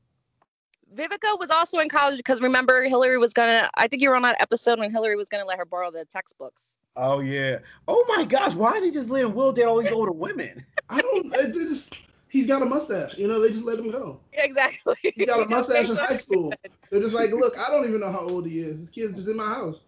Vivica 0.95 1.39
was 1.39 1.51
also 1.51 1.79
in 1.81 1.89
college 1.89 2.17
because 2.19 2.41
remember 2.41 2.83
Hillary 2.85 3.19
was 3.19 3.33
gonna. 3.35 3.69
I 3.75 3.89
think 3.89 4.03
you 4.03 4.11
were 4.11 4.17
on 4.17 4.23
that 4.23 4.41
episode 4.41 4.79
when 4.79 4.93
Hillary 4.93 5.17
was 5.17 5.29
gonna 5.29 5.45
let 5.45 5.59
her 5.59 5.65
borrow 5.67 5.91
the 5.91 6.05
textbooks. 6.07 6.76
Oh 6.97 7.21
yeah. 7.21 7.59
Oh 7.87 8.05
my 8.17 8.25
gosh, 8.25 8.55
why 8.55 8.75
did 8.75 8.85
they 8.85 8.91
just 8.91 9.11
let 9.11 9.35
Will 9.35 9.53
date 9.53 9.65
all 9.65 9.81
these 9.81 9.93
older 9.93 10.13
women? 10.13 10.65
I 10.89 11.01
don't. 11.03 11.31
They 11.31 11.53
just. 11.53 11.95
He's 12.29 12.47
got 12.47 12.63
a 12.63 12.67
mustache. 12.67 13.17
You 13.17 13.29
know, 13.29 13.41
they 13.41 13.51
just 13.51 13.65
let 13.65 13.79
him 13.79 13.91
go. 13.91 14.21
Exactly. 14.33 14.97
He 15.03 15.25
got 15.25 15.45
a 15.45 15.49
mustache 15.49 15.89
in 15.89 15.97
high 15.97 16.17
school. 16.17 16.53
They're 16.91 17.01
just 17.01 17.15
like, 17.15 17.31
look, 17.31 17.59
I 17.59 17.71
don't 17.71 17.87
even 17.87 18.01
know 18.01 18.11
how 18.11 18.21
old 18.21 18.47
he 18.47 18.59
is. 18.61 18.81
This 18.81 18.91
kid's 18.91 19.15
just 19.15 19.29
in 19.29 19.37
my 19.37 19.47
house. 19.47 19.83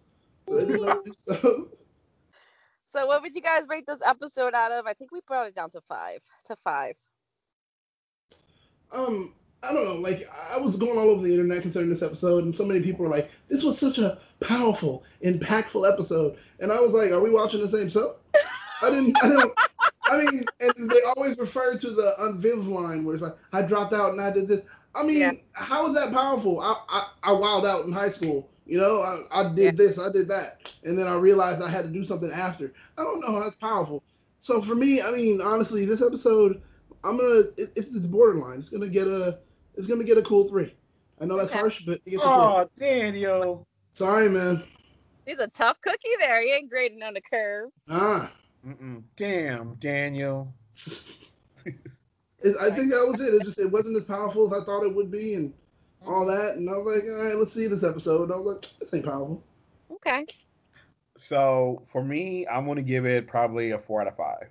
So 0.47 0.55
they 0.55 0.65
just 0.65 0.79
let 0.79 0.97
him 0.97 1.03
do 1.05 1.13
stuff. 1.35 1.55
So 2.91 3.05
what 3.05 3.21
would 3.21 3.35
you 3.35 3.41
guys 3.41 3.65
rate 3.69 3.85
this 3.85 4.01
episode 4.03 4.55
out 4.55 4.71
of? 4.71 4.87
I 4.87 4.93
think 4.93 5.11
we 5.11 5.19
brought 5.27 5.47
it 5.47 5.53
down 5.53 5.69
to 5.71 5.81
five. 5.81 6.23
To 6.45 6.55
five. 6.55 6.95
um, 8.91 9.35
I 9.61 9.73
don't 9.73 9.83
know. 9.85 9.95
Like, 9.95 10.29
I 10.53 10.57
was 10.57 10.77
going 10.77 10.97
all 10.97 11.09
over 11.09 11.21
the 11.25 11.31
internet 11.33 11.61
concerning 11.61 11.89
this 11.89 12.01
episode, 12.01 12.45
and 12.45 12.55
so 12.55 12.65
many 12.65 12.81
people 12.81 13.03
were 13.05 13.11
like, 13.11 13.29
"This 13.49 13.63
was 13.63 13.77
such 13.77 13.97
a 13.97 14.17
powerful, 14.39 15.03
impactful 15.23 15.91
episode," 15.91 16.37
and 16.59 16.71
I 16.71 16.79
was 16.79 16.93
like, 16.93 17.11
"Are 17.11 17.19
we 17.21 17.29
watching 17.29 17.61
the 17.61 17.67
same 17.67 17.89
show?" 17.89 18.15
I 18.81 18.89
didn't. 18.89 19.17
I 19.21 19.29
don't. 19.29 19.53
I 20.05 20.17
mean, 20.23 20.45
and 20.59 20.89
they 20.89 21.01
always 21.15 21.37
refer 21.37 21.77
to 21.77 21.89
the 21.91 22.15
Aunt 22.19 22.37
Viv 22.37 22.67
line 22.67 23.03
where 23.03 23.15
it's 23.15 23.23
like, 23.23 23.35
"I 23.51 23.61
dropped 23.61 23.93
out 23.93 24.11
and 24.13 24.21
I 24.21 24.31
did 24.31 24.47
this." 24.47 24.61
I 24.95 25.03
mean, 25.03 25.17
Yeah. 25.19 25.31
how 25.53 25.87
is 25.87 25.93
that 25.93 26.11
powerful? 26.13 26.59
I, 26.61 26.75
I 26.89 27.07
I 27.23 27.31
wowed 27.31 27.65
out 27.65 27.85
in 27.85 27.91
high 27.91 28.09
school. 28.09 28.49
You 28.65 28.77
know, 28.77 29.01
I, 29.01 29.41
I 29.41 29.53
did 29.53 29.57
Yeah. 29.59 29.71
this, 29.77 29.99
I 29.99 30.11
did 30.11 30.27
that, 30.29 30.71
and 30.83 30.97
then 30.97 31.07
I 31.07 31.15
realized 31.15 31.61
I 31.61 31.69
had 31.69 31.83
to 31.85 31.89
do 31.91 32.05
something 32.05 32.31
after. 32.31 32.73
I 32.97 33.03
don't 33.03 33.19
know 33.19 33.39
that's 33.41 33.55
powerful. 33.57 34.03
So 34.39 34.61
for 34.61 34.75
me, 34.75 35.01
I 35.01 35.11
mean, 35.11 35.41
honestly, 35.41 35.85
this 35.85 36.01
episode, 36.01 36.61
I'm 37.03 37.17
gonna 37.17 37.39
it, 37.57 37.71
it's 37.75 37.93
it's 37.95 38.05
borderline. 38.05 38.59
It's 38.59 38.69
gonna 38.69 38.87
get 38.89 39.07
a 39.07 39.39
it's 39.75 39.87
gonna 39.87 40.03
get 40.03 40.17
a 40.17 40.21
cool 40.21 40.47
three. 40.47 40.73
I 41.21 41.25
know 41.25 41.37
that's 41.37 41.49
Okay. 41.49 41.59
harsh, 41.59 41.81
but 41.81 42.01
it 42.05 42.11
gets 42.11 42.23
a 42.23 42.27
three. 42.27 42.33
Oh, 42.43 42.69
Daniel. 42.77 43.67
Sorry, 43.93 44.29
man. 44.29 44.63
He's 45.25 45.39
a 45.39 45.47
tough 45.47 45.79
cookie 45.81 46.09
there. 46.19 46.41
He 46.41 46.51
ain't 46.51 46.69
grading 46.69 47.03
on 47.03 47.13
the 47.13 47.21
curve. 47.21 47.69
Ah, 47.89 48.31
Mm-mm. 48.65 49.03
Damn, 49.15 49.75
Daniel. 49.75 50.53
I 52.61 52.69
think 52.71 52.91
that 52.91 53.05
was 53.07 53.19
it. 53.19 53.33
It 53.33 53.43
just 53.43 53.59
it 53.59 53.69
wasn't 53.69 53.97
as 53.97 54.05
powerful 54.05 54.45
as 54.53 54.61
I 54.61 54.65
thought 54.65 54.83
it 54.83 54.95
would 54.95 55.11
be, 55.11 55.35
and 55.35 55.53
all 56.05 56.25
that. 56.27 56.55
And 56.55 56.69
I 56.69 56.77
was 56.77 56.95
like, 56.95 57.03
all 57.11 57.23
right, 57.23 57.35
let's 57.35 57.53
see 57.53 57.67
this 57.67 57.83
episode. 57.83 58.23
And 58.23 58.33
I 58.33 58.37
was 58.37 58.45
like, 58.45 58.79
this 58.79 58.93
ain't 58.93 59.05
powerful. 59.05 59.43
Okay. 59.91 60.25
So 61.17 61.83
for 61.91 62.03
me, 62.03 62.47
I'm 62.47 62.65
gonna 62.65 62.81
give 62.81 63.05
it 63.05 63.27
probably 63.27 63.71
a 63.71 63.79
four 63.79 64.01
out 64.01 64.07
of 64.07 64.15
five. 64.15 64.47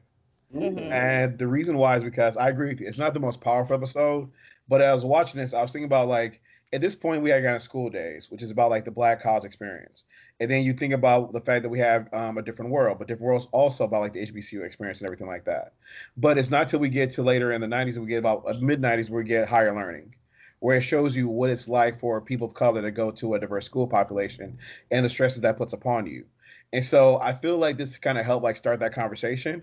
Mhm. 0.54 0.90
And 0.90 1.38
the 1.38 1.46
reason 1.46 1.76
why 1.76 1.96
is 1.96 2.04
because 2.04 2.36
I 2.36 2.48
agree 2.48 2.68
with 2.68 2.80
you. 2.80 2.86
It's 2.88 2.98
not 2.98 3.14
the 3.14 3.20
most 3.20 3.40
powerful 3.40 3.74
episode, 3.74 4.30
but 4.68 4.80
as 4.80 4.88
I 4.88 4.94
was 4.94 5.04
watching 5.04 5.40
this, 5.40 5.54
I 5.54 5.62
was 5.62 5.72
thinking 5.72 5.86
about 5.86 6.08
like 6.08 6.40
at 6.72 6.80
this 6.80 6.94
point 6.94 7.22
we 7.22 7.30
had 7.30 7.42
kind 7.42 7.56
of 7.56 7.62
School 7.62 7.88
Daze, 7.88 8.30
which 8.30 8.42
is 8.42 8.50
about 8.50 8.70
like 8.70 8.84
the 8.84 8.90
black 8.90 9.22
college 9.22 9.44
experience. 9.44 10.04
And 10.40 10.50
then 10.50 10.62
you 10.62 10.72
think 10.72 10.94
about 10.94 11.32
the 11.32 11.40
fact 11.40 11.62
that 11.62 11.68
we 11.68 11.80
have 11.80 12.12
um, 12.12 12.38
a 12.38 12.42
different 12.42 12.70
world, 12.70 12.98
but 12.98 13.08
different 13.08 13.26
worlds 13.26 13.48
also 13.50 13.84
about 13.84 14.00
like 14.00 14.12
the 14.12 14.24
HBCU 14.24 14.64
experience 14.64 15.00
and 15.00 15.06
everything 15.06 15.26
like 15.26 15.44
that. 15.46 15.72
But 16.16 16.38
it's 16.38 16.50
not 16.50 16.68
till 16.68 16.78
we 16.78 16.90
get 16.90 17.10
to 17.12 17.22
later 17.22 17.52
in 17.52 17.60
the 17.60 17.66
90s 17.66 17.96
we 17.96 18.06
get 18.06 18.18
about 18.18 18.44
uh, 18.46 18.54
mid 18.60 18.80
90s 18.80 19.10
where 19.10 19.22
we 19.22 19.28
get 19.28 19.48
higher 19.48 19.74
learning, 19.74 20.14
where 20.60 20.76
it 20.76 20.82
shows 20.82 21.16
you 21.16 21.28
what 21.28 21.50
it's 21.50 21.66
like 21.66 21.98
for 21.98 22.20
people 22.20 22.46
of 22.46 22.54
color 22.54 22.82
to 22.82 22.90
go 22.90 23.10
to 23.10 23.34
a 23.34 23.40
diverse 23.40 23.66
school 23.66 23.86
population 23.86 24.58
and 24.90 25.04
the 25.04 25.10
stresses 25.10 25.40
that 25.42 25.56
puts 25.56 25.72
upon 25.72 26.06
you. 26.06 26.24
And 26.72 26.84
so 26.84 27.18
I 27.18 27.32
feel 27.32 27.56
like 27.56 27.78
this 27.78 27.96
kind 27.96 28.18
of 28.18 28.26
helped 28.26 28.44
like 28.44 28.56
start 28.56 28.80
that 28.80 28.92
conversation 28.92 29.62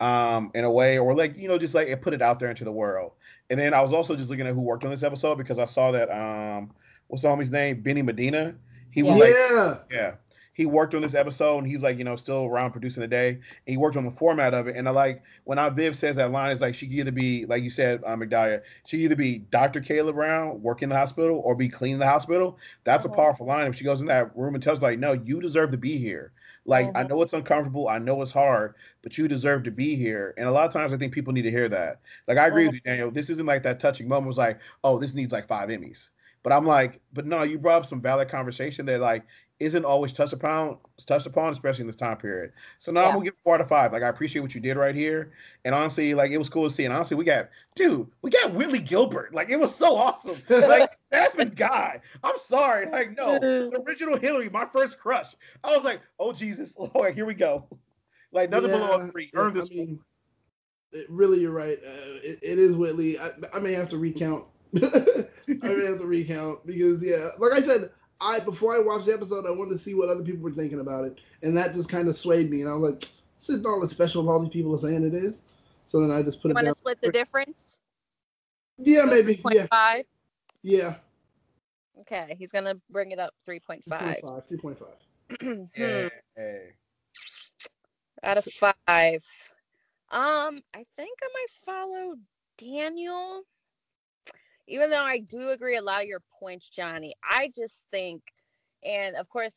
um, 0.00 0.50
in 0.54 0.64
a 0.64 0.70
way, 0.70 0.98
or 0.98 1.14
like 1.14 1.36
you 1.36 1.48
know, 1.48 1.58
just 1.58 1.74
like 1.74 1.88
it 1.88 2.02
put 2.02 2.12
it 2.12 2.22
out 2.22 2.38
there 2.38 2.50
into 2.50 2.64
the 2.64 2.72
world. 2.72 3.12
And 3.52 3.60
then 3.60 3.74
I 3.74 3.82
was 3.82 3.92
also 3.92 4.16
just 4.16 4.30
looking 4.30 4.46
at 4.46 4.54
who 4.54 4.62
worked 4.62 4.82
on 4.82 4.90
this 4.90 5.02
episode 5.02 5.36
because 5.36 5.58
I 5.58 5.66
saw 5.66 5.92
that 5.92 6.10
um, 6.10 6.70
what's 7.08 7.22
the 7.22 7.28
homie's 7.28 7.50
name, 7.50 7.82
Benny 7.82 8.00
Medina. 8.00 8.54
He 8.90 9.02
was 9.02 9.14
Yeah. 9.16 9.24
like, 9.24 9.80
yeah. 9.90 10.12
he 10.54 10.64
worked 10.64 10.94
on 10.94 11.02
this 11.02 11.14
episode, 11.14 11.58
and 11.58 11.66
he's 11.66 11.82
like, 11.82 11.98
you 11.98 12.04
know, 12.04 12.16
still 12.16 12.46
around 12.46 12.72
producing 12.72 13.02
the 13.02 13.08
day. 13.08 13.28
And 13.30 13.40
he 13.66 13.76
worked 13.76 13.96
on 13.98 14.04
the 14.06 14.10
format 14.10 14.54
of 14.54 14.68
it, 14.68 14.76
and 14.76 14.88
I 14.88 14.90
like 14.92 15.22
when 15.44 15.58
Aunt 15.58 15.76
Viv 15.76 15.96
says 15.98 16.16
that 16.16 16.30
line, 16.30 16.50
it's 16.50 16.62
like 16.62 16.74
she 16.74 16.86
could 16.86 16.96
either 16.96 17.10
be, 17.12 17.44
like 17.44 17.62
you 17.62 17.68
said, 17.70 18.02
uh, 18.06 18.16
Migdalia, 18.16 18.62
she 18.86 18.96
could 18.96 19.04
either 19.04 19.16
be 19.16 19.38
Dr. 19.50 19.82
Kayla 19.82 20.14
Brown 20.14 20.62
working 20.62 20.86
in 20.86 20.90
the 20.90 20.96
hospital 20.96 21.40
or 21.44 21.54
be 21.54 21.68
cleaning 21.68 21.98
the 21.98 22.06
hospital. 22.06 22.58
That's 22.84 23.06
Mhm. 23.06 23.12
a 23.12 23.16
powerful 23.16 23.46
line. 23.46 23.68
If 23.70 23.76
she 23.76 23.84
goes 23.84 24.00
in 24.00 24.06
that 24.06 24.34
room 24.34 24.54
and 24.54 24.62
tells 24.62 24.80
like, 24.80 24.98
no, 24.98 25.12
you 25.12 25.40
deserve 25.42 25.70
to 25.72 25.78
be 25.78 25.98
here. 25.98 26.32
Like 26.64 26.88
I 26.94 27.04
Mhm. 27.04 27.08
know 27.10 27.22
it's 27.22 27.32
uncomfortable, 27.32 27.88
I 27.88 27.98
know 27.98 28.22
it's 28.22 28.30
hard, 28.30 28.74
but 29.02 29.18
you 29.18 29.28
deserve 29.28 29.64
to 29.64 29.70
be 29.70 29.96
here. 29.96 30.34
And 30.36 30.48
a 30.48 30.52
lot 30.52 30.66
of 30.66 30.72
times 30.72 30.92
I 30.92 30.96
think 30.96 31.12
people 31.12 31.32
need 31.32 31.42
to 31.42 31.50
hear 31.50 31.68
that. 31.68 32.00
Like 32.28 32.38
I 32.38 32.46
agree 32.46 32.66
with 32.66 32.74
you, 32.74 32.80
Daniel. 32.80 33.10
This 33.10 33.30
isn't 33.30 33.46
like 33.46 33.62
that 33.64 33.80
touching 33.80 34.08
moment. 34.08 34.28
Was 34.28 34.38
like, 34.38 34.60
oh, 34.84 34.98
this 34.98 35.14
needs 35.14 35.32
like 35.32 35.48
five 35.48 35.68
Emmys. 35.68 36.10
But 36.42 36.52
I'm 36.52 36.66
like, 36.66 37.00
but 37.12 37.26
no, 37.26 37.42
you 37.42 37.58
brought 37.58 37.82
up 37.82 37.86
some 37.86 38.00
valid 38.00 38.28
conversation 38.28 38.86
that 38.86 39.00
like 39.00 39.24
isn't 39.60 39.84
always 39.84 40.12
touched 40.12 40.32
upon, 40.32 40.76
touched 41.06 41.26
upon, 41.26 41.52
especially 41.52 41.82
in 41.82 41.86
this 41.86 41.96
time 41.96 42.16
period. 42.16 42.52
So 42.80 42.90
now 42.90 43.04
I'm 43.04 43.12
gonna 43.12 43.24
give 43.24 43.34
four 43.44 43.54
out 43.54 43.60
of 43.60 43.68
five. 43.68 43.92
Like 43.92 44.02
I 44.02 44.08
appreciate 44.08 44.42
what 44.42 44.54
you 44.54 44.60
did 44.60 44.76
right 44.76 44.94
here, 44.94 45.32
and 45.64 45.74
honestly, 45.74 46.14
like 46.14 46.32
it 46.32 46.38
was 46.38 46.48
cool 46.48 46.68
to 46.68 46.74
see. 46.74 46.84
And 46.84 46.92
honestly, 46.92 47.16
we 47.16 47.24
got, 47.24 47.48
dude, 47.76 48.08
we 48.22 48.30
got 48.30 48.54
Whitley 48.54 48.80
Gilbert. 48.80 49.32
Like 49.32 49.50
it 49.50 49.58
was 49.58 49.74
so 49.74 49.96
awesome. 49.96 50.36
Like 50.72 50.90
Jasmine 51.12 51.50
Guy. 51.50 52.00
I'm 52.24 52.34
sorry, 52.46 52.90
like 52.90 53.16
no, 53.16 53.38
the 53.40 53.82
original 53.86 54.18
Hillary, 54.18 54.48
my 54.48 54.66
first 54.72 54.98
crush. 54.98 55.34
I 55.62 55.74
was 55.76 55.84
like, 55.84 56.00
oh 56.18 56.32
Jesus, 56.32 56.74
Lord, 56.76 57.14
here 57.14 57.26
we 57.26 57.34
go. 57.34 57.66
Like 58.32 58.50
nothing 58.50 58.70
below 58.70 59.00
a 59.00 59.08
three. 59.08 59.30
Earn 59.34 59.54
this. 59.54 59.70
I 59.70 59.74
mean, 59.74 60.00
it, 60.92 61.06
really, 61.08 61.40
you're 61.40 61.52
right. 61.52 61.78
Uh, 61.78 62.18
it, 62.22 62.38
it 62.42 62.58
is 62.58 62.74
Whitley. 62.74 63.18
I, 63.18 63.30
I 63.52 63.58
may 63.60 63.72
have 63.72 63.88
to 63.90 63.98
recount. 63.98 64.44
I 64.76 65.28
may 65.60 65.84
have 65.84 65.98
to 65.98 66.06
recount 66.06 66.66
because 66.66 67.02
yeah, 67.02 67.28
like 67.38 67.52
I 67.52 67.60
said, 67.60 67.90
I 68.20 68.40
before 68.40 68.74
I 68.74 68.78
watched 68.78 69.06
the 69.06 69.12
episode, 69.12 69.46
I 69.46 69.50
wanted 69.50 69.72
to 69.72 69.78
see 69.78 69.94
what 69.94 70.08
other 70.08 70.24
people 70.24 70.42
were 70.42 70.52
thinking 70.52 70.80
about 70.80 71.04
it, 71.04 71.18
and 71.42 71.56
that 71.56 71.74
just 71.74 71.88
kind 71.88 72.08
of 72.08 72.16
swayed 72.16 72.50
me. 72.50 72.62
And 72.62 72.70
I 72.70 72.74
was 72.74 72.90
like, 72.90 73.00
this 73.00 73.50
isn't 73.50 73.66
all 73.66 73.82
as 73.84 73.90
special 73.90 74.22
as 74.22 74.28
all 74.28 74.40
these 74.40 74.52
people 74.52 74.74
are 74.74 74.78
saying 74.78 75.04
it 75.04 75.14
is. 75.14 75.42
So 75.86 76.00
then 76.00 76.10
I 76.10 76.22
just 76.22 76.40
put 76.40 76.48
You 76.48 76.52
it 76.52 76.54
want 76.54 76.64
down. 76.66 76.74
to 76.74 76.78
split 76.78 77.00
the 77.02 77.12
difference? 77.12 77.76
Yeah, 78.78 79.02
maybe. 79.04 79.42
Yeah, 79.50 79.66
3.5? 79.66 80.04
yeah. 80.62 80.94
Okay, 82.00 82.34
he's 82.38 82.50
gonna 82.50 82.74
bring 82.90 83.10
it 83.10 83.18
up 83.18 83.34
3.5. 83.46 83.82
3.5. 83.88 84.78
3.5. 85.40 85.68
Yeah. 85.76 86.08
Hmm, 86.34 86.48
out 88.22 88.38
of 88.38 88.44
five. 88.44 89.24
Um, 90.10 90.62
I 90.74 90.84
think 90.96 91.18
I 91.22 91.28
might 91.32 91.50
follow 91.64 92.14
Daniel. 92.58 93.42
Even 94.68 94.90
though 94.90 95.02
I 95.02 95.18
do 95.18 95.50
agree 95.50 95.76
a 95.76 95.82
lot 95.82 96.02
of 96.02 96.08
your 96.08 96.22
points, 96.38 96.68
Johnny, 96.68 97.14
I 97.28 97.50
just 97.54 97.82
think, 97.90 98.22
and 98.84 99.16
of 99.16 99.28
course, 99.28 99.54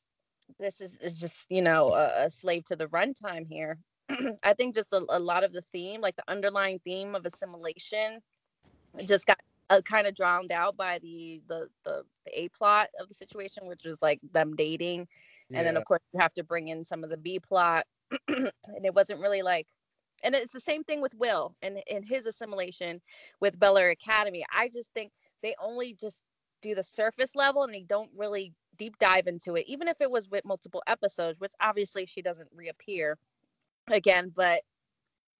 this 0.60 0.82
is, 0.82 0.98
is 1.02 1.20
just 1.20 1.46
you 1.50 1.62
know 1.62 1.94
a, 1.94 2.26
a 2.26 2.30
slave 2.30 2.66
to 2.66 2.76
the 2.76 2.88
runtime 2.88 3.48
here. 3.48 3.78
I 4.44 4.54
think 4.54 4.76
just 4.76 4.94
a, 4.94 5.06
a 5.10 5.20
lot 5.20 5.44
of 5.44 5.54
the 5.54 5.62
theme, 5.62 6.02
like 6.02 6.16
the 6.16 6.24
underlying 6.28 6.80
theme 6.84 7.16
of 7.16 7.26
assimilation, 7.26 8.22
just 9.06 9.26
got 9.28 9.40
uh, 9.70 9.82
kind 9.82 10.08
of 10.08 10.16
drowned 10.16 10.52
out 10.52 10.76
by 10.78 11.00
the 11.00 11.42
the 11.48 11.68
the, 11.86 12.04
the 12.26 12.42
a 12.42 12.50
plot 12.50 12.90
of 13.00 13.08
the 13.08 13.16
situation, 13.16 13.68
which 13.68 13.84
was 13.86 14.02
like 14.02 14.20
them 14.34 14.56
dating 14.56 15.08
and 15.54 15.66
then 15.66 15.78
of 15.78 15.86
course 15.86 16.02
you 16.14 16.20
have 16.20 16.34
to 16.34 16.44
bring 16.44 16.70
in 16.70 16.84
some 16.84 17.04
of 17.04 17.10
the 17.10 17.18
B 17.18 17.40
plot, 17.40 17.86
and 18.28 18.52
it 18.84 18.94
wasn't 18.94 19.20
really 19.20 19.42
like, 19.42 19.68
and 20.24 20.36
it's 20.36 20.54
the 20.54 20.60
same 20.60 20.84
thing 20.84 21.02
with 21.02 21.14
Will 21.16 21.56
and 21.62 21.80
and 21.92 22.06
his 22.06 22.26
assimilation 22.26 23.02
with 23.42 23.60
Bel 23.60 23.78
Air 23.78 23.90
Academy. 23.90 24.44
I 24.54 24.70
just 24.70 24.92
think 24.94 25.12
they 25.42 25.56
only 25.62 25.94
just 25.94 26.24
do 26.62 26.76
the 26.76 26.84
surface 26.84 27.36
level 27.36 27.64
and 27.64 27.74
they 27.74 27.84
don't 27.84 28.10
really 28.16 28.54
deep 28.78 28.98
dive 29.00 29.28
into 29.28 29.56
it, 29.56 29.66
even 29.68 29.88
if 29.88 30.02
it 30.02 30.10
was 30.10 30.30
with 30.30 30.46
multiple 30.46 30.84
episodes, 30.88 31.40
which 31.40 31.52
obviously 31.62 32.06
she 32.06 32.22
doesn't 32.22 32.50
reappear 32.56 33.18
again, 33.90 34.32
but 34.36 34.62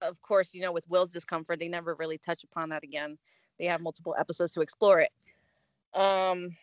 of 0.02 0.20
course, 0.22 0.54
you 0.54 0.60
know, 0.60 0.72
with 0.72 0.88
Will's 0.88 1.10
discomfort, 1.10 1.58
they 1.58 1.68
never 1.68 1.94
really 1.94 2.18
touch 2.18 2.44
upon 2.44 2.68
that 2.70 2.84
again. 2.84 3.18
They 3.58 3.66
have 3.66 3.80
multiple 3.80 4.14
episodes 4.18 4.52
to 4.52 4.60
explore 4.60 5.00
it. 5.00 5.10
Um, 5.98 6.56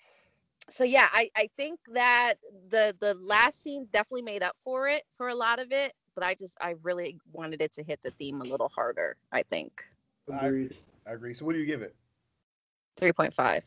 so 0.69 0.83
yeah, 0.83 1.07
I, 1.11 1.29
I 1.35 1.49
think 1.57 1.79
that 1.93 2.35
the 2.69 2.95
the 2.99 3.13
last 3.15 3.61
scene 3.61 3.87
definitely 3.91 4.21
made 4.23 4.43
up 4.43 4.55
for 4.59 4.87
it 4.87 5.03
for 5.17 5.29
a 5.29 5.35
lot 5.35 5.59
of 5.59 5.71
it, 5.71 5.93
but 6.15 6.23
I 6.23 6.35
just 6.35 6.57
I 6.61 6.75
really 6.83 7.17
wanted 7.31 7.61
it 7.61 7.73
to 7.73 7.83
hit 7.83 8.01
the 8.01 8.11
theme 8.11 8.41
a 8.41 8.45
little 8.45 8.69
harder. 8.69 9.17
I 9.31 9.43
think 9.43 9.83
I- 10.31 10.47
Agreed. 10.47 10.75
I 11.05 11.11
agree. 11.11 11.33
So 11.33 11.45
what 11.45 11.53
do 11.53 11.59
you 11.59 11.65
give 11.65 11.81
it? 11.81 11.93
three 12.97 13.11
point 13.11 13.33
five. 13.33 13.65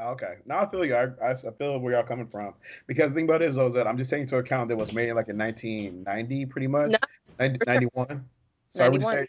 Okay. 0.00 0.34
Now 0.44 0.60
I 0.60 0.70
feel 0.70 0.84
you. 0.84 0.94
I, 0.94 1.06
I, 1.24 1.30
I 1.30 1.50
feel 1.58 1.78
where 1.78 1.94
y'all 1.94 2.02
coming 2.02 2.26
from. 2.26 2.52
Because 2.86 3.10
the 3.10 3.14
thing 3.14 3.24
about 3.24 3.40
it 3.42 3.48
is, 3.48 3.56
though, 3.56 3.68
is 3.68 3.74
that 3.74 3.86
I'm 3.86 3.96
just 3.96 4.10
taking 4.10 4.24
into 4.24 4.36
account 4.36 4.68
that 4.68 4.74
it 4.74 4.78
was 4.78 4.92
made 4.92 5.08
in 5.08 5.16
like 5.16 5.28
in 5.28 5.38
1990, 5.38 6.46
pretty 6.46 6.66
much. 6.66 6.90
No, 6.90 6.98
90, 7.38 7.58
for 7.58 7.64
sure. 7.64 7.74
91. 7.74 8.24
Sorry, 8.70 8.90
what 8.90 8.94
you 8.94 9.00
91. 9.00 9.14
say? 9.14 9.28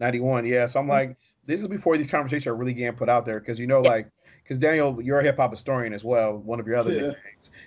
91. 0.00 0.46
Yeah. 0.46 0.66
So 0.66 0.80
I'm 0.80 0.88
like, 0.88 1.16
this 1.46 1.60
is 1.60 1.68
before 1.68 1.96
these 1.96 2.08
conversations 2.08 2.48
are 2.48 2.56
really 2.56 2.74
getting 2.74 2.96
put 2.98 3.08
out 3.08 3.24
there. 3.24 3.38
Because, 3.38 3.60
you 3.60 3.68
know, 3.68 3.82
Yeah. 3.84 3.90
like, 3.90 4.10
because 4.42 4.58
Daniel, 4.58 5.00
you're 5.02 5.20
a 5.20 5.22
hip 5.22 5.36
hop 5.36 5.50
historian 5.50 5.92
as 5.92 6.04
well. 6.04 6.36
One 6.36 6.60
of 6.60 6.66
your 6.66 6.76
other 6.76 6.92
Yeah. 6.92 7.12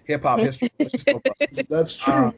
Hip 0.05 0.23
hop 0.23 0.39
history. 0.39 0.69
which 0.77 0.93
is 0.93 1.03
so 1.03 1.21
fun. 1.21 1.65
That's 1.69 1.95
true. 1.95 2.13
Um, 2.13 2.35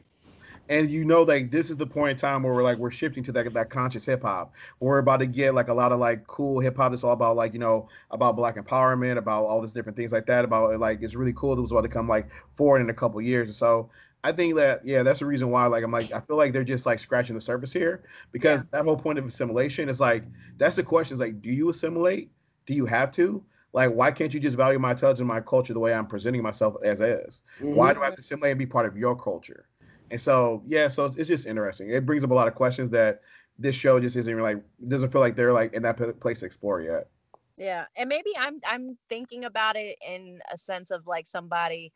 and 0.69 0.89
you 0.89 1.05
know 1.05 1.23
like 1.23 1.51
this 1.51 1.69
is 1.69 1.77
the 1.77 1.85
point 1.85 2.11
in 2.11 2.17
time 2.17 2.43
where 2.43 2.53
we're 2.53 2.63
like 2.63 2.77
we're 2.77 2.91
shifting 2.91 3.23
to 3.23 3.31
that 3.33 3.53
that 3.53 3.69
conscious 3.69 4.05
hip 4.05 4.23
hop. 4.23 4.53
We're 4.79 4.99
about 4.99 5.17
to 5.17 5.25
get 5.25 5.53
like 5.53 5.67
a 5.67 5.73
lot 5.73 5.91
of 5.91 5.99
like 5.99 6.25
cool 6.27 6.59
hip 6.59 6.77
hop 6.77 6.91
that's 6.91 7.03
all 7.03 7.11
about 7.11 7.35
like 7.35 7.53
you 7.53 7.59
know 7.59 7.87
about 8.11 8.35
black 8.35 8.55
empowerment, 8.55 9.17
about 9.17 9.43
all 9.43 9.61
these 9.61 9.73
different 9.73 9.95
things 9.95 10.11
like 10.11 10.25
that. 10.27 10.45
About 10.45 10.79
like 10.79 11.01
it's 11.01 11.15
really 11.15 11.33
cool. 11.33 11.55
That 11.55 11.61
was 11.61 11.71
about 11.71 11.81
to 11.81 11.89
come 11.89 12.07
like 12.07 12.27
forward 12.55 12.81
in 12.81 12.89
a 12.89 12.93
couple 12.93 13.21
years. 13.21 13.49
And 13.49 13.55
so 13.55 13.89
I 14.23 14.31
think 14.31 14.55
that 14.55 14.85
yeah, 14.85 15.03
that's 15.03 15.19
the 15.19 15.25
reason 15.27 15.51
why 15.51 15.67
like 15.67 15.83
I'm 15.83 15.91
like 15.91 16.11
I 16.11 16.19
feel 16.19 16.37
like 16.37 16.51
they're 16.51 16.63
just 16.63 16.85
like 16.85 16.99
scratching 16.99 17.35
the 17.35 17.41
surface 17.41 17.71
here 17.71 18.03
because 18.31 18.65
that 18.71 18.85
whole 18.85 18.97
point 18.97 19.19
of 19.19 19.25
assimilation 19.25 19.87
is 19.87 19.99
like 19.99 20.23
that's 20.57 20.75
the 20.75 20.83
question 20.83 21.13
is 21.13 21.19
like 21.19 21.41
do 21.41 21.51
you 21.51 21.69
assimilate? 21.69 22.31
Do 22.65 22.73
you 22.73 22.87
have 22.87 23.11
to? 23.13 23.43
Like 23.75 23.91
why 23.91 24.09
can't 24.09 24.33
you 24.33 24.39
just 24.39 24.55
value 24.55 24.79
my 24.79 24.91
intelligence 24.91 25.19
and 25.19 25.27
my 25.27 25.41
culture 25.41 25.73
the 25.73 25.81
way 25.81 25.93
I'm 25.93 26.07
presenting 26.07 26.41
myself 26.41 26.75
as 26.81 27.01
is? 27.01 27.41
Why 27.59 27.93
do 27.93 28.01
I 28.01 28.05
have 28.05 28.15
to 28.15 28.21
assimilate 28.21 28.51
and 28.51 28.57
be 28.57 28.65
part 28.65 28.85
of 28.85 28.95
your 28.95 29.17
culture? 29.17 29.67
And 30.09 30.21
so 30.21 30.63
yeah, 30.65 30.87
so 30.87 31.11
it's, 31.17 31.27
just 31.27 31.45
interesting. 31.45 31.89
It 31.89 32.05
brings 32.05 32.23
up 32.23 32.31
a 32.31 32.33
lot 32.33 32.47
of 32.47 32.55
questions 32.55 32.89
that 32.91 33.19
this 33.59 33.75
show 33.75 33.99
just 33.99 34.15
isn't 34.15 34.39
like 34.39 34.63
doesn't 34.87 35.11
feel 35.11 35.19
like 35.19 35.35
they're 35.35 35.51
like 35.51 35.73
in 35.73 35.83
that 35.83 36.21
place 36.21 36.39
to 36.39 36.45
explore 36.45 36.81
yet. 36.81 37.09
Yeah, 37.57 37.83
and 37.97 38.07
maybe 38.07 38.31
I'm 38.39 38.61
I'm 38.65 38.97
thinking 39.09 39.43
about 39.43 39.75
it 39.75 39.97
in 40.07 40.39
a 40.49 40.57
sense 40.57 40.89
of 40.89 41.05
like 41.05 41.27
somebody 41.27 41.91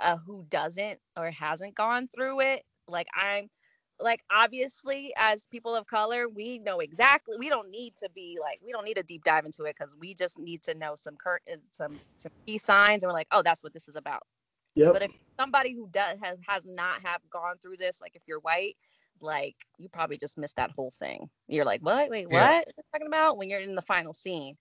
uh, 0.00 0.16
who 0.16 0.46
doesn't 0.50 0.98
or 1.16 1.30
hasn't 1.30 1.76
gone 1.76 2.08
through 2.08 2.40
it. 2.40 2.64
Like 2.88 3.06
I'm 3.14 3.48
like 4.00 4.22
obviously 4.30 5.12
as 5.16 5.46
people 5.46 5.74
of 5.74 5.86
color, 5.86 6.28
we 6.28 6.58
know 6.58 6.80
exactly. 6.80 7.36
We 7.38 7.48
don't 7.48 7.70
need 7.70 7.94
to 8.02 8.08
be 8.14 8.38
like 8.40 8.60
we 8.64 8.72
don't 8.72 8.84
need 8.84 8.98
a 8.98 9.02
deep 9.02 9.24
dive 9.24 9.44
into 9.44 9.64
it 9.64 9.76
because 9.78 9.94
we 9.98 10.14
just 10.14 10.38
need 10.38 10.62
to 10.64 10.74
know 10.74 10.94
some 10.96 11.16
cur- 11.16 11.40
uh, 11.52 11.56
some 11.72 11.98
some 12.18 12.32
key 12.46 12.58
signs 12.58 13.02
and 13.02 13.08
we're 13.08 13.14
like, 13.14 13.28
oh, 13.32 13.42
that's 13.42 13.62
what 13.62 13.72
this 13.72 13.88
is 13.88 13.96
about. 13.96 14.22
Yep. 14.74 14.92
But 14.92 15.02
if 15.02 15.12
somebody 15.38 15.72
who 15.74 15.88
does 15.92 16.18
has 16.22 16.38
has 16.46 16.64
not 16.64 17.02
have 17.02 17.20
gone 17.30 17.56
through 17.60 17.76
this, 17.78 18.00
like 18.00 18.14
if 18.14 18.22
you're 18.26 18.40
white, 18.40 18.76
like 19.20 19.56
you 19.78 19.88
probably 19.88 20.16
just 20.16 20.38
missed 20.38 20.56
that 20.56 20.70
whole 20.70 20.92
thing. 20.92 21.28
You're 21.48 21.64
like, 21.64 21.80
what? 21.82 22.08
Wait, 22.10 22.26
what? 22.28 22.34
Yeah. 22.34 22.50
What 22.58 22.66
are 22.68 22.72
you 22.76 22.82
talking 22.92 23.06
about? 23.08 23.36
When 23.36 23.50
you're 23.50 23.60
in 23.60 23.74
the 23.74 23.82
final 23.82 24.12
scene. 24.14 24.56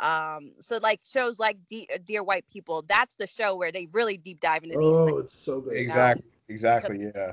Um, 0.00 0.52
so 0.60 0.78
like 0.78 1.00
shows 1.04 1.38
like 1.38 1.58
De- 1.68 1.88
uh, 1.94 1.98
Dear 2.04 2.24
White 2.24 2.46
People, 2.50 2.84
that's 2.88 3.14
the 3.16 3.26
show 3.26 3.54
where 3.54 3.70
they 3.70 3.86
really 3.92 4.16
deep 4.16 4.40
dive 4.40 4.62
into 4.64 4.78
these 4.78 4.86
Oh, 4.86 5.06
things. 5.06 5.20
it's 5.24 5.34
so 5.34 5.60
good. 5.60 5.76
Exactly. 5.76 6.24
Exactly. 6.48 7.10
Yeah. 7.14 7.32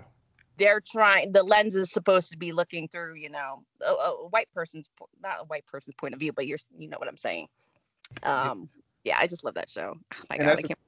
They're 0.57 0.81
trying. 0.81 1.31
The 1.31 1.43
lens 1.43 1.75
is 1.75 1.91
supposed 1.91 2.31
to 2.31 2.37
be 2.37 2.51
looking 2.51 2.87
through, 2.87 3.15
you 3.15 3.29
know, 3.29 3.63
a, 3.85 3.91
a 3.91 4.27
white 4.29 4.49
person's 4.53 4.89
not 5.21 5.41
a 5.41 5.43
white 5.45 5.65
person's 5.65 5.95
point 5.95 6.13
of 6.13 6.19
view, 6.19 6.33
but 6.33 6.47
you're, 6.47 6.59
you 6.77 6.89
know 6.89 6.97
what 6.97 7.07
I'm 7.07 7.17
saying. 7.17 7.47
Um, 8.23 8.67
yeah, 9.03 9.17
I 9.19 9.27
just 9.27 9.43
love 9.43 9.55
that 9.55 9.69
show. 9.69 9.93
Oh 10.13 10.23
my 10.29 10.35
And 10.37 10.45
god, 10.47 10.59
I 10.59 10.61
can't 10.61 10.79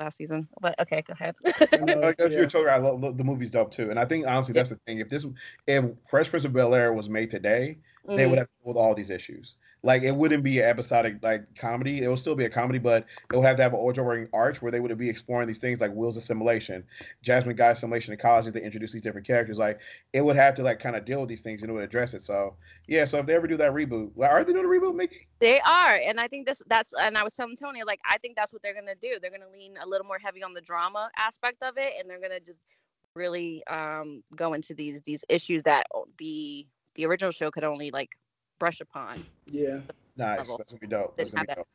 last 0.00 0.16
season. 0.16 0.48
But 0.60 0.78
okay, 0.80 1.02
go 1.06 1.12
ahead. 1.12 1.36
know, 1.80 1.94
Like, 2.00 2.16
yeah. 2.18 2.26
you're 2.28 2.44
totally 2.44 2.64
right. 2.66 2.76
I 2.76 2.82
love, 2.82 3.00
love- 3.00 3.16
the 3.16 3.24
movie's 3.24 3.50
dope 3.50 3.70
too, 3.70 3.90
and 3.90 3.98
I 3.98 4.04
think 4.04 4.26
honestly 4.26 4.54
that's 4.54 4.70
the 4.70 4.78
thing. 4.86 4.98
If 4.98 5.08
this, 5.08 5.26
if 5.66 5.84
Fresh 6.08 6.30
Prince 6.30 6.44
of 6.44 6.52
Bel 6.52 6.74
Air 6.74 6.92
was 6.92 7.08
made 7.08 7.30
today, 7.30 7.78
they 8.06 8.24
Mhm. 8.24 8.30
would 8.30 8.38
have 8.38 8.48
to 8.48 8.52
with 8.64 8.76
all 8.76 8.94
these 8.94 9.10
issues. 9.10 9.54
Like 9.84 10.02
it 10.02 10.14
wouldn't 10.14 10.44
be 10.44 10.60
an 10.60 10.66
episodic 10.66 11.16
like 11.22 11.42
comedy. 11.56 12.02
It 12.02 12.08
will 12.08 12.16
still 12.16 12.36
be 12.36 12.44
a 12.44 12.50
comedy, 12.50 12.78
but 12.78 13.04
it 13.32 13.34
will 13.34 13.42
have 13.42 13.56
to 13.56 13.62
have 13.64 13.72
an 13.74 13.80
overarching 13.80 14.28
arch 14.32 14.62
where 14.62 14.70
they 14.70 14.78
would 14.78 14.96
be 14.96 15.10
exploring 15.10 15.48
these 15.48 15.58
things 15.58 15.80
like 15.80 15.92
Will's 15.92 16.16
assimilation, 16.16 16.84
Jasmine 17.22 17.56
Guy's 17.56 17.78
assimilation 17.78 18.12
in 18.12 18.18
college. 18.20 18.52
They 18.52 18.62
introduce 18.62 18.92
these 18.92 19.02
different 19.02 19.26
characters, 19.26 19.58
like 19.58 19.80
it 20.12 20.24
would 20.24 20.36
have 20.36 20.54
to 20.56 20.62
like 20.62 20.78
kind 20.78 20.94
of 20.94 21.04
deal 21.04 21.20
with 21.20 21.28
these 21.28 21.40
things 21.40 21.62
and 21.62 21.70
it 21.70 21.74
would 21.74 21.82
address 21.82 22.14
it. 22.14 22.22
So 22.22 22.54
yeah. 22.86 23.04
So 23.06 23.18
if 23.18 23.26
they 23.26 23.34
ever 23.34 23.48
do 23.48 23.56
that 23.56 23.72
reboot, 23.72 24.12
like, 24.14 24.30
are 24.30 24.44
they 24.44 24.52
doing 24.52 24.64
a 24.64 24.68
reboot, 24.68 24.94
Miggy? 24.94 25.26
They 25.40 25.58
are, 25.60 25.96
and 25.96 26.20
I 26.20 26.28
think 26.28 26.46
this 26.46 26.62
that's 26.68 26.94
and 27.00 27.18
I 27.18 27.24
was 27.24 27.34
telling 27.34 27.56
Tony 27.56 27.82
like 27.82 28.00
I 28.08 28.18
think 28.18 28.36
that's 28.36 28.52
what 28.52 28.62
they're 28.62 28.74
gonna 28.74 28.94
do. 28.94 29.18
They're 29.20 29.32
gonna 29.32 29.50
lean 29.52 29.76
a 29.82 29.88
little 29.88 30.06
more 30.06 30.18
heavy 30.18 30.44
on 30.44 30.54
the 30.54 30.60
drama 30.60 31.10
aspect 31.16 31.62
of 31.62 31.76
it, 31.76 31.94
and 31.98 32.08
they're 32.08 32.20
gonna 32.20 32.40
just 32.40 32.60
really 33.14 33.62
um 33.66 34.22
go 34.36 34.54
into 34.54 34.74
these 34.74 35.00
these 35.02 35.24
issues 35.28 35.64
that 35.64 35.86
the 36.18 36.66
the 36.94 37.04
original 37.06 37.32
show 37.32 37.50
could 37.50 37.64
only 37.64 37.90
like 37.90 38.10
brush 38.62 38.80
upon. 38.80 39.24
Yeah. 39.46 39.80
Nice. 40.16 40.38
Level. 40.38 40.56
That's 40.58 40.70
gonna 40.72 40.78
be 40.80 40.86
dope. 40.86 41.16
That's 41.16 41.30
gonna 41.30 41.44
be 41.44 41.50
have 41.50 41.56
dope. 41.58 41.68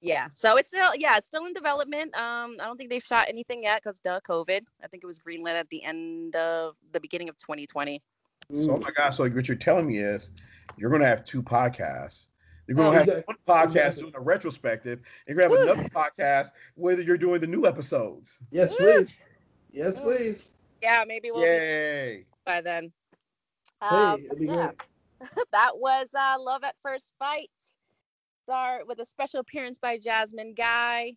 Yeah, 0.00 0.26
so 0.34 0.56
it's 0.56 0.68
still 0.68 0.90
yeah 0.96 1.16
it's 1.18 1.28
still 1.28 1.46
in 1.46 1.52
development. 1.52 2.12
Um, 2.16 2.56
I 2.58 2.64
don't 2.64 2.76
think 2.76 2.90
they've 2.90 3.00
shot 3.02 3.28
anything 3.28 3.62
yet 3.62 3.80
because 3.80 4.00
duh 4.00 4.18
COVID. 4.28 4.62
I 4.82 4.88
think 4.88 5.04
it 5.04 5.06
was 5.06 5.20
greenlit 5.20 5.52
at 5.54 5.68
the 5.68 5.84
end 5.84 6.34
of 6.34 6.74
the 6.90 6.98
beginning 6.98 7.28
of 7.28 7.38
2020. 7.38 8.02
So, 8.50 8.72
oh 8.72 8.78
my 8.78 8.90
God. 8.90 9.10
So 9.10 9.28
what 9.28 9.46
you're 9.46 9.56
telling 9.56 9.86
me 9.86 9.98
is 9.98 10.30
you're 10.76 10.90
gonna 10.90 11.06
have 11.06 11.24
two 11.24 11.44
podcasts. 11.44 12.26
You're 12.66 12.76
gonna 12.76 12.88
Oh, 12.88 12.92
have 12.92 13.06
exactly. 13.06 13.36
one 13.46 13.56
podcast 13.56 13.66
Exactly. 13.76 14.02
doing 14.02 14.14
a 14.16 14.20
retrospective. 14.20 14.98
And 15.28 15.36
you're 15.36 15.48
gonna 15.48 15.60
have 15.66 15.76
another 15.76 15.88
podcast 15.90 16.50
whether 16.74 17.02
you're 17.02 17.18
doing 17.18 17.40
the 17.40 17.46
new 17.46 17.66
episodes. 17.66 18.38
Yes, 18.50 18.74
please. 18.74 19.14
Yes, 19.70 20.00
please. 20.00 20.42
Yeah, 20.82 21.04
maybe 21.06 21.30
we'll 21.30 21.42
be 21.42 21.46
Yay! 21.46 22.26
by 22.44 22.62
then. 22.62 22.90
Hey, 23.80 23.96
Um, 23.96 24.24
it'd 24.24 24.38
be 24.40 24.46
yeah. 24.46 24.54
great. 24.66 24.80
that 25.52 25.72
was 25.74 26.08
uh, 26.18 26.36
Love 26.38 26.64
at 26.64 26.76
First 26.82 27.14
Fight. 27.18 27.50
Start 28.44 28.86
with 28.86 28.98
a 28.98 29.06
special 29.06 29.40
appearance 29.40 29.78
by 29.78 29.98
Jasmine 29.98 30.54
Guy. 30.54 31.14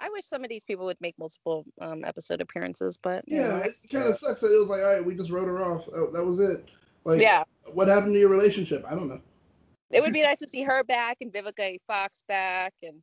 I 0.00 0.10
wish 0.10 0.26
some 0.26 0.42
of 0.42 0.48
these 0.48 0.64
people 0.64 0.86
would 0.86 1.00
make 1.00 1.16
multiple 1.18 1.64
um, 1.80 2.04
episode 2.04 2.40
appearances, 2.40 2.98
but 3.00 3.24
Yeah, 3.26 3.48
know, 3.48 3.56
it 3.58 3.76
kind 3.90 4.08
of 4.08 4.16
sucks 4.16 4.40
that 4.40 4.52
it 4.52 4.58
was 4.58 4.68
like, 4.68 4.80
all 4.80 4.92
right, 4.92 5.04
we 5.04 5.14
just 5.14 5.30
wrote 5.30 5.46
her 5.46 5.62
off. 5.62 5.88
Oh, 5.94 6.10
that 6.10 6.24
was 6.24 6.40
it. 6.40 6.68
Like, 7.04 7.20
yeah, 7.20 7.44
what 7.72 7.88
happened 7.88 8.14
to 8.14 8.18
your 8.18 8.28
relationship? 8.28 8.84
I 8.86 8.94
don't 8.94 9.08
know. 9.08 9.20
it 9.90 10.00
would 10.00 10.12
be 10.12 10.22
nice 10.22 10.38
to 10.38 10.48
see 10.48 10.62
her 10.62 10.82
back 10.82 11.18
and 11.20 11.32
Vivica. 11.32 11.78
Fox 11.86 12.24
back, 12.26 12.74
and 12.82 13.02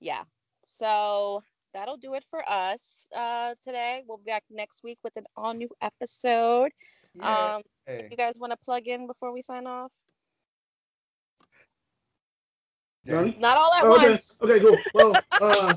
yeah. 0.00 0.22
So 0.70 1.42
that'll 1.74 1.96
do 1.96 2.14
it 2.14 2.24
for 2.30 2.48
us 2.48 3.06
uh, 3.14 3.54
today. 3.62 4.04
We'll 4.06 4.18
be 4.18 4.30
back 4.30 4.44
next 4.50 4.82
week 4.82 4.98
with 5.02 5.16
an 5.16 5.24
all 5.36 5.54
new 5.54 5.68
episode. 5.82 6.70
Um, 7.20 7.62
Yay. 7.88 8.08
you 8.10 8.16
guys 8.16 8.34
want 8.38 8.52
to 8.52 8.56
plug 8.56 8.86
in 8.86 9.06
before 9.06 9.32
we 9.32 9.42
sign 9.42 9.66
off? 9.66 9.90
Johnny? 13.06 13.36
Not 13.40 13.56
all 13.56 13.72
at 13.72 13.84
Oh, 13.84 13.96
okay. 13.96 14.10
once. 14.10 14.36
Okay, 14.42 14.60
cool. 14.60 14.76
Well, 14.92 15.24
uh, 15.40 15.74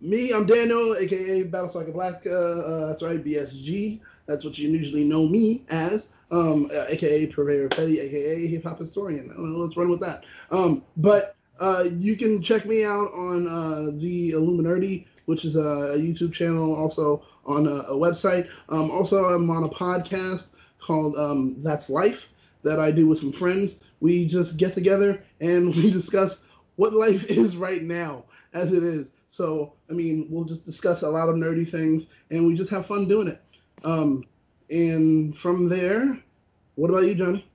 me, 0.00 0.32
I'm 0.32 0.46
Daniel, 0.46 0.96
aka 0.96 1.44
Battlestar 1.44 1.90
Galactica. 1.90 2.64
Uh, 2.64 2.86
that's 2.86 3.02
right, 3.02 3.22
BSG. 3.22 4.00
That's 4.26 4.44
what 4.44 4.58
you 4.58 4.68
usually 4.70 5.04
know 5.04 5.26
me 5.28 5.64
as. 5.68 6.10
Um, 6.30 6.70
uh, 6.74 6.86
aka 6.88 7.26
Purveyor 7.26 7.68
Petty, 7.68 8.00
aka 8.00 8.46
Hip 8.48 8.64
Hop 8.64 8.78
Historian. 8.78 9.30
I 9.30 9.34
know, 9.40 9.58
let's 9.58 9.76
run 9.76 9.90
with 9.90 10.00
that. 10.00 10.24
Um, 10.50 10.82
but 10.96 11.36
uh, 11.60 11.84
you 11.92 12.16
can 12.16 12.42
check 12.42 12.66
me 12.66 12.84
out 12.84 13.12
on 13.12 13.46
uh, 13.46 13.90
the 13.98 14.32
Illuminerdi, 14.32 15.06
which 15.26 15.44
is 15.44 15.56
a 15.56 15.96
YouTube 15.98 16.32
channel, 16.32 16.74
also 16.74 17.22
on 17.44 17.66
a, 17.66 17.70
a 17.70 17.96
website. 17.96 18.48
Um, 18.68 18.90
also, 18.90 19.24
I'm 19.26 19.48
on 19.50 19.64
a 19.64 19.68
podcast 19.68 20.48
called 20.80 21.16
um, 21.16 21.56
That's 21.62 21.90
Life 21.90 22.28
that 22.62 22.80
I 22.80 22.90
do 22.90 23.06
with 23.06 23.18
some 23.18 23.32
friends. 23.32 23.76
We 24.00 24.26
just 24.26 24.56
get 24.56 24.74
together 24.74 25.22
and 25.40 25.74
we 25.76 25.90
discuss 25.90 26.42
what 26.76 26.92
life 26.92 27.24
is 27.28 27.56
right 27.56 27.82
now 27.82 28.24
as 28.52 28.72
it 28.72 28.82
is. 28.82 29.10
So, 29.28 29.74
I 29.90 29.92
mean, 29.92 30.26
we'll 30.30 30.44
just 30.44 30.64
discuss 30.64 31.02
a 31.02 31.08
lot 31.08 31.28
of 31.28 31.36
nerdy 31.36 31.68
things 31.68 32.06
and 32.30 32.46
we 32.46 32.54
just 32.54 32.70
have 32.70 32.86
fun 32.86 33.06
doing 33.08 33.28
it. 33.28 33.42
Um, 33.84 34.24
and 34.70 35.36
from 35.36 35.68
there, 35.68 36.18
what 36.76 36.90
about 36.90 37.04
you, 37.04 37.14
Johnny? 37.14 37.46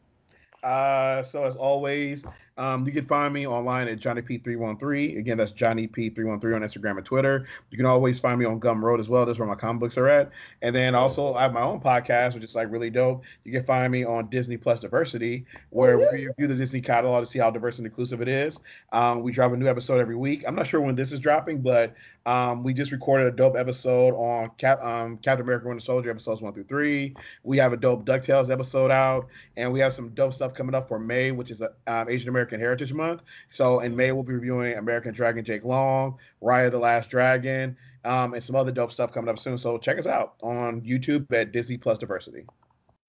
Uh, 0.64 1.24
so 1.24 1.44
as 1.44 1.56
always, 1.56 2.24
um, 2.62 2.86
you 2.86 2.92
can 2.92 3.06
find 3.06 3.34
me 3.34 3.48
online 3.48 3.88
at 3.88 3.98
Johnny 3.98 4.22
P313. 4.22 5.18
Again, 5.18 5.36
that's 5.36 5.52
Johnny 5.52 5.88
P313 5.88 6.56
on 6.56 6.62
Instagram 6.62 6.98
and 6.98 7.06
Twitter. 7.06 7.48
You 7.72 7.78
can 7.78 7.88
always 7.88 8.20
find 8.20 8.40
me 8.40 8.46
on 8.46 8.60
Gumroad 8.60 9.00
as 9.00 9.10
well. 9.10 9.26
That's 9.26 9.40
where 9.40 9.48
my 9.48 9.56
comic 9.56 9.80
books 9.80 9.98
are 9.98 10.08
at. 10.08 10.30
And 10.62 10.76
then 10.76 10.94
also 10.94 11.34
I 11.34 11.42
have 11.42 11.54
my 11.54 11.62
own 11.64 11.80
podcast, 11.80 12.36
which 12.36 12.44
is 12.44 12.54
like 12.54 12.70
really 12.70 12.92
dope. 12.92 13.24
You 13.46 13.52
can 13.52 13.64
find 13.64 13.92
me 13.92 14.04
on 14.04 14.30
Disney 14.30 14.58
Plus 14.58 14.80
Diversity, 14.80 15.44
where 15.72 16.00
yeah. 16.00 16.06
we 16.12 16.28
review 16.28 16.48
the 16.48 16.54
Disney 16.54 16.82
catalog 16.82 17.24
to 17.24 17.26
see 17.32 17.40
how 17.40 17.50
diverse 17.50 17.80
and 17.80 17.88
inclusive 17.88 18.22
it 18.22 18.28
is. 18.28 18.60
Um, 18.92 19.24
we 19.24 19.32
drop 19.32 19.54
a 19.54 19.58
new 19.58 19.68
episode 19.68 20.00
every 20.00 20.16
week. 20.16 20.44
I'm 20.48 20.54
not 20.54 20.68
sure 20.68 20.82
when 20.82 20.94
this 20.94 21.12
is 21.12 21.20
dropping, 21.20 21.62
but 21.62 21.96
um, 22.26 22.64
we 22.64 22.74
just 22.74 22.92
recorded 22.92 23.28
a 23.28 23.36
dope 23.36 23.56
episode 23.58 24.14
on 24.14 24.52
Cap, 24.58 24.84
um, 24.84 25.18
Captain 25.18 25.44
America: 25.44 25.68
Winter 25.68 25.82
Soldier 25.82 26.12
episodes 26.12 26.42
one 26.42 26.54
through 26.54 26.66
three. 26.66 27.16
We 27.44 27.58
have 27.58 27.74
a 27.74 27.78
dope 27.78 28.06
Ducktales 28.06 28.52
episode 28.52 28.92
out, 28.92 29.28
and 29.58 29.72
we 29.72 29.80
have 29.80 29.94
some 29.94 30.10
dope 30.10 30.34
stuff 30.34 30.54
coming 30.54 30.76
up 30.76 30.88
for 30.88 31.00
May, 31.00 31.32
which 31.32 31.50
is 31.50 31.62
a, 31.62 31.72
um, 31.88 32.10
Asian 32.10 32.30
American 32.30 32.60
Heritage 32.60 32.94
Month. 32.94 33.24
So 33.50 33.80
in 33.80 33.96
May 33.96 34.12
we'll 34.12 34.24
be 34.24 34.34
reviewing 34.34 34.78
American 34.78 35.14
Dragon 35.14 35.44
Jake 35.44 35.64
Long, 35.66 36.18
Raya 36.44 36.70
the 36.70 36.78
Last 36.78 37.10
Dragon, 37.10 37.76
um, 38.06 38.34
and 38.34 38.44
some 38.44 38.56
other 38.56 38.72
dope 38.72 38.92
stuff 38.92 39.12
coming 39.12 39.30
up 39.30 39.40
soon. 39.40 39.58
So 39.58 39.78
check 39.80 39.98
us 39.98 40.08
out 40.08 40.36
on 40.44 40.82
YouTube 40.82 41.32
at 41.34 41.52
Disney 41.52 41.78
Plus 41.78 41.98
Diversity. 41.98 42.46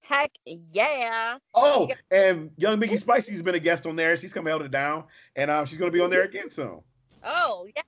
Heck 0.00 0.32
yeah. 0.44 1.38
Oh, 1.54 1.88
and 2.10 2.50
Young 2.56 2.80
Miggy 2.80 2.98
Spicy's 2.98 3.42
been 3.42 3.54
a 3.54 3.60
guest 3.60 3.86
on 3.86 3.94
there. 3.94 4.16
She's 4.16 4.32
come 4.32 4.46
held 4.46 4.62
it 4.62 4.70
down, 4.70 5.04
and 5.36 5.50
um, 5.50 5.66
she's 5.66 5.78
gonna 5.78 5.90
be 5.90 6.00
on 6.00 6.10
there 6.10 6.24
again 6.24 6.50
soon. 6.50 6.80
Oh 7.24 7.66
yeah. 7.74 7.82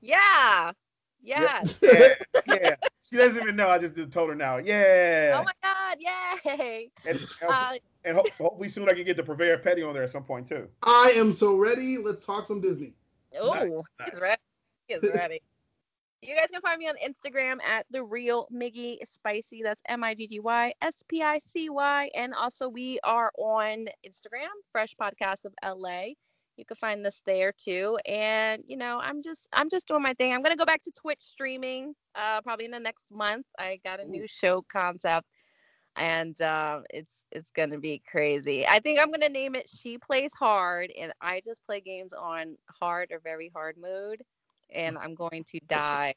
Yeah. 0.00 0.72
Yeah. 1.22 1.62
Yeah, 1.82 2.14
yeah. 2.46 2.74
She 3.02 3.16
doesn't 3.16 3.42
even 3.42 3.56
know. 3.56 3.68
I 3.68 3.78
just 3.78 3.94
told 4.10 4.30
her 4.30 4.34
now. 4.34 4.56
Yeah. 4.56 5.36
Oh 5.38 5.44
my 5.44 5.52
God. 5.62 5.98
Yay. 6.00 6.90
and 7.06 7.20
Uh, 7.48 7.72
and 8.04 8.16
ho- 8.16 8.26
hopefully 8.38 8.68
soon 8.68 8.88
I 8.88 8.94
can 8.94 9.04
get 9.04 9.16
the 9.16 9.22
Purveyor 9.22 9.58
Petty 9.58 9.82
on 9.82 9.94
there 9.94 10.04
at 10.04 10.10
some 10.10 10.24
point 10.24 10.48
too. 10.48 10.68
I 10.82 11.12
am 11.16 11.32
so 11.32 11.56
ready. 11.56 11.98
Let's 11.98 12.24
talk 12.24 12.46
some 12.46 12.60
Disney. 12.60 12.94
oh, 13.38 13.52
nice. 13.98 14.10
he's 14.12 14.20
ready. 14.20 14.40
He's 14.88 15.02
ready. 15.02 15.42
You 16.22 16.36
guys 16.36 16.48
can 16.50 16.60
find 16.60 16.78
me 16.78 16.86
on 16.86 16.96
Instagram 16.96 17.62
at 17.62 17.86
the 17.90 18.02
real 18.02 18.46
Miggy 18.52 18.98
Spicy. 19.08 19.62
That's 19.62 19.82
M 19.88 20.04
I 20.04 20.14
G 20.14 20.26
G 20.26 20.38
Y 20.40 20.74
S 20.82 21.02
P 21.08 21.22
I 21.22 21.38
C 21.38 21.70
Y. 21.70 22.10
And 22.14 22.34
also 22.34 22.68
we 22.68 23.00
are 23.04 23.32
on 23.38 23.86
Instagram, 24.06 24.48
Fresh 24.70 24.96
Podcast 25.00 25.44
of 25.46 25.54
LA. 25.64 26.08
You 26.60 26.66
can 26.66 26.76
find 26.76 27.04
this 27.04 27.22
there 27.26 27.52
too. 27.52 27.98
And 28.06 28.62
you 28.68 28.76
know, 28.76 29.00
I'm 29.02 29.22
just 29.22 29.48
I'm 29.52 29.70
just 29.70 29.88
doing 29.88 30.02
my 30.02 30.14
thing. 30.14 30.32
I'm 30.32 30.42
gonna 30.42 30.56
go 30.56 30.66
back 30.66 30.82
to 30.84 30.92
Twitch 30.92 31.20
streaming 31.20 31.94
uh 32.14 32.42
probably 32.42 32.66
in 32.66 32.70
the 32.70 32.78
next 32.80 33.04
month. 33.10 33.46
I 33.58 33.80
got 33.84 34.00
a 34.00 34.06
new 34.06 34.26
show 34.28 34.62
concept 34.70 35.26
and 35.96 36.40
uh, 36.40 36.80
it's 36.90 37.24
it's 37.32 37.50
gonna 37.50 37.78
be 37.78 38.02
crazy. 38.06 38.66
I 38.66 38.80
think 38.80 39.00
I'm 39.00 39.10
gonna 39.10 39.28
name 39.30 39.54
it 39.54 39.68
She 39.68 39.98
Plays 39.98 40.32
Hard 40.34 40.92
and 40.98 41.12
I 41.22 41.40
just 41.44 41.64
play 41.66 41.80
games 41.80 42.12
on 42.12 42.56
hard 42.70 43.10
or 43.10 43.20
very 43.20 43.50
hard 43.54 43.76
mode 43.80 44.22
and 44.70 44.98
I'm 44.98 45.14
going 45.14 45.44
to 45.44 45.60
die 45.68 46.14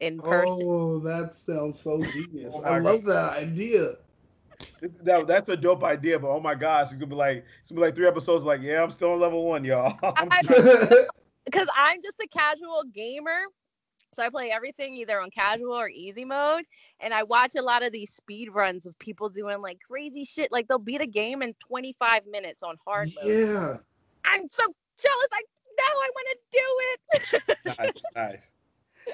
in 0.00 0.22
person. 0.22 0.66
Oh, 0.68 0.98
that 1.00 1.34
sounds 1.34 1.80
so 1.80 2.02
genius. 2.02 2.54
I 2.64 2.78
love 2.78 3.04
that 3.04 3.38
idea. 3.38 3.96
That, 5.02 5.26
that's 5.26 5.48
a 5.48 5.56
dope 5.56 5.84
idea, 5.84 6.18
but 6.18 6.28
oh 6.28 6.40
my 6.40 6.54
gosh, 6.54 6.88
it's 6.88 6.94
gonna 6.94 7.06
be 7.06 7.14
like 7.14 7.44
it's 7.60 7.70
gonna 7.70 7.80
be 7.80 7.86
like 7.86 7.94
three 7.94 8.06
episodes. 8.06 8.44
Like, 8.44 8.60
yeah, 8.60 8.82
I'm 8.82 8.90
still 8.90 9.12
on 9.12 9.20
level 9.20 9.44
one, 9.44 9.64
y'all. 9.64 9.98
I'm 10.02 10.28
I- 10.30 10.42
trying- 10.42 11.06
because 11.44 11.68
I'm 11.74 12.02
just 12.02 12.16
a 12.22 12.28
casual 12.28 12.84
gamer. 12.92 13.40
So 14.14 14.22
I 14.22 14.30
play 14.30 14.50
everything 14.50 14.96
either 14.96 15.20
on 15.20 15.30
casual 15.30 15.74
or 15.74 15.90
easy 15.90 16.24
mode. 16.24 16.64
And 17.00 17.12
I 17.12 17.22
watch 17.24 17.54
a 17.54 17.60
lot 17.62 17.84
of 17.84 17.92
these 17.92 18.10
speed 18.10 18.48
runs 18.50 18.86
of 18.86 18.98
people 18.98 19.28
doing 19.28 19.60
like 19.60 19.78
crazy 19.86 20.24
shit. 20.24 20.50
Like 20.50 20.68
they'll 20.68 20.78
beat 20.78 21.02
a 21.02 21.06
game 21.06 21.42
in 21.42 21.52
25 21.68 22.22
minutes 22.26 22.62
on 22.62 22.76
hard 22.82 23.10
mode. 23.14 23.30
yeah. 23.30 23.76
I'm 24.24 24.48
so 24.50 24.64
jealous. 24.98 25.28
I 25.32 25.42
know 25.78 25.84
I 25.84 26.10
want 26.14 26.28
to 26.30 26.38
do 26.50 27.44
it. 27.44 27.76
nice, 27.78 28.02
nice. 28.14 28.52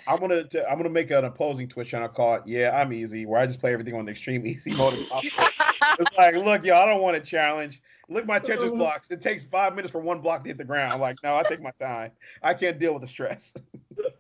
I'm 0.07 0.21
gonna 0.21 0.45
t- 0.45 0.61
I'm 0.61 0.77
gonna 0.77 0.91
make 0.91 1.11
an 1.11 1.25
opposing 1.25 1.69
Twitch 1.69 1.89
channel 1.89 2.09
called 2.09 2.43
Yeah 2.47 2.77
I'm 2.77 2.93
Easy, 2.93 3.27
where 3.27 3.41
I 3.41 3.47
just 3.47 3.61
play 3.61 3.73
everything 3.73 3.95
on 3.95 4.05
the 4.05 4.11
extreme 4.11 4.47
easy 4.47 4.75
mode. 4.75 5.07
it's 5.25 6.19
like, 6.19 6.35
look, 6.35 6.65
y'all, 6.65 6.83
I 6.83 6.87
don't 6.87 7.03
want 7.03 7.17
a 7.17 7.21
challenge. 7.21 7.83
Look, 8.09 8.23
at 8.23 8.27
my 8.27 8.41
Tetris 8.41 8.77
blocks. 8.77 9.11
It 9.11 9.23
takes 9.23 9.45
five 9.45 9.75
minutes 9.75 9.93
for 9.93 10.01
one 10.01 10.21
block 10.21 10.43
to 10.45 10.49
hit 10.49 10.59
the 10.59 10.65
ground. 10.65 10.93
I'm 10.93 11.01
like, 11.01 11.17
no, 11.23 11.37
I 11.37 11.45
take 11.45 11.63
my 11.63 11.73
time. 11.81 12.11
I 12.43 12.53
can't 12.55 12.79
deal 12.79 12.93
with 12.93 13.03
the 13.03 13.09
stress. 13.09 13.55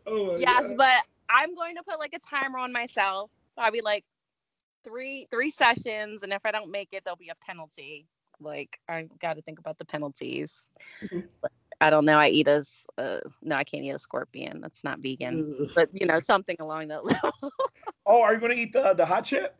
Oh 0.05 0.37
yes, 0.37 0.67
God. 0.67 0.77
but 0.77 1.03
I'm 1.31 1.55
going 1.55 1.77
to 1.77 1.83
put 1.83 1.99
like 1.99 2.13
a 2.13 2.19
timer 2.19 2.59
on 2.59 2.73
myself. 2.73 3.31
Probably 3.57 3.81
like 3.81 4.05
three 4.85 5.27
three 5.31 5.49
sessions, 5.49 6.23
and 6.23 6.33
if 6.33 6.45
I 6.45 6.51
don't 6.51 6.71
make 6.71 6.89
it, 6.93 7.05
there'll 7.05 7.17
be 7.17 7.31
a 7.31 7.47
penalty. 7.47 8.07
Like 8.41 8.79
I 8.89 9.09
got 9.21 9.37
to 9.37 9.43
think 9.43 9.59
about 9.59 9.79
the 9.79 9.85
penalties. 9.85 10.69
Mhm. 11.03 11.25
But 11.41 11.53
I 11.83 11.91
don't 11.91 12.05
know. 12.05 12.17
I 12.17 12.29
eat 12.29 12.47
a 12.47 12.59
s- 12.59 12.87
uh, 12.97 13.19
no, 13.43 13.57
I 13.57 13.65
can't 13.65 13.83
eat 13.83 13.91
a 13.91 13.99
scorpion. 13.99 14.61
That's 14.61 14.85
not 14.85 15.01
vegan. 15.01 15.57
Ugh. 15.61 15.69
But 15.75 15.89
you 15.93 16.07
know, 16.07 16.21
something 16.21 16.57
along 16.61 16.89
that 16.89 17.05
level. 17.13 17.33
Oh, 18.07 18.23
are 18.23 18.33
you 18.35 18.41
gonna 18.41 18.55
eat 18.55 18.73
the 18.73 18.95
the 18.95 19.05
hot 19.05 19.25
chip? 19.25 19.57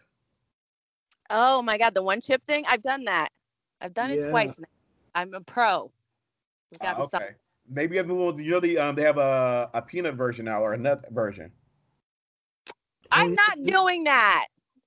oh 1.31 1.63
my 1.63 1.79
god, 1.79 1.95
the 1.95 2.03
one 2.03 2.21
chip 2.21 2.45
thing. 2.45 2.65
I've 2.69 2.83
done 2.83 3.05
that. 3.07 3.31
I've 3.81 3.93
done 3.93 4.11
it 4.11 4.25
twice 4.31 4.57
now. 4.59 4.67
I'm 5.17 5.35
a 5.35 5.41
pro. 5.41 5.91
We've 6.71 6.79
got 6.81 6.97
Ah, 6.97 7.03
to 7.03 7.09
stop. 7.09 7.23
okay. 7.23 7.31
Maybe 7.69 7.97
you 7.97 7.99
have 7.99 8.09
the 8.09 8.43
you 8.45 8.51
know 8.53 8.61
the 8.61 8.79
um 8.79 8.95
they 8.95 9.03
have 9.03 9.19
a 9.19 9.69
a 9.75 9.83
peanut 9.83 10.15
version 10.15 10.45
now 10.45 10.63
or 10.63 10.75
a 10.75 10.79
nut 10.79 11.05
version. 11.11 11.51
I'm 13.11 13.35
not 13.35 13.65
doing 13.65 14.05
that. 14.05 14.47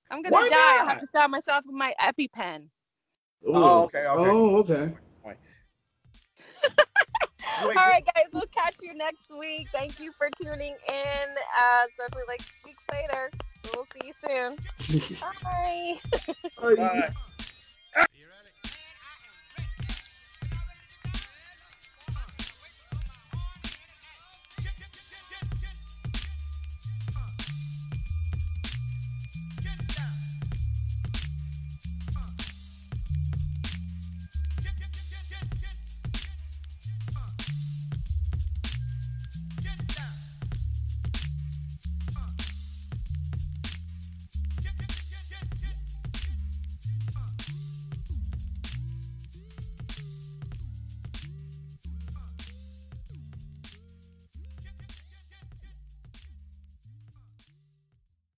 I'm 0.10 0.22
gonna 0.22 0.34
Why 0.34 0.50
die. 0.50 0.56
I 0.56 0.76
not? 0.78 0.88
have 0.88 1.02
to 1.02 1.08
stab 1.08 1.30
myself 1.30 1.66
with 1.66 1.76
my 1.76 1.94
EpiPen. 2.02 2.70
Oh, 3.46 3.84
okay, 3.84 4.06
okay. 4.06 4.30
Oh, 4.30 4.58
okay. 4.60 4.94
All 7.62 7.68
right, 7.68 8.06
guys, 8.14 8.26
we'll 8.34 8.44
catch 8.54 8.76
you 8.82 8.94
next 8.94 9.30
week. 9.38 9.68
Thank 9.72 10.00
you 10.00 10.12
for 10.12 10.30
tuning 10.42 10.76
in. 10.88 11.30
Uh, 11.58 11.86
especially 11.90 12.24
like 12.28 12.42
weeks 12.66 12.84
later. 12.92 13.32
We'll 13.74 13.86
see 13.86 14.08
you 14.08 14.14
soon. 14.28 15.18
Bye. 15.44 15.96
Bye. 16.62 16.76
Bye. 16.76 17.10